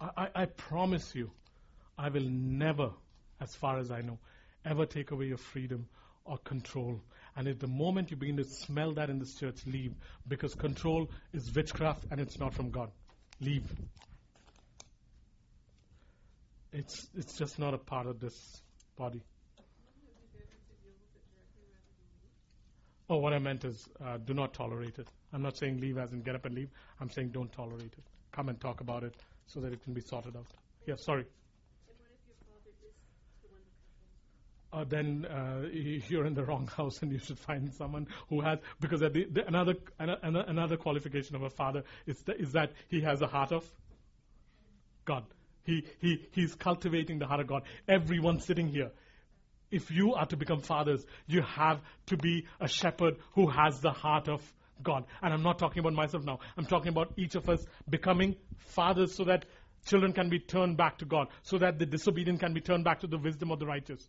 I, 0.01 0.09
I, 0.17 0.29
I 0.41 0.45
promise 0.45 1.15
you, 1.15 1.31
I 1.97 2.09
will 2.09 2.29
never, 2.29 2.91
as 3.39 3.55
far 3.55 3.79
as 3.79 3.91
I 3.91 4.01
know, 4.01 4.19
ever 4.65 4.85
take 4.85 5.11
away 5.11 5.25
your 5.25 5.37
freedom 5.37 5.87
or 6.25 6.37
control. 6.37 6.99
And 7.35 7.47
if 7.47 7.59
the 7.59 7.67
moment 7.67 8.11
you 8.11 8.17
begin 8.17 8.37
to 8.37 8.43
smell 8.43 8.93
that 8.93 9.09
in 9.09 9.19
this 9.19 9.35
church, 9.35 9.65
leave. 9.65 9.93
Because 10.27 10.55
control 10.55 11.09
is 11.33 11.53
witchcraft 11.53 12.05
and 12.11 12.19
it's 12.19 12.39
not 12.39 12.53
from 12.53 12.71
God. 12.71 12.91
Leave. 13.39 13.71
It's, 16.73 17.07
it's 17.15 17.37
just 17.37 17.59
not 17.59 17.73
a 17.73 17.77
part 17.77 18.07
of 18.07 18.19
this 18.19 18.61
body. 18.97 19.23
Oh, 23.09 23.17
what 23.17 23.33
I 23.33 23.39
meant 23.39 23.63
is 23.63 23.87
uh, 24.03 24.17
do 24.17 24.33
not 24.33 24.53
tolerate 24.53 24.99
it. 24.99 25.07
I'm 25.31 25.41
not 25.41 25.57
saying 25.57 25.79
leave 25.79 25.97
as 25.97 26.11
in 26.11 26.21
get 26.21 26.35
up 26.35 26.45
and 26.45 26.55
leave. 26.55 26.69
I'm 26.99 27.09
saying 27.09 27.29
don't 27.29 27.51
tolerate 27.51 27.93
it. 27.97 28.03
Come 28.33 28.49
and 28.49 28.59
talk 28.59 28.81
about 28.81 29.03
it 29.03 29.15
so 29.45 29.61
that 29.61 29.71
it 29.71 29.81
can 29.83 29.93
be 29.93 30.01
sorted 30.01 30.35
out. 30.35 30.45
Yeah, 30.85 30.95
sorry. 30.97 31.25
Uh, 34.77 34.83
then 34.83 35.25
uh, 35.25 35.67
you're 36.07 36.25
in 36.25 36.33
the 36.33 36.43
wrong 36.43 36.67
house 36.67 37.01
and 37.01 37.11
you 37.11 37.19
should 37.19 37.39
find 37.39 37.73
someone 37.73 38.07
who 38.29 38.41
has 38.41 38.59
because 38.79 38.99
the, 38.99 39.09
the, 39.09 39.47
another 39.47 39.75
ano- 39.99 40.17
ano- 40.23 40.45
another 40.47 40.77
qualification 40.77 41.35
of 41.35 41.43
a 41.43 41.49
father 41.49 41.83
is, 42.05 42.21
th- 42.21 42.37
is 42.39 42.51
that 42.51 42.71
he 42.87 43.01
has 43.01 43.21
a 43.21 43.27
heart 43.27 43.51
of 43.51 43.63
God. 45.05 45.23
He, 45.63 45.85
he 45.99 46.25
he's 46.31 46.55
cultivating 46.55 47.19
the 47.19 47.25
heart 47.25 47.41
of 47.41 47.47
God. 47.47 47.63
Everyone 47.87 48.39
sitting 48.39 48.69
here, 48.69 48.91
if 49.69 49.91
you 49.91 50.13
are 50.13 50.25
to 50.27 50.37
become 50.37 50.61
fathers, 50.61 51.05
you 51.27 51.41
have 51.41 51.81
to 52.07 52.17
be 52.17 52.45
a 52.61 52.67
shepherd 52.67 53.17
who 53.33 53.47
has 53.49 53.81
the 53.81 53.91
heart 53.91 54.29
of 54.29 54.41
God. 54.81 55.05
And 55.21 55.33
I'm 55.33 55.43
not 55.43 55.59
talking 55.59 55.79
about 55.79 55.93
myself 55.93 56.23
now. 56.23 56.39
I'm 56.57 56.65
talking 56.65 56.89
about 56.89 57.11
each 57.17 57.35
of 57.35 57.49
us 57.49 57.65
becoming 57.89 58.35
fathers 58.57 59.15
so 59.15 59.25
that 59.25 59.45
children 59.85 60.13
can 60.13 60.29
be 60.29 60.39
turned 60.39 60.77
back 60.77 60.99
to 60.99 61.05
God, 61.05 61.27
so 61.43 61.57
that 61.57 61.79
the 61.79 61.85
disobedient 61.85 62.39
can 62.39 62.53
be 62.53 62.61
turned 62.61 62.83
back 62.83 63.01
to 63.01 63.07
the 63.07 63.17
wisdom 63.17 63.51
of 63.51 63.59
the 63.59 63.65
righteous. 63.65 64.07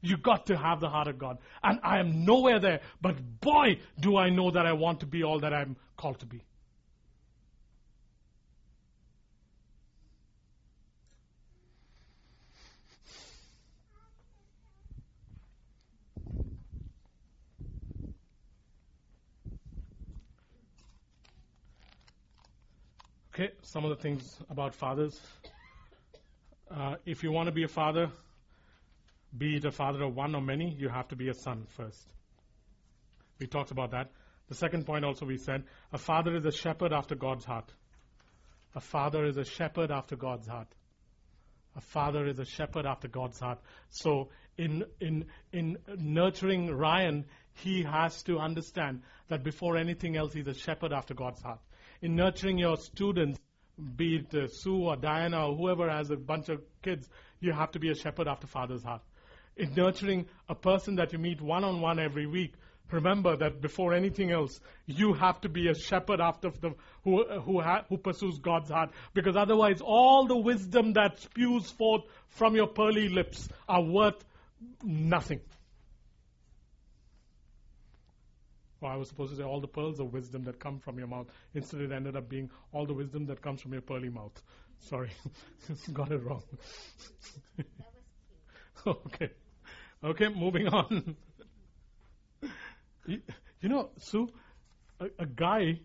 You 0.00 0.16
got 0.16 0.46
to 0.46 0.56
have 0.56 0.80
the 0.80 0.88
heart 0.88 1.08
of 1.08 1.18
God. 1.18 1.38
And 1.62 1.80
I 1.82 1.98
am 1.98 2.24
nowhere 2.24 2.60
there, 2.60 2.80
but 3.00 3.40
boy, 3.40 3.78
do 3.98 4.16
I 4.16 4.30
know 4.30 4.50
that 4.50 4.66
I 4.66 4.72
want 4.72 5.00
to 5.00 5.06
be 5.06 5.24
all 5.24 5.40
that 5.40 5.52
I'm 5.52 5.76
called 5.96 6.20
to 6.20 6.26
be. 6.26 6.42
Okay, 23.38 23.52
some 23.60 23.84
of 23.84 23.90
the 23.90 23.96
things 23.96 24.38
about 24.48 24.74
fathers. 24.74 25.20
Uh, 26.70 26.96
if 27.04 27.22
you 27.22 27.30
want 27.30 27.48
to 27.48 27.52
be 27.52 27.64
a 27.64 27.68
father, 27.68 28.10
be 29.36 29.60
a 29.64 29.70
father 29.70 30.02
of 30.02 30.14
one 30.14 30.34
or 30.34 30.40
many, 30.40 30.74
you 30.78 30.88
have 30.88 31.08
to 31.08 31.16
be 31.16 31.28
a 31.28 31.34
son 31.34 31.66
first. 31.76 32.06
We 33.38 33.46
talked 33.46 33.70
about 33.70 33.90
that. 33.90 34.10
The 34.48 34.54
second 34.54 34.86
point 34.86 35.04
also 35.04 35.26
we 35.26 35.38
said, 35.38 35.64
a 35.92 35.98
father 35.98 36.36
is 36.36 36.44
a 36.44 36.52
shepherd 36.52 36.92
after 36.92 37.14
God's 37.14 37.44
heart. 37.44 37.72
A 38.74 38.80
father 38.80 39.24
is 39.24 39.36
a 39.36 39.44
shepherd 39.44 39.90
after 39.90 40.16
God's 40.16 40.46
heart. 40.46 40.68
A 41.76 41.80
father 41.80 42.26
is 42.26 42.38
a 42.38 42.44
shepherd 42.44 42.86
after 42.86 43.08
God's 43.08 43.38
heart. 43.38 43.58
So 43.90 44.30
in, 44.56 44.84
in, 45.00 45.26
in 45.52 45.78
nurturing 45.98 46.70
Ryan, 46.74 47.26
he 47.54 47.82
has 47.82 48.22
to 48.24 48.38
understand 48.38 49.02
that 49.28 49.42
before 49.42 49.76
anything 49.76 50.16
else, 50.16 50.32
he's 50.32 50.46
a 50.46 50.54
shepherd 50.54 50.92
after 50.92 51.14
God's 51.14 51.42
heart. 51.42 51.60
In 52.00 52.14
nurturing 52.16 52.58
your 52.58 52.76
students, 52.76 53.38
be 53.96 54.16
it 54.16 54.34
uh, 54.34 54.46
Sue 54.48 54.84
or 54.84 54.96
Diana 54.96 55.48
or 55.48 55.56
whoever 55.56 55.90
has 55.90 56.10
a 56.10 56.16
bunch 56.16 56.48
of 56.48 56.62
kids, 56.82 57.08
you 57.40 57.52
have 57.52 57.72
to 57.72 57.78
be 57.78 57.90
a 57.90 57.94
shepherd 57.94 58.28
after 58.28 58.46
Father's 58.46 58.82
heart. 58.82 59.02
In 59.56 59.74
nurturing 59.74 60.26
a 60.48 60.54
person 60.54 60.96
that 60.96 61.12
you 61.12 61.18
meet 61.18 61.40
one 61.40 61.64
on 61.64 61.80
one 61.80 61.98
every 61.98 62.26
week, 62.26 62.52
remember 62.90 63.36
that 63.36 63.60
before 63.60 63.94
anything 63.94 64.30
else, 64.30 64.60
you 64.84 65.14
have 65.14 65.40
to 65.40 65.48
be 65.48 65.68
a 65.68 65.74
shepherd 65.74 66.20
after 66.20 66.50
the 66.50 66.74
who 67.04 67.24
who 67.40 67.60
ha, 67.60 67.84
who 67.88 67.96
pursues 67.96 68.38
God's 68.38 68.70
heart, 68.70 68.90
because 69.14 69.36
otherwise, 69.36 69.80
all 69.80 70.26
the 70.26 70.36
wisdom 70.36 70.92
that 70.92 71.18
spews 71.20 71.70
forth 71.70 72.02
from 72.28 72.54
your 72.54 72.66
pearly 72.66 73.08
lips 73.08 73.48
are 73.68 73.82
worth 73.82 74.22
nothing. 74.82 75.40
Well, 78.80 78.92
I 78.92 78.96
was 78.96 79.08
supposed 79.08 79.30
to 79.30 79.38
say 79.38 79.42
all 79.42 79.60
the 79.60 79.68
pearls 79.68 80.00
of 80.00 80.12
wisdom 80.12 80.44
that 80.44 80.60
come 80.60 80.80
from 80.80 80.98
your 80.98 81.08
mouth. 81.08 81.28
Instead, 81.54 81.80
it 81.80 81.92
ended 81.92 82.14
up 82.14 82.28
being 82.28 82.50
all 82.72 82.84
the 82.84 82.92
wisdom 82.92 83.26
that 83.26 83.40
comes 83.40 83.62
from 83.62 83.72
your 83.72 83.80
pearly 83.80 84.10
mouth. 84.10 84.40
Sorry, 84.80 85.10
got 85.94 86.12
it 86.12 86.22
wrong. 86.22 86.42
okay, 88.86 89.30
okay, 90.06 90.28
moving 90.28 90.68
on. 90.68 91.16
you, 93.06 93.20
you 93.60 93.68
know, 93.68 93.90
Sue, 93.98 94.28
a, 95.00 95.06
a 95.18 95.26
guy 95.26 95.80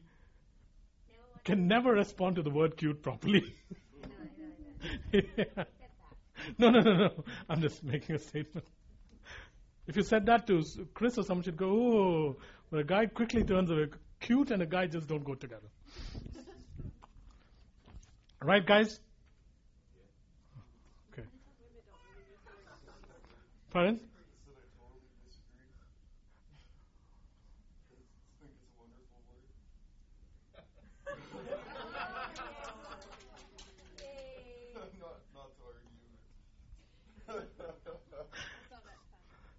can 1.44 1.68
never 1.68 1.92
respond 1.92 2.38
to 2.38 2.42
the 2.42 2.50
word 2.50 2.78
cute 2.78 3.02
properly. 3.02 3.54
No, 6.58 6.70
no, 6.70 6.82
no, 6.82 6.94
no. 6.94 7.24
I'm 7.50 7.62
just 7.62 7.84
making 7.84 8.16
a 8.16 8.20
statement. 8.20 8.66
If 9.88 9.96
you 9.96 10.04
said 10.04 10.26
that 10.28 10.48
to 10.48 10.64
Chris 10.94 11.18
or 11.18 11.24
someone, 11.24 11.44
she'd 11.44 11.58
go, 11.58 11.70
oh, 11.70 12.38
but 12.70 12.80
a 12.80 12.84
guy 12.84 13.06
quickly 13.08 13.44
turns 13.44 13.70
away. 13.70 13.88
Cute 14.20 14.52
and 14.52 14.62
a 14.62 14.66
guy 14.66 14.88
just 14.88 15.08
don't 15.08 15.24
go 15.24 15.36
together. 15.36 15.68
right, 18.42 18.66
guys? 18.66 19.00
Okay. 21.12 21.28
Pardon? 23.72 24.00
Said 24.00 24.08
I 24.58 24.66
totally 24.78 25.02
disagree. 25.26 25.74
I 25.74 25.76
think 28.40 28.52
it's 28.54 28.62
a 28.62 28.70
wonderful 28.80 29.22
word. 29.30 29.42
not, 35.02 35.18
not 35.34 35.50
to 35.58 35.64
argue. 35.66 35.90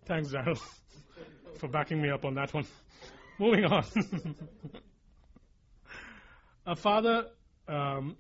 Thanks, 0.05 0.31
Daryl, 0.31 0.61
for 1.59 1.69
backing 1.69 2.03
me 2.03 2.11
up 2.11 2.25
on 2.25 2.35
that 2.35 2.53
one. 2.53 2.67
Moving 3.39 3.65
on. 3.65 3.85
a 6.67 6.75
father, 6.75 7.27
um, 7.69 8.17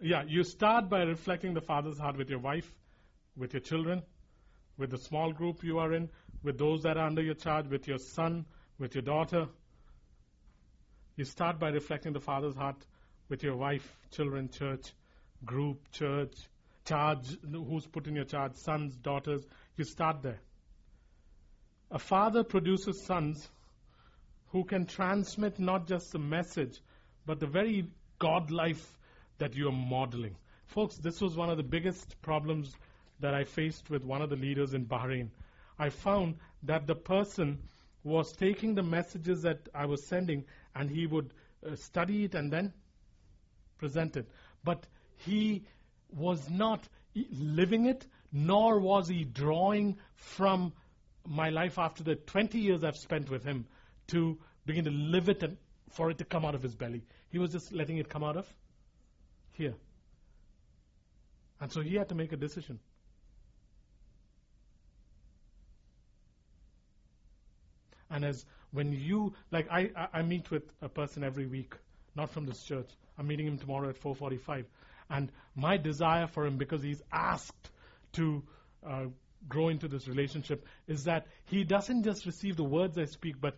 yeah, 0.00 0.24
you 0.26 0.42
start 0.42 0.88
by 0.88 1.02
reflecting 1.02 1.54
the 1.54 1.60
father's 1.60 1.98
heart 1.98 2.16
with 2.16 2.30
your 2.30 2.40
wife, 2.40 2.68
with 3.36 3.52
your 3.52 3.60
children, 3.60 4.02
with 4.76 4.90
the 4.90 4.98
small 4.98 5.32
group 5.32 5.62
you 5.62 5.78
are 5.78 5.92
in, 5.92 6.10
with 6.42 6.58
those 6.58 6.82
that 6.82 6.96
are 6.96 7.06
under 7.06 7.22
your 7.22 7.34
charge, 7.34 7.68
with 7.68 7.86
your 7.86 7.98
son, 7.98 8.44
with 8.80 8.96
your 8.96 9.02
daughter. 9.02 9.46
You 11.14 11.24
start 11.24 11.60
by 11.60 11.68
reflecting 11.68 12.12
the 12.12 12.20
father's 12.20 12.56
heart 12.56 12.84
with 13.28 13.44
your 13.44 13.54
wife, 13.54 13.96
children, 14.10 14.48
church, 14.48 14.92
group, 15.44 15.92
church, 15.92 16.34
charge, 16.84 17.38
who's 17.52 17.86
put 17.86 18.08
in 18.08 18.16
your 18.16 18.24
charge, 18.24 18.54
sons, 18.56 18.96
daughters. 18.96 19.46
You 19.76 19.84
start 19.84 20.22
there. 20.22 20.40
A 21.90 21.98
father 21.98 22.44
produces 22.44 23.02
sons 23.02 23.48
who 24.48 24.64
can 24.64 24.86
transmit 24.86 25.58
not 25.58 25.86
just 25.86 26.12
the 26.12 26.18
message, 26.18 26.80
but 27.26 27.40
the 27.40 27.46
very 27.46 27.88
God 28.18 28.50
life 28.50 28.98
that 29.38 29.54
you 29.54 29.68
are 29.68 29.72
modeling. 29.72 30.36
Folks, 30.66 30.96
this 30.96 31.20
was 31.20 31.36
one 31.36 31.50
of 31.50 31.56
the 31.56 31.62
biggest 31.64 32.20
problems 32.22 32.76
that 33.18 33.34
I 33.34 33.44
faced 33.44 33.90
with 33.90 34.04
one 34.04 34.22
of 34.22 34.30
the 34.30 34.36
leaders 34.36 34.72
in 34.72 34.86
Bahrain. 34.86 35.30
I 35.78 35.90
found 35.90 36.36
that 36.62 36.86
the 36.86 36.94
person 36.94 37.58
was 38.04 38.32
taking 38.32 38.74
the 38.74 38.82
messages 38.82 39.42
that 39.42 39.68
I 39.74 39.86
was 39.86 40.06
sending 40.06 40.44
and 40.74 40.90
he 40.90 41.06
would 41.06 41.32
uh, 41.66 41.74
study 41.74 42.24
it 42.24 42.34
and 42.34 42.52
then 42.52 42.72
present 43.78 44.16
it. 44.16 44.28
But 44.62 44.86
he 45.16 45.64
was 46.16 46.48
not 46.48 46.88
living 47.14 47.86
it, 47.86 48.06
nor 48.32 48.78
was 48.78 49.08
he 49.08 49.24
drawing 49.24 49.98
from 50.14 50.72
my 51.26 51.50
life 51.50 51.78
after 51.78 52.02
the 52.02 52.14
20 52.14 52.58
years 52.58 52.84
I've 52.84 52.96
spent 52.96 53.30
with 53.30 53.44
him 53.44 53.66
to 54.08 54.38
begin 54.66 54.84
to 54.84 54.90
live 54.90 55.28
it 55.28 55.42
and 55.42 55.56
for 55.90 56.10
it 56.10 56.18
to 56.18 56.24
come 56.24 56.44
out 56.44 56.54
of 56.54 56.62
his 56.62 56.74
belly. 56.74 57.02
He 57.30 57.38
was 57.38 57.52
just 57.52 57.72
letting 57.72 57.98
it 57.98 58.08
come 58.08 58.24
out 58.24 58.36
of 58.36 58.46
here. 59.52 59.74
And 61.60 61.70
so 61.70 61.80
he 61.80 61.96
had 61.96 62.08
to 62.08 62.14
make 62.14 62.32
a 62.32 62.36
decision. 62.36 62.78
And 68.10 68.24
as 68.24 68.44
when 68.72 68.92
you 68.92 69.34
like 69.50 69.68
I, 69.70 69.90
I, 70.12 70.22
meet 70.22 70.50
with 70.50 70.62
a 70.80 70.88
person 70.88 71.22
every 71.22 71.46
week, 71.46 71.74
not 72.16 72.30
from 72.30 72.46
this 72.46 72.62
church. 72.62 72.88
I'm 73.18 73.26
meeting 73.26 73.46
him 73.46 73.58
tomorrow 73.58 73.88
at 73.88 74.00
4:45, 74.00 74.64
and 75.08 75.30
my 75.54 75.76
desire 75.76 76.26
for 76.26 76.46
him, 76.46 76.56
because 76.56 76.82
he's 76.82 77.02
asked 77.12 77.70
to 78.12 78.42
uh, 78.84 79.06
grow 79.48 79.68
into 79.68 79.88
this 79.88 80.06
relationship, 80.08 80.66
is 80.86 81.04
that 81.04 81.26
he 81.46 81.64
doesn't 81.64 82.04
just 82.04 82.26
receive 82.26 82.56
the 82.56 82.64
words 82.64 82.98
I 82.98 83.04
speak, 83.06 83.40
but 83.40 83.56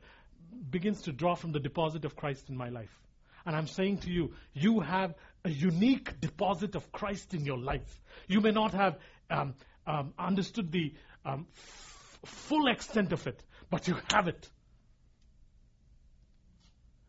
begins 0.70 1.02
to 1.02 1.12
draw 1.12 1.34
from 1.34 1.52
the 1.52 1.60
deposit 1.60 2.04
of 2.04 2.16
Christ 2.16 2.48
in 2.48 2.56
my 2.56 2.68
life. 2.68 2.98
And 3.44 3.56
I'm 3.56 3.66
saying 3.66 3.98
to 3.98 4.10
you, 4.10 4.34
you 4.52 4.80
have 4.80 5.14
a 5.44 5.50
unique 5.50 6.20
deposit 6.20 6.76
of 6.76 6.92
Christ 6.92 7.34
in 7.34 7.44
your 7.44 7.58
life. 7.58 8.00
You 8.28 8.40
may 8.40 8.52
not 8.52 8.72
have 8.72 8.98
um, 9.30 9.54
um, 9.86 10.14
understood 10.18 10.70
the 10.70 10.94
um, 11.24 11.46
f- 11.52 12.18
full 12.24 12.68
extent 12.68 13.12
of 13.12 13.26
it, 13.26 13.42
but 13.70 13.88
you 13.88 13.96
have 14.12 14.28
it. 14.28 14.48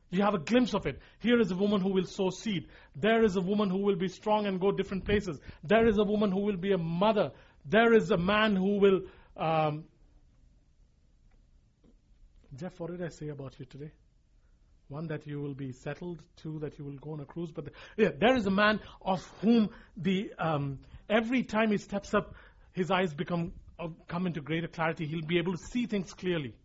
You 0.09 0.21
have 0.21 0.35
a 0.35 0.39
glimpse 0.39 0.75
of 0.75 0.85
it. 0.85 0.99
Here 1.19 1.39
is 1.39 1.51
a 1.51 1.55
woman 1.55 1.81
who 1.81 1.89
will 1.89 2.05
sow 2.05 2.29
seed. 2.29 2.67
There 2.95 3.23
is 3.23 3.35
a 3.35 3.41
woman 3.41 3.71
who 3.71 3.79
will 3.79 3.95
be 3.95 4.07
strong 4.07 4.45
and 4.45 4.59
go 4.59 4.71
different 4.71 5.05
places. 5.05 5.39
There 5.63 5.87
is 5.87 5.97
a 5.97 6.03
woman 6.03 6.31
who 6.31 6.41
will 6.41 6.57
be 6.57 6.71
a 6.71 6.77
mother. 6.77 7.31
There 7.65 7.94
is 7.94 8.11
a 8.11 8.18
man 8.18 8.56
who 8.56 8.77
will. 8.80 9.02
Um, 9.38 9.85
Jeff, 12.56 12.80
what 12.80 12.91
did 12.91 13.02
I 13.02 13.10
say 13.10 13.30
about 13.30 13.56
you 13.60 13.65
today? 13.65 13.91
One, 14.90 15.07
that 15.07 15.26
you 15.26 15.41
will 15.41 15.56
be 15.56 15.72
settled. 15.72 16.22
Two, 16.35 16.60
that 16.60 16.77
you 16.77 16.85
will 16.85 16.98
go 16.98 17.14
on 17.14 17.19
a 17.22 17.26
cruise. 17.26 17.52
But 17.52 17.65
the, 17.65 17.72
yeah, 17.98 18.10
there 18.18 18.35
is 18.35 18.45
a 18.45 18.52
man 18.52 18.80
of 19.02 19.26
whom 19.41 19.69
the 19.98 20.31
um, 20.38 20.80
every 21.10 21.44
time 21.44 21.72
he 21.72 21.77
steps 21.77 22.14
up, 22.14 22.35
his 22.73 22.91
eyes 22.91 23.14
become 23.14 23.53
uh, 23.80 23.88
come 24.07 24.27
into 24.27 24.41
greater 24.41 24.68
clarity. 24.68 25.07
He'll 25.07 25.26
be 25.26 25.38
able 25.38 25.53
to 25.53 25.64
see 25.72 25.85
things 25.88 26.14
clearly. 26.14 26.56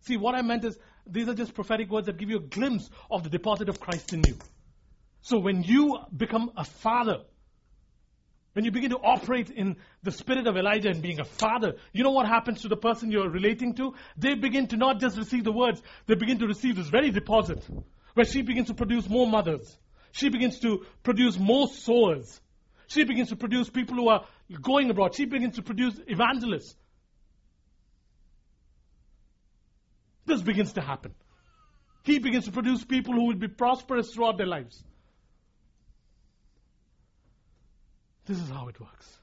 See, 0.00 0.16
what 0.16 0.34
I 0.34 0.42
meant 0.42 0.64
is 0.64 0.78
these 1.06 1.28
are 1.28 1.34
just 1.34 1.54
prophetic 1.54 1.90
words 1.90 2.06
that 2.06 2.16
give 2.16 2.30
you 2.30 2.36
a 2.36 2.40
glimpse 2.40 2.88
of 3.10 3.24
the 3.24 3.28
deposit 3.28 3.68
of 3.68 3.80
Christ 3.80 4.12
in 4.12 4.24
you. 4.24 4.38
So 5.20 5.38
when 5.38 5.62
you 5.62 5.98
become 6.16 6.52
a 6.56 6.64
father, 6.64 7.24
when 8.56 8.64
you 8.64 8.70
begin 8.70 8.88
to 8.88 8.96
operate 8.96 9.50
in 9.50 9.76
the 10.02 10.10
spirit 10.10 10.46
of 10.46 10.56
Elijah 10.56 10.88
and 10.88 11.02
being 11.02 11.20
a 11.20 11.26
father, 11.26 11.74
you 11.92 12.02
know 12.02 12.12
what 12.12 12.26
happens 12.26 12.62
to 12.62 12.68
the 12.68 12.76
person 12.76 13.10
you're 13.10 13.28
relating 13.28 13.74
to? 13.74 13.92
They 14.16 14.32
begin 14.34 14.66
to 14.68 14.78
not 14.78 14.98
just 14.98 15.18
receive 15.18 15.44
the 15.44 15.52
words, 15.52 15.82
they 16.06 16.14
begin 16.14 16.38
to 16.38 16.46
receive 16.46 16.76
this 16.76 16.88
very 16.88 17.10
deposit 17.10 17.62
where 18.14 18.24
she 18.24 18.40
begins 18.40 18.68
to 18.68 18.74
produce 18.74 19.10
more 19.10 19.26
mothers. 19.26 19.76
She 20.12 20.30
begins 20.30 20.58
to 20.60 20.86
produce 21.02 21.38
more 21.38 21.68
sowers. 21.68 22.40
She 22.86 23.04
begins 23.04 23.28
to 23.28 23.36
produce 23.36 23.68
people 23.68 23.96
who 23.96 24.08
are 24.08 24.24
going 24.62 24.88
abroad. 24.88 25.14
She 25.14 25.26
begins 25.26 25.56
to 25.56 25.62
produce 25.62 26.00
evangelists. 26.06 26.74
This 30.24 30.40
begins 30.40 30.72
to 30.72 30.80
happen. 30.80 31.12
He 32.04 32.20
begins 32.20 32.46
to 32.46 32.52
produce 32.52 32.82
people 32.84 33.12
who 33.12 33.26
will 33.26 33.36
be 33.36 33.48
prosperous 33.48 34.14
throughout 34.14 34.38
their 34.38 34.46
lives. 34.46 34.82
This 38.26 38.38
is 38.38 38.48
how 38.48 38.68
it 38.68 38.78
works. 38.80 39.18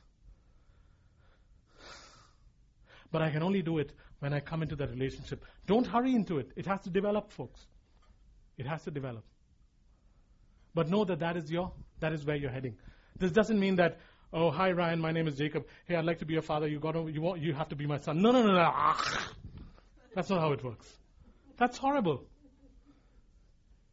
But 3.11 3.21
I 3.21 3.29
can 3.29 3.43
only 3.43 3.61
do 3.61 3.77
it 3.77 3.91
when 4.19 4.33
I 4.33 4.39
come 4.39 4.63
into 4.63 4.75
that 4.77 4.89
relationship. 4.89 5.45
Don't 5.67 5.85
hurry 5.85 6.15
into 6.15 6.39
it. 6.39 6.51
It 6.55 6.65
has 6.65 6.81
to 6.81 6.89
develop, 6.89 7.31
folks. 7.31 7.59
It 8.57 8.65
has 8.65 8.83
to 8.83 8.91
develop. 8.91 9.23
But 10.73 10.89
know 10.89 11.05
that 11.05 11.19
that 11.19 11.37
is 11.37 11.51
your, 11.51 11.71
that 11.99 12.13
is 12.13 12.25
where 12.25 12.35
you're 12.35 12.49
heading. 12.49 12.75
This 13.19 13.31
doesn't 13.31 13.59
mean 13.59 13.75
that, 13.75 13.99
oh, 14.31 14.49
hi 14.49 14.71
Ryan, 14.71 14.99
my 14.99 15.11
name 15.11 15.27
is 15.27 15.35
Jacob. 15.35 15.67
Hey, 15.85 15.95
I'd 15.95 16.05
like 16.05 16.19
to 16.19 16.25
be 16.25 16.33
your 16.33 16.41
father. 16.41 16.67
You 16.67 16.79
got 16.79 16.93
to, 16.93 17.07
you 17.07 17.21
want, 17.21 17.41
you 17.41 17.53
have 17.53 17.69
to 17.69 17.75
be 17.75 17.85
my 17.85 17.97
son. 17.97 18.21
No, 18.21 18.31
no, 18.31 18.41
no, 18.41 18.53
no. 18.53 18.71
That's 20.15 20.29
not 20.29 20.39
how 20.39 20.51
it 20.53 20.63
works. 20.63 20.87
That's 21.57 21.77
horrible. 21.77 22.23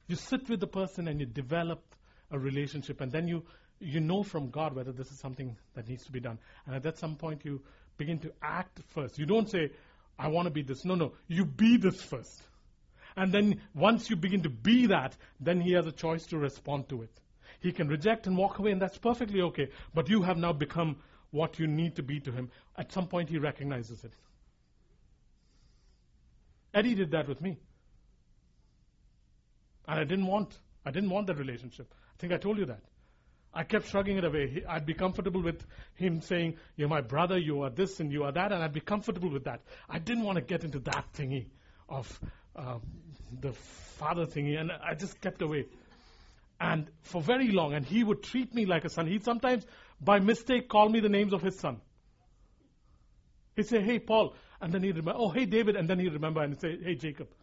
You 0.06 0.16
sit 0.16 0.48
with 0.48 0.60
the 0.60 0.66
person 0.66 1.08
and 1.08 1.20
you 1.20 1.26
develop 1.26 1.82
a 2.30 2.38
relationship, 2.38 3.00
and 3.00 3.12
then 3.12 3.28
you 3.28 3.44
you 3.80 4.00
know 4.00 4.22
from 4.22 4.50
God 4.50 4.74
whether 4.74 4.92
this 4.92 5.10
is 5.10 5.18
something 5.18 5.56
that 5.74 5.88
needs 5.88 6.04
to 6.04 6.12
be 6.12 6.20
done. 6.20 6.38
And 6.66 6.74
at 6.74 6.82
that 6.82 6.98
some 6.98 7.16
point, 7.16 7.44
you 7.44 7.62
begin 7.96 8.18
to 8.20 8.32
act 8.42 8.80
first. 8.88 9.18
You 9.18 9.26
don't 9.26 9.48
say, 9.48 9.72
"I 10.18 10.28
want 10.28 10.46
to 10.46 10.50
be 10.50 10.62
this." 10.62 10.84
No, 10.84 10.94
no, 10.94 11.12
you 11.28 11.44
be 11.44 11.76
this 11.76 12.00
first. 12.02 12.42
And 13.16 13.32
then 13.32 13.60
once 13.74 14.08
you 14.08 14.16
begin 14.16 14.42
to 14.42 14.50
be 14.50 14.86
that, 14.86 15.16
then 15.40 15.60
he 15.60 15.72
has 15.72 15.86
a 15.86 15.92
choice 15.92 16.26
to 16.26 16.38
respond 16.38 16.88
to 16.90 17.02
it. 17.02 17.20
He 17.60 17.72
can 17.72 17.88
reject 17.88 18.26
and 18.26 18.36
walk 18.36 18.58
away, 18.58 18.72
and 18.72 18.80
that's 18.80 18.98
perfectly 18.98 19.42
okay. 19.42 19.70
But 19.92 20.08
you 20.08 20.22
have 20.22 20.38
now 20.38 20.52
become 20.52 20.96
what 21.30 21.58
you 21.58 21.66
need 21.66 21.96
to 21.96 22.02
be 22.02 22.20
to 22.20 22.32
him. 22.32 22.50
At 22.76 22.92
some 22.92 23.08
point, 23.08 23.28
he 23.28 23.38
recognizes 23.38 24.04
it. 24.04 24.12
Eddie 26.72 26.94
did 26.94 27.10
that 27.10 27.28
with 27.28 27.40
me. 27.40 27.58
And 29.86 29.98
I 29.98 30.04
didn't 30.04 30.26
want, 30.26 30.56
I 30.84 30.90
didn't 30.90 31.10
want 31.10 31.26
that 31.26 31.36
relationship. 31.36 31.92
I 32.14 32.16
think 32.20 32.32
I 32.32 32.36
told 32.36 32.58
you 32.58 32.66
that. 32.66 32.82
I 33.52 33.64
kept 33.64 33.88
shrugging 33.88 34.16
it 34.16 34.24
away. 34.24 34.62
I'd 34.68 34.86
be 34.86 34.94
comfortable 34.94 35.42
with 35.42 35.64
him 35.94 36.20
saying, 36.20 36.56
You're 36.76 36.88
my 36.88 37.00
brother, 37.00 37.36
you 37.36 37.62
are 37.62 37.70
this 37.70 37.98
and 37.98 38.12
you 38.12 38.24
are 38.24 38.32
that, 38.32 38.52
and 38.52 38.62
I'd 38.62 38.72
be 38.72 38.80
comfortable 38.80 39.30
with 39.30 39.44
that. 39.44 39.60
I 39.88 39.98
didn't 39.98 40.24
want 40.24 40.36
to 40.36 40.42
get 40.42 40.62
into 40.62 40.78
that 40.80 41.06
thingy 41.16 41.46
of 41.88 42.20
uh, 42.54 42.78
the 43.40 43.52
father 43.98 44.26
thingy, 44.26 44.58
and 44.58 44.70
I 44.70 44.94
just 44.94 45.20
kept 45.20 45.42
away. 45.42 45.66
And 46.60 46.88
for 47.02 47.22
very 47.22 47.50
long, 47.50 47.72
and 47.74 47.84
he 47.84 48.04
would 48.04 48.22
treat 48.22 48.54
me 48.54 48.66
like 48.66 48.84
a 48.84 48.90
son. 48.90 49.06
He'd 49.06 49.24
sometimes, 49.24 49.64
by 50.00 50.20
mistake, 50.20 50.68
call 50.68 50.88
me 50.88 51.00
the 51.00 51.08
names 51.08 51.32
of 51.32 51.42
his 51.42 51.58
son. 51.58 51.80
He'd 53.56 53.66
say, 53.66 53.80
Hey, 53.80 53.98
Paul. 53.98 54.34
And 54.60 54.72
then 54.72 54.82
he'd 54.82 54.96
remember, 54.96 55.18
Oh, 55.18 55.30
hey, 55.30 55.46
David. 55.46 55.76
And 55.76 55.88
then 55.88 55.98
he'd 55.98 56.12
remember 56.12 56.42
and 56.42 56.52
he'd 56.52 56.60
say, 56.60 56.78
Hey, 56.82 56.94
Jacob. 56.94 57.28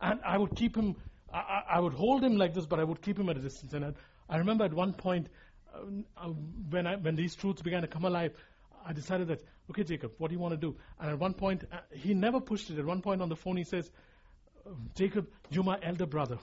And 0.00 0.20
I 0.24 0.38
would 0.38 0.54
keep 0.54 0.76
him, 0.76 0.94
I, 1.32 1.62
I- 1.70 1.80
would 1.80 1.92
hold 1.94 2.22
him 2.24 2.36
like 2.36 2.54
this, 2.54 2.66
but 2.66 2.80
I 2.80 2.84
would 2.84 3.02
keep 3.02 3.18
him 3.18 3.28
at 3.28 3.36
a 3.36 3.40
distance. 3.40 3.72
And 3.72 3.84
I, 3.84 3.92
I 4.28 4.38
remember 4.38 4.64
at 4.64 4.72
one 4.72 4.92
point, 4.92 5.28
uh, 5.74 5.78
uh, 6.16 6.28
when, 6.70 6.86
I, 6.86 6.96
when 6.96 7.16
these 7.16 7.34
truths 7.34 7.62
began 7.62 7.82
to 7.82 7.88
come 7.88 8.04
alive, 8.04 8.32
I 8.86 8.92
decided 8.92 9.28
that, 9.28 9.42
okay, 9.70 9.84
Jacob, 9.84 10.12
what 10.18 10.28
do 10.28 10.34
you 10.34 10.40
want 10.40 10.52
to 10.54 10.58
do? 10.58 10.76
And 10.98 11.10
at 11.10 11.18
one 11.18 11.34
point, 11.34 11.64
uh, 11.72 11.78
he 11.92 12.14
never 12.14 12.40
pushed 12.40 12.70
it. 12.70 12.78
At 12.78 12.84
one 12.86 13.02
point 13.02 13.20
on 13.20 13.28
the 13.28 13.36
phone, 13.36 13.56
he 13.56 13.64
says, 13.64 13.90
um, 14.66 14.90
Jacob, 14.94 15.28
you're 15.50 15.64
my 15.64 15.78
elder 15.82 16.06
brother. 16.06 16.38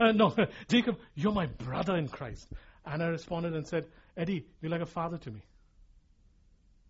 Uh, 0.00 0.12
no, 0.12 0.34
Jacob, 0.68 0.98
you're 1.14 1.32
my 1.32 1.46
brother 1.46 1.96
in 1.96 2.08
Christ. 2.08 2.48
And 2.84 3.02
I 3.02 3.06
responded 3.08 3.54
and 3.54 3.66
said, 3.66 3.86
Eddie, 4.16 4.46
you're 4.60 4.70
like 4.70 4.80
a 4.80 4.86
father 4.86 5.18
to 5.18 5.30
me. 5.30 5.42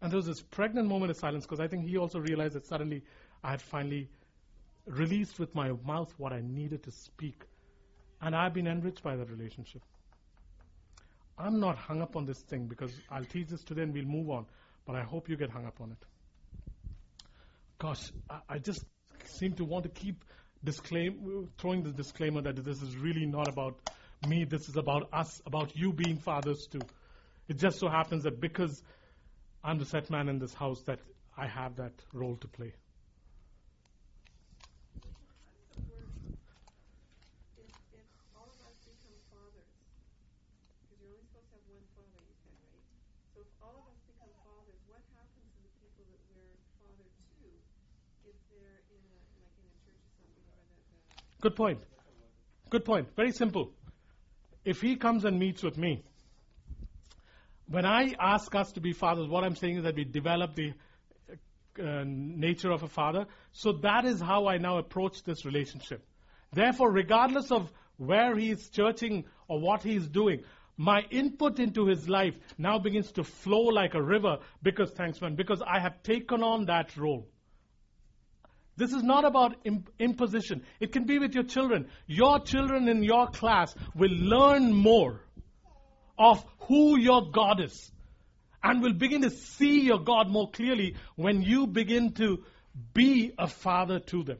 And 0.00 0.10
there 0.10 0.16
was 0.16 0.26
this 0.26 0.40
pregnant 0.40 0.88
moment 0.88 1.10
of 1.10 1.16
silence 1.18 1.44
because 1.44 1.60
I 1.60 1.68
think 1.68 1.86
he 1.86 1.98
also 1.98 2.18
realized 2.18 2.54
that 2.54 2.66
suddenly 2.66 3.02
I 3.44 3.50
had 3.50 3.60
finally 3.60 4.08
released 4.86 5.38
with 5.38 5.54
my 5.54 5.72
mouth 5.84 6.12
what 6.16 6.32
I 6.32 6.40
needed 6.40 6.82
to 6.84 6.90
speak. 6.90 7.42
And 8.20 8.34
I've 8.34 8.52
been 8.52 8.66
enriched 8.66 9.02
by 9.02 9.16
that 9.16 9.30
relationship. 9.30 9.82
I'm 11.38 11.58
not 11.58 11.76
hung 11.76 12.02
up 12.02 12.16
on 12.16 12.26
this 12.26 12.38
thing 12.38 12.66
because 12.66 12.92
I'll 13.10 13.24
teach 13.24 13.48
this 13.48 13.62
today 13.62 13.82
and 13.82 13.94
we'll 13.94 14.04
move 14.04 14.30
on. 14.30 14.46
But 14.86 14.96
I 14.96 15.02
hope 15.02 15.28
you 15.28 15.36
get 15.36 15.50
hung 15.50 15.66
up 15.66 15.80
on 15.80 15.92
it. 15.92 16.04
Gosh, 17.78 18.12
I, 18.28 18.40
I 18.48 18.58
just 18.58 18.84
seem 19.24 19.54
to 19.54 19.64
want 19.64 19.84
to 19.84 19.88
keep 19.90 20.24
disclaim, 20.62 21.48
throwing 21.58 21.82
the 21.82 21.92
disclaimer 21.92 22.42
that 22.42 22.56
this 22.62 22.82
is 22.82 22.96
really 22.96 23.24
not 23.24 23.48
about 23.48 23.78
me. 24.26 24.44
This 24.44 24.68
is 24.68 24.76
about 24.76 25.08
us, 25.12 25.40
about 25.46 25.74
you 25.74 25.92
being 25.92 26.18
fathers 26.18 26.66
too. 26.66 26.82
It 27.48 27.56
just 27.56 27.78
so 27.78 27.88
happens 27.88 28.24
that 28.24 28.40
because 28.40 28.82
I'm 29.64 29.78
the 29.78 29.86
set 29.86 30.10
man 30.10 30.28
in 30.28 30.38
this 30.38 30.54
house, 30.54 30.82
that 30.82 31.00
I 31.36 31.46
have 31.46 31.76
that 31.76 31.92
role 32.12 32.36
to 32.36 32.48
play. 32.48 32.72
If, 37.56 37.68
if 37.92 38.06
all 38.36 38.44
of 38.44 38.60
us 38.60 38.76
become 38.84 39.16
fathers, 39.32 39.68
because 40.84 41.00
you're 41.00 41.12
only 41.12 41.24
supposed 41.28 41.48
to 41.48 41.56
have 41.56 41.66
one 41.72 41.84
father, 41.96 42.20
you 42.24 42.36
said, 42.44 42.56
right? 42.60 42.84
So 43.32 43.40
if 43.40 43.50
all 43.64 43.72
of 43.72 43.84
us 43.88 44.00
become 44.04 44.32
fathers, 44.44 44.80
what 44.88 45.00
happens 45.16 45.48
to 45.56 45.60
the 45.64 45.72
people 45.80 46.04
that 46.12 46.22
we're 46.36 46.60
father 46.76 47.08
to 47.08 47.48
if 48.28 48.36
they're 48.52 48.80
in 48.92 49.00
a, 49.00 49.16
like 49.40 49.52
in 49.58 49.64
a 49.64 49.74
church 49.80 50.00
or 50.04 50.12
something 50.20 50.44
where 50.48 50.64
the, 50.70 50.80
the 50.92 51.00
Good 51.40 51.56
point. 51.56 51.80
Good 52.68 52.84
point. 52.84 53.08
Very 53.16 53.32
simple. 53.32 53.72
If 54.64 54.80
he 54.80 54.96
comes 54.96 55.24
and 55.24 55.38
meets 55.38 55.62
with 55.62 55.78
me, 55.78 56.04
when 57.66 57.86
I 57.86 58.14
ask 58.20 58.54
us 58.54 58.72
to 58.72 58.80
be 58.80 58.92
fathers, 58.92 59.28
what 59.28 59.44
I'm 59.44 59.56
saying 59.56 59.78
is 59.78 59.84
that 59.84 59.94
we 59.94 60.04
develop 60.04 60.54
the 60.54 60.72
uh, 61.80 62.04
nature 62.04 62.70
of 62.70 62.82
a 62.82 62.88
father. 62.88 63.26
So 63.52 63.72
that 63.82 64.04
is 64.04 64.20
how 64.20 64.48
I 64.48 64.58
now 64.58 64.78
approach 64.78 65.22
this 65.22 65.44
relationship. 65.44 66.04
Therefore, 66.52 66.90
regardless 66.90 67.50
of 67.52 67.72
where 67.96 68.36
he 68.36 68.50
is 68.50 68.68
churching 68.70 69.24
or 69.48 69.60
what 69.60 69.82
he 69.82 69.94
is 69.94 70.08
doing, 70.08 70.42
my 70.76 71.02
input 71.10 71.60
into 71.60 71.86
his 71.86 72.08
life 72.08 72.34
now 72.58 72.78
begins 72.78 73.12
to 73.12 73.24
flow 73.24 73.60
like 73.60 73.94
a 73.94 74.02
river 74.02 74.38
because, 74.62 74.90
thanks 74.90 75.20
man, 75.20 75.36
because 75.36 75.62
I 75.66 75.78
have 75.78 76.02
taken 76.02 76.42
on 76.42 76.66
that 76.66 76.96
role. 76.96 77.28
This 78.80 78.94
is 78.94 79.02
not 79.02 79.26
about 79.26 79.56
imposition. 79.98 80.62
It 80.80 80.90
can 80.90 81.04
be 81.04 81.18
with 81.18 81.34
your 81.34 81.44
children. 81.44 81.88
Your 82.06 82.40
children 82.40 82.88
in 82.88 83.02
your 83.02 83.26
class 83.26 83.74
will 83.94 84.10
learn 84.10 84.72
more 84.72 85.20
of 86.18 86.42
who 86.60 86.98
your 86.98 87.30
God 87.30 87.60
is 87.60 87.92
and 88.62 88.80
will 88.80 88.94
begin 88.94 89.20
to 89.20 89.28
see 89.28 89.82
your 89.82 89.98
God 89.98 90.30
more 90.30 90.50
clearly 90.50 90.96
when 91.16 91.42
you 91.42 91.66
begin 91.66 92.12
to 92.14 92.42
be 92.94 93.34
a 93.36 93.48
father 93.48 94.00
to 94.00 94.24
them. 94.24 94.38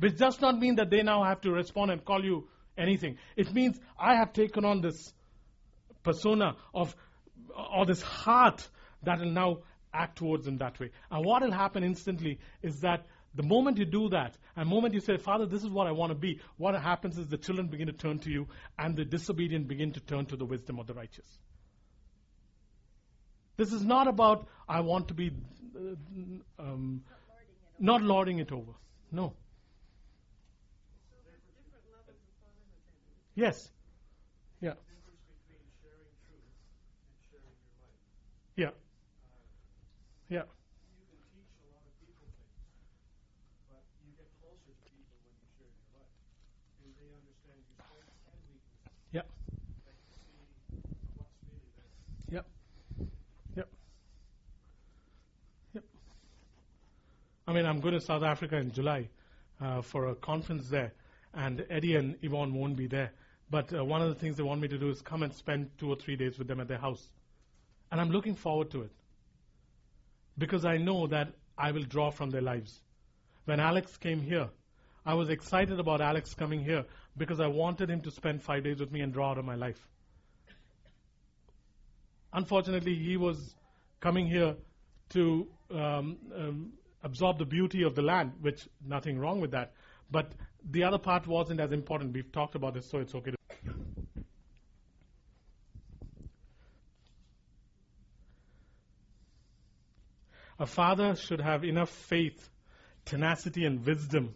Which 0.00 0.16
does 0.16 0.40
not 0.40 0.58
mean 0.58 0.74
that 0.74 0.90
they 0.90 1.04
now 1.04 1.22
have 1.22 1.42
to 1.42 1.52
respond 1.52 1.92
and 1.92 2.04
call 2.04 2.24
you 2.24 2.48
anything. 2.76 3.18
It 3.36 3.54
means 3.54 3.78
I 3.96 4.16
have 4.16 4.32
taken 4.32 4.64
on 4.64 4.80
this 4.80 5.12
persona 6.02 6.56
of, 6.74 6.96
or 7.76 7.86
this 7.86 8.02
heart 8.02 8.68
that 9.04 9.20
will 9.20 9.30
now 9.30 9.58
act 9.94 10.18
towards 10.18 10.44
them 10.44 10.58
that 10.58 10.78
way. 10.80 10.90
And 11.10 11.24
what 11.24 11.42
will 11.42 11.52
happen 11.52 11.84
instantly 11.84 12.38
is 12.62 12.80
that 12.80 13.06
the 13.34 13.42
moment 13.42 13.78
you 13.78 13.84
do 13.84 14.08
that, 14.10 14.36
and 14.56 14.66
the 14.66 14.74
moment 14.74 14.94
you 14.94 15.00
say, 15.00 15.16
Father, 15.16 15.46
this 15.46 15.62
is 15.62 15.70
what 15.70 15.86
I 15.86 15.92
want 15.92 16.10
to 16.10 16.14
be, 16.14 16.40
what 16.56 16.74
happens 16.80 17.18
is 17.18 17.28
the 17.28 17.38
children 17.38 17.68
begin 17.68 17.86
to 17.86 17.92
turn 17.92 18.18
to 18.20 18.30
you, 18.30 18.46
and 18.78 18.96
the 18.96 19.04
disobedient 19.04 19.66
begin 19.68 19.92
to 19.92 20.00
turn 20.00 20.26
to 20.26 20.36
the 20.36 20.44
wisdom 20.44 20.78
of 20.78 20.86
the 20.86 20.94
righteous. 20.94 21.38
This 23.56 23.72
is 23.72 23.84
not 23.84 24.08
about, 24.08 24.48
I 24.68 24.80
want 24.80 25.08
to 25.08 25.14
be 25.14 25.30
uh, 25.76 25.94
um, 26.58 27.02
not 27.78 28.02
lording 28.02 28.38
it 28.38 28.52
over. 28.52 28.72
No. 29.10 29.32
different 31.24 31.70
levels 31.70 32.06
of. 32.08 32.14
Yes. 33.34 33.70
Yeah. 34.60 34.74
difference 34.86 35.22
between 35.26 35.62
sharing 35.82 36.10
truth 36.26 36.50
and 37.06 37.18
sharing 37.30 37.54
your 37.58 37.74
life. 37.78 38.02
Yeah. 38.56 38.74
Yeah. 40.30 40.46
You 40.46 41.06
can 41.10 41.22
teach 41.34 41.50
a 41.58 41.66
lot 41.74 41.82
of 41.86 41.94
people 41.98 42.26
things, 42.38 42.58
but 43.70 43.82
you 44.02 44.14
get 44.18 44.30
closer 44.38 44.70
to 44.70 44.86
people 44.86 45.18
when 45.22 45.34
you 45.38 45.46
share 45.58 45.70
your 45.70 45.90
life. 45.94 46.14
And 46.82 46.90
they 46.94 47.10
understand 47.10 47.58
your 47.70 47.78
strengths 47.86 48.24
and 48.30 48.38
weaknesses. 48.50 48.98
Yeah. 49.14 49.26
They 49.86 49.94
can 50.06 50.18
see 50.26 50.46
what's 51.18 51.38
really 51.50 51.70
there. 51.74 51.94
Yep. 52.34 52.46
Yep. 53.58 53.68
Yep. 55.74 55.84
I 57.46 57.52
mean, 57.52 57.66
I'm 57.66 57.80
going 57.80 57.94
to 57.94 58.00
South 58.00 58.22
Africa 58.22 58.56
in 58.56 58.72
July 58.72 59.08
uh, 59.60 59.82
for 59.82 60.08
a 60.08 60.14
conference 60.14 60.68
there, 60.68 60.92
and 61.34 61.64
Eddie 61.68 61.96
and 61.96 62.16
Yvonne 62.22 62.54
won't 62.54 62.76
be 62.76 62.86
there. 62.86 63.12
But 63.50 63.72
uh, 63.74 63.84
one 63.84 64.00
of 64.00 64.08
the 64.08 64.14
things 64.14 64.36
they 64.36 64.42
want 64.42 64.60
me 64.62 64.68
to 64.68 64.78
do 64.78 64.88
is 64.88 65.02
come 65.02 65.22
and 65.22 65.32
spend 65.32 65.70
two 65.78 65.90
or 65.90 65.96
three 65.96 66.16
days 66.16 66.38
with 66.38 66.48
them 66.48 66.60
at 66.60 66.68
their 66.68 66.78
house. 66.78 67.10
And 67.92 68.00
I'm 68.00 68.10
looking 68.10 68.34
forward 68.34 68.70
to 68.70 68.82
it 68.82 68.90
because 70.38 70.64
I 70.64 70.78
know 70.78 71.06
that 71.08 71.32
I 71.58 71.70
will 71.70 71.82
draw 71.84 72.10
from 72.10 72.30
their 72.30 72.40
lives. 72.40 72.80
When 73.44 73.60
Alex 73.60 73.96
came 73.98 74.22
here, 74.22 74.48
I 75.04 75.14
was 75.14 75.28
excited 75.28 75.78
about 75.78 76.00
Alex 76.00 76.34
coming 76.34 76.64
here 76.64 76.86
because 77.16 77.40
I 77.40 77.46
wanted 77.46 77.90
him 77.90 78.00
to 78.00 78.10
spend 78.10 78.42
five 78.42 78.64
days 78.64 78.80
with 78.80 78.90
me 78.90 79.02
and 79.02 79.12
draw 79.12 79.32
out 79.32 79.38
of 79.38 79.44
my 79.44 79.54
life. 79.54 79.86
Unfortunately, 82.32 82.94
he 82.94 83.18
was 83.18 83.54
coming 84.00 84.26
here 84.26 84.56
to 85.10 85.46
um, 85.70 86.16
um, 86.34 86.72
absorb 87.04 87.38
the 87.38 87.44
beauty 87.44 87.84
of 87.84 87.94
the 87.94 88.02
land, 88.02 88.32
which 88.40 88.66
nothing 88.84 89.18
wrong 89.18 89.40
with 89.40 89.52
that. 89.52 89.74
But 90.10 90.32
the 90.68 90.84
other 90.84 90.98
part 90.98 91.26
wasn't 91.26 91.60
as 91.60 91.70
important. 91.70 92.12
We've 92.12 92.32
talked 92.32 92.54
about 92.54 92.74
this, 92.74 92.90
so 92.90 92.98
it's 92.98 93.14
okay. 93.14 93.30
To 93.30 93.36
A 100.58 100.66
father 100.66 101.16
should 101.16 101.40
have 101.40 101.64
enough 101.64 101.90
faith, 101.90 102.48
tenacity, 103.04 103.64
and 103.64 103.84
wisdom 103.84 104.34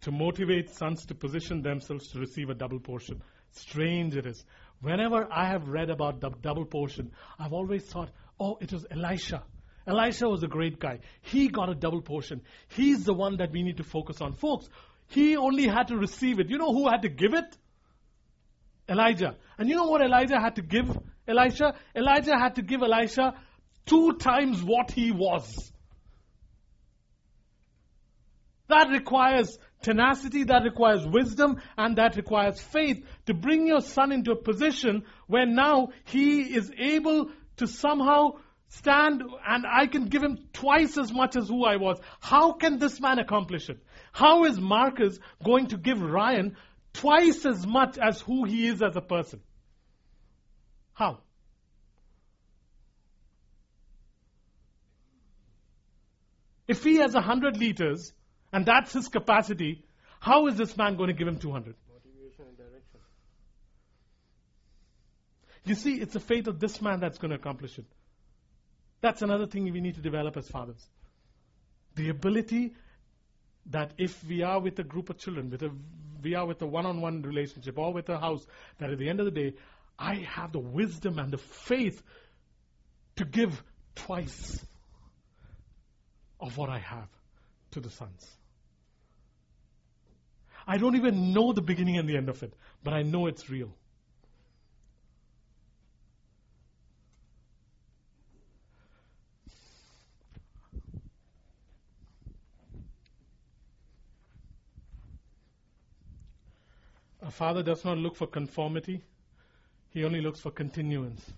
to 0.00 0.10
motivate 0.10 0.70
sons 0.70 1.04
to 1.06 1.14
position 1.14 1.62
themselves 1.62 2.08
to 2.08 2.18
receive 2.18 2.48
a 2.50 2.54
double 2.54 2.80
portion. 2.80 3.22
Strange 3.52 4.16
it 4.16 4.26
is. 4.26 4.44
Whenever 4.80 5.28
I 5.30 5.48
have 5.48 5.68
read 5.68 5.90
about 5.90 6.20
the 6.20 6.30
double 6.30 6.64
portion, 6.64 7.12
I've 7.38 7.52
always 7.52 7.84
thought, 7.84 8.10
oh, 8.40 8.58
it 8.60 8.72
was 8.72 8.86
Elisha. 8.90 9.42
Elisha 9.88 10.28
was 10.28 10.42
a 10.42 10.46
great 10.46 10.78
guy. 10.78 11.00
He 11.22 11.48
got 11.48 11.70
a 11.70 11.74
double 11.74 12.02
portion. 12.02 12.42
He's 12.68 13.04
the 13.04 13.14
one 13.14 13.38
that 13.38 13.50
we 13.50 13.62
need 13.62 13.78
to 13.78 13.84
focus 13.84 14.20
on. 14.20 14.34
Folks, 14.34 14.68
He 15.08 15.36
only 15.36 15.66
had 15.66 15.88
to 15.88 15.96
receive 15.96 16.38
it. 16.38 16.50
You 16.50 16.58
know 16.58 16.72
who 16.72 16.88
had 16.88 17.02
to 17.02 17.08
give 17.08 17.32
it? 17.32 17.56
Elijah. 18.88 19.36
And 19.56 19.68
you 19.68 19.76
know 19.76 19.86
what 19.86 20.02
Elijah 20.02 20.38
had 20.38 20.56
to 20.56 20.62
give 20.62 20.86
Elisha? 21.26 21.74
Elijah 21.96 22.36
had 22.38 22.56
to 22.56 22.62
give 22.62 22.82
Elisha 22.82 23.34
two 23.86 24.12
times 24.14 24.62
what 24.62 24.90
he 24.90 25.10
was. 25.10 25.72
That 28.68 28.88
requires 28.90 29.58
tenacity, 29.80 30.44
that 30.44 30.64
requires 30.64 31.06
wisdom, 31.06 31.62
and 31.78 31.96
that 31.96 32.16
requires 32.16 32.60
faith 32.60 33.02
to 33.24 33.32
bring 33.32 33.66
your 33.66 33.80
son 33.80 34.12
into 34.12 34.32
a 34.32 34.36
position 34.36 35.04
where 35.26 35.46
now 35.46 35.88
he 36.04 36.42
is 36.42 36.70
able 36.78 37.30
to 37.56 37.66
somehow 37.66 38.32
stand 38.68 39.22
and 39.46 39.66
I 39.66 39.86
can 39.86 40.06
give 40.06 40.22
him 40.22 40.38
twice 40.52 40.98
as 40.98 41.12
much 41.12 41.36
as 41.36 41.48
who 41.48 41.64
I 41.64 41.76
was. 41.76 41.98
How 42.20 42.52
can 42.52 42.78
this 42.78 43.00
man 43.00 43.18
accomplish 43.18 43.68
it? 43.68 43.78
How 44.12 44.44
is 44.44 44.60
Marcus 44.60 45.18
going 45.44 45.68
to 45.68 45.76
give 45.76 46.00
Ryan 46.00 46.56
twice 46.92 47.44
as 47.46 47.66
much 47.66 47.98
as 47.98 48.20
who 48.20 48.44
he 48.44 48.66
is 48.66 48.82
as 48.82 48.96
a 48.96 49.00
person? 49.00 49.40
How? 50.92 51.18
If 56.66 56.84
he 56.84 56.96
has 56.96 57.14
a 57.14 57.20
hundred 57.20 57.56
liters 57.56 58.12
and 58.52 58.66
that's 58.66 58.92
his 58.92 59.08
capacity, 59.08 59.84
how 60.20 60.46
is 60.48 60.56
this 60.56 60.76
man 60.76 60.96
going 60.96 61.08
to 61.08 61.14
give 61.14 61.26
him 61.26 61.38
200? 61.38 61.74
Motivation 61.90 62.44
and 62.46 62.56
direction. 62.58 63.00
You 65.64 65.74
see, 65.74 65.94
it's 65.94 66.12
the 66.12 66.20
faith 66.20 66.46
of 66.46 66.60
this 66.60 66.82
man 66.82 67.00
that's 67.00 67.16
going 67.16 67.30
to 67.30 67.36
accomplish 67.36 67.78
it. 67.78 67.86
That's 69.00 69.22
another 69.22 69.46
thing 69.46 69.70
we 69.72 69.80
need 69.80 69.94
to 69.94 70.00
develop 70.00 70.36
as 70.36 70.48
fathers. 70.48 70.84
The 71.94 72.08
ability 72.10 72.74
that 73.66 73.92
if 73.98 74.24
we 74.24 74.42
are 74.42 74.60
with 74.60 74.78
a 74.78 74.84
group 74.84 75.10
of 75.10 75.18
children, 75.18 75.50
with 75.50 75.62
a, 75.62 75.70
we 76.22 76.34
are 76.34 76.46
with 76.46 76.60
a 76.62 76.66
one-on-one 76.66 77.22
relationship 77.22 77.78
or 77.78 77.92
with 77.92 78.08
a 78.08 78.18
house, 78.18 78.46
that 78.78 78.90
at 78.90 78.98
the 78.98 79.08
end 79.08 79.20
of 79.20 79.26
the 79.26 79.30
day, 79.30 79.54
I 79.98 80.16
have 80.16 80.52
the 80.52 80.58
wisdom 80.58 81.18
and 81.18 81.32
the 81.32 81.38
faith 81.38 82.02
to 83.16 83.24
give 83.24 83.62
twice 83.94 84.64
of 86.40 86.56
what 86.56 86.70
I 86.70 86.78
have 86.78 87.08
to 87.72 87.80
the 87.80 87.90
sons. 87.90 88.26
I 90.66 90.76
don't 90.78 90.96
even 90.96 91.32
know 91.32 91.52
the 91.52 91.62
beginning 91.62 91.98
and 91.98 92.08
the 92.08 92.16
end 92.16 92.28
of 92.28 92.42
it, 92.42 92.54
but 92.84 92.94
I 92.94 93.02
know 93.02 93.26
it's 93.26 93.48
real. 93.50 93.70
A 107.28 107.30
father 107.30 107.62
does 107.62 107.84
not 107.84 107.98
look 107.98 108.16
for 108.16 108.26
conformity, 108.26 109.02
he 109.90 110.02
only 110.02 110.22
looks 110.22 110.40
for 110.40 110.50
continuance. 110.50 111.30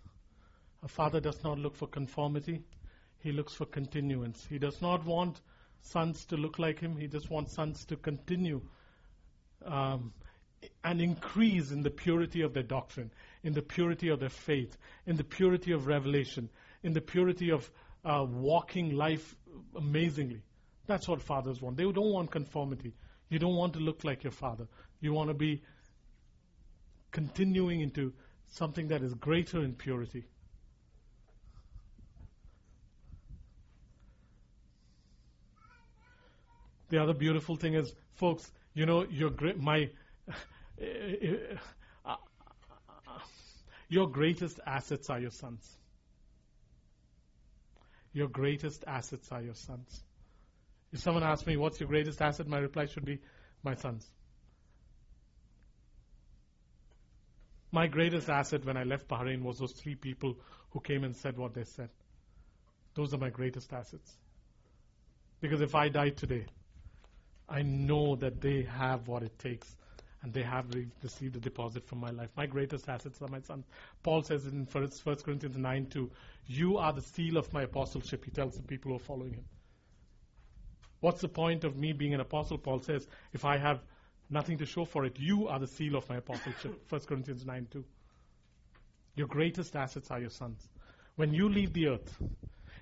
A 0.85 0.89
father 0.89 1.19
does 1.19 1.43
not 1.43 1.59
look 1.59 1.75
for 1.75 1.89
conformity, 1.89 2.63
he 3.19 3.33
looks 3.33 3.55
for 3.55 3.67
continuance. 3.67 4.47
He 4.49 4.61
does 4.61 4.81
not 4.81 5.05
want 5.05 5.41
sons 5.81 6.25
to 6.27 6.37
look 6.37 6.61
like 6.61 6.79
him, 6.79 6.97
he 6.97 7.09
just 7.09 7.29
wants 7.29 7.55
sons 7.55 7.85
to 7.87 7.97
continue 7.97 8.61
um, 9.67 10.13
and 10.85 11.01
increase 11.01 11.73
in 11.73 11.83
the 11.83 11.91
purity 11.91 12.43
of 12.43 12.55
their 12.55 12.63
doctrine, 12.63 13.11
in 13.43 13.53
the 13.53 13.61
purity 13.61 14.11
of 14.11 14.21
their 14.21 14.29
faith, 14.29 14.77
in 15.07 15.17
the 15.17 15.25
purity 15.25 15.73
of 15.73 15.89
revelation, 15.89 16.49
in 16.85 16.93
the 16.93 17.01
purity 17.01 17.51
of 17.51 17.69
uh, 18.05 18.25
walking 18.31 18.95
life 18.95 19.35
amazingly. 19.75 20.41
That's 20.87 21.09
what 21.09 21.21
fathers 21.21 21.61
want. 21.61 21.77
They 21.77 21.83
don't 21.83 22.13
want 22.13 22.31
conformity. 22.31 22.95
You 23.29 23.41
don't 23.41 23.57
want 23.57 23.73
to 23.73 23.81
look 23.81 24.05
like 24.05 24.23
your 24.23 24.31
father. 24.31 24.69
You 25.01 25.13
want 25.13 25.31
to 25.31 25.35
be 25.35 25.63
continuing 27.11 27.81
into 27.81 28.13
something 28.49 28.89
that 28.89 29.03
is 29.03 29.15
greater 29.15 29.63
in 29.63 29.75
purity. 29.75 30.25
The 36.91 37.01
other 37.01 37.15
beautiful 37.15 37.55
thing 37.55 37.75
is, 37.75 37.95
folks, 38.15 38.51
you 38.75 38.85
know, 38.85 39.07
your 39.09 39.31
great, 39.31 39.59
my, 39.59 39.91
uh, 40.29 40.35
uh, 42.05 42.17
uh, 43.07 43.19
your 43.89 44.09
greatest 44.09 44.59
assets 44.67 45.09
are 45.09 45.21
your 45.21 45.31
sons. 45.31 45.77
Your 48.13 48.27
greatest 48.27 48.85
assets 48.89 49.31
are 49.31 49.41
your 49.41 49.55
sons. 49.55 50.03
If 50.93 50.99
someone 50.99 51.23
asks 51.23 51.47
me, 51.47 51.57
what's 51.57 51.79
your 51.79 51.89
greatest 51.89 52.21
asset? 52.21 52.49
My 52.49 52.59
reply 52.59 52.87
should 52.87 53.05
be, 53.05 53.21
my 53.63 53.75
sons. 53.77 54.05
My 57.73 57.87
greatest 57.87 58.29
asset 58.29 58.65
when 58.65 58.77
I 58.77 58.85
left 58.85 59.09
Bahrain 59.09 59.43
was 59.43 59.59
those 59.59 59.73
three 59.73 59.95
people 59.95 60.37
who 60.71 60.81
came 60.81 61.05
and 61.05 61.15
said 61.15 61.37
what 61.37 61.55
they 61.55 61.65
said. 61.65 61.91
Those 62.95 63.15
are 63.15 63.19
my 63.19 63.31
greatest 63.31 63.73
assets. 63.73 64.17
Because 65.41 65.61
if 65.61 65.75
I 65.75 65.89
die 65.89 66.11
today, 66.11 66.47
I 67.49 67.63
know 67.63 68.17
that 68.17 68.41
they 68.41 68.63
have 68.63 69.09
what 69.09 69.23
it 69.23 69.39
takes 69.39 69.77
and 70.23 70.33
they 70.33 70.43
have 70.43 70.73
re- 70.75 70.89
received 71.03 71.37
a 71.37 71.41
deposit 71.41 71.87
from 71.87 71.99
my 71.99 72.11
life. 72.11 72.29
My 72.37 72.47
greatest 72.47 72.89
assets 72.89 73.23
are 73.23 73.29
my 73.29 73.41
sons. 73.41 73.65
Paul 74.03 74.23
says 74.23 74.47
in 74.47 74.67
1 74.71 74.91
Corinthians 75.25 75.57
9 75.57 75.87
2, 75.87 76.11
You 76.47 76.79
are 76.79 76.93
the 76.93 77.03
seal 77.03 77.37
of 77.37 77.53
my 77.53 77.63
apostleship, 77.63 78.25
he 78.25 78.31
tells 78.31 78.57
the 78.57 78.63
people 78.63 78.91
who 78.91 78.97
are 78.97 79.01
following 79.01 79.35
him. 79.35 79.45
What's 81.01 81.23
the 81.23 81.29
point 81.29 81.65
of 81.65 81.77
me 81.77 81.93
being 81.93 82.13
an 82.13 82.21
apostle? 82.21 82.59
Paul 82.59 82.81
says, 82.81 83.07
If 83.33 83.45
I 83.45 83.57
have 83.57 83.81
nothing 84.31 84.59
to 84.59 84.67
show 84.67 84.85
for 84.85 85.05
it, 85.05 85.19
you 85.19 85.49
are 85.49 85.59
the 85.59 85.67
seal 85.67 85.97
of 85.97 86.09
my 86.09 86.17
apostleship. 86.17 86.83
1 86.89 87.01
Corinthians 87.03 87.45
9 87.45 87.69
2. 87.71 87.85
Your 89.17 89.27
greatest 89.27 89.77
assets 89.77 90.11
are 90.11 90.21
your 90.21 90.31
sons. 90.31 90.69
When 91.17 91.35
you 91.35 91.49
leave 91.49 91.73
the 91.73 91.89
earth, 91.89 92.17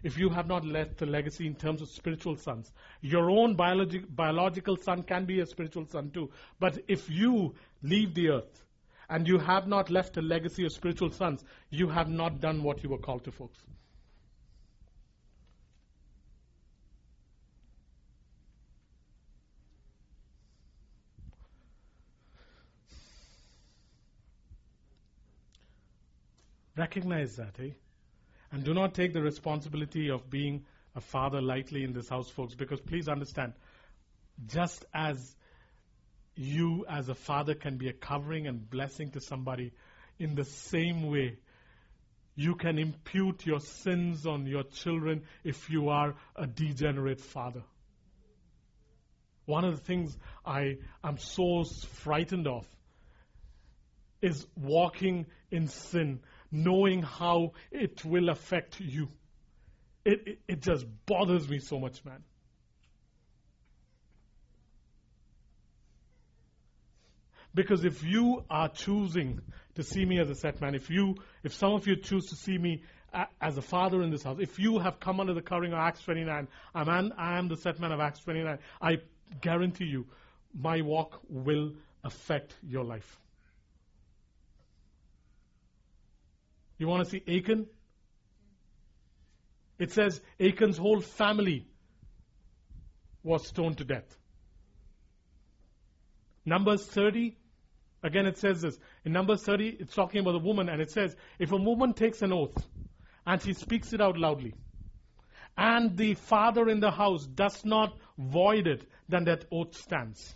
if 0.02 0.16
you 0.16 0.28
have 0.30 0.46
not 0.46 0.64
left 0.64 1.02
a 1.02 1.06
legacy 1.06 1.46
in 1.46 1.54
terms 1.54 1.82
of 1.82 1.88
spiritual 1.88 2.36
sons. 2.36 2.72
Your 3.00 3.30
own 3.30 3.56
biologi- 3.56 4.04
biological 4.14 4.76
son 4.76 5.02
can 5.02 5.24
be 5.24 5.40
a 5.40 5.46
spiritual 5.46 5.86
son 5.86 6.10
too. 6.10 6.30
But 6.60 6.78
if 6.88 7.10
you 7.10 7.54
leave 7.82 8.14
the 8.14 8.30
earth 8.30 8.64
and 9.08 9.26
you 9.26 9.38
have 9.38 9.66
not 9.66 9.90
left 9.90 10.16
a 10.16 10.22
legacy 10.22 10.64
of 10.64 10.72
spiritual 10.72 11.10
sons, 11.10 11.44
you 11.70 11.88
have 11.88 12.08
not 12.08 12.40
done 12.40 12.62
what 12.62 12.82
you 12.82 12.90
were 12.90 12.98
called 12.98 13.24
to, 13.24 13.32
folks. 13.32 13.58
Recognize 26.78 27.34
that, 27.36 27.56
eh? 27.58 27.70
And 28.52 28.62
do 28.62 28.72
not 28.72 28.94
take 28.94 29.12
the 29.12 29.20
responsibility 29.20 30.10
of 30.10 30.30
being 30.30 30.64
a 30.94 31.00
father 31.00 31.42
lightly 31.42 31.82
in 31.82 31.92
this 31.92 32.08
house, 32.08 32.30
folks, 32.30 32.54
because 32.54 32.80
please 32.80 33.08
understand, 33.08 33.54
just 34.46 34.84
as 34.94 35.34
you 36.36 36.86
as 36.88 37.08
a 37.08 37.16
father 37.16 37.54
can 37.54 37.78
be 37.78 37.88
a 37.88 37.92
covering 37.92 38.46
and 38.46 38.70
blessing 38.70 39.10
to 39.10 39.20
somebody, 39.20 39.72
in 40.20 40.36
the 40.36 40.44
same 40.44 41.10
way, 41.10 41.38
you 42.36 42.54
can 42.54 42.78
impute 42.78 43.44
your 43.44 43.58
sins 43.58 44.24
on 44.24 44.46
your 44.46 44.62
children 44.62 45.24
if 45.42 45.68
you 45.68 45.88
are 45.88 46.14
a 46.36 46.46
degenerate 46.46 47.20
father. 47.20 47.64
One 49.46 49.64
of 49.64 49.74
the 49.74 49.84
things 49.84 50.16
I 50.46 50.76
am 51.02 51.18
so 51.18 51.64
frightened 51.64 52.46
of 52.46 52.64
is 54.22 54.46
walking 54.56 55.26
in 55.50 55.66
sin 55.66 56.20
knowing 56.50 57.02
how 57.02 57.52
it 57.70 58.04
will 58.04 58.28
affect 58.28 58.80
you. 58.80 59.08
It, 60.04 60.22
it, 60.26 60.38
it 60.48 60.62
just 60.62 60.86
bothers 61.06 61.48
me 61.48 61.58
so 61.58 61.78
much, 61.78 62.04
man. 62.04 62.22
Because 67.54 67.84
if 67.84 68.04
you 68.04 68.44
are 68.48 68.68
choosing 68.68 69.40
to 69.74 69.82
see 69.82 70.04
me 70.04 70.20
as 70.20 70.30
a 70.30 70.34
set 70.34 70.60
man, 70.60 70.74
if 70.74 70.90
you, 70.90 71.16
if 71.42 71.54
some 71.54 71.72
of 71.72 71.86
you 71.86 71.96
choose 71.96 72.26
to 72.26 72.36
see 72.36 72.56
me 72.56 72.82
a, 73.12 73.26
as 73.40 73.56
a 73.56 73.62
father 73.62 74.02
in 74.02 74.10
this 74.10 74.22
house, 74.22 74.38
if 74.40 74.58
you 74.58 74.78
have 74.78 75.00
come 75.00 75.18
under 75.18 75.34
the 75.34 75.42
covering 75.42 75.72
of 75.72 75.78
Acts 75.78 76.02
29, 76.02 76.46
I'm 76.74 76.88
an, 76.88 77.12
I 77.18 77.38
am 77.38 77.48
the 77.48 77.56
set 77.56 77.80
man 77.80 77.92
of 77.92 78.00
Acts 78.00 78.20
29, 78.20 78.58
I 78.80 78.98
guarantee 79.40 79.86
you, 79.86 80.06
my 80.54 80.82
walk 80.82 81.20
will 81.28 81.72
affect 82.04 82.54
your 82.62 82.84
life. 82.84 83.18
You 86.78 86.86
want 86.86 87.04
to 87.04 87.10
see 87.10 87.22
Achan? 87.28 87.66
It 89.78 89.92
says 89.92 90.20
Achan's 90.40 90.76
whole 90.76 91.00
family 91.00 91.66
was 93.22 93.46
stoned 93.46 93.78
to 93.78 93.84
death. 93.84 94.16
Numbers 96.44 96.86
30, 96.86 97.36
again 98.02 98.26
it 98.26 98.38
says 98.38 98.62
this. 98.62 98.78
In 99.04 99.12
Numbers 99.12 99.42
30, 99.42 99.76
it's 99.80 99.94
talking 99.94 100.20
about 100.20 100.36
a 100.36 100.38
woman, 100.38 100.68
and 100.68 100.80
it 100.80 100.90
says, 100.90 101.14
if 101.38 101.52
a 101.52 101.56
woman 101.56 101.92
takes 101.92 102.22
an 102.22 102.32
oath 102.32 102.56
and 103.26 103.42
she 103.42 103.52
speaks 103.52 103.92
it 103.92 104.00
out 104.00 104.16
loudly, 104.16 104.54
and 105.56 105.96
the 105.96 106.14
father 106.14 106.68
in 106.68 106.80
the 106.80 106.90
house 106.90 107.26
does 107.26 107.64
not 107.64 107.96
void 108.16 108.66
it, 108.66 108.88
then 109.08 109.24
that 109.24 109.44
oath 109.52 109.76
stands. 109.76 110.34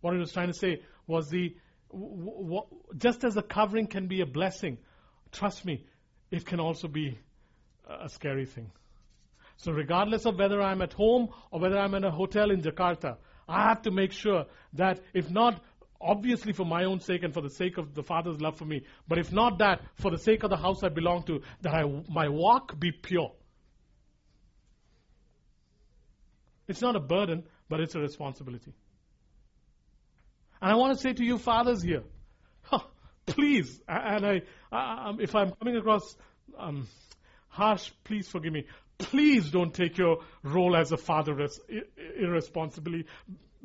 What 0.00 0.12
he 0.14 0.20
was 0.20 0.32
trying 0.32 0.48
to 0.48 0.58
say 0.58 0.82
was 1.06 1.28
the 1.30 1.56
just 2.96 3.24
as 3.24 3.36
a 3.36 3.42
covering 3.42 3.86
can 3.86 4.06
be 4.06 4.20
a 4.20 4.26
blessing, 4.26 4.78
trust 5.32 5.64
me, 5.64 5.84
it 6.30 6.44
can 6.44 6.60
also 6.60 6.88
be 6.88 7.18
a 7.88 8.08
scary 8.08 8.46
thing. 8.46 8.70
So 9.56 9.72
regardless 9.72 10.24
of 10.26 10.38
whether 10.38 10.62
I'm 10.62 10.82
at 10.82 10.92
home 10.92 11.28
or 11.50 11.60
whether 11.60 11.78
I'm 11.78 11.94
in 11.94 12.04
a 12.04 12.10
hotel 12.10 12.50
in 12.50 12.62
Jakarta, 12.62 13.16
I 13.48 13.68
have 13.68 13.82
to 13.82 13.90
make 13.90 14.12
sure 14.12 14.44
that 14.74 15.00
if 15.14 15.30
not 15.30 15.62
obviously 16.00 16.52
for 16.52 16.64
my 16.64 16.84
own 16.84 17.00
sake 17.00 17.24
and 17.24 17.34
for 17.34 17.40
the 17.40 17.50
sake 17.50 17.76
of 17.76 17.94
the 17.94 18.02
Father's 18.02 18.40
love 18.40 18.56
for 18.56 18.64
me, 18.64 18.84
but 19.08 19.18
if 19.18 19.32
not 19.32 19.58
that, 19.58 19.80
for 19.94 20.10
the 20.10 20.18
sake 20.18 20.44
of 20.44 20.50
the 20.50 20.56
house 20.56 20.82
I 20.84 20.90
belong 20.90 21.24
to, 21.24 21.42
that 21.62 21.74
I, 21.74 21.82
my 22.08 22.28
walk 22.28 22.78
be 22.78 22.92
pure. 22.92 23.32
It's 26.68 26.82
not 26.82 26.94
a 26.94 27.00
burden, 27.00 27.44
but 27.68 27.80
it's 27.80 27.94
a 27.94 28.00
responsibility. 28.00 28.74
And 30.60 30.72
I 30.72 30.74
want 30.74 30.96
to 30.96 31.02
say 31.02 31.12
to 31.12 31.24
you, 31.24 31.38
fathers 31.38 31.82
here, 31.82 32.02
huh, 32.62 32.80
please, 33.26 33.80
and 33.88 34.26
I, 34.26 34.42
I, 34.72 35.12
if 35.20 35.34
I'm 35.34 35.52
coming 35.52 35.76
across 35.76 36.16
um, 36.58 36.88
harsh, 37.48 37.90
please 38.04 38.28
forgive 38.28 38.52
me. 38.52 38.66
Please 38.98 39.50
don't 39.50 39.72
take 39.72 39.96
your 39.96 40.18
role 40.42 40.76
as 40.76 40.90
a 40.90 40.96
father 40.96 41.40
as 41.40 41.60
irresponsibly. 42.18 43.06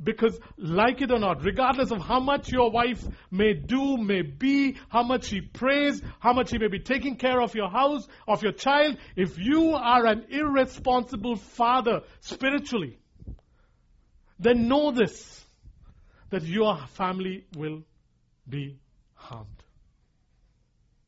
Because, 0.02 0.40
like 0.58 1.02
it 1.02 1.12
or 1.12 1.20
not, 1.20 1.44
regardless 1.44 1.92
of 1.92 2.02
how 2.02 2.20
much 2.20 2.52
your 2.52 2.72
wife 2.72 3.04
may 3.30 3.54
do, 3.54 3.98
may 3.98 4.22
be, 4.24 4.78
how 4.90 5.04
much 5.04 5.26
she 5.26 5.42
prays, 5.42 6.02
how 6.20 6.34
much 6.34 6.50
she 6.50 6.58
may 6.58 6.68
be 6.68 6.80
taking 6.80 7.16
care 7.16 7.40
of 7.40 7.54
your 7.54 7.70
house, 7.70 8.08
of 8.28 8.42
your 8.42 8.54
child, 8.54 8.98
if 9.16 9.38
you 9.38 9.74
are 9.76 10.06
an 10.06 10.26
irresponsible 10.30 11.36
father 11.36 12.02
spiritually, 12.22 12.98
then 14.40 14.68
know 14.68 14.92
this 14.92 15.43
that 16.34 16.42
your 16.42 16.76
family 16.98 17.46
will 17.56 17.84
be 18.50 18.76
harmed. 19.14 19.62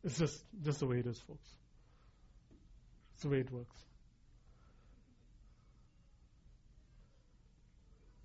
It's 0.03 0.19
just, 0.19 0.45
just 0.63 0.81
the 0.81 0.85
way 0.85 0.99
it 0.99 1.07
is, 1.07 1.17
folks. 1.17 1.49
It's 3.15 3.23
the 3.23 3.29
way 3.29 3.39
it 3.39 3.49
works. 3.49 3.73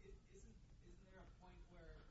Isn't, 0.05 0.60
isn't 0.85 1.05
there 1.09 1.24
a 1.24 1.28
point 1.40 1.56
where 1.72 2.05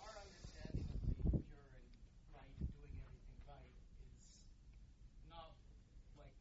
our 0.00 0.16
understanding 0.16 0.88
of 0.88 0.96
being 1.04 1.28
pure 1.44 1.68
and 1.76 1.84
right, 2.32 2.48
doing 2.72 2.96
everything 3.04 3.36
right, 3.44 3.72
is 5.04 5.20
not 5.28 5.52
like 6.16 6.32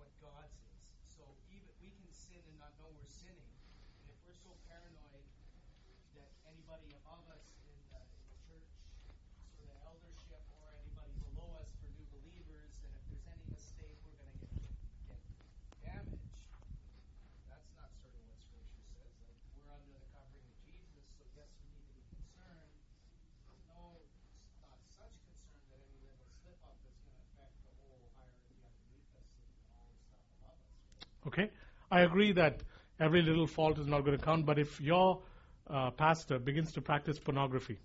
what 0.00 0.08
God's 0.24 0.56
is? 0.64 0.80
So 1.12 1.28
even 1.52 1.68
we 1.84 1.92
can 1.92 2.08
sin 2.08 2.40
and 2.40 2.56
not 2.56 2.72
know 2.80 2.88
we're 2.96 3.04
sinning, 3.04 3.52
and 4.00 4.08
if 4.08 4.16
we're 4.24 4.40
so 4.40 4.56
paranoid 4.64 5.28
that 6.16 6.28
anybody 6.44 6.92
above 7.04 7.24
us 7.32 7.40
in 7.64 7.72
the, 7.88 8.00
in 8.20 8.28
the 8.28 8.36
church, 8.44 8.68
sort 9.56 9.72
of 9.72 9.80
eldership, 9.88 10.44
or 10.60 10.68
anybody 10.76 11.16
below 11.24 11.48
us 11.56 11.72
for 11.80 11.88
new 11.96 12.04
believers, 12.12 12.68
that 12.84 12.92
if 12.92 13.00
there's 13.08 13.24
any 13.32 13.48
mistake, 13.48 13.96
we're 14.04 14.12
going 14.20 14.28
to 14.28 14.44
get 14.60 14.68
get 15.08 15.16
damaged. 15.80 16.36
That's 17.48 17.72
not 17.80 17.88
sort 18.04 18.12
of 18.12 18.28
what 18.28 18.36
Scripture 18.44 18.84
says. 18.92 19.08
Like 19.24 19.40
we're 19.56 19.72
under 19.72 19.88
the 19.96 20.04
covering 20.12 20.44
of 20.44 20.56
Jesus, 20.68 21.00
so 21.16 21.24
yes, 21.32 21.48
we 21.64 21.72
need 21.72 21.88
to 21.88 21.96
be 21.96 22.04
concerned. 22.12 22.76
There's 23.48 23.64
no, 23.72 24.04
not 24.68 24.76
such 24.92 25.16
concern 25.24 25.64
that 25.72 25.80
any 25.80 25.96
little 26.12 26.28
slip 26.44 26.60
up 26.60 26.76
is 26.84 26.92
going 27.00 27.08
to 27.16 27.24
affect 27.32 27.56
the 27.64 27.72
whole 27.88 28.04
hierarchy 28.20 28.60
underneath 28.68 29.16
us 29.16 29.32
and 29.32 29.80
all 29.80 29.88
the 29.88 29.96
stuff 29.96 30.20
above 30.28 30.60
us. 30.60 30.76
Right? 31.08 31.32
Okay? 31.32 31.48
I 31.92 32.00
agree 32.00 32.32
that 32.32 32.62
every 32.98 33.20
little 33.20 33.46
fault 33.46 33.78
is 33.78 33.86
not 33.86 34.04
going 34.04 34.18
to 34.18 34.24
count, 34.24 34.46
but 34.46 34.58
if 34.58 34.80
your 34.80 35.20
uh, 35.68 35.90
pastor 35.90 36.38
begins 36.38 36.72
to 36.72 36.80
practice 36.80 37.18
pornography, 37.18 37.78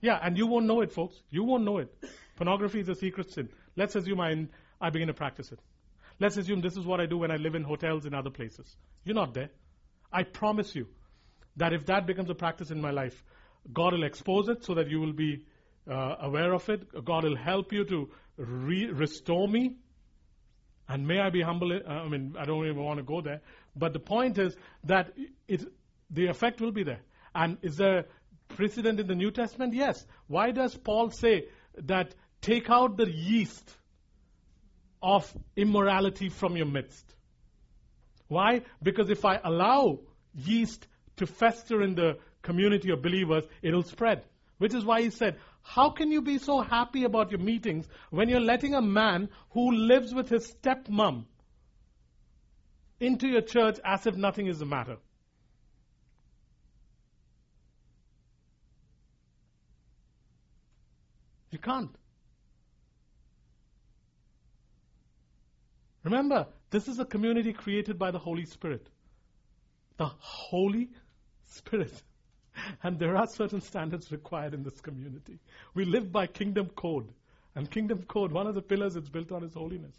yeah, 0.00 0.18
and 0.20 0.36
you 0.36 0.46
won't 0.46 0.66
know 0.66 0.80
it, 0.80 0.92
folks. 0.92 1.22
You 1.30 1.44
won't 1.44 1.64
know 1.64 1.78
it. 1.78 1.94
Pornography 2.36 2.80
is 2.80 2.88
a 2.88 2.94
secret 2.94 3.30
sin. 3.30 3.48
Let's 3.76 3.94
assume 3.94 4.20
I, 4.20 4.46
I 4.80 4.90
begin 4.90 5.08
to 5.08 5.14
practice 5.14 5.52
it. 5.52 5.60
Let's 6.18 6.36
assume 6.36 6.62
this 6.62 6.76
is 6.76 6.84
what 6.84 7.00
I 7.00 7.06
do 7.06 7.18
when 7.18 7.30
I 7.30 7.36
live 7.36 7.54
in 7.54 7.62
hotels 7.62 8.06
in 8.06 8.14
other 8.14 8.30
places. 8.30 8.76
You're 9.04 9.14
not 9.14 9.34
there. 9.34 9.50
I 10.12 10.24
promise 10.24 10.74
you 10.74 10.86
that 11.56 11.72
if 11.72 11.86
that 11.86 12.06
becomes 12.06 12.30
a 12.30 12.34
practice 12.34 12.70
in 12.70 12.80
my 12.80 12.90
life, 12.90 13.22
God 13.72 13.92
will 13.92 14.04
expose 14.04 14.48
it 14.48 14.64
so 14.64 14.74
that 14.74 14.88
you 14.88 15.00
will 15.00 15.12
be 15.12 15.44
uh, 15.88 16.16
aware 16.20 16.54
of 16.54 16.68
it. 16.70 17.04
God 17.04 17.24
will 17.24 17.36
help 17.36 17.72
you 17.72 17.84
to 17.84 18.10
re- 18.36 18.90
restore 18.90 19.46
me. 19.46 19.76
And 20.90 21.06
may 21.06 21.20
I 21.20 21.30
be 21.30 21.40
humble. 21.40 21.72
uh, 21.72 21.88
I 21.88 22.08
mean, 22.08 22.34
I 22.36 22.44
don't 22.44 22.66
even 22.66 22.82
want 22.82 22.98
to 22.98 23.04
go 23.04 23.20
there. 23.20 23.40
But 23.76 23.92
the 23.92 24.00
point 24.00 24.38
is 24.38 24.56
that 24.84 25.12
it, 25.46 25.62
the 26.10 26.26
effect 26.26 26.60
will 26.60 26.72
be 26.72 26.82
there. 26.82 26.98
And 27.32 27.58
is 27.62 27.76
there 27.76 28.06
precedent 28.48 28.98
in 28.98 29.06
the 29.06 29.14
New 29.14 29.30
Testament? 29.30 29.72
Yes. 29.72 30.04
Why 30.26 30.50
does 30.50 30.76
Paul 30.76 31.10
say 31.10 31.44
that 31.78 32.16
take 32.40 32.68
out 32.68 32.96
the 32.96 33.08
yeast 33.08 33.70
of 35.00 35.32
immorality 35.56 36.28
from 36.28 36.56
your 36.56 36.66
midst? 36.66 37.14
Why? 38.26 38.62
Because 38.82 39.10
if 39.10 39.24
I 39.24 39.38
allow 39.44 40.00
yeast 40.34 40.88
to 41.18 41.26
fester 41.26 41.82
in 41.82 41.94
the 41.94 42.18
community 42.42 42.90
of 42.90 43.00
believers, 43.00 43.44
it'll 43.62 43.84
spread. 43.84 44.24
Which 44.58 44.74
is 44.74 44.84
why 44.84 45.02
he 45.02 45.10
said, 45.10 45.38
How 45.62 45.90
can 45.90 46.10
you 46.10 46.22
be 46.22 46.38
so 46.38 46.60
happy 46.60 47.04
about 47.04 47.30
your 47.30 47.40
meetings 47.40 47.88
when 48.10 48.28
you're 48.28 48.40
letting 48.40 48.74
a 48.74 48.82
man 48.82 49.28
who 49.50 49.70
lives 49.72 50.12
with 50.12 50.28
his 50.28 50.52
stepmom 50.52 51.24
into 52.98 53.28
your 53.28 53.42
church 53.42 53.78
as 53.84 54.06
if 54.06 54.16
nothing 54.16 54.46
is 54.46 54.58
the 54.58 54.66
matter? 54.66 54.96
You 61.50 61.58
can't. 61.58 61.94
Remember, 66.04 66.46
this 66.70 66.88
is 66.88 66.98
a 66.98 67.04
community 67.04 67.52
created 67.52 67.98
by 67.98 68.10
the 68.10 68.18
Holy 68.18 68.46
Spirit. 68.46 68.88
The 69.98 70.06
Holy 70.06 70.90
Spirit. 71.46 72.02
And 72.82 72.98
there 72.98 73.16
are 73.16 73.26
certain 73.26 73.60
standards 73.60 74.10
required 74.12 74.54
in 74.54 74.62
this 74.62 74.80
community. 74.80 75.38
We 75.74 75.84
live 75.84 76.10
by 76.12 76.26
kingdom 76.26 76.70
code. 76.76 77.08
And 77.54 77.70
kingdom 77.70 78.04
code, 78.04 78.32
one 78.32 78.46
of 78.46 78.54
the 78.54 78.62
pillars 78.62 78.96
it's 78.96 79.08
built 79.08 79.32
on 79.32 79.42
is 79.42 79.54
holiness. 79.54 79.94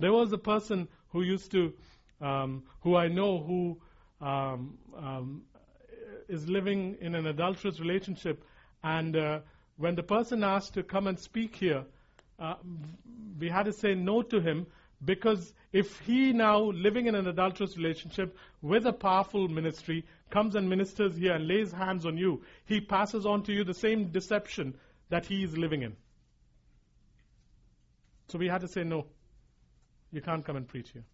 There 0.00 0.12
was 0.12 0.32
a 0.32 0.38
person 0.38 0.86
who 1.10 1.22
used 1.22 1.50
to, 1.52 1.72
um, 2.20 2.62
who 2.82 2.94
I 2.94 3.08
know, 3.08 3.38
who 3.38 3.78
um, 4.24 4.78
um, 4.96 5.42
is 6.28 6.48
living 6.48 6.96
in 7.00 7.16
an 7.16 7.26
adulterous 7.26 7.80
relationship, 7.80 8.44
and 8.84 9.16
uh, 9.16 9.40
when 9.76 9.96
the 9.96 10.02
person 10.04 10.44
asked 10.44 10.74
to 10.74 10.84
come 10.84 11.08
and 11.08 11.18
speak 11.18 11.56
here, 11.56 11.84
uh, 12.38 12.54
we 13.40 13.48
had 13.48 13.64
to 13.64 13.72
say 13.72 13.94
no 13.94 14.22
to 14.22 14.40
him 14.40 14.66
because 15.04 15.52
if 15.72 16.00
he 16.00 16.32
now 16.32 16.60
living 16.60 17.06
in 17.06 17.14
an 17.14 17.26
adulterous 17.26 17.76
relationship 17.76 18.36
with 18.62 18.86
a 18.86 18.92
powerful 18.92 19.48
ministry 19.48 20.04
comes 20.30 20.54
and 20.54 20.68
ministers 20.68 21.16
here 21.16 21.34
and 21.34 21.46
lays 21.46 21.72
hands 21.72 22.04
on 22.04 22.16
you, 22.16 22.42
he 22.66 22.80
passes 22.80 23.24
on 23.24 23.42
to 23.44 23.52
you 23.52 23.64
the 23.64 23.74
same 23.74 24.08
deception 24.08 24.74
that 25.10 25.26
he 25.26 25.42
is 25.42 25.56
living 25.56 25.82
in. 25.82 25.96
So 28.28 28.38
we 28.38 28.48
had 28.48 28.60
to 28.60 28.68
say 28.68 28.84
no. 28.84 29.06
You 30.12 30.20
can't 30.20 30.44
come 30.44 30.56
and 30.56 30.68
preach 30.68 30.90
here. 30.90 31.04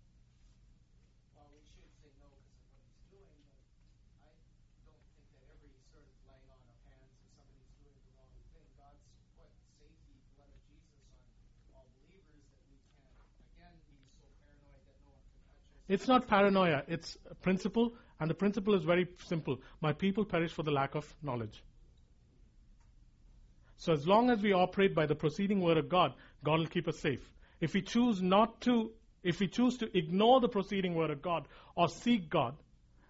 Well, 1.35 1.47
we 1.55 1.63
should 1.63 1.87
say 2.03 2.11
no 2.19 2.27
because 2.35 2.67
of 2.67 2.75
what 2.75 2.83
he's 2.91 3.07
doing, 3.11 3.39
but 4.19 4.35
I 4.83 4.87
don't 4.87 5.03
think 5.07 5.31
that 5.31 5.47
every 5.47 5.79
sort 5.95 6.11
of 6.11 6.15
laying 6.27 6.47
on 6.51 6.59
of 6.63 6.79
hands 6.91 7.15
if 7.23 7.31
somebody's 7.39 7.71
doing 7.79 7.99
the 8.03 8.11
wrong 8.19 8.35
thing, 8.51 8.67
God's 8.75 8.99
put 9.39 9.51
safety, 9.79 10.15
blood 10.35 10.51
of 10.51 10.63
Jesus 10.67 11.07
on 11.55 11.63
all 11.71 11.87
believers 12.03 12.43
that 12.51 12.67
we 12.67 12.79
can't, 12.99 13.19
again, 13.55 13.75
be 13.87 13.99
so 14.19 14.27
paranoid 14.43 14.83
that 14.91 14.99
no 15.07 15.15
one 15.15 15.23
can 15.23 15.43
touch 15.47 15.71
us. 15.71 15.84
It's 15.95 16.09
not 16.09 16.27
paranoia, 16.27 16.83
it's 16.89 17.17
a 17.31 17.37
principle, 17.37 17.95
and 18.19 18.29
the 18.29 18.35
principle 18.35 18.75
is 18.75 18.83
very 18.83 19.07
simple. 19.27 19.61
My 19.81 19.93
people 19.93 20.25
perish 20.25 20.51
for 20.51 20.65
the 20.65 20.73
lack 20.73 20.97
of 20.97 21.07
knowledge. 21.23 21.63
So 23.77 23.93
as 23.93 24.05
long 24.05 24.29
as 24.29 24.43
we 24.43 24.53
operate 24.53 24.93
by 24.93 25.07
the 25.07 25.15
proceeding 25.15 25.61
word 25.61 25.77
of 25.77 25.89
God, 25.89 26.15
God 26.43 26.59
will 26.59 26.67
keep 26.67 26.89
us 26.89 26.99
safe. 26.99 27.21
If 27.61 27.75
we 27.75 27.83
choose 27.83 28.21
not 28.21 28.61
to, 28.63 28.91
if 29.23 29.39
we 29.39 29.47
choose 29.47 29.79
to 29.79 29.97
ignore 29.97 30.41
the 30.41 30.49
proceeding 30.49 30.97
word 30.97 31.11
of 31.11 31.23
God 31.23 31.47
or 31.77 31.89
seek 31.89 32.29
God, 32.29 32.57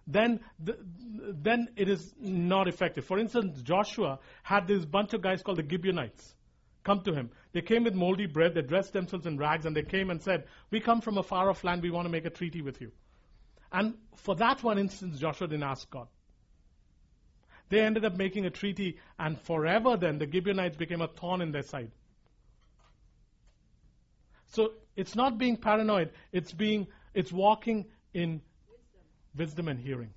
then 0.05 0.41
the, 0.59 0.77
then 0.79 1.69
it 1.75 1.89
is 1.89 2.13
not 2.19 2.67
effective. 2.67 3.03
For 3.03 3.17
instance, 3.17 3.63
Joshua 3.63 4.19
had 4.43 4.67
this 4.67 4.85
bunch 4.85 5.15
of 5.15 5.23
guys 5.23 5.41
called 5.41 5.57
the 5.57 5.67
Gibeonites 5.67 6.35
come 6.85 7.01
to 7.01 7.13
him. 7.13 7.31
They 7.51 7.61
came 7.61 7.83
with 7.83 7.95
moldy 7.95 8.27
bread, 8.27 8.53
they 8.53 8.61
dressed 8.61 8.93
themselves 8.93 9.25
in 9.25 9.37
rags, 9.37 9.65
and 9.65 9.75
they 9.75 9.83
came 9.83 10.09
and 10.09 10.21
said, 10.21 10.45
We 10.71 10.79
come 10.79 11.01
from 11.01 11.17
a 11.17 11.23
far 11.23 11.49
off 11.49 11.65
land, 11.65 11.81
we 11.81 11.91
want 11.91 12.05
to 12.05 12.11
make 12.11 12.25
a 12.25 12.29
treaty 12.29 12.61
with 12.61 12.79
you. 12.79 12.91
And 13.71 13.95
for 14.15 14.35
that 14.35 14.63
one 14.63 14.77
instance, 14.77 15.19
Joshua 15.19 15.47
didn't 15.47 15.63
ask 15.63 15.89
God. 15.89 16.07
They 17.69 17.81
ended 17.81 18.05
up 18.05 18.15
making 18.15 18.45
a 18.45 18.51
treaty, 18.51 18.99
and 19.19 19.41
forever 19.41 19.97
then 19.97 20.19
the 20.19 20.31
Gibeonites 20.31 20.77
became 20.77 21.01
a 21.01 21.07
thorn 21.07 21.41
in 21.41 21.51
their 21.51 21.63
side. 21.63 21.91
So 24.51 24.73
it's 24.95 25.15
not 25.15 25.37
being 25.37 25.57
paranoid, 25.57 26.11
it's 26.31 26.53
being 26.53 26.87
it's 27.13 27.31
walking 27.31 27.85
in 28.13 28.41
wisdom 29.35 29.67
and 29.67 29.79
hearing. 29.79 30.13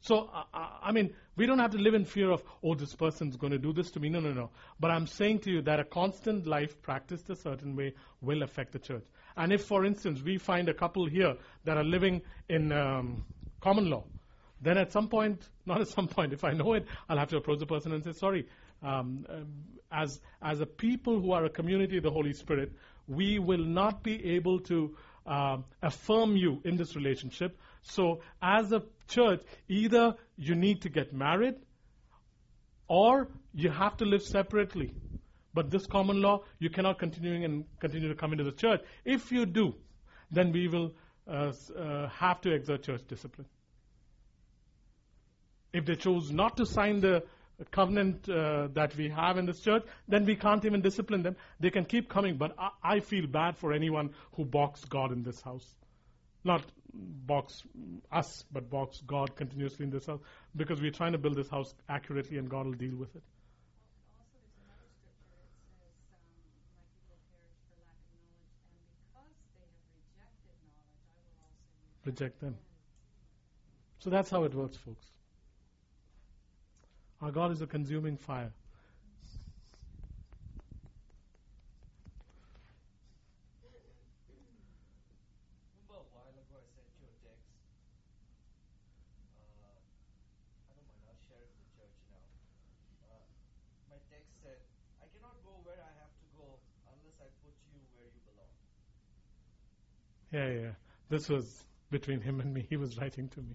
So, 0.00 0.30
I- 0.32 0.78
I, 0.82 0.92
mean, 0.92 1.14
we 1.36 1.46
don't 1.46 1.58
have 1.58 1.72
to 1.72 1.78
live 1.78 1.94
in 1.94 2.04
fear 2.04 2.30
of, 2.30 2.42
oh, 2.62 2.74
this 2.74 2.94
person's 2.94 3.36
going 3.36 3.52
to 3.52 3.58
do 3.58 3.72
this 3.72 3.90
to 3.92 4.00
me. 4.00 4.08
No, 4.08 4.20
no, 4.20 4.32
no. 4.32 4.50
But 4.78 4.90
I'm 4.90 5.06
saying 5.06 5.40
to 5.40 5.50
you 5.50 5.62
that 5.62 5.80
a 5.80 5.84
constant 5.84 6.46
life 6.46 6.80
practiced 6.82 7.28
a 7.30 7.36
certain 7.36 7.76
way 7.76 7.94
will 8.20 8.42
affect 8.42 8.72
the 8.72 8.78
church. 8.78 9.04
And 9.36 9.52
if, 9.52 9.64
for 9.64 9.84
instance, 9.84 10.22
we 10.22 10.38
find 10.38 10.68
a 10.68 10.74
couple 10.74 11.06
here 11.06 11.36
that 11.64 11.76
are 11.76 11.84
living 11.84 12.22
in 12.48 12.72
um, 12.72 13.24
common 13.60 13.90
law, 13.90 14.04
then 14.62 14.78
at 14.78 14.92
some 14.92 15.08
point, 15.08 15.48
not 15.66 15.80
at 15.80 15.88
some 15.88 16.08
point, 16.08 16.32
if 16.32 16.44
I 16.44 16.52
know 16.52 16.74
it, 16.74 16.86
I'll 17.08 17.18
have 17.18 17.28
to 17.28 17.36
approach 17.36 17.58
the 17.58 17.66
person 17.66 17.92
and 17.92 18.02
say, 18.02 18.12
sorry, 18.12 18.46
um, 18.82 19.26
um, 19.28 19.46
as, 19.90 20.20
as 20.42 20.60
a 20.60 20.66
people 20.66 21.20
who 21.20 21.32
are 21.32 21.44
a 21.44 21.50
community 21.50 21.96
of 21.96 22.02
the 22.02 22.10
Holy 22.10 22.32
Spirit, 22.32 22.72
we 23.08 23.38
will 23.38 23.64
not 23.64 24.02
be 24.02 24.34
able 24.34 24.60
to 24.60 24.96
um, 25.26 25.64
affirm 25.82 26.36
you 26.36 26.60
in 26.64 26.76
this 26.76 26.96
relationship. 26.96 27.58
So, 27.88 28.20
as 28.42 28.72
a 28.72 28.82
church, 29.08 29.42
either 29.68 30.14
you 30.36 30.54
need 30.54 30.82
to 30.82 30.88
get 30.88 31.12
married 31.12 31.54
or 32.88 33.28
you 33.54 33.70
have 33.70 33.96
to 33.98 34.04
live 34.04 34.22
separately. 34.22 34.92
But 35.54 35.70
this 35.70 35.86
common 35.86 36.20
law, 36.20 36.42
you 36.58 36.68
cannot 36.68 36.98
continue 36.98 37.44
and 37.44 37.64
continue 37.80 38.08
to 38.08 38.14
come 38.14 38.32
into 38.32 38.44
the 38.44 38.52
church. 38.52 38.82
If 39.04 39.32
you 39.32 39.46
do, 39.46 39.74
then 40.30 40.52
we 40.52 40.68
will 40.68 40.92
uh, 41.26 41.52
uh, 41.78 42.08
have 42.08 42.40
to 42.42 42.52
exert 42.52 42.82
church 42.82 43.02
discipline. 43.08 43.46
If 45.72 45.86
they 45.86 45.94
choose 45.94 46.30
not 46.30 46.56
to 46.58 46.66
sign 46.66 47.00
the 47.00 47.22
covenant 47.70 48.28
uh, 48.28 48.68
that 48.74 48.94
we 48.96 49.08
have 49.08 49.38
in 49.38 49.46
this 49.46 49.60
church, 49.60 49.84
then 50.08 50.26
we 50.26 50.36
can't 50.36 50.64
even 50.64 50.82
discipline 50.82 51.22
them. 51.22 51.36
They 51.60 51.70
can 51.70 51.84
keep 51.84 52.08
coming, 52.08 52.36
but 52.36 52.54
I, 52.58 52.70
I 52.82 53.00
feel 53.00 53.26
bad 53.26 53.56
for 53.56 53.72
anyone 53.72 54.10
who 54.32 54.44
balks 54.44 54.84
God 54.84 55.12
in 55.12 55.22
this 55.22 55.40
house. 55.40 55.74
Not 56.44 56.62
balks 57.26 57.62
us, 58.10 58.44
but 58.52 58.70
box 58.70 59.02
God 59.06 59.36
continuously 59.36 59.84
in 59.84 59.90
this 59.90 60.06
house, 60.06 60.20
because 60.54 60.80
we're 60.80 60.90
trying 60.90 61.12
to 61.12 61.18
build 61.18 61.36
this 61.36 61.48
house 61.48 61.74
accurately, 61.88 62.38
and 62.38 62.48
God 62.48 62.66
will 62.66 62.72
deal 62.72 62.96
with 62.96 63.14
it. 63.14 63.22
Reject 72.04 72.40
them. 72.40 72.54
So 73.98 74.10
that's 74.10 74.30
how 74.30 74.44
it 74.44 74.54
works, 74.54 74.76
folks. 74.76 75.04
Our 77.20 77.32
God 77.32 77.50
is 77.50 77.62
a 77.62 77.66
consuming 77.66 78.16
fire. 78.16 78.52
Remember 85.74 85.98
a 85.98 86.06
while 86.14 86.30
ago 86.30 86.54
I 86.54 86.66
sent 86.78 86.86
you 87.02 87.10
a 87.10 87.16
text? 87.26 87.50
Uh, 89.34 89.82
I 90.70 90.78
don't 90.78 90.86
mind, 90.86 91.10
I'll 91.10 91.18
share 91.26 91.42
it 91.42 91.50
with 91.50 91.58
the 91.58 91.72
church 91.74 91.96
now. 92.06 92.22
Uh, 93.10 93.18
my 93.90 93.98
text 94.14 94.30
said, 94.46 94.62
I 95.02 95.10
cannot 95.10 95.42
go 95.42 95.58
where 95.66 95.82
I 95.82 95.90
have 95.98 96.14
to 96.22 96.26
go 96.38 96.62
unless 96.86 97.18
I 97.18 97.26
put 97.42 97.56
you 97.74 97.82
where 97.98 98.06
you 98.14 98.22
belong. 98.30 98.54
Yeah, 100.36 100.48
yeah. 100.50 100.72
This 101.08 101.30
was 101.30 101.64
between 101.90 102.20
him 102.20 102.40
and 102.40 102.52
me. 102.52 102.66
He 102.68 102.76
was 102.76 102.98
writing 102.98 103.28
to 103.30 103.40
me. 103.40 103.54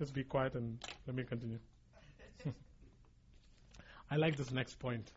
Just 0.00 0.12
be 0.12 0.24
quiet 0.24 0.54
and 0.56 0.84
let 1.06 1.14
me 1.14 1.22
continue. 1.22 1.60
I 4.10 4.16
like 4.16 4.36
this 4.36 4.50
next 4.50 4.80
point. 4.80 5.12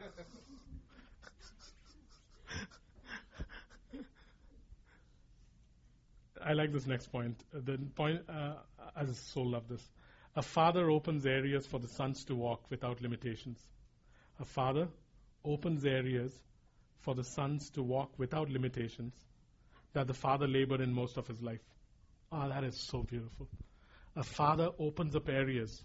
I 6.42 6.54
like 6.54 6.72
this 6.72 6.86
next 6.86 7.08
point. 7.12 7.44
The 7.52 7.76
point, 7.94 8.22
uh, 8.26 8.54
I 8.96 9.04
just 9.04 9.34
so 9.34 9.42
love 9.42 9.68
this. 9.68 9.86
A 10.34 10.40
father 10.40 10.88
opens 10.90 11.26
areas 11.26 11.66
for 11.66 11.78
the 11.78 11.88
sons 11.88 12.24
to 12.24 12.34
walk 12.34 12.62
without 12.70 13.02
limitations. 13.02 13.58
A 14.40 14.46
father 14.46 14.88
opens 15.44 15.84
areas 15.84 16.32
for 17.00 17.14
the 17.14 17.24
sons 17.24 17.70
to 17.70 17.82
walk 17.82 18.10
without 18.18 18.50
limitations 18.50 19.14
that 19.92 20.06
the 20.06 20.14
father 20.14 20.46
labored 20.46 20.80
in 20.80 20.92
most 20.92 21.16
of 21.16 21.26
his 21.26 21.42
life. 21.42 21.62
Ah, 22.30 22.48
that 22.48 22.64
is 22.64 22.76
so 22.76 23.02
beautiful. 23.02 23.48
A 24.16 24.22
father 24.22 24.70
opens 24.78 25.14
up 25.16 25.28
areas 25.28 25.82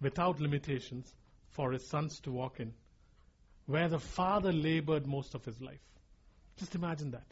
without 0.00 0.40
limitations 0.40 1.14
for 1.50 1.72
his 1.72 1.86
sons 1.88 2.20
to 2.20 2.30
walk 2.30 2.60
in 2.60 2.72
where 3.70 3.88
the 3.88 4.00
father 4.00 4.52
labored 4.52 5.06
most 5.06 5.34
of 5.34 5.44
his 5.44 5.60
life. 5.60 5.80
Just 6.58 6.74
imagine 6.74 7.12
that. 7.12 7.26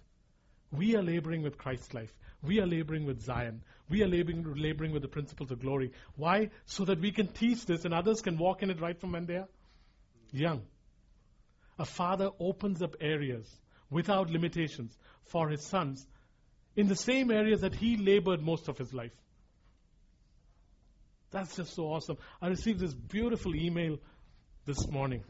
We 0.71 0.95
are 0.95 1.03
laboring 1.03 1.43
with 1.43 1.59
Christ's 1.59 1.93
life. 1.95 2.13
We 2.43 2.61
are 2.61 2.67
laboring 2.67 3.07
with 3.07 3.21
Zion. 3.21 3.63
We 3.91 4.03
are 4.05 4.07
laboring, 4.07 4.45
laboring 4.57 4.93
with 4.93 5.03
the 5.03 5.09
principles 5.09 5.51
of 5.51 5.61
glory. 5.61 5.93
Why? 6.15 6.51
So 6.67 6.85
that 6.85 7.01
we 7.01 7.11
can 7.11 7.27
teach 7.27 7.67
this 7.67 7.85
and 7.85 7.93
others 7.93 8.21
can 8.21 8.39
walk 8.39 8.63
in 8.63 8.71
it 8.71 8.81
right 8.81 8.99
from 9.01 9.13
when 9.13 9.27
they 9.27 9.37
are 9.37 9.49
young. 10.31 10.63
A 11.79 11.85
father 11.85 12.31
opens 12.41 12.83
up 12.83 12.97
areas 13.01 13.49
without 13.91 14.31
limitations 14.31 14.97
for 15.25 15.49
his 15.49 15.65
sons 15.65 16.07
in 16.77 16.89
the 16.89 16.97
same 16.97 17.31
areas 17.31 17.61
that 17.63 17.75
he 17.75 17.97
labored 17.97 18.43
most 18.43 18.69
of 18.69 18.79
his 18.79 18.93
life. 18.93 19.13
That's 21.31 21.57
just 21.57 21.75
so 21.75 21.85
awesome. 21.85 22.17
I 22.41 22.49
received 22.49 22.81
this 22.81 22.95
beautiful 22.95 23.55
email 23.55 23.99
this 24.65 24.89
morning. 24.89 25.25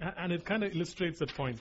And 0.00 0.32
it 0.32 0.44
kind 0.44 0.64
of 0.64 0.74
illustrates 0.74 1.20
that 1.20 1.34
point. 1.34 1.58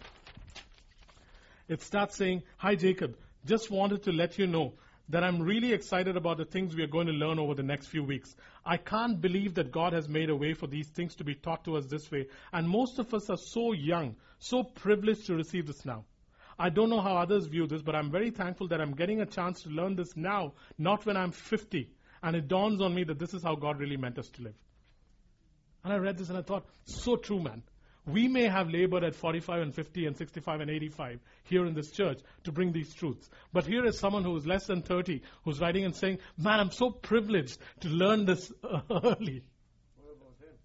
It 1.67 1.81
starts 1.81 2.17
saying, 2.17 2.43
Hi, 2.57 2.75
Jacob. 2.75 3.15
Just 3.45 3.71
wanted 3.71 4.03
to 4.03 4.11
let 4.11 4.37
you 4.37 4.47
know 4.47 4.73
that 5.09 5.23
I'm 5.23 5.41
really 5.41 5.73
excited 5.73 6.15
about 6.15 6.37
the 6.37 6.45
things 6.45 6.75
we 6.75 6.83
are 6.83 6.87
going 6.87 7.07
to 7.07 7.13
learn 7.13 7.39
over 7.39 7.53
the 7.53 7.63
next 7.63 7.87
few 7.87 8.03
weeks. 8.03 8.35
I 8.65 8.77
can't 8.77 9.19
believe 9.19 9.55
that 9.55 9.71
God 9.71 9.93
has 9.93 10.07
made 10.07 10.29
a 10.29 10.35
way 10.35 10.53
for 10.53 10.67
these 10.67 10.87
things 10.87 11.15
to 11.15 11.23
be 11.23 11.35
taught 11.35 11.65
to 11.65 11.75
us 11.75 11.85
this 11.85 12.09
way. 12.11 12.27
And 12.53 12.67
most 12.67 12.99
of 12.99 13.13
us 13.13 13.29
are 13.29 13.37
so 13.37 13.73
young, 13.73 14.15
so 14.39 14.63
privileged 14.63 15.25
to 15.27 15.35
receive 15.35 15.67
this 15.67 15.85
now. 15.85 16.05
I 16.57 16.69
don't 16.69 16.89
know 16.89 17.01
how 17.01 17.17
others 17.17 17.47
view 17.47 17.67
this, 17.67 17.81
but 17.81 17.95
I'm 17.95 18.11
very 18.11 18.29
thankful 18.29 18.67
that 18.67 18.79
I'm 18.79 18.93
getting 18.93 19.21
a 19.21 19.25
chance 19.25 19.63
to 19.63 19.69
learn 19.69 19.95
this 19.95 20.15
now, 20.15 20.53
not 20.77 21.05
when 21.05 21.17
I'm 21.17 21.31
50. 21.31 21.89
And 22.23 22.35
it 22.35 22.47
dawns 22.47 22.81
on 22.81 22.93
me 22.93 23.03
that 23.05 23.17
this 23.17 23.33
is 23.33 23.41
how 23.41 23.55
God 23.55 23.79
really 23.79 23.97
meant 23.97 24.19
us 24.19 24.29
to 24.29 24.43
live. 24.43 24.55
And 25.83 25.91
I 25.91 25.97
read 25.97 26.17
this 26.17 26.29
and 26.29 26.37
I 26.37 26.43
thought, 26.43 26.65
so 26.85 27.15
true, 27.15 27.39
man. 27.39 27.63
We 28.05 28.27
may 28.27 28.47
have 28.47 28.69
labored 28.69 29.03
at 29.03 29.15
45 29.15 29.61
and 29.61 29.75
50 29.75 30.07
and 30.07 30.17
65 30.17 30.61
and 30.61 30.71
85 30.71 31.19
here 31.43 31.65
in 31.65 31.75
this 31.75 31.91
church 31.91 32.19
to 32.45 32.51
bring 32.51 32.71
these 32.71 32.93
truths. 32.93 33.29
But 33.53 33.65
here 33.65 33.85
is 33.85 33.99
someone 33.99 34.23
who 34.23 34.35
is 34.35 34.47
less 34.47 34.65
than 34.65 34.81
30 34.81 35.21
who's 35.43 35.59
writing 35.59 35.85
and 35.85 35.95
saying, 35.95 36.17
Man, 36.37 36.59
I'm 36.59 36.71
so 36.71 36.89
privileged 36.89 37.59
to 37.81 37.89
learn 37.89 38.25
this 38.25 38.51
early. 38.63 39.43
What 39.97 40.15
about 40.15 40.35
him? 40.39 40.57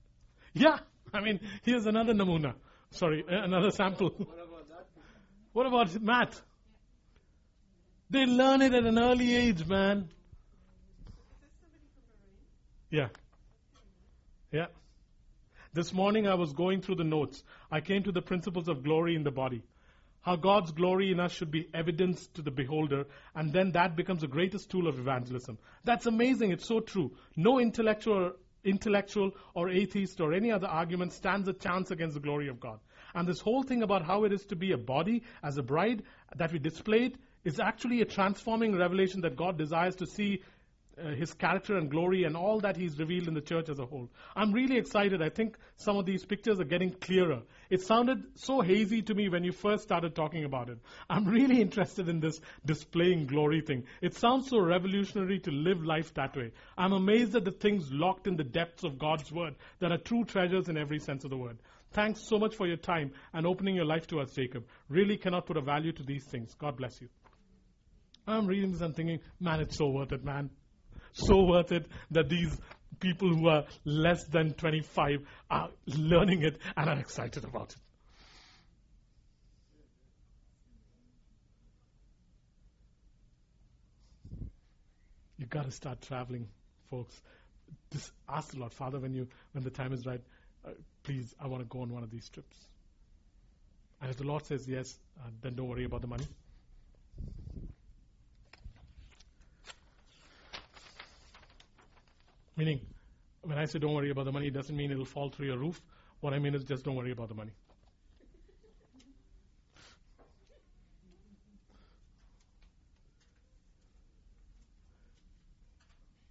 Yeah, 0.54 0.78
I 1.12 1.20
mean, 1.20 1.40
here's 1.62 1.86
another 1.86 2.14
namuna. 2.14 2.54
Sorry, 2.90 3.22
uh, 3.22 3.44
another 3.44 3.70
sample. 3.70 4.10
What 4.10 4.38
about 4.38 4.68
that? 4.68 4.86
What 5.52 5.66
about 5.66 6.02
math? 6.02 6.42
They 8.08 8.24
learn 8.24 8.62
it 8.62 8.72
at 8.72 8.84
an 8.84 8.98
early 8.98 9.34
age, 9.34 9.66
man. 9.66 9.98
Is 9.98 11.14
this 11.40 11.50
somebody 11.60 11.82
from 11.92 12.02
Bahrain? 12.08 12.38
Yeah. 12.90 13.08
Yeah. 14.52 14.66
This 15.76 15.92
morning 15.92 16.26
I 16.26 16.36
was 16.36 16.54
going 16.54 16.80
through 16.80 16.94
the 16.94 17.04
notes. 17.04 17.44
I 17.70 17.82
came 17.82 18.02
to 18.04 18.10
the 18.10 18.22
principles 18.22 18.66
of 18.66 18.82
glory 18.82 19.14
in 19.14 19.24
the 19.24 19.30
body. 19.30 19.62
How 20.22 20.34
God's 20.34 20.72
glory 20.72 21.12
in 21.12 21.20
us 21.20 21.32
should 21.32 21.50
be 21.50 21.68
evidenced 21.74 22.32
to 22.36 22.40
the 22.40 22.50
beholder, 22.50 23.04
and 23.34 23.52
then 23.52 23.72
that 23.72 23.94
becomes 23.94 24.22
the 24.22 24.26
greatest 24.26 24.70
tool 24.70 24.88
of 24.88 24.98
evangelism. 24.98 25.58
That's 25.84 26.06
amazing. 26.06 26.50
It's 26.50 26.66
so 26.66 26.80
true. 26.80 27.12
No 27.36 27.60
intellectual, 27.60 28.32
intellectual 28.64 29.32
or 29.52 29.68
atheist 29.68 30.18
or 30.18 30.32
any 30.32 30.50
other 30.50 30.66
argument 30.66 31.12
stands 31.12 31.46
a 31.46 31.52
chance 31.52 31.90
against 31.90 32.14
the 32.14 32.20
glory 32.20 32.48
of 32.48 32.58
God. 32.58 32.80
And 33.14 33.28
this 33.28 33.40
whole 33.40 33.62
thing 33.62 33.82
about 33.82 34.02
how 34.02 34.24
it 34.24 34.32
is 34.32 34.46
to 34.46 34.56
be 34.56 34.72
a 34.72 34.78
body 34.78 35.24
as 35.42 35.58
a 35.58 35.62
bride 35.62 36.04
that 36.36 36.54
we 36.54 36.58
displayed 36.58 37.18
is 37.44 37.60
actually 37.60 38.00
a 38.00 38.06
transforming 38.06 38.74
revelation 38.74 39.20
that 39.20 39.36
God 39.36 39.58
desires 39.58 39.96
to 39.96 40.06
see 40.06 40.42
uh, 40.98 41.08
his 41.10 41.34
character 41.34 41.76
and 41.76 41.90
glory 41.90 42.24
and 42.24 42.36
all 42.36 42.60
that 42.60 42.76
he's 42.76 42.98
revealed 42.98 43.28
in 43.28 43.34
the 43.34 43.40
church 43.40 43.68
as 43.68 43.78
a 43.78 43.84
whole. 43.84 44.08
I'm 44.34 44.52
really 44.52 44.78
excited. 44.78 45.20
I 45.20 45.28
think 45.28 45.58
some 45.76 45.96
of 45.96 46.06
these 46.06 46.24
pictures 46.24 46.58
are 46.58 46.64
getting 46.64 46.92
clearer. 46.92 47.42
It 47.68 47.82
sounded 47.82 48.24
so 48.36 48.62
hazy 48.62 49.02
to 49.02 49.14
me 49.14 49.28
when 49.28 49.44
you 49.44 49.52
first 49.52 49.82
started 49.82 50.14
talking 50.14 50.44
about 50.44 50.70
it. 50.70 50.78
I'm 51.10 51.24
really 51.28 51.60
interested 51.60 52.08
in 52.08 52.20
this 52.20 52.40
displaying 52.64 53.26
glory 53.26 53.60
thing. 53.60 53.84
It 54.00 54.14
sounds 54.14 54.48
so 54.48 54.58
revolutionary 54.58 55.38
to 55.40 55.50
live 55.50 55.84
life 55.84 56.14
that 56.14 56.34
way. 56.34 56.52
I'm 56.78 56.92
amazed 56.92 57.36
at 57.36 57.44
the 57.44 57.52
things 57.52 57.92
locked 57.92 58.26
in 58.26 58.36
the 58.36 58.44
depths 58.44 58.84
of 58.84 58.98
God's 58.98 59.30
word 59.30 59.54
that 59.80 59.92
are 59.92 59.98
true 59.98 60.24
treasures 60.24 60.68
in 60.68 60.78
every 60.78 60.98
sense 60.98 61.24
of 61.24 61.30
the 61.30 61.36
word. 61.36 61.58
Thanks 61.92 62.26
so 62.26 62.38
much 62.38 62.54
for 62.54 62.66
your 62.66 62.76
time 62.76 63.12
and 63.32 63.46
opening 63.46 63.74
your 63.74 63.84
life 63.84 64.06
to 64.08 64.20
us, 64.20 64.32
Jacob. 64.32 64.64
Really 64.88 65.16
cannot 65.16 65.46
put 65.46 65.56
a 65.56 65.62
value 65.62 65.92
to 65.92 66.02
these 66.02 66.24
things. 66.24 66.54
God 66.54 66.76
bless 66.76 67.00
you. 67.00 67.08
I'm 68.26 68.46
reading 68.46 68.72
this 68.72 68.80
and 68.80 68.94
thinking, 68.94 69.20
man, 69.40 69.60
it's 69.60 69.76
so 69.76 69.88
worth 69.88 70.12
it, 70.12 70.24
man 70.24 70.50
so 71.16 71.42
worth 71.44 71.72
it 71.72 71.86
that 72.10 72.28
these 72.28 72.56
people 73.00 73.34
who 73.34 73.48
are 73.48 73.64
less 73.84 74.24
than 74.24 74.52
25 74.52 75.26
are 75.50 75.70
learning 75.86 76.42
it 76.42 76.58
and 76.76 76.90
are 76.90 76.98
excited 76.98 77.44
about 77.44 77.72
it. 77.72 77.76
You've 85.38 85.50
got 85.50 85.64
to 85.64 85.70
start 85.70 86.00
traveling, 86.02 86.48
folks. 86.90 87.14
Just 87.92 88.10
ask 88.28 88.52
the 88.52 88.58
Lord, 88.58 88.72
Father, 88.72 88.98
when, 88.98 89.12
you, 89.12 89.26
when 89.52 89.64
the 89.64 89.70
time 89.70 89.92
is 89.92 90.06
right, 90.06 90.20
uh, 90.66 90.70
please, 91.02 91.34
I 91.40 91.46
want 91.46 91.62
to 91.62 91.68
go 91.68 91.80
on 91.80 91.92
one 91.92 92.02
of 92.02 92.10
these 92.10 92.28
trips. 92.28 92.56
And 94.00 94.10
if 94.10 94.16
the 94.16 94.24
Lord 94.24 94.44
says 94.46 94.66
yes, 94.68 94.98
uh, 95.18 95.28
then 95.42 95.54
don't 95.54 95.68
worry 95.68 95.84
about 95.84 96.02
the 96.02 96.06
money. 96.06 96.26
Meaning, 102.56 102.80
when 103.42 103.58
I 103.58 103.66
say 103.66 103.78
don't 103.78 103.92
worry 103.92 104.10
about 104.10 104.24
the 104.24 104.32
money, 104.32 104.46
it 104.46 104.54
doesn't 104.54 104.76
mean 104.76 104.90
it'll 104.90 105.04
fall 105.04 105.28
through 105.28 105.46
your 105.46 105.58
roof. 105.58 105.80
What 106.20 106.32
I 106.32 106.38
mean 106.38 106.54
is 106.54 106.64
just 106.64 106.84
don't 106.84 106.94
worry 106.96 107.12
about 107.12 107.28
the 107.28 107.34
money. 107.34 107.52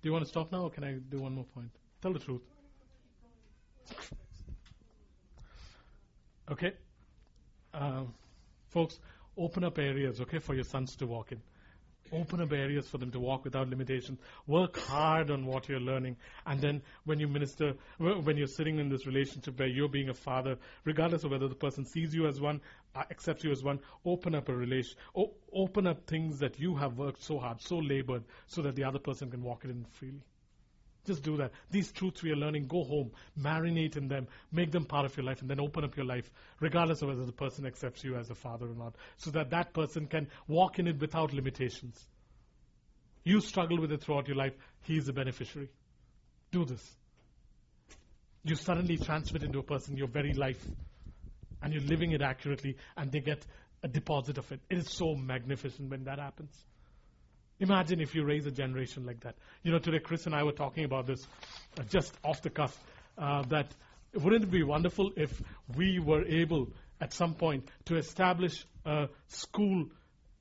Do 0.01 0.09
you 0.09 0.13
want 0.13 0.23
to 0.23 0.29
stop 0.29 0.51
now, 0.51 0.61
or 0.61 0.69
can 0.69 0.83
I 0.83 0.93
do 0.93 1.19
one 1.19 1.33
more 1.33 1.45
point? 1.45 1.71
Tell 2.01 2.13
the 2.13 2.19
truth. 2.19 2.41
Okay? 6.51 6.73
Um, 7.73 8.13
folks, 8.69 8.99
open 9.35 9.63
up 9.63 9.79
areas, 9.79 10.21
okay, 10.21 10.37
for 10.37 10.53
your 10.53 10.63
sons 10.63 10.95
to 10.97 11.07
walk 11.07 11.31
in. 11.31 11.41
Open 12.11 12.41
up 12.41 12.51
areas 12.53 12.87
for 12.87 12.97
them 12.97 13.11
to 13.11 13.19
walk 13.19 13.43
without 13.43 13.69
limitations. 13.69 14.19
Work 14.47 14.77
hard 14.77 15.31
on 15.31 15.45
what 15.45 15.67
you're 15.67 15.79
learning. 15.79 16.17
And 16.45 16.61
then 16.61 16.81
when 17.05 17.19
you 17.19 17.27
minister, 17.27 17.73
when 17.97 18.37
you're 18.37 18.47
sitting 18.47 18.79
in 18.79 18.89
this 18.89 19.05
relationship 19.07 19.57
where 19.57 19.67
you're 19.67 19.89
being 19.89 20.09
a 20.09 20.13
father, 20.13 20.57
regardless 20.83 21.23
of 21.23 21.31
whether 21.31 21.47
the 21.47 21.55
person 21.55 21.85
sees 21.85 22.13
you 22.13 22.27
as 22.27 22.39
one, 22.39 22.61
uh, 22.95 23.03
accepts 23.09 23.43
you 23.43 23.51
as 23.51 23.63
one, 23.63 23.79
open 24.05 24.35
up 24.35 24.49
a 24.49 24.55
relation, 24.55 24.95
open 25.53 25.87
up 25.87 26.05
things 26.07 26.39
that 26.39 26.59
you 26.59 26.75
have 26.75 26.97
worked 26.97 27.23
so 27.23 27.39
hard, 27.39 27.61
so 27.61 27.77
labored, 27.77 28.23
so 28.47 28.61
that 28.61 28.75
the 28.75 28.83
other 28.83 28.99
person 28.99 29.31
can 29.31 29.41
walk 29.41 29.65
it 29.65 29.71
in 29.71 29.85
freely. 29.93 30.21
Just 31.05 31.23
do 31.23 31.37
that. 31.37 31.51
These 31.69 31.91
truths 31.91 32.23
we 32.23 32.31
are 32.31 32.35
learning, 32.35 32.67
go 32.67 32.83
home, 32.83 33.11
marinate 33.39 33.95
in 33.95 34.07
them, 34.07 34.27
make 34.51 34.71
them 34.71 34.85
part 34.85 35.05
of 35.05 35.15
your 35.15 35.25
life, 35.25 35.41
and 35.41 35.49
then 35.49 35.59
open 35.59 35.83
up 35.83 35.95
your 35.95 36.05
life, 36.05 36.29
regardless 36.59 37.01
of 37.01 37.09
whether 37.09 37.25
the 37.25 37.31
person 37.31 37.65
accepts 37.65 38.03
you 38.03 38.15
as 38.15 38.29
a 38.29 38.35
father 38.35 38.67
or 38.67 38.75
not, 38.75 38.95
so 39.17 39.29
that 39.31 39.51
that 39.51 39.73
person 39.73 40.07
can 40.07 40.27
walk 40.47 40.79
in 40.79 40.87
it 40.87 40.99
without 40.99 41.31
limitations. 41.31 42.03
You 43.23 43.39
struggle 43.41 43.79
with 43.79 43.91
it 43.91 44.01
throughout 44.01 44.27
your 44.27 44.37
life, 44.37 44.53
he 44.83 44.97
is 44.97 45.05
the 45.05 45.13
beneficiary. 45.13 45.69
Do 46.51 46.65
this. 46.65 46.83
You 48.43 48.55
suddenly 48.55 48.97
transmit 48.97 49.43
into 49.43 49.59
a 49.59 49.63
person 49.63 49.97
your 49.97 50.07
very 50.07 50.33
life, 50.33 50.63
and 51.61 51.73
you're 51.73 51.83
living 51.83 52.11
it 52.11 52.21
accurately, 52.21 52.77
and 52.97 53.11
they 53.11 53.19
get 53.19 53.45
a 53.83 53.87
deposit 53.87 54.37
of 54.37 54.51
it. 54.51 54.59
It 54.69 54.79
is 54.79 54.89
so 54.89 55.15
magnificent 55.15 55.89
when 55.89 56.03
that 56.05 56.19
happens. 56.19 56.55
Imagine 57.59 58.01
if 58.01 58.13
you 58.13 58.25
raise 58.25 58.45
a 58.45 58.51
generation 58.51 59.05
like 59.05 59.21
that. 59.21 59.35
You 59.63 59.71
know, 59.71 59.79
today 59.79 59.99
Chris 59.99 60.25
and 60.25 60.35
I 60.35 60.43
were 60.43 60.51
talking 60.51 60.83
about 60.83 61.07
this 61.07 61.25
uh, 61.79 61.83
just 61.83 62.13
off 62.23 62.41
the 62.41 62.49
cuff. 62.49 62.77
Uh, 63.17 63.43
that 63.43 63.67
wouldn't 64.13 64.43
it 64.43 64.51
be 64.51 64.63
wonderful 64.63 65.11
if 65.15 65.41
we 65.75 65.99
were 65.99 66.23
able 66.25 66.67
at 66.99 67.13
some 67.13 67.33
point 67.33 67.67
to 67.85 67.95
establish 67.95 68.65
a 68.85 69.07
school 69.27 69.87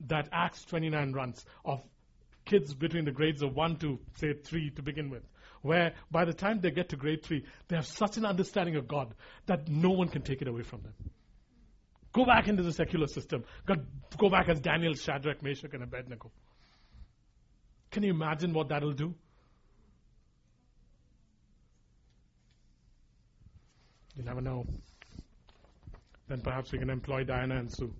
that 0.08 0.28
Acts 0.32 0.64
29 0.64 1.12
runs 1.12 1.44
of 1.64 1.82
kids 2.44 2.74
between 2.74 3.04
the 3.04 3.12
grades 3.12 3.42
of 3.42 3.54
1 3.54 3.76
to, 3.76 3.98
say, 4.16 4.32
3 4.32 4.70
to 4.70 4.82
begin 4.82 5.08
with, 5.08 5.22
where 5.62 5.94
by 6.10 6.24
the 6.24 6.32
time 6.32 6.60
they 6.60 6.70
get 6.70 6.90
to 6.90 6.96
grade 6.96 7.22
3, 7.24 7.44
they 7.68 7.76
have 7.76 7.86
such 7.86 8.16
an 8.16 8.24
understanding 8.24 8.76
of 8.76 8.86
God 8.86 9.14
that 9.46 9.68
no 9.68 9.90
one 9.90 10.08
can 10.08 10.22
take 10.22 10.42
it 10.42 10.48
away 10.48 10.62
from 10.62 10.82
them. 10.82 10.92
Go 12.12 12.24
back 12.24 12.46
into 12.46 12.62
the 12.62 12.72
secular 12.72 13.06
system. 13.06 13.44
God, 13.66 13.86
go 14.18 14.28
back 14.28 14.48
as 14.48 14.60
Daniel, 14.60 14.94
Shadrach, 14.94 15.42
Meshach, 15.42 15.72
and 15.72 15.82
Abednego. 15.82 16.30
Can 17.94 18.02
you 18.02 18.10
imagine 18.10 18.52
what 18.52 18.68
that'll 18.70 18.90
do? 18.90 19.14
You 24.16 24.24
never 24.24 24.40
know. 24.40 24.66
Then 26.26 26.40
perhaps 26.40 26.72
we 26.72 26.78
can 26.80 26.90
employ 26.90 27.22
Diana 27.22 27.54
and 27.54 27.70
Sue. 27.70 27.94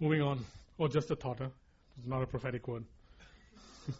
Moving 0.00 0.22
on. 0.22 0.44
Or 0.76 0.88
just 0.88 1.08
a 1.12 1.14
thought, 1.14 1.38
huh? 1.38 1.50
It's 1.98 2.08
not 2.08 2.20
a 2.20 2.26
prophetic 2.26 2.66
word. 2.66 2.84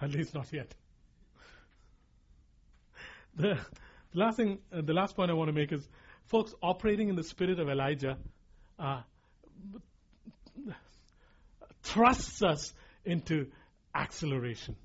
At 0.00 0.10
least 0.10 0.32
not 0.32 0.50
yet. 0.54 0.74
The, 3.36 3.58
the 4.12 4.18
last 4.18 4.38
thing, 4.38 4.58
uh, 4.72 4.80
the 4.80 4.94
last 4.94 5.16
point 5.16 5.30
I 5.30 5.34
want 5.34 5.48
to 5.48 5.52
make 5.52 5.70
is, 5.70 5.86
folks, 6.24 6.54
operating 6.62 7.10
in 7.10 7.14
the 7.14 7.24
spirit 7.24 7.60
of 7.60 7.68
Elijah 7.68 8.16
uh, 8.78 9.02
thrusts 11.84 12.42
us 12.42 12.72
into 13.04 13.46
acceleration. 13.94 14.76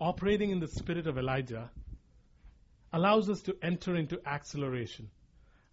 Operating 0.00 0.50
in 0.50 0.60
the 0.60 0.68
spirit 0.68 1.06
of 1.06 1.18
Elijah 1.18 1.70
allows 2.92 3.28
us 3.28 3.42
to 3.42 3.56
enter 3.62 3.94
into 3.96 4.18
acceleration. 4.26 5.08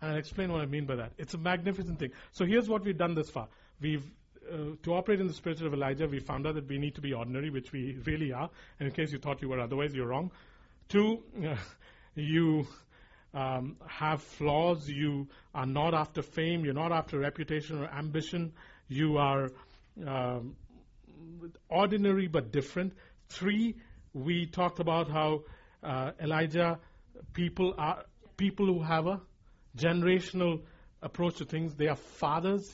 And 0.01 0.11
I'll 0.11 0.17
explain 0.17 0.51
what 0.51 0.61
I 0.61 0.65
mean 0.65 0.85
by 0.85 0.95
that. 0.97 1.13
It's 1.17 1.33
a 1.33 1.37
magnificent 1.37 1.99
thing. 1.99 2.11
So 2.33 2.45
here's 2.45 2.67
what 2.67 2.83
we've 2.83 2.97
done 2.97 3.15
this 3.15 3.29
far. 3.29 3.47
We've 3.81 4.05
uh, 4.51 4.75
to 4.83 4.93
operate 4.93 5.19
in 5.19 5.27
the 5.27 5.33
spirit 5.33 5.59
of 5.61 5.73
Elijah, 5.73 6.07
we 6.07 6.19
found 6.19 6.45
out 6.45 6.53
that 6.53 6.67
we 6.67 6.77
need 6.77 6.93
to 6.95 7.01
be 7.01 7.13
ordinary, 7.13 7.49
which 7.49 7.71
we 7.71 7.97
really 8.05 8.31
are. 8.31 8.49
And 8.79 8.87
in 8.87 8.93
case 8.93 9.11
you 9.11 9.17
thought 9.17 9.41
you 9.41 9.49
were 9.49 9.59
otherwise, 9.59 9.93
you're 9.95 10.07
wrong. 10.07 10.31
Two, 10.87 11.23
uh, 11.43 11.55
you 12.15 12.67
um, 13.33 13.77
have 13.87 14.21
flaws. 14.21 14.87
You 14.87 15.27
are 15.53 15.65
not 15.65 15.93
after 15.93 16.21
fame. 16.21 16.63
You're 16.63 16.75
not 16.75 16.91
after 16.91 17.17
reputation 17.19 17.81
or 17.81 17.87
ambition. 17.87 18.53
You 18.87 19.17
are 19.17 19.49
um, 20.05 20.55
ordinary 21.69 22.27
but 22.27 22.51
different. 22.51 22.93
Three, 23.29 23.75
we 24.13 24.45
talked 24.45 24.79
about 24.79 25.09
how 25.09 25.43
uh, 25.83 26.11
Elijah 26.21 26.79
people 27.33 27.73
are 27.77 28.03
people 28.37 28.65
who 28.65 28.81
have 28.81 29.07
a 29.07 29.21
generational 29.77 30.61
approach 31.01 31.37
to 31.37 31.45
things. 31.45 31.75
They 31.75 31.87
are 31.87 31.95
fathers. 31.95 32.73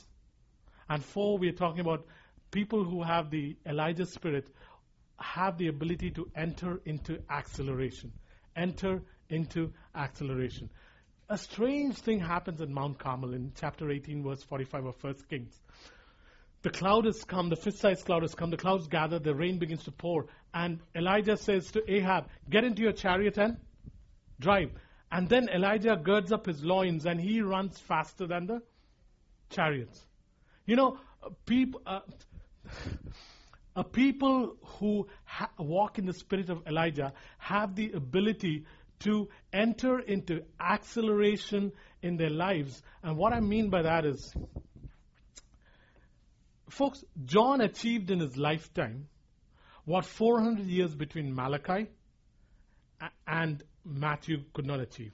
And 0.88 1.04
four, 1.04 1.38
we're 1.38 1.52
talking 1.52 1.80
about 1.80 2.06
people 2.50 2.84
who 2.84 3.02
have 3.02 3.30
the 3.30 3.56
Elijah 3.66 4.06
spirit 4.06 4.48
have 5.18 5.58
the 5.58 5.68
ability 5.68 6.10
to 6.12 6.30
enter 6.34 6.80
into 6.84 7.18
acceleration. 7.30 8.12
Enter 8.56 9.02
into 9.28 9.72
acceleration. 9.94 10.68
A 11.28 11.38
strange 11.38 11.96
thing 11.96 12.20
happens 12.20 12.60
at 12.60 12.68
Mount 12.68 12.98
Carmel 12.98 13.32
in 13.32 13.52
chapter 13.58 13.90
18, 13.90 14.22
verse 14.22 14.42
45 14.42 14.86
of 14.86 15.02
1 15.02 15.14
Kings. 15.30 15.58
The 16.62 16.70
cloud 16.70 17.06
has 17.06 17.24
come, 17.24 17.48
the 17.48 17.56
fifth 17.56 17.78
sized 17.78 18.06
cloud 18.06 18.22
has 18.22 18.34
come, 18.34 18.50
the 18.50 18.56
clouds 18.56 18.86
gather, 18.86 19.18
the 19.18 19.34
rain 19.34 19.58
begins 19.58 19.84
to 19.84 19.90
pour, 19.92 20.26
and 20.54 20.78
Elijah 20.94 21.36
says 21.36 21.70
to 21.72 21.92
Ahab, 21.92 22.28
Get 22.48 22.62
into 22.64 22.82
your 22.82 22.92
chariot 22.92 23.36
and 23.36 23.56
drive. 24.38 24.70
And 25.10 25.28
then 25.28 25.48
Elijah 25.48 25.96
girds 25.96 26.32
up 26.32 26.46
his 26.46 26.62
loins 26.64 27.04
and 27.04 27.20
he 27.20 27.42
runs 27.42 27.78
faster 27.78 28.26
than 28.26 28.46
the 28.46 28.62
chariots. 29.50 30.06
You 30.64 30.76
know, 30.76 30.98
people, 31.46 31.82
uh, 31.84 32.00
a 33.76 33.84
people 33.84 34.56
who 34.78 35.08
ha- 35.24 35.50
walk 35.58 35.98
in 35.98 36.06
the 36.06 36.12
spirit 36.12 36.48
of 36.48 36.66
Elijah 36.66 37.12
have 37.38 37.74
the 37.74 37.92
ability 37.92 38.64
to 39.00 39.28
enter 39.52 39.98
into 39.98 40.44
acceleration 40.60 41.72
in 42.02 42.16
their 42.16 42.30
lives. 42.30 42.82
And 43.02 43.16
what 43.16 43.32
I 43.32 43.40
mean 43.40 43.68
by 43.68 43.82
that 43.82 44.04
is, 44.06 44.32
folks, 46.72 47.04
John 47.24 47.60
achieved 47.60 48.10
in 48.10 48.20
his 48.20 48.36
lifetime 48.36 49.06
what 49.84 50.04
400 50.04 50.66
years 50.66 50.94
between 50.94 51.34
Malachi 51.34 51.88
and 53.26 53.62
Matthew 53.84 54.44
could 54.54 54.66
not 54.66 54.80
achieve. 54.80 55.12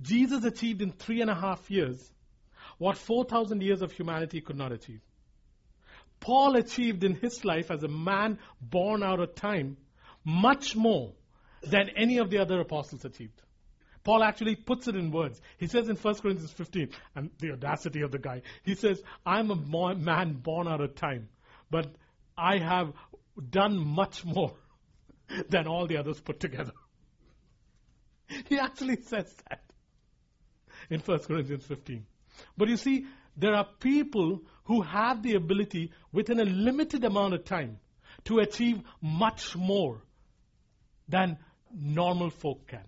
Jesus 0.00 0.44
achieved 0.44 0.82
in 0.82 0.90
three 0.92 1.20
and 1.20 1.30
a 1.30 1.34
half 1.34 1.70
years 1.70 2.10
what 2.78 2.96
4,000 2.96 3.62
years 3.62 3.82
of 3.82 3.92
humanity 3.92 4.40
could 4.40 4.56
not 4.56 4.72
achieve. 4.72 5.00
Paul 6.20 6.56
achieved 6.56 7.04
in 7.04 7.14
his 7.14 7.44
life 7.44 7.70
as 7.70 7.82
a 7.82 7.88
man 7.88 8.38
born 8.60 9.02
out 9.02 9.20
of 9.20 9.34
time 9.34 9.76
much 10.24 10.74
more 10.74 11.12
than 11.62 11.90
any 11.96 12.18
of 12.18 12.30
the 12.30 12.38
other 12.38 12.60
apostles 12.60 13.04
achieved. 13.04 13.40
Paul 14.04 14.22
actually 14.22 14.56
puts 14.56 14.88
it 14.88 14.96
in 14.96 15.12
words. 15.12 15.40
He 15.58 15.66
says 15.68 15.88
in 15.88 15.96
1 15.96 16.14
Corinthians 16.16 16.52
15, 16.52 16.90
and 17.14 17.30
the 17.38 17.52
audacity 17.52 18.02
of 18.02 18.10
the 18.10 18.18
guy, 18.18 18.42
he 18.64 18.74
says, 18.74 19.00
I'm 19.24 19.50
a 19.50 19.94
man 19.94 20.34
born 20.34 20.66
out 20.66 20.80
of 20.80 20.94
time, 20.96 21.28
but 21.70 21.86
I 22.36 22.58
have 22.58 22.92
done 23.50 23.78
much 23.78 24.24
more 24.24 24.54
than 25.48 25.66
all 25.66 25.86
the 25.86 25.98
others 25.98 26.20
put 26.20 26.40
together. 26.40 26.72
He 28.48 28.58
actually 28.58 28.96
says 29.02 29.30
that 29.50 29.62
in 30.88 31.00
1 31.00 31.18
Corinthians 31.20 31.66
15. 31.66 32.06
But 32.56 32.68
you 32.68 32.78
see, 32.78 33.06
there 33.36 33.54
are 33.54 33.66
people 33.78 34.40
who 34.64 34.82
have 34.82 35.22
the 35.22 35.34
ability 35.34 35.92
within 36.12 36.40
a 36.40 36.44
limited 36.44 37.04
amount 37.04 37.34
of 37.34 37.44
time 37.44 37.78
to 38.24 38.38
achieve 38.38 38.80
much 39.00 39.54
more 39.54 40.02
than 41.08 41.36
normal 41.74 42.30
folk 42.30 42.66
can. 42.68 42.84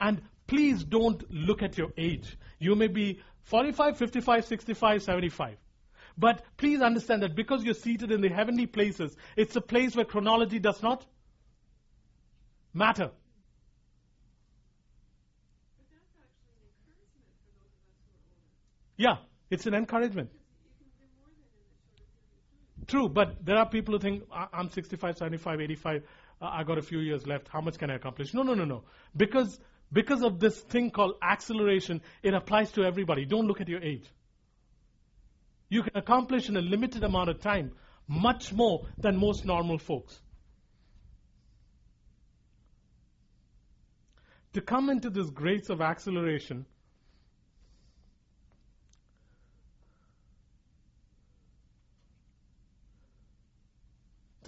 And 0.00 0.22
please 0.46 0.84
don't 0.84 1.22
look 1.30 1.62
at 1.62 1.76
your 1.76 1.92
age. 1.96 2.36
You 2.58 2.74
may 2.74 2.88
be 2.88 3.20
45, 3.42 3.96
55, 3.96 4.44
65, 4.44 5.02
75. 5.02 5.56
But 6.16 6.42
please 6.56 6.80
understand 6.80 7.22
that 7.22 7.36
because 7.36 7.64
you're 7.64 7.74
seated 7.74 8.10
in 8.10 8.20
the 8.20 8.28
heavenly 8.28 8.66
places, 8.66 9.16
it's 9.36 9.54
a 9.56 9.60
place 9.60 9.94
where 9.94 10.04
chronology 10.04 10.58
does 10.58 10.82
not 10.82 11.06
matter. 12.74 13.10
Yeah, 18.96 19.18
it's 19.48 19.66
an 19.66 19.74
encouragement. 19.74 20.30
True, 22.88 23.08
but 23.08 23.44
there 23.44 23.56
are 23.56 23.68
people 23.68 23.94
who 23.94 24.00
think, 24.00 24.24
"I- 24.32 24.48
I'm 24.52 24.70
65, 24.70 25.16
75, 25.16 25.60
85, 25.60 26.02
uh, 26.40 26.46
I 26.46 26.64
got 26.64 26.78
a 26.78 26.82
few 26.82 26.98
years 26.98 27.26
left, 27.26 27.46
how 27.48 27.60
much 27.60 27.78
can 27.78 27.90
I 27.90 27.94
accomplish? 27.94 28.34
No, 28.34 28.42
no, 28.42 28.54
no, 28.54 28.64
no. 28.64 28.84
Because, 29.16 29.60
because 29.92 30.22
of 30.22 30.38
this 30.38 30.58
thing 30.58 30.90
called 30.90 31.14
acceleration, 31.22 32.02
it 32.22 32.34
applies 32.34 32.70
to 32.72 32.84
everybody. 32.84 33.24
Don't 33.24 33.46
look 33.46 33.60
at 33.60 33.68
your 33.68 33.82
age. 33.82 34.04
You 35.68 35.82
can 35.82 35.96
accomplish 35.96 36.48
in 36.48 36.56
a 36.56 36.60
limited 36.60 37.04
amount 37.04 37.30
of 37.30 37.40
time 37.40 37.72
much 38.06 38.52
more 38.52 38.86
than 39.00 39.16
most 39.16 39.44
normal 39.44 39.78
folks. 39.78 40.18
To 44.54 44.62
come 44.62 44.88
into 44.88 45.10
this 45.10 45.28
grace 45.30 45.68
of 45.68 45.80
acceleration, 45.80 46.64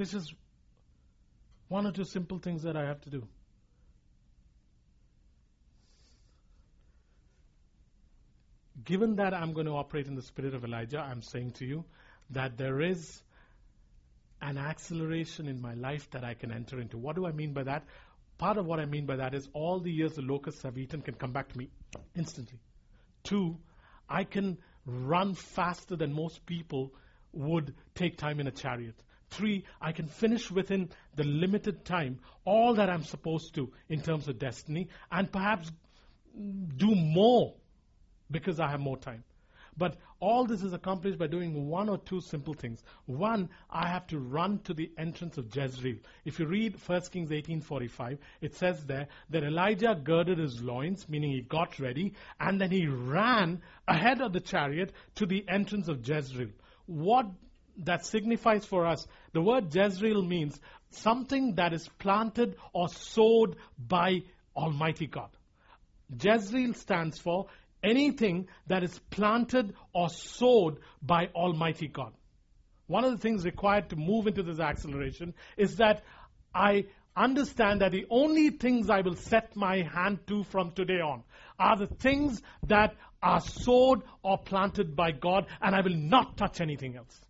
This 0.01 0.15
is 0.15 0.33
one 1.69 1.87
or 1.87 1.93
two 1.93 2.05
simple 2.05 2.39
things 2.39 2.63
that 2.63 2.75
I 2.75 2.87
have 2.87 3.03
to 3.03 3.11
do. 3.11 3.29
Given 8.85 9.17
that 9.17 9.35
I'm 9.35 9.53
going 9.53 9.67
to 9.67 9.73
operate 9.73 10.07
in 10.07 10.15
the 10.15 10.23
spirit 10.23 10.55
of 10.55 10.65
Elijah, 10.65 10.99
I'm 10.99 11.23
saying 11.23 11.53
to 11.53 11.67
you 11.67 11.85
that 12.31 12.57
there 12.57 12.81
is 12.81 13.23
an 14.41 14.57
acceleration 14.57 15.49
in 15.49 15.61
my 15.61 15.75
life 15.75 16.09
that 16.13 16.25
I 16.25 16.35
can 16.35 16.53
enter 16.53 16.81
into. 16.81 16.97
What 16.97 17.17
do 17.17 17.27
I 17.27 17.33
mean 17.33 17.53
by 17.53 17.65
that? 17.65 17.85
Part 18.39 18.57
of 18.57 18.67
what 18.67 18.81
I 18.81 18.87
mean 18.87 19.05
by 19.05 19.17
that 19.17 19.35
is 19.35 19.49
all 19.53 19.81
the 19.81 19.91
years 19.91 20.15
the 20.15 20.23
locusts 20.23 20.63
have 20.63 20.79
eaten 20.79 21.03
can 21.03 21.15
come 21.15 21.33
back 21.33 21.53
to 21.53 21.59
me 21.59 21.69
instantly. 22.17 22.59
Two, 23.23 23.59
I 24.09 24.25
can 24.25 24.57
run 24.87 25.35
faster 25.35 25.97
than 25.97 26.15
most 26.15 26.47
people 26.47 26.95
would 27.33 27.75
take 27.95 28.17
time 28.17 28.41
in 28.41 28.47
a 28.47 28.51
chariot. 28.51 28.95
Three, 29.29 29.65
I 29.81 29.93
can 29.93 30.07
finish 30.07 30.51
within 30.51 30.89
the 31.17 31.25
limited 31.25 31.85
time 31.85 32.21
all 32.45 32.75
that 32.75 32.89
I'm 32.89 33.05
supposed 33.05 33.55
to 33.57 33.71
in 33.89 34.01
terms 34.01 34.27
of 34.27 34.39
destiny 34.39 34.89
and 35.13 35.31
perhaps 35.31 35.71
do 36.35 36.95
more 36.95 37.55
because 38.31 38.61
I 38.61 38.69
have 38.69 38.81
more 38.81 38.97
time. 38.97 39.25
But 39.77 39.97
all 40.19 40.47
this 40.47 40.63
is 40.63 40.73
accomplished 40.73 41.19
by 41.19 41.27
doing 41.27 41.69
one 41.69 41.89
or 41.89 41.97
two 41.97 42.21
simple 42.21 42.55
things. 42.55 42.83
One, 43.07 43.49
I 43.71 43.89
have 43.89 44.07
to 44.09 44.19
run 44.19 44.59
to 44.65 44.75
the 44.75 44.91
entrance 44.99 45.39
of 45.39 45.55
Jezreel. 45.55 45.99
If 46.25 46.39
you 46.39 46.47
read 46.47 46.77
1 46.87 47.01
Kings 47.13 47.31
18:45, 47.31 48.19
it 48.41 48.55
says 48.57 48.85
there 48.85 49.09
that 49.31 49.45
Elijah 49.45 49.95
girded 49.95 50.39
his 50.39 50.61
loins, 50.61 51.09
meaning 51.09 51.33
he 51.33 51.41
got 51.41 51.79
ready, 51.79 52.15
and 52.39 52.61
then 52.61 52.71
he 52.71 52.87
ran 52.87 53.63
ahead 53.87 54.21
of 54.21 54.33
the 54.33 54.41
chariot 54.41 54.93
to 55.15 55.27
the 55.27 55.49
entrance 55.49 55.89
of 55.89 56.07
Jezreel. 56.07 56.51
What 56.87 57.27
that 57.79 58.05
signifies 58.05 58.67
for 58.67 58.87
us, 58.87 59.07
the 59.33 59.41
word 59.41 59.75
Jezreel 59.75 60.23
means 60.23 60.61
something 60.91 61.55
that 61.55 61.73
is 61.73 61.89
planted 61.99 62.57
or 62.73 62.89
sowed 62.89 63.57
by 63.79 64.23
Almighty 64.55 65.07
God. 65.07 65.31
Jezreel 66.23 66.75
stands 66.75 67.19
for 67.19 67.47
anything 67.83 68.49
that 68.67 68.83
is 68.83 68.99
planted 69.11 69.75
or 69.93 70.09
sowed 70.09 70.79
by 71.03 71.29
Almighty 71.35 71.89
God. 71.89 72.13
One 72.87 73.05
of 73.05 73.13
the 73.13 73.19
things 73.19 73.45
required 73.45 73.91
to 73.91 73.97
move 73.97 74.27
into 74.27 74.43
this 74.43 74.59
acceleration 74.59 75.35
is 75.57 75.77
that 75.77 76.03
I 76.55 76.87
understand 77.17 77.81
that 77.81 77.93
the 77.93 78.07
only 78.11 78.51
things 78.51 78.91
I 78.91 79.01
will 79.01 79.15
set 79.15 79.55
my 79.57 79.83
hand 79.83 80.27
to 80.29 80.45
from 80.45 80.73
today 80.73 81.01
on 81.01 81.23
are 81.59 81.77
the 81.77 81.87
things 81.87 82.43
that 82.67 82.95
are 83.23 83.41
sowed 83.41 84.03
or 84.23 84.39
planted 84.39 84.97
by 84.97 85.13
God, 85.13 85.47
and 85.61 85.75
I 85.75 85.83
will 85.83 85.97
not 85.97 86.37
touch 86.37 86.61
anything 86.61 86.97
else. 86.97 87.21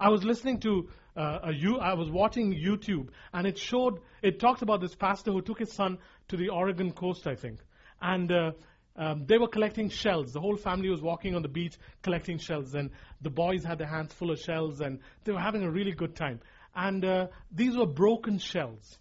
I 0.00 0.08
was 0.08 0.24
listening 0.24 0.60
to 0.60 0.88
uh, 1.16 1.40
a 1.44 1.52
you, 1.52 1.78
I 1.78 1.94
was 1.94 2.10
watching 2.10 2.54
YouTube, 2.54 3.08
and 3.32 3.46
it 3.46 3.58
showed, 3.58 4.00
it 4.22 4.38
talked 4.38 4.62
about 4.62 4.80
this 4.80 4.94
pastor 4.94 5.32
who 5.32 5.42
took 5.42 5.58
his 5.58 5.72
son 5.72 5.98
to 6.28 6.36
the 6.36 6.48
Oregon 6.50 6.92
coast, 6.92 7.26
I 7.26 7.34
think, 7.34 7.58
and 8.00 8.30
uh, 8.30 8.52
um, 8.98 9.26
they 9.26 9.38
were 9.38 9.46
collecting 9.46 9.88
shells. 9.88 10.32
The 10.32 10.40
whole 10.40 10.56
family 10.56 10.90
was 10.90 11.00
walking 11.00 11.36
on 11.36 11.42
the 11.42 11.48
beach 11.48 11.76
collecting 12.02 12.38
shells, 12.38 12.74
and 12.74 12.90
the 13.22 13.30
boys 13.30 13.64
had 13.64 13.78
their 13.78 13.86
hands 13.86 14.12
full 14.12 14.32
of 14.32 14.40
shells, 14.40 14.80
and 14.80 14.98
they 15.24 15.32
were 15.32 15.38
having 15.38 15.62
a 15.62 15.70
really 15.70 15.92
good 15.92 16.16
time. 16.16 16.40
And 16.74 17.04
uh, 17.04 17.28
these 17.52 17.76
were 17.76 17.86
broken 17.86 18.38
shells, 18.38 18.98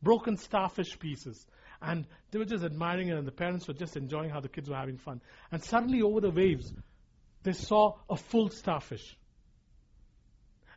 broken 0.00 0.36
starfish 0.36 0.96
pieces. 1.00 1.44
And 1.82 2.06
they 2.30 2.38
were 2.38 2.44
just 2.44 2.64
admiring 2.64 3.08
it, 3.08 3.18
and 3.18 3.26
the 3.26 3.32
parents 3.32 3.66
were 3.66 3.74
just 3.74 3.96
enjoying 3.96 4.30
how 4.30 4.40
the 4.40 4.48
kids 4.48 4.70
were 4.70 4.76
having 4.76 4.96
fun. 4.96 5.20
And 5.50 5.62
suddenly, 5.62 6.02
over 6.02 6.20
the 6.20 6.30
waves, 6.30 6.72
they 7.42 7.52
saw 7.52 7.96
a 8.08 8.16
full 8.16 8.48
starfish. 8.50 9.16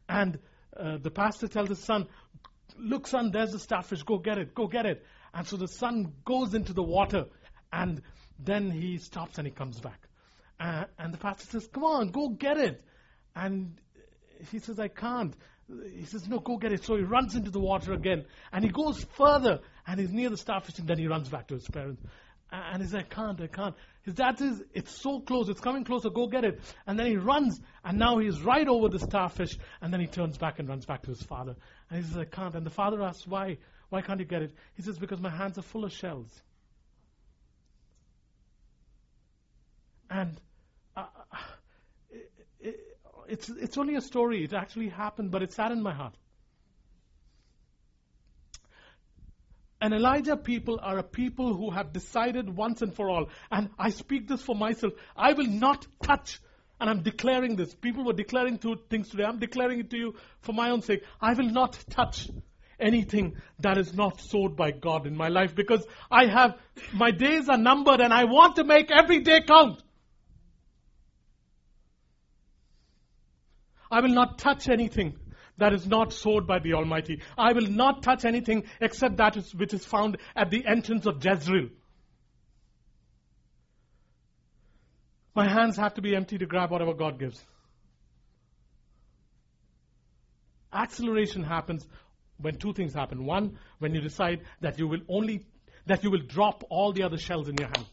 And 0.09 0.39
uh, 0.75 0.97
the 0.97 1.11
pastor 1.11 1.47
tells 1.47 1.69
his 1.69 1.79
son, 1.79 2.07
Look, 2.79 3.07
son, 3.07 3.29
there's 3.31 3.51
the 3.51 3.59
starfish. 3.59 4.01
Go 4.03 4.17
get 4.17 4.39
it. 4.39 4.55
Go 4.55 4.67
get 4.67 4.85
it. 4.85 5.05
And 5.33 5.45
so 5.45 5.57
the 5.57 5.67
son 5.67 6.13
goes 6.25 6.55
into 6.55 6.73
the 6.73 6.83
water, 6.83 7.25
and 7.71 8.01
then 8.39 8.71
he 8.71 8.97
stops 8.97 9.37
and 9.37 9.45
he 9.45 9.53
comes 9.53 9.79
back. 9.79 10.07
Uh, 10.59 10.85
and 10.97 11.13
the 11.13 11.17
pastor 11.17 11.45
says, 11.45 11.67
Come 11.71 11.83
on, 11.83 12.09
go 12.09 12.29
get 12.29 12.57
it. 12.57 12.83
And 13.35 13.77
he 14.51 14.59
says, 14.59 14.79
I 14.79 14.87
can't. 14.87 15.35
He 15.95 16.05
says, 16.05 16.27
No, 16.27 16.39
go 16.39 16.57
get 16.57 16.71
it. 16.71 16.83
So 16.83 16.95
he 16.95 17.03
runs 17.03 17.35
into 17.35 17.51
the 17.51 17.59
water 17.59 17.93
again. 17.93 18.25
And 18.51 18.63
he 18.63 18.71
goes 18.71 19.05
further, 19.17 19.59
and 19.87 19.99
he's 19.99 20.11
near 20.11 20.29
the 20.29 20.37
starfish, 20.37 20.79
and 20.79 20.87
then 20.87 20.97
he 20.97 21.07
runs 21.07 21.29
back 21.29 21.47
to 21.47 21.53
his 21.55 21.67
parents. 21.67 22.01
And 22.51 22.81
he 22.81 22.87
says, 22.87 22.95
I 22.95 23.03
can't, 23.03 23.39
I 23.39 23.47
can't. 23.47 23.75
His 24.03 24.15
dad 24.15 24.39
says, 24.39 24.61
It's 24.73 25.01
so 25.01 25.19
close, 25.19 25.49
it's 25.49 25.61
coming 25.61 25.83
closer, 25.83 26.09
go 26.09 26.27
get 26.27 26.43
it. 26.43 26.59
And 26.87 26.97
then 26.97 27.05
he 27.05 27.15
runs, 27.15 27.61
and 27.85 27.99
now 27.99 28.17
he's 28.17 28.41
right 28.41 28.67
over 28.67 28.89
the 28.89 28.99
starfish, 28.99 29.57
and 29.81 29.93
then 29.93 30.01
he 30.01 30.07
turns 30.07 30.37
back 30.37 30.59
and 30.59 30.67
runs 30.67 30.85
back 30.85 31.03
to 31.03 31.09
his 31.09 31.21
father. 31.21 31.55
And 31.89 32.03
he 32.03 32.09
says, 32.09 32.17
I 32.17 32.25
can't. 32.25 32.55
And 32.55 32.65
the 32.65 32.71
father 32.71 33.01
asks, 33.03 33.27
Why? 33.27 33.57
Why 33.89 34.01
can't 34.01 34.19
you 34.19 34.25
get 34.25 34.41
it? 34.41 34.53
He 34.75 34.81
says, 34.81 34.97
Because 34.97 35.21
my 35.21 35.29
hands 35.29 35.57
are 35.57 35.63
full 35.63 35.85
of 35.85 35.93
shells. 35.93 36.41
And 40.09 40.39
uh, 40.95 41.05
it, 42.09 42.31
it, 42.59 42.79
it's, 43.27 43.49
it's 43.49 43.77
only 43.77 43.95
a 43.95 44.01
story. 44.01 44.43
It 44.43 44.53
actually 44.53 44.89
happened, 44.89 45.31
but 45.31 45.43
it 45.43 45.53
saddened 45.53 45.83
my 45.83 45.93
heart. 45.93 46.15
And 49.81 49.93
Elijah 49.93 50.35
people 50.35 50.79
are 50.81 50.97
a 50.97 51.03
people 51.03 51.53
who 51.53 51.69
have 51.71 51.93
decided 51.93 52.53
once 52.53 52.81
and 52.81 52.93
for 52.93 53.09
all, 53.09 53.29
and 53.49 53.69
I 53.79 53.91
speak 53.91 54.27
this 54.27 54.41
for 54.41 54.55
myself, 54.55 54.93
I 55.15 55.31
will 55.33 55.47
not 55.47 55.87
touch, 56.03 56.41
and 56.81 56.89
I'm 56.89 57.01
declaring 57.01 57.55
this. 57.55 57.73
People 57.75 58.03
were 58.03 58.13
declaring 58.13 58.57
two 58.57 58.75
things 58.89 59.09
today. 59.09 59.23
I'm 59.23 59.39
declaring 59.39 59.79
it 59.79 59.89
to 59.91 59.97
you 59.97 60.15
for 60.41 60.51
my 60.51 60.71
own 60.71 60.81
sake. 60.81 61.03
I 61.21 61.33
will 61.33 61.49
not 61.49 61.77
touch 61.89 62.27
anything 62.77 63.37
that 63.59 63.77
is 63.77 63.93
not 63.93 64.19
sowed 64.19 64.57
by 64.57 64.71
God 64.71 65.07
in 65.07 65.15
my 65.15 65.29
life 65.29 65.55
because 65.55 65.85
I 66.11 66.25
have, 66.25 66.57
my 66.93 67.11
days 67.11 67.47
are 67.47 67.57
numbered 67.57 68.01
and 68.01 68.13
I 68.13 68.25
want 68.25 68.57
to 68.57 68.65
make 68.65 68.91
every 68.91 69.19
day 69.19 69.41
count. 69.41 69.81
I 73.91 74.01
will 74.01 74.09
not 74.09 74.37
touch 74.37 74.69
anything 74.69 75.15
that 75.57 75.73
is 75.73 75.85
not 75.87 76.13
sowed 76.13 76.47
by 76.47 76.59
the 76.59 76.73
Almighty. 76.73 77.21
I 77.37 77.53
will 77.53 77.67
not 77.67 78.01
touch 78.03 78.25
anything 78.25 78.63
except 78.79 79.17
that 79.17 79.37
is, 79.37 79.53
which 79.53 79.73
is 79.73 79.85
found 79.85 80.17
at 80.35 80.49
the 80.49 80.65
entrance 80.65 81.05
of 81.05 81.23
Jezreel. 81.23 81.69
My 85.35 85.47
hands 85.47 85.77
have 85.77 85.93
to 85.95 86.01
be 86.01 86.15
empty 86.15 86.37
to 86.37 86.45
grab 86.45 86.71
whatever 86.71 86.93
God 86.93 87.19
gives. 87.19 87.43
Acceleration 90.71 91.43
happens 91.43 91.87
when 92.37 92.55
two 92.57 92.73
things 92.73 92.93
happen. 92.93 93.25
One, 93.25 93.57
when 93.79 93.95
you 93.95 94.01
decide 94.01 94.41
that 94.61 94.77
you 94.79 94.87
will 94.87 95.01
only, 95.07 95.45
that 95.87 96.03
you 96.03 96.11
will 96.11 96.21
drop 96.21 96.63
all 96.69 96.93
the 96.93 97.03
other 97.03 97.17
shells 97.17 97.49
in 97.49 97.57
your 97.57 97.67
hand. 97.67 97.85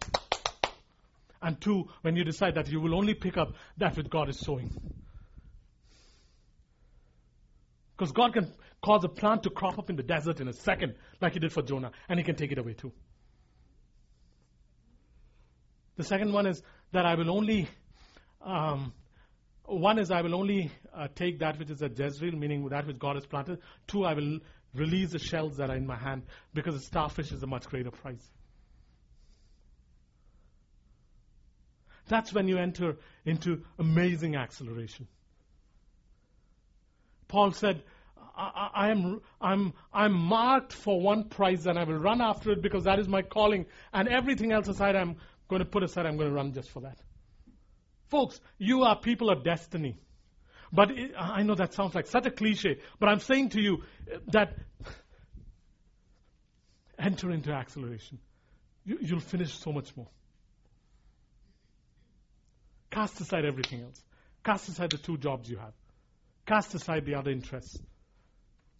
And 1.43 1.60
two, 1.60 1.89
when 2.02 2.16
you 2.16 2.24
decide 2.24 2.55
that 2.56 2.68
you 2.68 2.81
will 2.81 2.94
only 2.94 3.14
pick 3.14 3.36
up 3.36 3.55
that 3.78 3.97
which 3.97 4.10
God 4.10 4.28
is 4.28 4.39
sowing. 4.39 4.70
Because 7.97 8.12
God 8.12 8.35
can 8.35 8.52
cause 8.82 9.05
a 9.05 9.09
plant 9.09 9.44
to 9.44 9.51
crop 9.51 9.78
up 9.78 9.89
in 9.90 9.97
the 9.97 10.02
desert 10.02 10.40
in 10.40 10.48
a 10.48 10.52
second, 10.52 10.94
like 11.20 11.32
He 11.32 11.39
did 11.39 11.52
for 11.52 11.62
Jonah, 11.62 11.93
and 12.09 12.18
He 12.18 12.24
can 12.24 12.36
take 12.36 12.52
it 12.52 12.59
away 12.59 12.74
too. 12.74 12.93
The 15.97 16.05
second 16.05 16.32
one 16.32 16.47
is 16.47 16.62
that 16.93 17.06
I 17.06 17.14
will 17.14 17.31
only, 17.31 17.68
um, 18.43 18.93
one 19.64 19.98
is 19.98 20.10
I 20.10 20.20
will 20.20 20.35
only 20.35 20.70
uh, 20.94 21.09
take 21.14 21.39
that 21.39 21.59
which 21.59 21.70
is 21.70 21.82
at 21.82 21.98
Jezreel, 21.98 22.36
meaning 22.36 22.68
that 22.68 22.86
which 22.86 22.98
God 22.98 23.16
has 23.16 23.24
planted. 23.24 23.60
Two, 23.86 24.05
I 24.05 24.12
will 24.12 24.40
release 24.74 25.12
the 25.12 25.18
shells 25.18 25.56
that 25.56 25.70
are 25.70 25.77
in 25.77 25.86
my 25.86 25.97
hand 25.97 26.24
because 26.52 26.74
the 26.74 26.82
starfish 26.82 27.32
is 27.32 27.43
a 27.43 27.47
much 27.47 27.64
greater 27.64 27.90
price. 27.90 28.31
That's 32.09 32.32
when 32.32 32.47
you 32.47 32.59
enter 32.59 32.98
into 33.24 33.62
amazing 33.78 34.36
acceleration. 34.36 35.09
Paul 37.37 37.53
said, 37.53 37.83
I, 38.35 38.71
I, 38.75 38.89
am, 38.89 39.21
I'm, 39.43 39.75
I'm 39.93 40.15
marked 40.15 40.73
for 40.73 40.99
one 40.99 41.25
prize 41.25 41.67
and 41.67 41.79
I 41.79 41.85
will 41.85 41.99
run 41.99 42.23
after 42.23 42.51
it 42.51 42.63
because 42.63 42.85
that 42.85 42.99
is 42.99 43.09
my 43.09 43.21
calling. 43.21 43.67
And 43.93 44.09
everything 44.09 44.53
else 44.53 44.69
aside, 44.69 44.97
I'm 44.97 45.17
going 45.47 45.59
to 45.59 45.67
put 45.67 45.83
aside, 45.83 46.07
I'm 46.07 46.17
going 46.17 46.31
to 46.31 46.35
run 46.35 46.55
just 46.55 46.71
for 46.71 46.81
that. 46.81 46.97
Folks, 48.09 48.41
you 48.57 48.85
are 48.85 48.99
people 48.99 49.29
of 49.29 49.45
destiny. 49.45 49.99
But 50.73 50.93
it, 50.93 51.13
I 51.15 51.43
know 51.43 51.55
that 51.57 51.75
sounds 51.75 51.95
like 51.95 52.07
such 52.07 52.25
a 52.25 52.31
cliche, 52.31 52.79
but 52.99 53.11
I'm 53.11 53.21
saying 53.21 53.51
to 53.51 53.61
you 53.61 53.83
that 54.29 54.57
enter 56.99 57.31
into 57.33 57.53
acceleration. 57.53 58.19
You, 58.87 58.97
you'll 59.03 59.21
finish 59.21 59.53
so 59.53 59.73
much 59.73 59.95
more. 59.95 60.09
Cast 62.91 63.21
aside 63.21 63.45
everything 63.45 63.83
else. 63.83 64.03
Cast 64.43 64.71
aside 64.71 64.93
the 64.93 64.97
two 64.97 65.19
jobs 65.19 65.51
you 65.51 65.59
have. 65.59 65.75
Cast 66.47 66.74
aside 66.74 67.05
the 67.05 67.14
other 67.14 67.31
interests. 67.31 67.78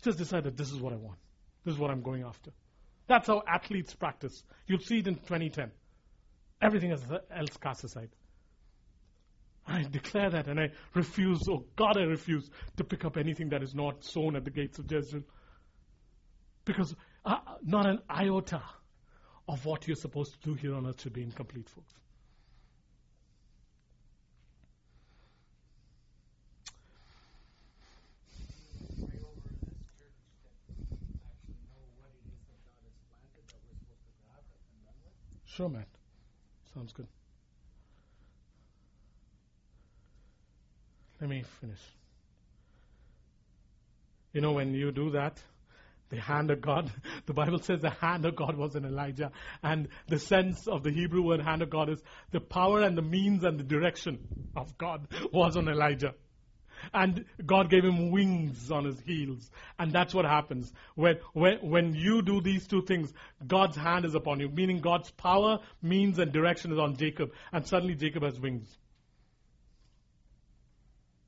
Just 0.03 0.19
decide 0.19 0.45
that 0.45 0.57
this 0.57 0.71
is 0.71 0.81
what 0.81 0.93
I 0.93 0.97
want. 0.97 1.19
This 1.65 1.75
is 1.75 1.81
what 1.81 1.91
I'm 1.91 2.03
going 2.03 2.23
after. 2.23 2.53
That's 3.09 3.27
how 3.27 3.43
athletes 3.47 3.95
practice. 3.95 4.43
You'll 4.67 4.81
see 4.81 4.99
it 4.99 5.07
in 5.07 5.17
2010. 5.17 5.71
Everything 6.63 6.93
else 6.93 7.57
cast 7.61 7.85
aside. 7.85 8.11
I 9.67 9.83
declare 9.83 10.31
that 10.31 10.47
and 10.47 10.61
I 10.61 10.71
refuse, 10.95 11.41
oh 11.49 11.65
God, 11.75 11.99
I 11.99 12.05
refuse 12.05 12.49
to 12.77 12.85
pick 12.85 13.05
up 13.05 13.17
anything 13.17 13.49
that 13.49 13.63
is 13.63 13.75
not 13.75 14.05
sown 14.05 14.37
at 14.37 14.45
the 14.45 14.51
gates 14.51 14.79
of 14.79 14.91
Jezreel. 14.91 15.25
Because 16.65 16.95
uh, 17.25 17.39
not 17.63 17.87
an 17.87 17.99
iota 18.09 18.63
of 19.49 19.65
what 19.65 19.87
you're 19.87 19.97
supposed 19.97 20.33
to 20.35 20.51
do 20.51 20.55
here 20.55 20.75
on 20.75 20.87
earth 20.87 21.01
should 21.01 21.13
be 21.13 21.23
incomplete, 21.23 21.69
folks. 21.69 21.95
pray 29.07 29.19
over 29.23 29.51
this 29.63 29.87
church 29.99 30.17
that 30.89 30.99
we 31.07 31.15
actually 31.23 31.63
know 31.71 31.85
what 31.99 32.11
it 32.11 32.27
is 32.27 32.43
that 32.51 32.65
God 32.67 32.81
has 32.83 32.97
planted 33.07 33.45
that 33.51 33.61
we're 33.67 33.79
supposed 33.79 34.03
to 34.03 34.15
grab 34.27 34.43
and 34.43 34.79
run 34.83 34.97
with? 35.05 35.15
Sure, 35.57 35.71
Matt. 35.71 35.89
Sounds 36.75 36.93
good. 36.93 37.07
Let 41.19 41.31
me 41.31 41.45
finish. 41.61 41.81
You 44.35 44.43
know, 44.43 44.53
when 44.53 44.75
you 44.75 44.93
do 44.93 45.13
that, 45.13 45.39
the 46.11 46.21
hand 46.21 46.51
of 46.51 46.61
God, 46.61 46.93
the 47.27 47.33
Bible 47.33 47.59
says 47.59 47.81
the 47.81 47.89
hand 47.89 48.27
of 48.27 48.37
God 48.37 48.57
was 48.57 48.77
in 48.77 48.85
Elijah. 48.85 49.33
And 49.63 49.89
the 50.09 50.19
sense 50.19 50.69
of 50.69 50.83
the 50.83 50.91
Hebrew 50.91 51.23
word 51.23 51.41
hand 51.41 51.63
of 51.63 51.71
God 51.71 51.89
is 51.89 52.03
the 52.33 52.41
power 52.41 52.83
and 52.83 52.97
the 52.97 53.03
means 53.03 53.43
and 53.43 53.59
the 53.59 53.65
direction 53.65 54.19
of 54.55 54.77
God 54.77 55.09
was 55.33 55.57
on 55.57 55.69
Elijah. 55.69 56.13
And 56.93 57.25
God 57.45 57.71
gave 57.71 57.85
him 57.85 58.11
wings 58.11 58.71
on 58.71 58.85
his 58.85 59.01
heels. 59.01 59.51
And 59.79 59.93
that's 59.93 60.15
what 60.15 60.25
happens. 60.25 60.73
When, 60.95 61.19
when, 61.33 61.59
when 61.59 61.95
you 61.95 62.23
do 62.23 62.41
these 62.41 62.67
two 62.67 62.83
things, 62.83 63.13
God's 63.47 63.77
hand 63.77 64.05
is 64.05 64.15
upon 64.15 64.41
you, 64.41 64.49
meaning 64.49 64.81
God's 64.81 65.11
power, 65.11 65.61
means, 65.83 66.19
and 66.19 66.33
direction 66.33 66.73
is 66.73 66.79
on 66.79 66.97
Jacob. 66.97 67.33
And 67.53 67.67
suddenly 67.67 67.95
Jacob 67.95 68.23
has 68.23 68.39
wings. 68.39 68.67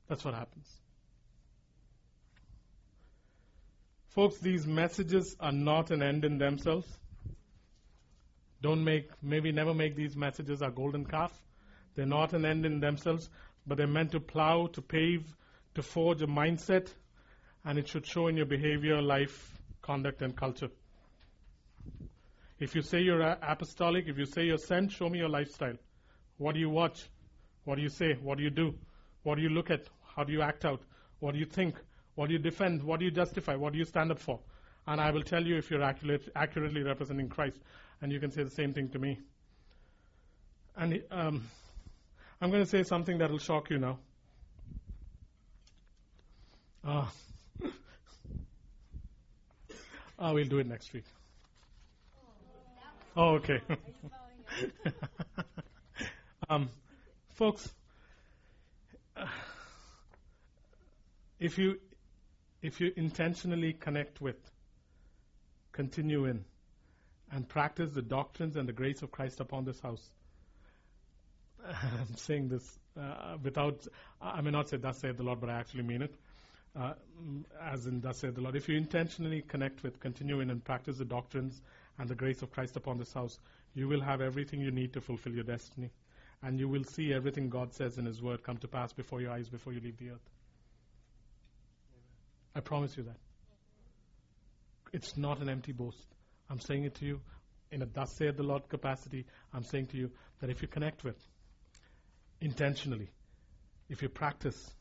That's 0.07 0.25
what 0.25 0.33
happens. 0.33 0.67
Folks, 4.09 4.37
these 4.39 4.65
messages 4.65 5.35
are 5.39 5.51
not 5.51 5.91
an 5.91 6.01
end 6.01 6.25
in 6.25 6.39
themselves. 6.39 6.87
Don't 8.61 8.83
make, 8.83 9.09
maybe 9.21 9.51
never 9.51 9.73
make 9.73 9.95
these 9.95 10.15
messages 10.15 10.61
a 10.61 10.69
golden 10.69 11.05
calf. 11.05 11.31
They're 11.95 12.05
not 12.05 12.33
an 12.33 12.45
end 12.45 12.65
in 12.65 12.79
themselves, 12.79 13.29
but 13.69 13.77
they're 13.77 13.87
meant 13.87 14.11
to 14.11 14.19
plow, 14.19 14.65
to 14.73 14.81
pave, 14.81 15.23
to 15.75 15.83
forge 15.83 16.21
a 16.23 16.27
mindset, 16.27 16.91
and 17.63 17.77
it 17.77 17.87
should 17.87 18.05
show 18.05 18.27
in 18.27 18.35
your 18.35 18.47
behavior, 18.47 18.99
life, 18.99 19.61
conduct, 19.83 20.23
and 20.23 20.35
culture. 20.35 20.69
If 22.59 22.75
you 22.75 22.81
say 22.81 23.01
you're 23.01 23.21
apostolic, 23.21 24.07
if 24.07 24.17
you 24.17 24.25
say 24.25 24.45
you're 24.45 24.57
sent, 24.57 24.91
show 24.91 25.07
me 25.07 25.19
your 25.19 25.29
lifestyle. 25.29 25.77
What 26.37 26.55
do 26.55 26.59
you 26.59 26.69
watch? 26.69 27.07
What 27.63 27.75
do 27.75 27.83
you 27.83 27.89
say? 27.89 28.13
What 28.21 28.39
do 28.39 28.43
you 28.43 28.49
do? 28.49 28.73
What 29.23 29.35
do 29.35 29.43
you 29.43 29.49
look 29.49 29.69
at? 29.69 29.85
How 30.15 30.23
do 30.23 30.33
you 30.33 30.41
act 30.41 30.65
out? 30.65 30.81
What 31.19 31.33
do 31.33 31.39
you 31.39 31.45
think? 31.45 31.75
What 32.15 32.27
do 32.27 32.33
you 32.33 32.39
defend? 32.39 32.81
What 32.81 32.99
do 32.99 33.05
you 33.05 33.11
justify? 33.11 33.55
What 33.55 33.73
do 33.73 33.79
you 33.79 33.85
stand 33.85 34.11
up 34.11 34.19
for? 34.19 34.39
And 34.87 34.99
I 34.99 35.11
will 35.11 35.21
tell 35.21 35.45
you 35.45 35.57
if 35.57 35.69
you're 35.69 35.83
accurate, 35.83 36.27
accurately 36.35 36.81
representing 36.81 37.29
Christ. 37.29 37.59
And 38.01 38.11
you 38.11 38.19
can 38.19 38.31
say 38.31 38.43
the 38.43 38.49
same 38.49 38.73
thing 38.73 38.89
to 38.89 38.99
me. 38.99 39.19
And 40.75 41.03
um, 41.11 41.43
I'm 42.41 42.49
going 42.51 42.63
to 42.63 42.69
say 42.69 42.83
something 42.83 43.17
that 43.17 43.29
will 43.31 43.37
shock 43.37 43.69
you 43.69 43.79
now. 43.79 43.99
Ah. 46.85 47.11
oh, 50.17 50.33
we'll 50.33 50.45
do 50.45 50.59
it 50.59 50.67
next 50.67 50.93
week. 50.93 51.03
Oh, 53.17 53.35
okay. 53.35 53.59
um, 56.49 56.69
folks, 57.33 57.69
if 61.39 61.57
you 61.57 61.77
if 62.61 62.79
you 62.79 62.93
intentionally 62.95 63.73
connect 63.73 64.21
with, 64.21 64.37
continue 65.73 66.25
in, 66.25 66.45
and 67.31 67.47
practice 67.49 67.91
the 67.91 68.01
doctrines 68.01 68.55
and 68.55 68.67
the 68.67 68.73
grace 68.73 69.01
of 69.01 69.11
Christ 69.11 69.41
upon 69.41 69.65
this 69.65 69.81
house. 69.81 70.11
I'm 71.67 72.15
saying 72.15 72.49
this 72.49 72.79
uh, 72.99 73.37
without, 73.41 73.87
I 74.21 74.41
may 74.41 74.51
not 74.51 74.69
say 74.69 74.77
thus 74.77 74.99
saith 74.99 75.17
the 75.17 75.23
Lord, 75.23 75.39
but 75.39 75.49
I 75.49 75.59
actually 75.59 75.83
mean 75.83 76.01
it. 76.01 76.15
Uh, 76.75 76.93
as 77.61 77.87
in 77.87 77.99
thus 78.01 78.19
saith 78.19 78.35
the 78.35 78.41
Lord. 78.41 78.55
If 78.55 78.69
you 78.69 78.77
intentionally 78.77 79.41
connect 79.41 79.83
with, 79.83 79.99
continue 79.99 80.39
in, 80.39 80.49
and 80.49 80.63
practice 80.63 80.97
the 80.97 81.05
doctrines 81.05 81.59
and 81.97 82.07
the 82.07 82.15
grace 82.15 82.41
of 82.41 82.51
Christ 82.51 82.75
upon 82.75 82.97
this 82.97 83.11
house, 83.11 83.39
you 83.73 83.87
will 83.87 84.01
have 84.01 84.21
everything 84.21 84.61
you 84.61 84.71
need 84.71 84.93
to 84.93 85.01
fulfill 85.01 85.33
your 85.33 85.43
destiny. 85.43 85.89
And 86.41 86.59
you 86.59 86.69
will 86.69 86.83
see 86.83 87.13
everything 87.13 87.49
God 87.49 87.73
says 87.73 87.97
in 87.97 88.05
His 88.05 88.21
Word 88.21 88.43
come 88.43 88.57
to 88.57 88.67
pass 88.67 88.93
before 88.93 89.19
your 89.19 89.31
eyes 89.31 89.49
before 89.49 89.73
you 89.73 89.81
leave 89.81 89.97
the 89.97 90.11
earth. 90.11 90.29
I 92.55 92.61
promise 92.61 92.95
you 92.95 93.03
that. 93.03 93.17
It's 94.93 95.17
not 95.17 95.39
an 95.39 95.49
empty 95.49 95.71
boast. 95.71 96.05
I'm 96.49 96.59
saying 96.59 96.85
it 96.85 96.95
to 96.95 97.05
you 97.05 97.19
in 97.71 97.81
a 97.81 97.85
thus 97.85 98.13
saith 98.13 98.37
the 98.37 98.43
Lord 98.43 98.67
capacity. 98.69 99.25
I'm 99.53 99.63
saying 99.63 99.87
to 99.87 99.97
you 99.97 100.11
that 100.39 100.49
if 100.49 100.61
you 100.61 100.67
connect 100.67 101.03
with 101.03 101.17
intentionally, 102.41 103.09
if 103.89 104.01
you 104.01 104.09
practice, 104.09 104.71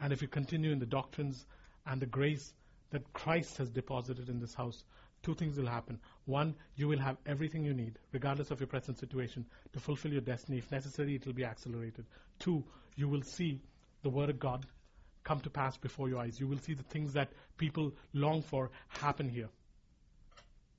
and 0.00 0.12
if 0.12 0.22
you 0.22 0.28
continue 0.28 0.72
in 0.72 0.78
the 0.78 0.86
doctrines 0.86 1.44
and 1.86 2.00
the 2.00 2.06
grace 2.06 2.52
that 2.90 3.12
Christ 3.12 3.56
has 3.58 3.70
deposited 3.70 4.28
in 4.28 4.40
this 4.40 4.54
house, 4.54 4.84
two 5.22 5.34
things 5.34 5.56
will 5.56 5.66
happen. 5.66 5.98
One, 6.24 6.54
you 6.76 6.88
will 6.88 6.98
have 6.98 7.16
everything 7.26 7.64
you 7.64 7.74
need, 7.74 7.98
regardless 8.12 8.50
of 8.50 8.60
your 8.60 8.66
present 8.66 8.98
situation, 8.98 9.44
to 9.72 9.80
fulfill 9.80 10.12
your 10.12 10.20
destiny. 10.20 10.58
If 10.58 10.70
necessary, 10.70 11.16
it 11.16 11.26
will 11.26 11.32
be 11.32 11.44
accelerated. 11.44 12.06
Two, 12.38 12.64
you 12.96 13.08
will 13.08 13.22
see 13.22 13.60
the 14.02 14.10
Word 14.10 14.30
of 14.30 14.38
God 14.38 14.64
come 15.24 15.40
to 15.40 15.50
pass 15.50 15.76
before 15.76 16.08
your 16.08 16.20
eyes. 16.20 16.38
You 16.40 16.46
will 16.46 16.58
see 16.58 16.74
the 16.74 16.82
things 16.84 17.12
that 17.14 17.30
people 17.56 17.92
long 18.12 18.42
for 18.42 18.70
happen 18.88 19.28
here. 19.28 19.48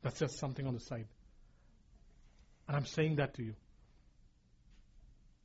That's 0.02 0.20
just 0.20 0.40
something 0.40 0.66
on 0.66 0.74
the 0.74 0.80
side. 0.80 1.08
And 2.68 2.78
I'm 2.78 2.86
saying 2.86 3.18
that 3.18 3.34
to 3.36 3.44
you. 3.44 3.56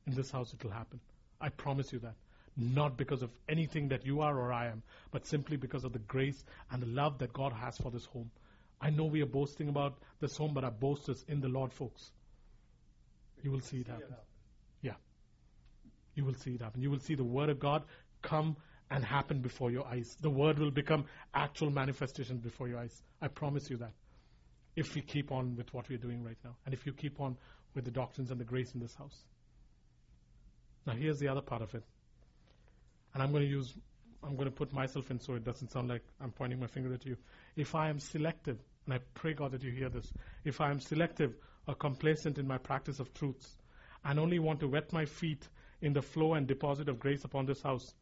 In 0.07 0.15
this 0.15 0.31
house, 0.31 0.53
it 0.53 0.63
will 0.63 0.71
happen. 0.71 1.01
I 1.41 1.49
promise 1.49 1.93
you 1.93 1.99
that. 2.01 2.15
Not 2.57 2.97
because 2.97 3.23
of 3.23 3.31
anything 3.49 3.89
that 3.89 4.07
you 4.07 4.21
are 4.21 4.39
or 4.39 4.53
I 4.53 4.67
am, 4.67 4.83
but 5.11 5.27
simply 5.27 5.57
because 5.57 5.85
of 5.85 5.93
the 5.93 5.99
grace 5.99 6.45
and 6.71 6.81
the 6.81 6.87
love 6.87 7.19
that 7.19 7.33
God 7.33 7.53
has 7.53 7.77
for 7.79 7.91
this 7.91 8.05
home. 8.07 8.31
I 8.81 8.91
know 8.91 9.05
we 9.05 9.23
are 9.23 9.27
boasting 9.27 9.69
about 9.69 9.99
this 10.21 10.37
home, 10.37 10.55
but 10.55 10.63
our 10.63 10.71
boast 10.71 11.09
is 11.09 11.25
in 11.27 11.41
the 11.41 11.49
Lord, 11.49 11.73
folks. 11.73 12.13
You 13.43 13.51
will 13.51 13.61
see 13.61 13.79
it 13.79 13.89
happen. 13.89 14.15
Yeah. 14.83 14.95
You 16.15 16.25
will 16.25 16.35
see 16.35 16.55
it 16.55 16.61
happen. 16.61 16.81
You 16.81 16.91
will 16.91 17.01
see 17.01 17.15
the 17.15 17.25
Word 17.25 17.49
of 17.49 17.59
God 17.59 17.83
come 18.23 18.57
and 18.91 19.05
happen 19.05 19.41
before 19.41 19.71
your 19.71 19.87
eyes. 19.87 20.17
The 20.21 20.31
Word 20.31 20.59
will 20.59 20.71
become 20.71 21.07
actual 21.35 21.71
manifestation 21.71 22.39
before 22.39 22.69
your 22.69 22.79
eyes. 22.79 23.03
I 23.21 23.29
promise 23.29 23.69
you 23.69 23.79
that. 23.79 23.93
If 24.77 24.95
we 24.95 25.03
keep 25.03 25.33
on 25.33 25.57
with 25.57 25.73
what 25.73 25.89
we're 25.89 25.99
doing 25.99 26.23
right 26.23 26.39
now, 26.45 26.57
and 26.65 26.75
if 26.75 26.87
you 26.87 26.93
keep 26.93 27.21
on 27.21 27.37
with 27.75 27.85
the 27.85 27.91
doctrines 27.91 28.31
and 28.31 28.41
the 28.41 28.45
grace 28.45 28.73
in 28.75 28.81
this 28.81 28.95
house. 28.95 29.25
Now, 30.87 30.93
here's 30.95 31.19
the 31.19 31.29
other 31.29 31.41
part 31.41 31.63
of 31.63 31.75
it. 31.75 31.83
And 33.13 33.23
I'm 33.23 33.31
going 33.31 33.45
to 33.45 33.49
use, 33.49 33.73
I'm 34.23 34.37
going 34.37 34.49
to 34.49 34.55
put 34.55 34.73
myself 34.73 35.11
in 35.11 35.21
so 35.21 35.35
it 35.35 35.45
doesn't 35.45 35.71
sound 35.71 35.89
like 35.89 36.03
I'm 36.21 36.33
pointing 36.33 36.61
my 36.61 36.67
finger 36.67 36.93
at 36.93 37.07
you. 37.07 37.17
If 37.57 37.75
I 37.75 37.89
am 37.89 38.01
selective, 38.01 38.59
and 38.85 38.95
I 38.95 38.99
pray 39.15 39.33
God 39.33 39.53
that 39.53 39.63
you 39.63 39.71
hear 39.71 39.89
this, 39.89 40.13
if 40.45 40.61
I 40.61 40.71
am 40.71 40.81
selective 40.81 41.35
or 41.67 41.75
complacent 41.75 42.39
in 42.39 42.47
my 42.47 42.59
practice 42.59 43.01
of 43.01 43.15
truths, 43.15 43.57
and 44.05 44.19
only 44.19 44.39
want 44.39 44.61
to 44.61 44.69
wet 44.69 44.93
my 44.93 45.07
feet 45.07 45.49
in 45.81 45.93
the 45.93 46.03
flow 46.03 46.35
and 46.35 46.47
deposit 46.47 46.89
of 46.89 46.99
grace 46.99 47.25
upon 47.25 47.47
this 47.47 47.63
house, 47.63 47.95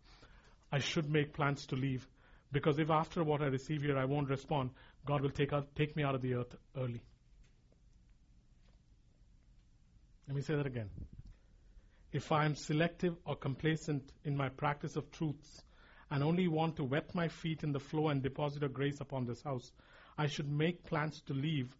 I 0.72 0.78
should 0.78 1.10
make 1.10 1.34
plans 1.34 1.66
to 1.66 1.76
leave. 1.76 2.06
Because 2.50 2.78
if 2.78 2.90
after 2.90 3.22
what 3.22 3.42
I 3.42 3.46
receive 3.46 3.82
here 3.82 3.98
I 3.98 4.04
won't 4.04 4.28
respond, 4.28 4.70
God 5.06 5.22
will 5.22 5.30
take, 5.30 5.52
out, 5.52 5.74
take 5.74 5.96
me 5.96 6.02
out 6.02 6.14
of 6.14 6.22
the 6.22 6.34
earth 6.34 6.54
early. 6.76 7.02
Let 10.26 10.36
me 10.36 10.42
say 10.42 10.54
that 10.54 10.66
again. 10.66 10.90
If 12.12 12.30
I 12.30 12.44
am 12.44 12.55
selective 12.55 13.16
or 13.24 13.34
complacent 13.34 14.12
in 14.24 14.36
my 14.36 14.51
practice 14.51 14.97
of 14.97 15.10
truths 15.10 15.62
and 16.10 16.22
only 16.22 16.47
want 16.47 16.76
to 16.76 16.84
wet 16.84 17.14
my 17.14 17.28
feet 17.28 17.62
in 17.62 17.72
the 17.72 17.80
flow 17.80 18.09
and 18.09 18.22
deposit 18.22 18.62
of 18.62 18.74
grace 18.74 19.01
upon 19.01 19.24
this 19.24 19.43
house, 19.43 19.72
I 20.18 20.26
should 20.26 20.51
make 20.51 20.84
plans 20.84 21.22
to 21.22 21.32
leave, 21.32 21.74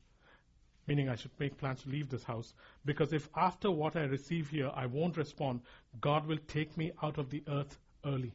meaning 0.87 1.11
I 1.11 1.17
should 1.17 1.39
make 1.39 1.59
plans 1.59 1.83
to 1.83 1.91
leave 1.91 2.09
this 2.09 2.25
house, 2.25 2.55
because 2.85 3.13
if 3.13 3.29
after 3.37 3.71
what 3.71 3.95
I 3.95 4.05
receive 4.05 4.49
here 4.49 4.71
I 4.75 4.87
won't 4.87 5.19
respond, 5.19 5.61
God 6.01 6.27
will 6.27 6.39
take 6.49 6.77
me 6.79 6.93
out 7.03 7.19
of 7.19 7.29
the 7.29 7.43
earth 7.47 7.79
early. 8.07 8.33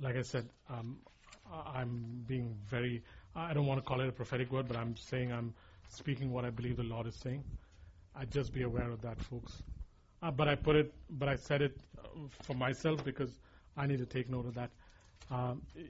Like 0.00 0.16
I 0.16 0.22
said, 0.22 0.48
um, 0.68 0.98
I'm 1.52 2.24
being 2.26 2.56
very, 2.68 3.02
I 3.34 3.52
don't 3.52 3.66
want 3.66 3.78
to 3.78 3.86
call 3.86 4.00
it 4.00 4.08
a 4.08 4.12
prophetic 4.12 4.50
word, 4.50 4.68
but 4.68 4.76
I'm 4.76 4.96
saying 4.96 5.32
I'm 5.32 5.54
speaking 5.88 6.32
what 6.32 6.44
I 6.44 6.50
believe 6.50 6.76
the 6.76 6.82
Lord 6.82 7.06
is 7.06 7.14
saying. 7.14 7.44
I 8.14 8.24
just 8.24 8.52
be 8.52 8.62
aware 8.62 8.90
of 8.90 9.02
that, 9.02 9.20
folks. 9.20 9.62
Uh, 10.22 10.30
but 10.30 10.48
I 10.48 10.54
put 10.54 10.76
it, 10.76 10.94
but 11.10 11.28
I 11.28 11.36
said 11.36 11.62
it 11.62 11.76
uh, 11.98 12.08
for 12.42 12.54
myself 12.54 13.04
because 13.04 13.30
I 13.76 13.86
need 13.86 13.98
to 13.98 14.06
take 14.06 14.30
note 14.30 14.46
of 14.46 14.54
that. 14.54 14.70
Um, 15.30 15.62
be 15.74 15.82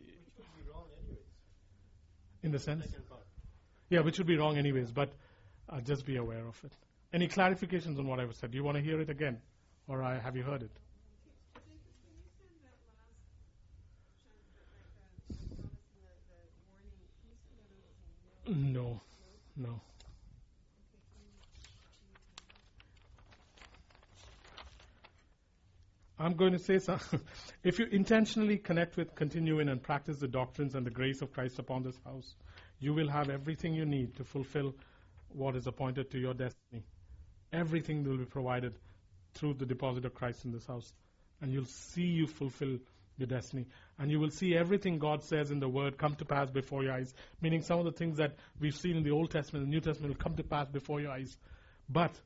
wrong 0.72 0.84
anyways. 1.02 1.24
in 2.43 2.52
the 2.52 2.59
sense, 2.59 2.86
yeah, 3.90 4.01
which 4.01 4.18
would 4.18 4.26
be 4.26 4.36
wrong 4.36 4.56
anyways, 4.56 4.90
but 4.90 5.12
uh, 5.68 5.80
just 5.80 6.06
be 6.06 6.16
aware 6.16 6.47
of 6.47 6.59
it. 6.64 6.72
Any 7.12 7.28
clarifications 7.28 7.98
on 7.98 8.06
what 8.06 8.20
I 8.20 8.26
said? 8.32 8.52
Do 8.52 8.56
you 8.56 8.64
want 8.64 8.78
to 8.78 8.82
hear 8.82 9.01
it 9.01 9.10
again, 9.10 9.39
or 9.86 10.02
have 10.02 10.34
you 10.34 10.43
heard 10.43 10.62
it? 10.62 10.70
Jacob, 11.55 11.93
can 12.01 12.14
you 12.16 12.24
send 12.39 12.48
that 12.64 12.78
last 12.89 13.20
chunk, 13.36 14.40
that, 14.56 14.72
like, 14.97 15.20
the, 15.28 15.44
the 15.44 15.44
promise 15.44 15.44
and 15.44 15.60
the, 15.60 15.76
the 16.01 16.64
warning, 16.64 17.05
can 17.20 17.28
you 17.28 17.36
send 17.52 17.68
that 17.68 17.84
out 17.84 18.01
as 18.01 18.16
a 18.16 18.32
mail? 18.32 18.41
No, 18.55 19.01
no. 19.57 19.81
I'm 26.19 26.35
going 26.35 26.53
to 26.53 26.59
say 26.59 26.79
something. 26.79 27.20
if 27.65 27.79
you 27.79 27.87
intentionally 27.87 28.59
connect 28.59 28.97
with, 28.97 29.15
continue 29.15 29.59
in, 29.59 29.69
and 29.69 29.83
practice 29.83 30.19
the 30.19 30.29
doctrines 30.29 30.74
and 30.74 30.87
the 30.87 30.91
grace 30.91 31.23
of 31.23 31.33
Christ 31.33 31.59
upon 31.59 31.83
this 31.83 31.99
house, 32.05 32.35
you 32.79 32.93
will 32.93 33.09
have 33.09 33.31
everything 33.31 33.74
you 33.74 33.87
need 33.87 34.16
to 34.16 34.24
fulfill 34.24 34.74
what 35.31 35.57
is 35.57 35.66
appointed 35.66 36.11
to 36.11 36.19
your 36.19 36.35
destiny. 36.35 36.85
Everything 37.53 38.05
will 38.05 38.19
be 38.19 38.24
provided 38.24 38.74
through 39.35 39.55
the 39.55 39.66
deposit 39.66 40.05
of 40.05 40.15
Christ 40.15 40.45
in 40.45 40.53
this 40.53 40.66
house. 40.66 40.93
And 41.41 41.53
you'll 41.53 41.65
see 41.65 42.03
you 42.03 42.27
fulfill 42.27 42.79
your 43.16 43.26
destiny. 43.26 43.66
And 43.98 44.10
you 44.10 44.18
will 44.18 44.30
see 44.30 44.56
everything 44.56 44.98
God 44.98 45.22
says 45.22 45.51
in 45.51 45.60
the 45.60 45.68
Word 45.68 45.98
come 45.98 46.14
to 46.16 46.24
pass 46.24 46.51
before 46.51 46.82
your 46.82 46.93
eyes. 46.93 47.14
Meaning, 47.40 47.62
some 47.62 47.78
of 47.78 47.84
the 47.84 47.93
things 47.93 48.16
that 48.18 48.36
we've 48.60 48.74
seen 48.74 48.97
in 48.97 49.02
the 49.02 49.10
Old 49.10 49.30
Testament 49.30 49.64
and 49.64 49.70
New 49.72 49.80
Testament 49.80 50.14
will 50.14 50.22
come 50.22 50.36
to 50.36 50.43
pass 50.43 50.68
before 50.68 51.01
your 51.01 51.12
eyes. 51.12 51.36
But 51.89 52.18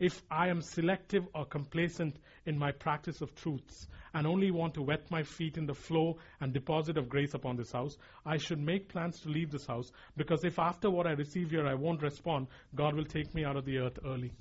if 0.00 0.22
I 0.30 0.48
am 0.48 0.60
selective 0.60 1.26
or 1.34 1.44
complacent 1.44 2.16
in 2.46 2.58
my 2.58 2.72
practice 2.72 3.20
of 3.20 3.34
truths 3.34 3.86
and 4.12 4.26
only 4.26 4.50
want 4.50 4.74
to 4.74 4.82
wet 4.82 5.10
my 5.10 5.22
feet 5.22 5.56
in 5.56 5.66
the 5.66 5.74
flow 5.74 6.18
and 6.40 6.52
deposit 6.52 6.98
of 6.98 7.08
grace 7.08 7.34
upon 7.34 7.56
this 7.56 7.72
house, 7.72 7.96
I 8.26 8.36
should 8.38 8.60
make 8.60 8.88
plans 8.88 9.20
to 9.20 9.28
leave 9.28 9.50
this 9.50 9.66
house 9.66 9.92
because 10.16 10.44
if 10.44 10.58
after 10.58 10.90
what 10.90 11.06
I 11.06 11.12
receive 11.12 11.50
here 11.50 11.66
I 11.66 11.74
won't 11.74 12.02
respond, 12.02 12.48
God 12.74 12.94
will 12.94 13.04
take 13.04 13.34
me 13.34 13.44
out 13.44 13.56
of 13.56 13.64
the 13.64 13.78
earth 13.78 13.98
early. 14.04 14.32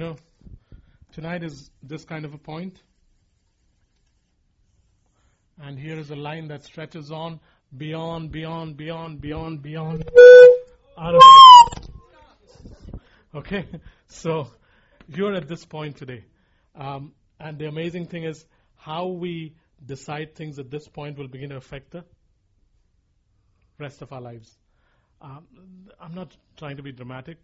Know, 0.00 0.16
tonight 1.12 1.44
is 1.44 1.70
this 1.82 2.04
kind 2.04 2.24
of 2.24 2.32
a 2.32 2.38
point. 2.38 2.80
And 5.62 5.78
here 5.78 5.98
is 5.98 6.10
a 6.10 6.16
line 6.16 6.48
that 6.48 6.64
stretches 6.64 7.12
on 7.12 7.38
beyond, 7.76 8.32
beyond, 8.32 8.78
beyond, 8.78 9.20
beyond, 9.20 9.62
beyond. 9.62 10.10
Out 10.98 11.14
of 11.14 11.20
okay, 13.34 13.66
so 14.08 14.48
you're 15.06 15.34
at 15.34 15.48
this 15.48 15.66
point 15.66 15.98
today. 15.98 16.24
Um, 16.74 17.12
and 17.38 17.58
the 17.58 17.66
amazing 17.66 18.06
thing 18.06 18.24
is 18.24 18.44
how 18.76 19.08
we 19.08 19.54
decide 19.84 20.34
things 20.34 20.58
at 20.58 20.70
this 20.70 20.88
point 20.88 21.18
will 21.18 21.28
begin 21.28 21.50
to 21.50 21.56
affect 21.56 21.90
the 21.90 22.04
rest 23.78 24.00
of 24.00 24.14
our 24.14 24.20
lives. 24.20 24.50
Um, 25.20 25.46
I'm 26.00 26.14
not 26.14 26.34
trying 26.56 26.78
to 26.78 26.82
be 26.82 26.92
dramatic, 26.92 27.36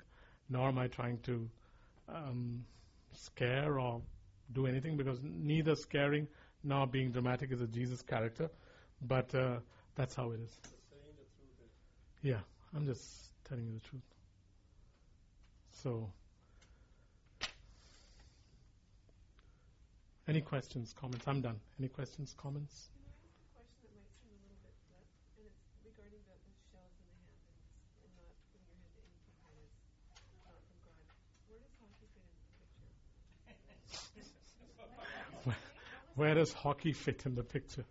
nor 0.48 0.68
am 0.68 0.78
I 0.78 0.86
trying 0.86 1.18
to 1.24 1.50
um, 2.08 2.64
scare 3.12 3.78
or 3.78 4.02
do 4.52 4.66
anything 4.66 4.96
because 4.96 5.18
neither 5.22 5.74
scaring 5.74 6.28
nor 6.62 6.86
being 6.86 7.10
dramatic 7.10 7.52
is 7.52 7.60
a 7.60 7.66
Jesus 7.66 8.02
character. 8.02 8.48
But 9.02 9.34
uh, 9.34 9.58
that's 9.94 10.14
how 10.14 10.30
it 10.30 10.40
is. 10.40 10.52
Saying 10.90 11.14
the 11.16 11.24
truth 11.36 11.56
is 11.64 11.72
Yeah, 12.22 12.40
I'm 12.74 12.86
just 12.86 13.02
telling 13.48 13.66
you 13.66 13.74
the 13.74 13.88
truth. 13.88 14.02
So, 15.82 16.08
any 20.26 20.40
questions, 20.40 20.94
comments? 20.98 21.28
I'm 21.28 21.40
done. 21.40 21.60
Any 21.78 21.88
questions, 21.88 22.34
comments? 22.36 22.88
Can 22.96 23.04
I 23.04 23.12
ask 23.12 23.22
a 23.22 23.46
question 23.54 23.92
that 23.92 24.00
might 24.00 24.16
seem 24.24 24.32
a 24.32 24.40
little 24.42 24.58
bit 24.64 24.74
flip? 24.88 25.04
And 25.38 25.44
it's 25.46 25.60
regarding 25.84 26.24
the, 26.26 26.34
the 26.34 26.56
shells 26.72 26.96
in 26.96 27.04
the 27.06 27.20
hand 27.20 27.38
and, 28.02 28.08
and 28.08 28.12
not 28.18 28.32
putting 28.50 28.64
your 28.66 28.80
hand 28.80 28.96
to 28.96 29.04
anything 29.12 29.44
that 29.44 30.24
is 30.26 30.40
not 30.42 30.56
from 30.64 30.80
God. 30.82 31.04
Where 31.46 31.60
does 31.60 31.76
hockey 31.78 32.08
fit 32.10 32.24
into 32.26 32.48
the 32.48 32.56
picture? 32.56 32.88
Where 36.16 36.34
does 36.34 36.52
hockey 36.52 36.92
fit 36.92 37.24
in 37.26 37.34
the 37.34 37.42
picture? 37.42 37.84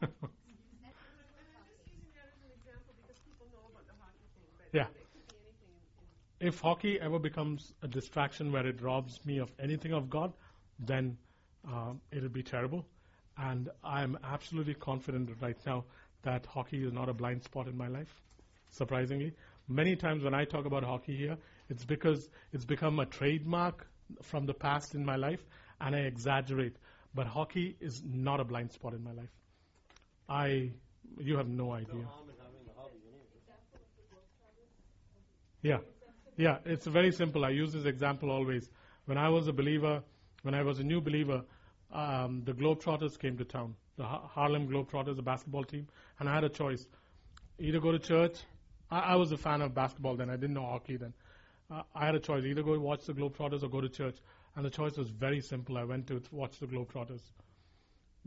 And 0.00 0.10
I'm 0.12 1.64
just 1.72 1.88
using 1.88 2.12
that 2.14 2.28
as 2.28 2.40
an 2.44 2.52
example 2.52 2.94
because 3.02 3.18
people 3.24 3.46
know 3.50 3.64
about 3.72 3.86
the 3.86 3.94
hockey 3.98 4.28
thing, 4.36 4.44
but 4.58 4.68
Yeah. 4.72 4.88
it 4.94 5.08
could 5.12 5.26
be 5.26 5.34
anything 5.40 5.72
in, 5.72 6.46
in 6.46 6.48
if 6.48 6.60
hockey 6.60 7.00
ever 7.00 7.18
becomes 7.18 7.72
a 7.82 7.88
distraction 7.88 8.52
where 8.52 8.66
it 8.66 8.80
robs 8.82 9.24
me 9.24 9.38
of 9.38 9.50
anything 9.58 9.92
of 9.92 10.10
God, 10.10 10.34
then 10.78 11.16
uh, 11.66 11.94
it'll 12.12 12.28
be 12.28 12.42
terrible. 12.42 12.86
And 13.38 13.70
I'm 13.82 14.18
absolutely 14.22 14.74
confident 14.74 15.30
right 15.40 15.56
now 15.66 15.84
that 16.22 16.46
hockey 16.46 16.84
is 16.84 16.92
not 16.92 17.08
a 17.08 17.14
blind 17.14 17.42
spot 17.42 17.68
in 17.68 17.76
my 17.76 17.88
life. 17.88 18.20
Surprisingly, 18.70 19.32
many 19.68 19.96
times 19.96 20.22
when 20.24 20.34
I 20.34 20.44
talk 20.44 20.66
about 20.66 20.84
hockey 20.84 21.16
here, 21.16 21.38
it's 21.70 21.84
because 21.84 22.28
it's 22.52 22.64
become 22.66 22.98
a 22.98 23.06
trademark 23.06 23.86
from 24.22 24.44
the 24.46 24.54
past 24.54 24.94
in 24.94 25.04
my 25.04 25.16
life, 25.16 25.42
and 25.80 25.94
I 25.96 26.00
exaggerate. 26.00 26.76
But 27.14 27.26
hockey 27.26 27.76
is 27.80 28.02
not 28.04 28.40
a 28.40 28.44
blind 28.44 28.72
spot 28.72 28.92
in 28.94 29.04
my 29.04 29.12
life. 29.12 29.30
I, 30.28 30.70
you 31.18 31.36
have 31.36 31.48
no 31.48 31.72
idea. 31.72 31.92
harm 31.92 32.28
in 32.28 32.34
having 32.38 32.66
a 32.68 32.80
hobby 32.80 32.98
anyway. 33.06 33.24
Yeah. 35.62 35.78
Yeah, 36.36 36.58
it's 36.64 36.86
very 36.86 37.12
simple. 37.12 37.44
I 37.44 37.50
use 37.50 37.72
this 37.72 37.84
example 37.84 38.30
always. 38.30 38.68
When 39.06 39.18
I 39.18 39.28
was 39.28 39.46
a 39.46 39.52
believer, 39.52 40.02
when 40.42 40.54
I 40.54 40.62
was 40.62 40.80
a 40.80 40.82
new 40.82 41.00
believer, 41.00 41.42
um, 41.92 42.42
the 42.44 42.52
Globetrotters 42.52 43.18
came 43.18 43.36
to 43.38 43.44
town. 43.44 43.76
The 43.96 44.04
Ha- 44.04 44.26
Harlem 44.26 44.68
Globetrotters, 44.68 45.14
the 45.14 45.22
basketball 45.22 45.62
team, 45.62 45.86
and 46.18 46.28
I 46.28 46.34
had 46.34 46.42
a 46.42 46.48
choice: 46.48 46.86
either 47.60 47.78
go 47.78 47.92
to 47.92 47.98
church. 48.00 48.38
I, 48.90 48.98
I 48.98 49.16
was 49.16 49.30
a 49.30 49.36
fan 49.36 49.62
of 49.62 49.74
basketball 49.74 50.16
then. 50.16 50.28
I 50.28 50.34
didn't 50.36 50.54
know 50.54 50.66
hockey 50.66 50.96
then. 50.96 51.12
Uh, 51.70 51.82
I 51.94 52.06
had 52.06 52.16
a 52.16 52.20
choice: 52.20 52.44
either 52.44 52.62
go 52.64 52.76
watch 52.80 53.04
the 53.04 53.12
Globetrotters 53.12 53.62
or 53.62 53.68
go 53.68 53.80
to 53.80 53.88
church. 53.88 54.16
And 54.56 54.64
the 54.64 54.70
choice 54.70 54.96
was 54.96 55.08
very 55.10 55.40
simple. 55.40 55.76
I 55.76 55.84
went 55.84 56.06
to 56.08 56.22
watch 56.30 56.58
the 56.60 56.66
Globetrotters 56.66 57.22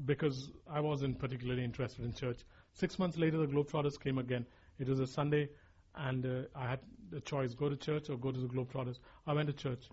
because 0.06 0.50
I 0.70 0.82
wasn't 0.82 1.20
particularly 1.20 1.64
interested 1.64 2.04
in 2.06 2.14
church. 2.14 2.40
Six 2.74 3.00
months 3.00 3.18
later, 3.18 3.38
the 3.38 3.48
Globetrotters 3.48 4.00
came 4.00 4.18
again. 4.18 4.46
It 4.78 4.88
was 4.88 5.00
a 5.00 5.08
Sunday, 5.08 5.50
and 5.96 6.26
uh, 6.26 6.42
I 6.56 6.70
had 6.70 6.80
the 7.10 7.22
choice: 7.22 7.54
go 7.54 7.70
to 7.70 7.76
church 7.78 8.10
or 8.10 8.18
go 8.18 8.32
to 8.32 8.40
the 8.40 8.48
Globetrotters. 8.48 9.00
I 9.26 9.34
went 9.34 9.48
to 9.48 9.54
church. 9.54 9.86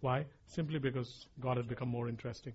Why? 0.00 0.26
Simply 0.46 0.78
because 0.78 1.26
God 1.38 1.56
had 1.58 1.68
become 1.68 1.88
more 1.88 2.08
interesting. 2.08 2.54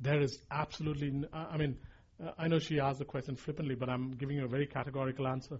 There 0.00 0.20
is 0.20 0.38
absolutely, 0.50 1.08
n- 1.08 1.28
I 1.32 1.56
mean, 1.56 1.78
uh, 2.22 2.30
I 2.38 2.48
know 2.48 2.58
she 2.58 2.78
asked 2.78 2.98
the 2.98 3.04
question 3.04 3.36
flippantly, 3.36 3.74
but 3.74 3.88
I'm 3.88 4.12
giving 4.16 4.36
you 4.36 4.44
a 4.44 4.48
very 4.48 4.66
categorical 4.66 5.26
answer. 5.26 5.58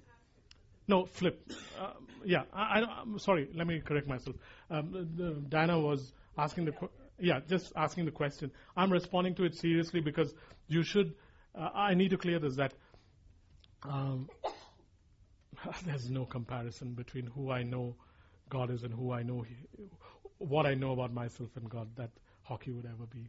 No, 0.86 1.06
flip. 1.06 1.50
Uh, 1.80 1.92
yeah, 2.24 2.42
I, 2.52 2.82
I'm 2.82 3.18
sorry. 3.18 3.48
Let 3.54 3.66
me 3.66 3.80
correct 3.80 4.06
myself. 4.06 4.36
Um, 4.70 5.46
Diana 5.48 5.80
was 5.80 6.12
asking 6.36 6.66
the 6.66 6.72
que- 6.72 6.90
yeah, 7.18 7.40
just 7.48 7.72
asking 7.76 8.06
the 8.06 8.10
question. 8.10 8.50
I'm 8.76 8.92
responding 8.92 9.34
to 9.36 9.44
it 9.44 9.54
seriously 9.54 10.00
because 10.00 10.34
you 10.68 10.82
should. 10.82 11.14
Uh, 11.54 11.70
I 11.74 11.94
need 11.94 12.10
to 12.10 12.16
clear 12.16 12.38
this 12.38 12.56
that 12.56 12.74
um, 13.82 14.28
there's 15.86 16.10
no 16.10 16.24
comparison 16.24 16.94
between 16.94 17.26
who 17.26 17.50
I 17.50 17.62
know 17.62 17.94
God 18.48 18.70
is 18.70 18.82
and 18.82 18.92
who 18.92 19.12
I 19.12 19.22
know 19.22 19.42
he, 19.42 19.56
what 20.38 20.66
I 20.66 20.74
know 20.74 20.92
about 20.92 21.12
myself 21.12 21.50
and 21.56 21.68
God 21.68 21.88
that 21.96 22.10
hockey 22.42 22.72
would 22.72 22.86
ever 22.86 23.06
be. 23.06 23.28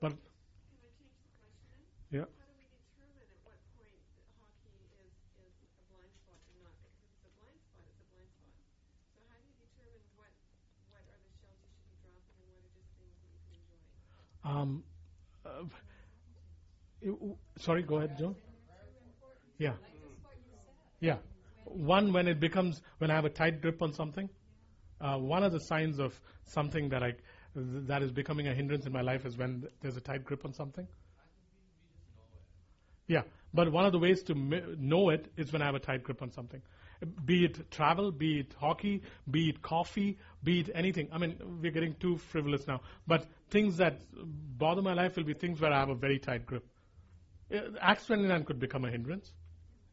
But 0.00 0.10
Can 0.10 0.18
I 0.18 0.90
change 0.98 1.14
the 1.16 1.30
question 1.40 1.80
yeah, 2.10 2.26
How 2.36 2.44
do 2.44 2.54
we 2.58 2.66
determine 2.68 3.24
at 3.24 3.40
what 3.46 3.58
point 3.78 3.96
that 4.12 4.28
hockey 4.36 4.68
is, 4.76 4.92
is 5.40 5.54
a 5.64 5.70
blind 5.88 6.12
spot 6.12 6.38
or 6.44 6.56
not? 6.60 6.74
Because 6.76 6.98
if 7.00 7.08
it's 7.08 7.24
a 7.24 7.32
blind 7.40 7.56
spot, 7.64 7.88
it's 7.88 7.96
a 7.96 8.12
blind 8.12 8.34
spot. 8.36 8.74
So 9.14 9.20
how 9.24 9.38
do 14.44 14.53
Um, 14.64 14.82
uh, 15.44 15.64
sorry, 17.58 17.82
go 17.82 17.96
ahead, 17.96 18.16
Joe. 18.18 18.34
Yeah. 19.58 19.74
Yeah. 21.00 21.16
One, 21.64 22.12
when 22.12 22.28
it 22.28 22.40
becomes, 22.40 22.80
when 22.98 23.10
I 23.10 23.14
have 23.14 23.26
a 23.26 23.30
tight 23.30 23.60
grip 23.60 23.82
on 23.82 23.92
something, 23.92 24.28
uh, 25.00 25.18
one 25.18 25.44
of 25.44 25.52
the 25.52 25.60
signs 25.60 25.98
of 25.98 26.18
something 26.46 26.88
that 26.88 27.02
I, 27.02 27.12
that 27.54 28.02
is 28.02 28.10
becoming 28.10 28.48
a 28.48 28.54
hindrance 28.54 28.86
in 28.86 28.92
my 28.92 29.02
life 29.02 29.26
is 29.26 29.36
when 29.36 29.66
there's 29.82 29.96
a 29.98 30.00
tight 30.00 30.24
grip 30.24 30.44
on 30.46 30.54
something. 30.54 30.86
Yeah, 33.06 33.22
but 33.52 33.70
one 33.70 33.84
of 33.84 33.92
the 33.92 33.98
ways 33.98 34.22
to 34.24 34.34
know 34.34 35.10
it 35.10 35.30
is 35.36 35.52
when 35.52 35.60
I 35.60 35.66
have 35.66 35.74
a 35.74 35.78
tight 35.80 36.02
grip 36.04 36.22
on 36.22 36.30
something. 36.32 36.62
Be 37.04 37.44
it 37.44 37.70
travel, 37.70 38.10
be 38.10 38.40
it 38.40 38.54
hockey, 38.58 39.02
be 39.30 39.48
it 39.48 39.62
coffee, 39.62 40.18
be 40.42 40.60
it 40.60 40.70
anything. 40.74 41.08
I 41.12 41.18
mean, 41.18 41.36
we're 41.60 41.72
getting 41.72 41.94
too 41.94 42.18
frivolous 42.18 42.66
now. 42.66 42.80
But 43.06 43.26
things 43.50 43.76
that 43.78 44.00
bother 44.12 44.82
my 44.82 44.94
life 44.94 45.16
will 45.16 45.24
be 45.24 45.34
things 45.34 45.60
where 45.60 45.72
I 45.72 45.80
have 45.80 45.88
a 45.88 45.94
very 45.94 46.18
tight 46.18 46.46
grip. 46.46 46.66
Uh, 47.52 47.60
Acts 47.80 48.06
29 48.06 48.44
could 48.44 48.58
become 48.58 48.84
a 48.84 48.90
hindrance. 48.90 49.32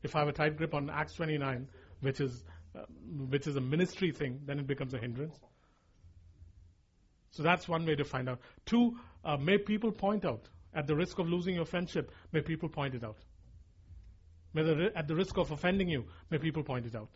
If 0.04 0.16
I 0.16 0.20
have 0.20 0.28
a 0.28 0.34
tight 0.34 0.58
grip 0.58 0.74
on 0.74 0.90
Acts 0.90 1.14
29, 1.14 1.68
which 2.02 2.20
is, 2.20 2.44
uh, 2.76 2.82
which 3.30 3.48
is 3.48 3.56
a 3.56 3.62
ministry 3.62 4.12
thing, 4.12 4.40
then 4.46 4.60
it 4.60 4.68
becomes 4.68 4.94
a 4.94 4.98
hindrance. 4.98 5.40
So 7.32 7.44
that's 7.44 7.68
one 7.68 7.86
way 7.86 7.96
to 7.96 8.04
find 8.04 8.30
out. 8.30 8.40
Two, 8.66 8.98
uh, 9.24 9.38
may 9.38 9.58
people 9.58 9.92
point 9.92 10.26
out. 10.26 10.50
At 10.74 10.88
the 10.88 10.96
risk 10.96 11.20
of 11.20 11.28
losing 11.28 11.56
your 11.56 11.66
friendship, 11.66 12.12
may 12.32 12.42
people 12.42 12.70
point 12.70 12.96
it 12.96 13.04
out. 13.04 13.18
At 14.56 15.08
the 15.08 15.16
risk 15.16 15.38
of 15.38 15.52
offending 15.52 15.90
you, 15.90 16.06
may 16.30 16.38
people 16.38 16.64
point 16.64 16.86
it 16.86 16.96
out. 16.96 17.10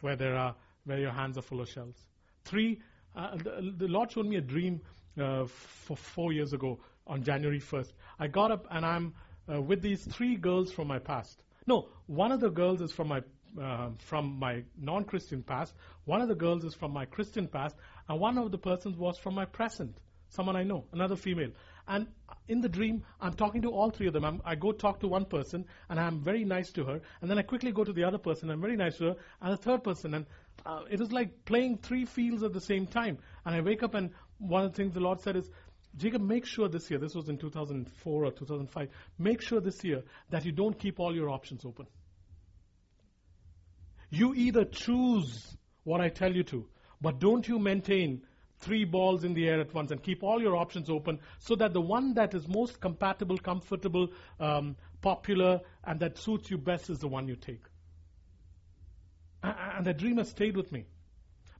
Where 0.00 0.16
there 0.16 0.36
are, 0.36 0.56
where 0.84 0.98
your 0.98 1.12
hands 1.12 1.38
are 1.38 1.42
full 1.42 1.60
of 1.60 1.68
shells. 1.68 1.96
Three, 2.44 2.80
uh, 3.14 3.36
the, 3.36 3.74
the 3.76 3.88
Lord 3.88 4.10
showed 4.10 4.26
me 4.26 4.36
a 4.36 4.40
dream 4.40 4.80
uh, 5.20 5.46
for 5.46 5.96
four 5.96 6.32
years 6.32 6.52
ago 6.52 6.80
on 7.06 7.22
January 7.22 7.60
1st. 7.60 7.92
I 8.18 8.26
got 8.26 8.50
up 8.50 8.66
and 8.70 8.84
I'm 8.84 9.14
uh, 9.52 9.60
with 9.60 9.82
these 9.82 10.04
three 10.04 10.36
girls 10.36 10.72
from 10.72 10.88
my 10.88 10.98
past. 10.98 11.42
No, 11.66 11.88
one 12.06 12.32
of 12.32 12.40
the 12.40 12.50
girls 12.50 12.80
is 12.80 12.92
from 12.92 13.08
my 13.08 13.22
uh, 13.60 13.90
from 13.98 14.38
my 14.38 14.64
non-Christian 14.78 15.42
past. 15.42 15.74
One 16.06 16.22
of 16.22 16.28
the 16.28 16.34
girls 16.34 16.64
is 16.64 16.74
from 16.74 16.92
my 16.92 17.04
Christian 17.04 17.46
past, 17.48 17.76
and 18.08 18.18
one 18.18 18.38
of 18.38 18.50
the 18.50 18.56
persons 18.58 18.96
was 18.96 19.18
from 19.18 19.34
my 19.34 19.44
present. 19.44 19.98
Someone 20.30 20.56
I 20.56 20.62
know, 20.62 20.84
another 20.92 21.16
female. 21.16 21.50
And 21.86 22.06
in 22.48 22.60
the 22.60 22.68
dream, 22.68 23.04
I'm 23.20 23.34
talking 23.34 23.62
to 23.62 23.70
all 23.70 23.90
three 23.90 24.06
of 24.06 24.12
them. 24.12 24.24
I'm, 24.24 24.42
I 24.44 24.54
go 24.54 24.72
talk 24.72 25.00
to 25.00 25.08
one 25.08 25.24
person, 25.24 25.64
and 25.88 25.98
I'm 25.98 26.20
very 26.20 26.44
nice 26.44 26.70
to 26.72 26.84
her. 26.84 27.00
And 27.20 27.30
then 27.30 27.38
I 27.38 27.42
quickly 27.42 27.72
go 27.72 27.84
to 27.84 27.92
the 27.92 28.04
other 28.04 28.18
person, 28.18 28.50
I'm 28.50 28.60
very 28.60 28.76
nice 28.76 28.98
to 28.98 29.04
her, 29.06 29.16
and 29.40 29.52
the 29.52 29.56
third 29.56 29.84
person. 29.84 30.14
And 30.14 30.26
uh, 30.64 30.82
it 30.90 31.00
was 31.00 31.12
like 31.12 31.44
playing 31.44 31.78
three 31.78 32.04
fields 32.04 32.42
at 32.42 32.52
the 32.52 32.60
same 32.60 32.86
time. 32.86 33.18
And 33.44 33.54
I 33.54 33.60
wake 33.60 33.82
up, 33.82 33.94
and 33.94 34.10
one 34.38 34.64
of 34.64 34.72
the 34.72 34.76
things 34.76 34.94
the 34.94 35.00
Lord 35.00 35.20
said 35.20 35.36
is, 35.36 35.50
Jacob, 35.96 36.22
make 36.22 36.46
sure 36.46 36.68
this 36.68 36.90
year, 36.90 36.98
this 36.98 37.14
was 37.14 37.28
in 37.28 37.36
2004 37.36 38.24
or 38.24 38.30
2005, 38.30 38.88
make 39.18 39.42
sure 39.42 39.60
this 39.60 39.84
year 39.84 40.02
that 40.30 40.44
you 40.44 40.52
don't 40.52 40.78
keep 40.78 40.98
all 40.98 41.14
your 41.14 41.28
options 41.28 41.64
open. 41.64 41.86
You 44.08 44.34
either 44.34 44.64
choose 44.64 45.56
what 45.84 46.00
I 46.00 46.08
tell 46.08 46.34
you 46.34 46.44
to, 46.44 46.66
but 47.00 47.18
don't 47.18 47.46
you 47.46 47.58
maintain 47.58 48.22
three 48.62 48.84
balls 48.84 49.24
in 49.24 49.34
the 49.34 49.48
air 49.48 49.60
at 49.60 49.74
once 49.74 49.90
and 49.90 50.02
keep 50.02 50.22
all 50.22 50.40
your 50.40 50.56
options 50.56 50.88
open 50.88 51.18
so 51.38 51.54
that 51.56 51.72
the 51.72 51.80
one 51.80 52.14
that 52.14 52.34
is 52.34 52.48
most 52.48 52.80
compatible, 52.80 53.36
comfortable, 53.36 54.08
um, 54.40 54.76
popular, 55.02 55.60
and 55.84 56.00
that 56.00 56.16
suits 56.16 56.50
you 56.50 56.56
best 56.56 56.88
is 56.88 57.00
the 57.00 57.08
one 57.08 57.28
you 57.28 57.36
take. 57.36 57.62
And 59.42 59.84
the 59.84 59.92
dream 59.92 60.18
has 60.18 60.30
stayed 60.30 60.56
with 60.56 60.70
me. 60.70 60.86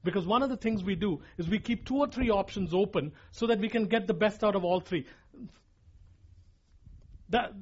Because 0.03 0.25
one 0.25 0.43
of 0.43 0.49
the 0.49 0.57
things 0.57 0.83
we 0.83 0.95
do 0.95 1.21
is 1.37 1.47
we 1.47 1.59
keep 1.59 1.85
two 1.85 1.97
or 1.97 2.07
three 2.07 2.29
options 2.29 2.73
open 2.73 3.13
so 3.31 3.47
that 3.47 3.59
we 3.59 3.69
can 3.69 3.85
get 3.85 4.07
the 4.07 4.13
best 4.13 4.43
out 4.43 4.55
of 4.55 4.65
all 4.65 4.79
three. 4.79 5.05
That, 7.29 7.53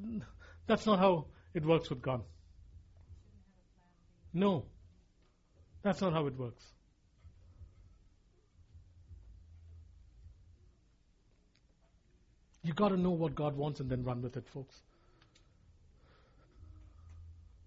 that's 0.68 0.86
not 0.86 1.00
how 1.00 1.26
it 1.54 1.66
works 1.66 1.90
with 1.90 2.02
God. 2.02 2.22
No. 4.34 4.66
That's 5.84 6.02
not 6.02 6.14
how 6.14 6.28
it 6.28 6.38
works. 6.38 6.64
You 12.64 12.74
got 12.74 12.90
to 12.90 12.98
know 12.98 13.12
what 13.12 13.36
God 13.36 13.56
wants 13.56 13.80
and 13.80 13.90
then 13.90 14.04
run 14.04 14.22
with 14.22 14.38
it, 14.38 14.48
folks. 14.48 14.76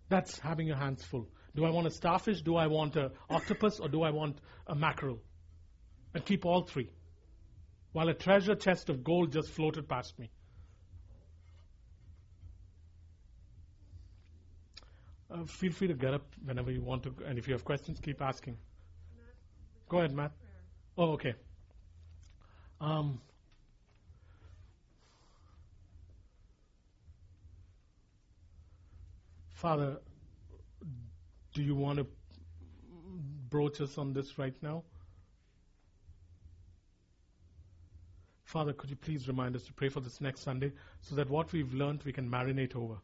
That's 0.08 0.38
having 0.38 0.66
your 0.66 0.76
hands 0.76 1.02
full. 1.04 1.28
Do 1.56 1.64
I 1.64 1.70
want 1.70 1.86
a 1.86 1.90
starfish? 1.90 2.42
Do 2.42 2.56
I 2.56 2.66
want 2.66 2.96
an 2.96 3.10
octopus? 3.28 3.80
Or 3.80 3.88
do 3.88 4.02
I 4.02 4.10
want 4.10 4.38
a 4.66 4.74
mackerel? 4.74 5.18
And 6.14 6.24
keep 6.24 6.44
all 6.44 6.62
three. 6.62 6.90
While 7.92 8.08
a 8.08 8.14
treasure 8.14 8.54
chest 8.54 8.88
of 8.90 9.02
gold 9.02 9.32
just 9.32 9.50
floated 9.50 9.88
past 9.88 10.18
me. 10.18 10.30
Uh, 15.30 15.44
feel 15.46 15.72
free 15.72 15.88
to 15.88 15.94
get 15.94 16.14
up 16.14 16.26
whenever 16.44 16.70
you 16.70 16.80
want 16.80 17.02
to. 17.04 17.14
And 17.26 17.38
if 17.38 17.48
you 17.48 17.54
have 17.54 17.64
questions, 17.64 17.98
keep 18.00 18.22
asking. 18.22 18.56
Go 19.88 19.98
ahead, 19.98 20.12
Matt. 20.12 20.32
Oh, 20.96 21.12
okay. 21.12 21.34
Um, 22.80 23.20
Father, 29.64 29.96
do 31.54 31.62
you 31.62 31.74
want 31.74 31.96
to 31.96 32.06
broach 33.48 33.80
us 33.80 33.96
on 33.96 34.12
this 34.12 34.38
right 34.38 34.54
now? 34.60 34.82
Father, 38.44 38.74
could 38.74 38.90
you 38.90 38.96
please 38.96 39.26
remind 39.26 39.56
us 39.56 39.62
to 39.62 39.72
pray 39.72 39.88
for 39.88 40.00
this 40.00 40.20
next 40.20 40.42
Sunday 40.42 40.70
so 41.00 41.14
that 41.14 41.30
what 41.30 41.50
we've 41.54 41.72
learned 41.72 42.02
we 42.04 42.12
can 42.12 42.30
marinate 42.30 42.76
over 42.76 42.96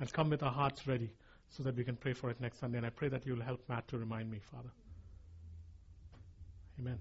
and 0.00 0.12
come 0.12 0.30
with 0.30 0.42
our 0.42 0.50
hearts 0.50 0.88
ready 0.88 1.12
so 1.48 1.62
that 1.62 1.76
we 1.76 1.84
can 1.84 1.94
pray 1.94 2.12
for 2.12 2.28
it 2.28 2.40
next 2.40 2.58
Sunday. 2.58 2.78
And 2.78 2.86
I 2.88 2.90
pray 2.90 3.08
that 3.08 3.24
you'll 3.24 3.40
help 3.40 3.62
Matt 3.68 3.86
to 3.86 3.96
remind 3.96 4.32
me, 4.32 4.40
Father. 4.50 4.70
Amen. 6.80 6.98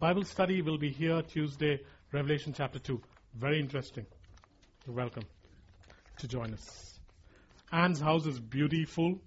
Bible 0.00 0.24
study 0.24 0.60
will 0.60 0.76
be 0.76 0.90
here 0.90 1.22
Tuesday, 1.22 1.80
Revelation 2.12 2.52
chapter 2.52 2.78
2. 2.78 3.00
Very 3.36 3.60
interesting. 3.60 4.04
You're 4.84 4.96
welcome 4.96 5.22
to 6.18 6.28
join 6.28 6.52
us. 6.52 6.98
Anne's 7.72 8.00
house 8.00 8.26
is 8.26 8.40
beautiful. 8.40 9.18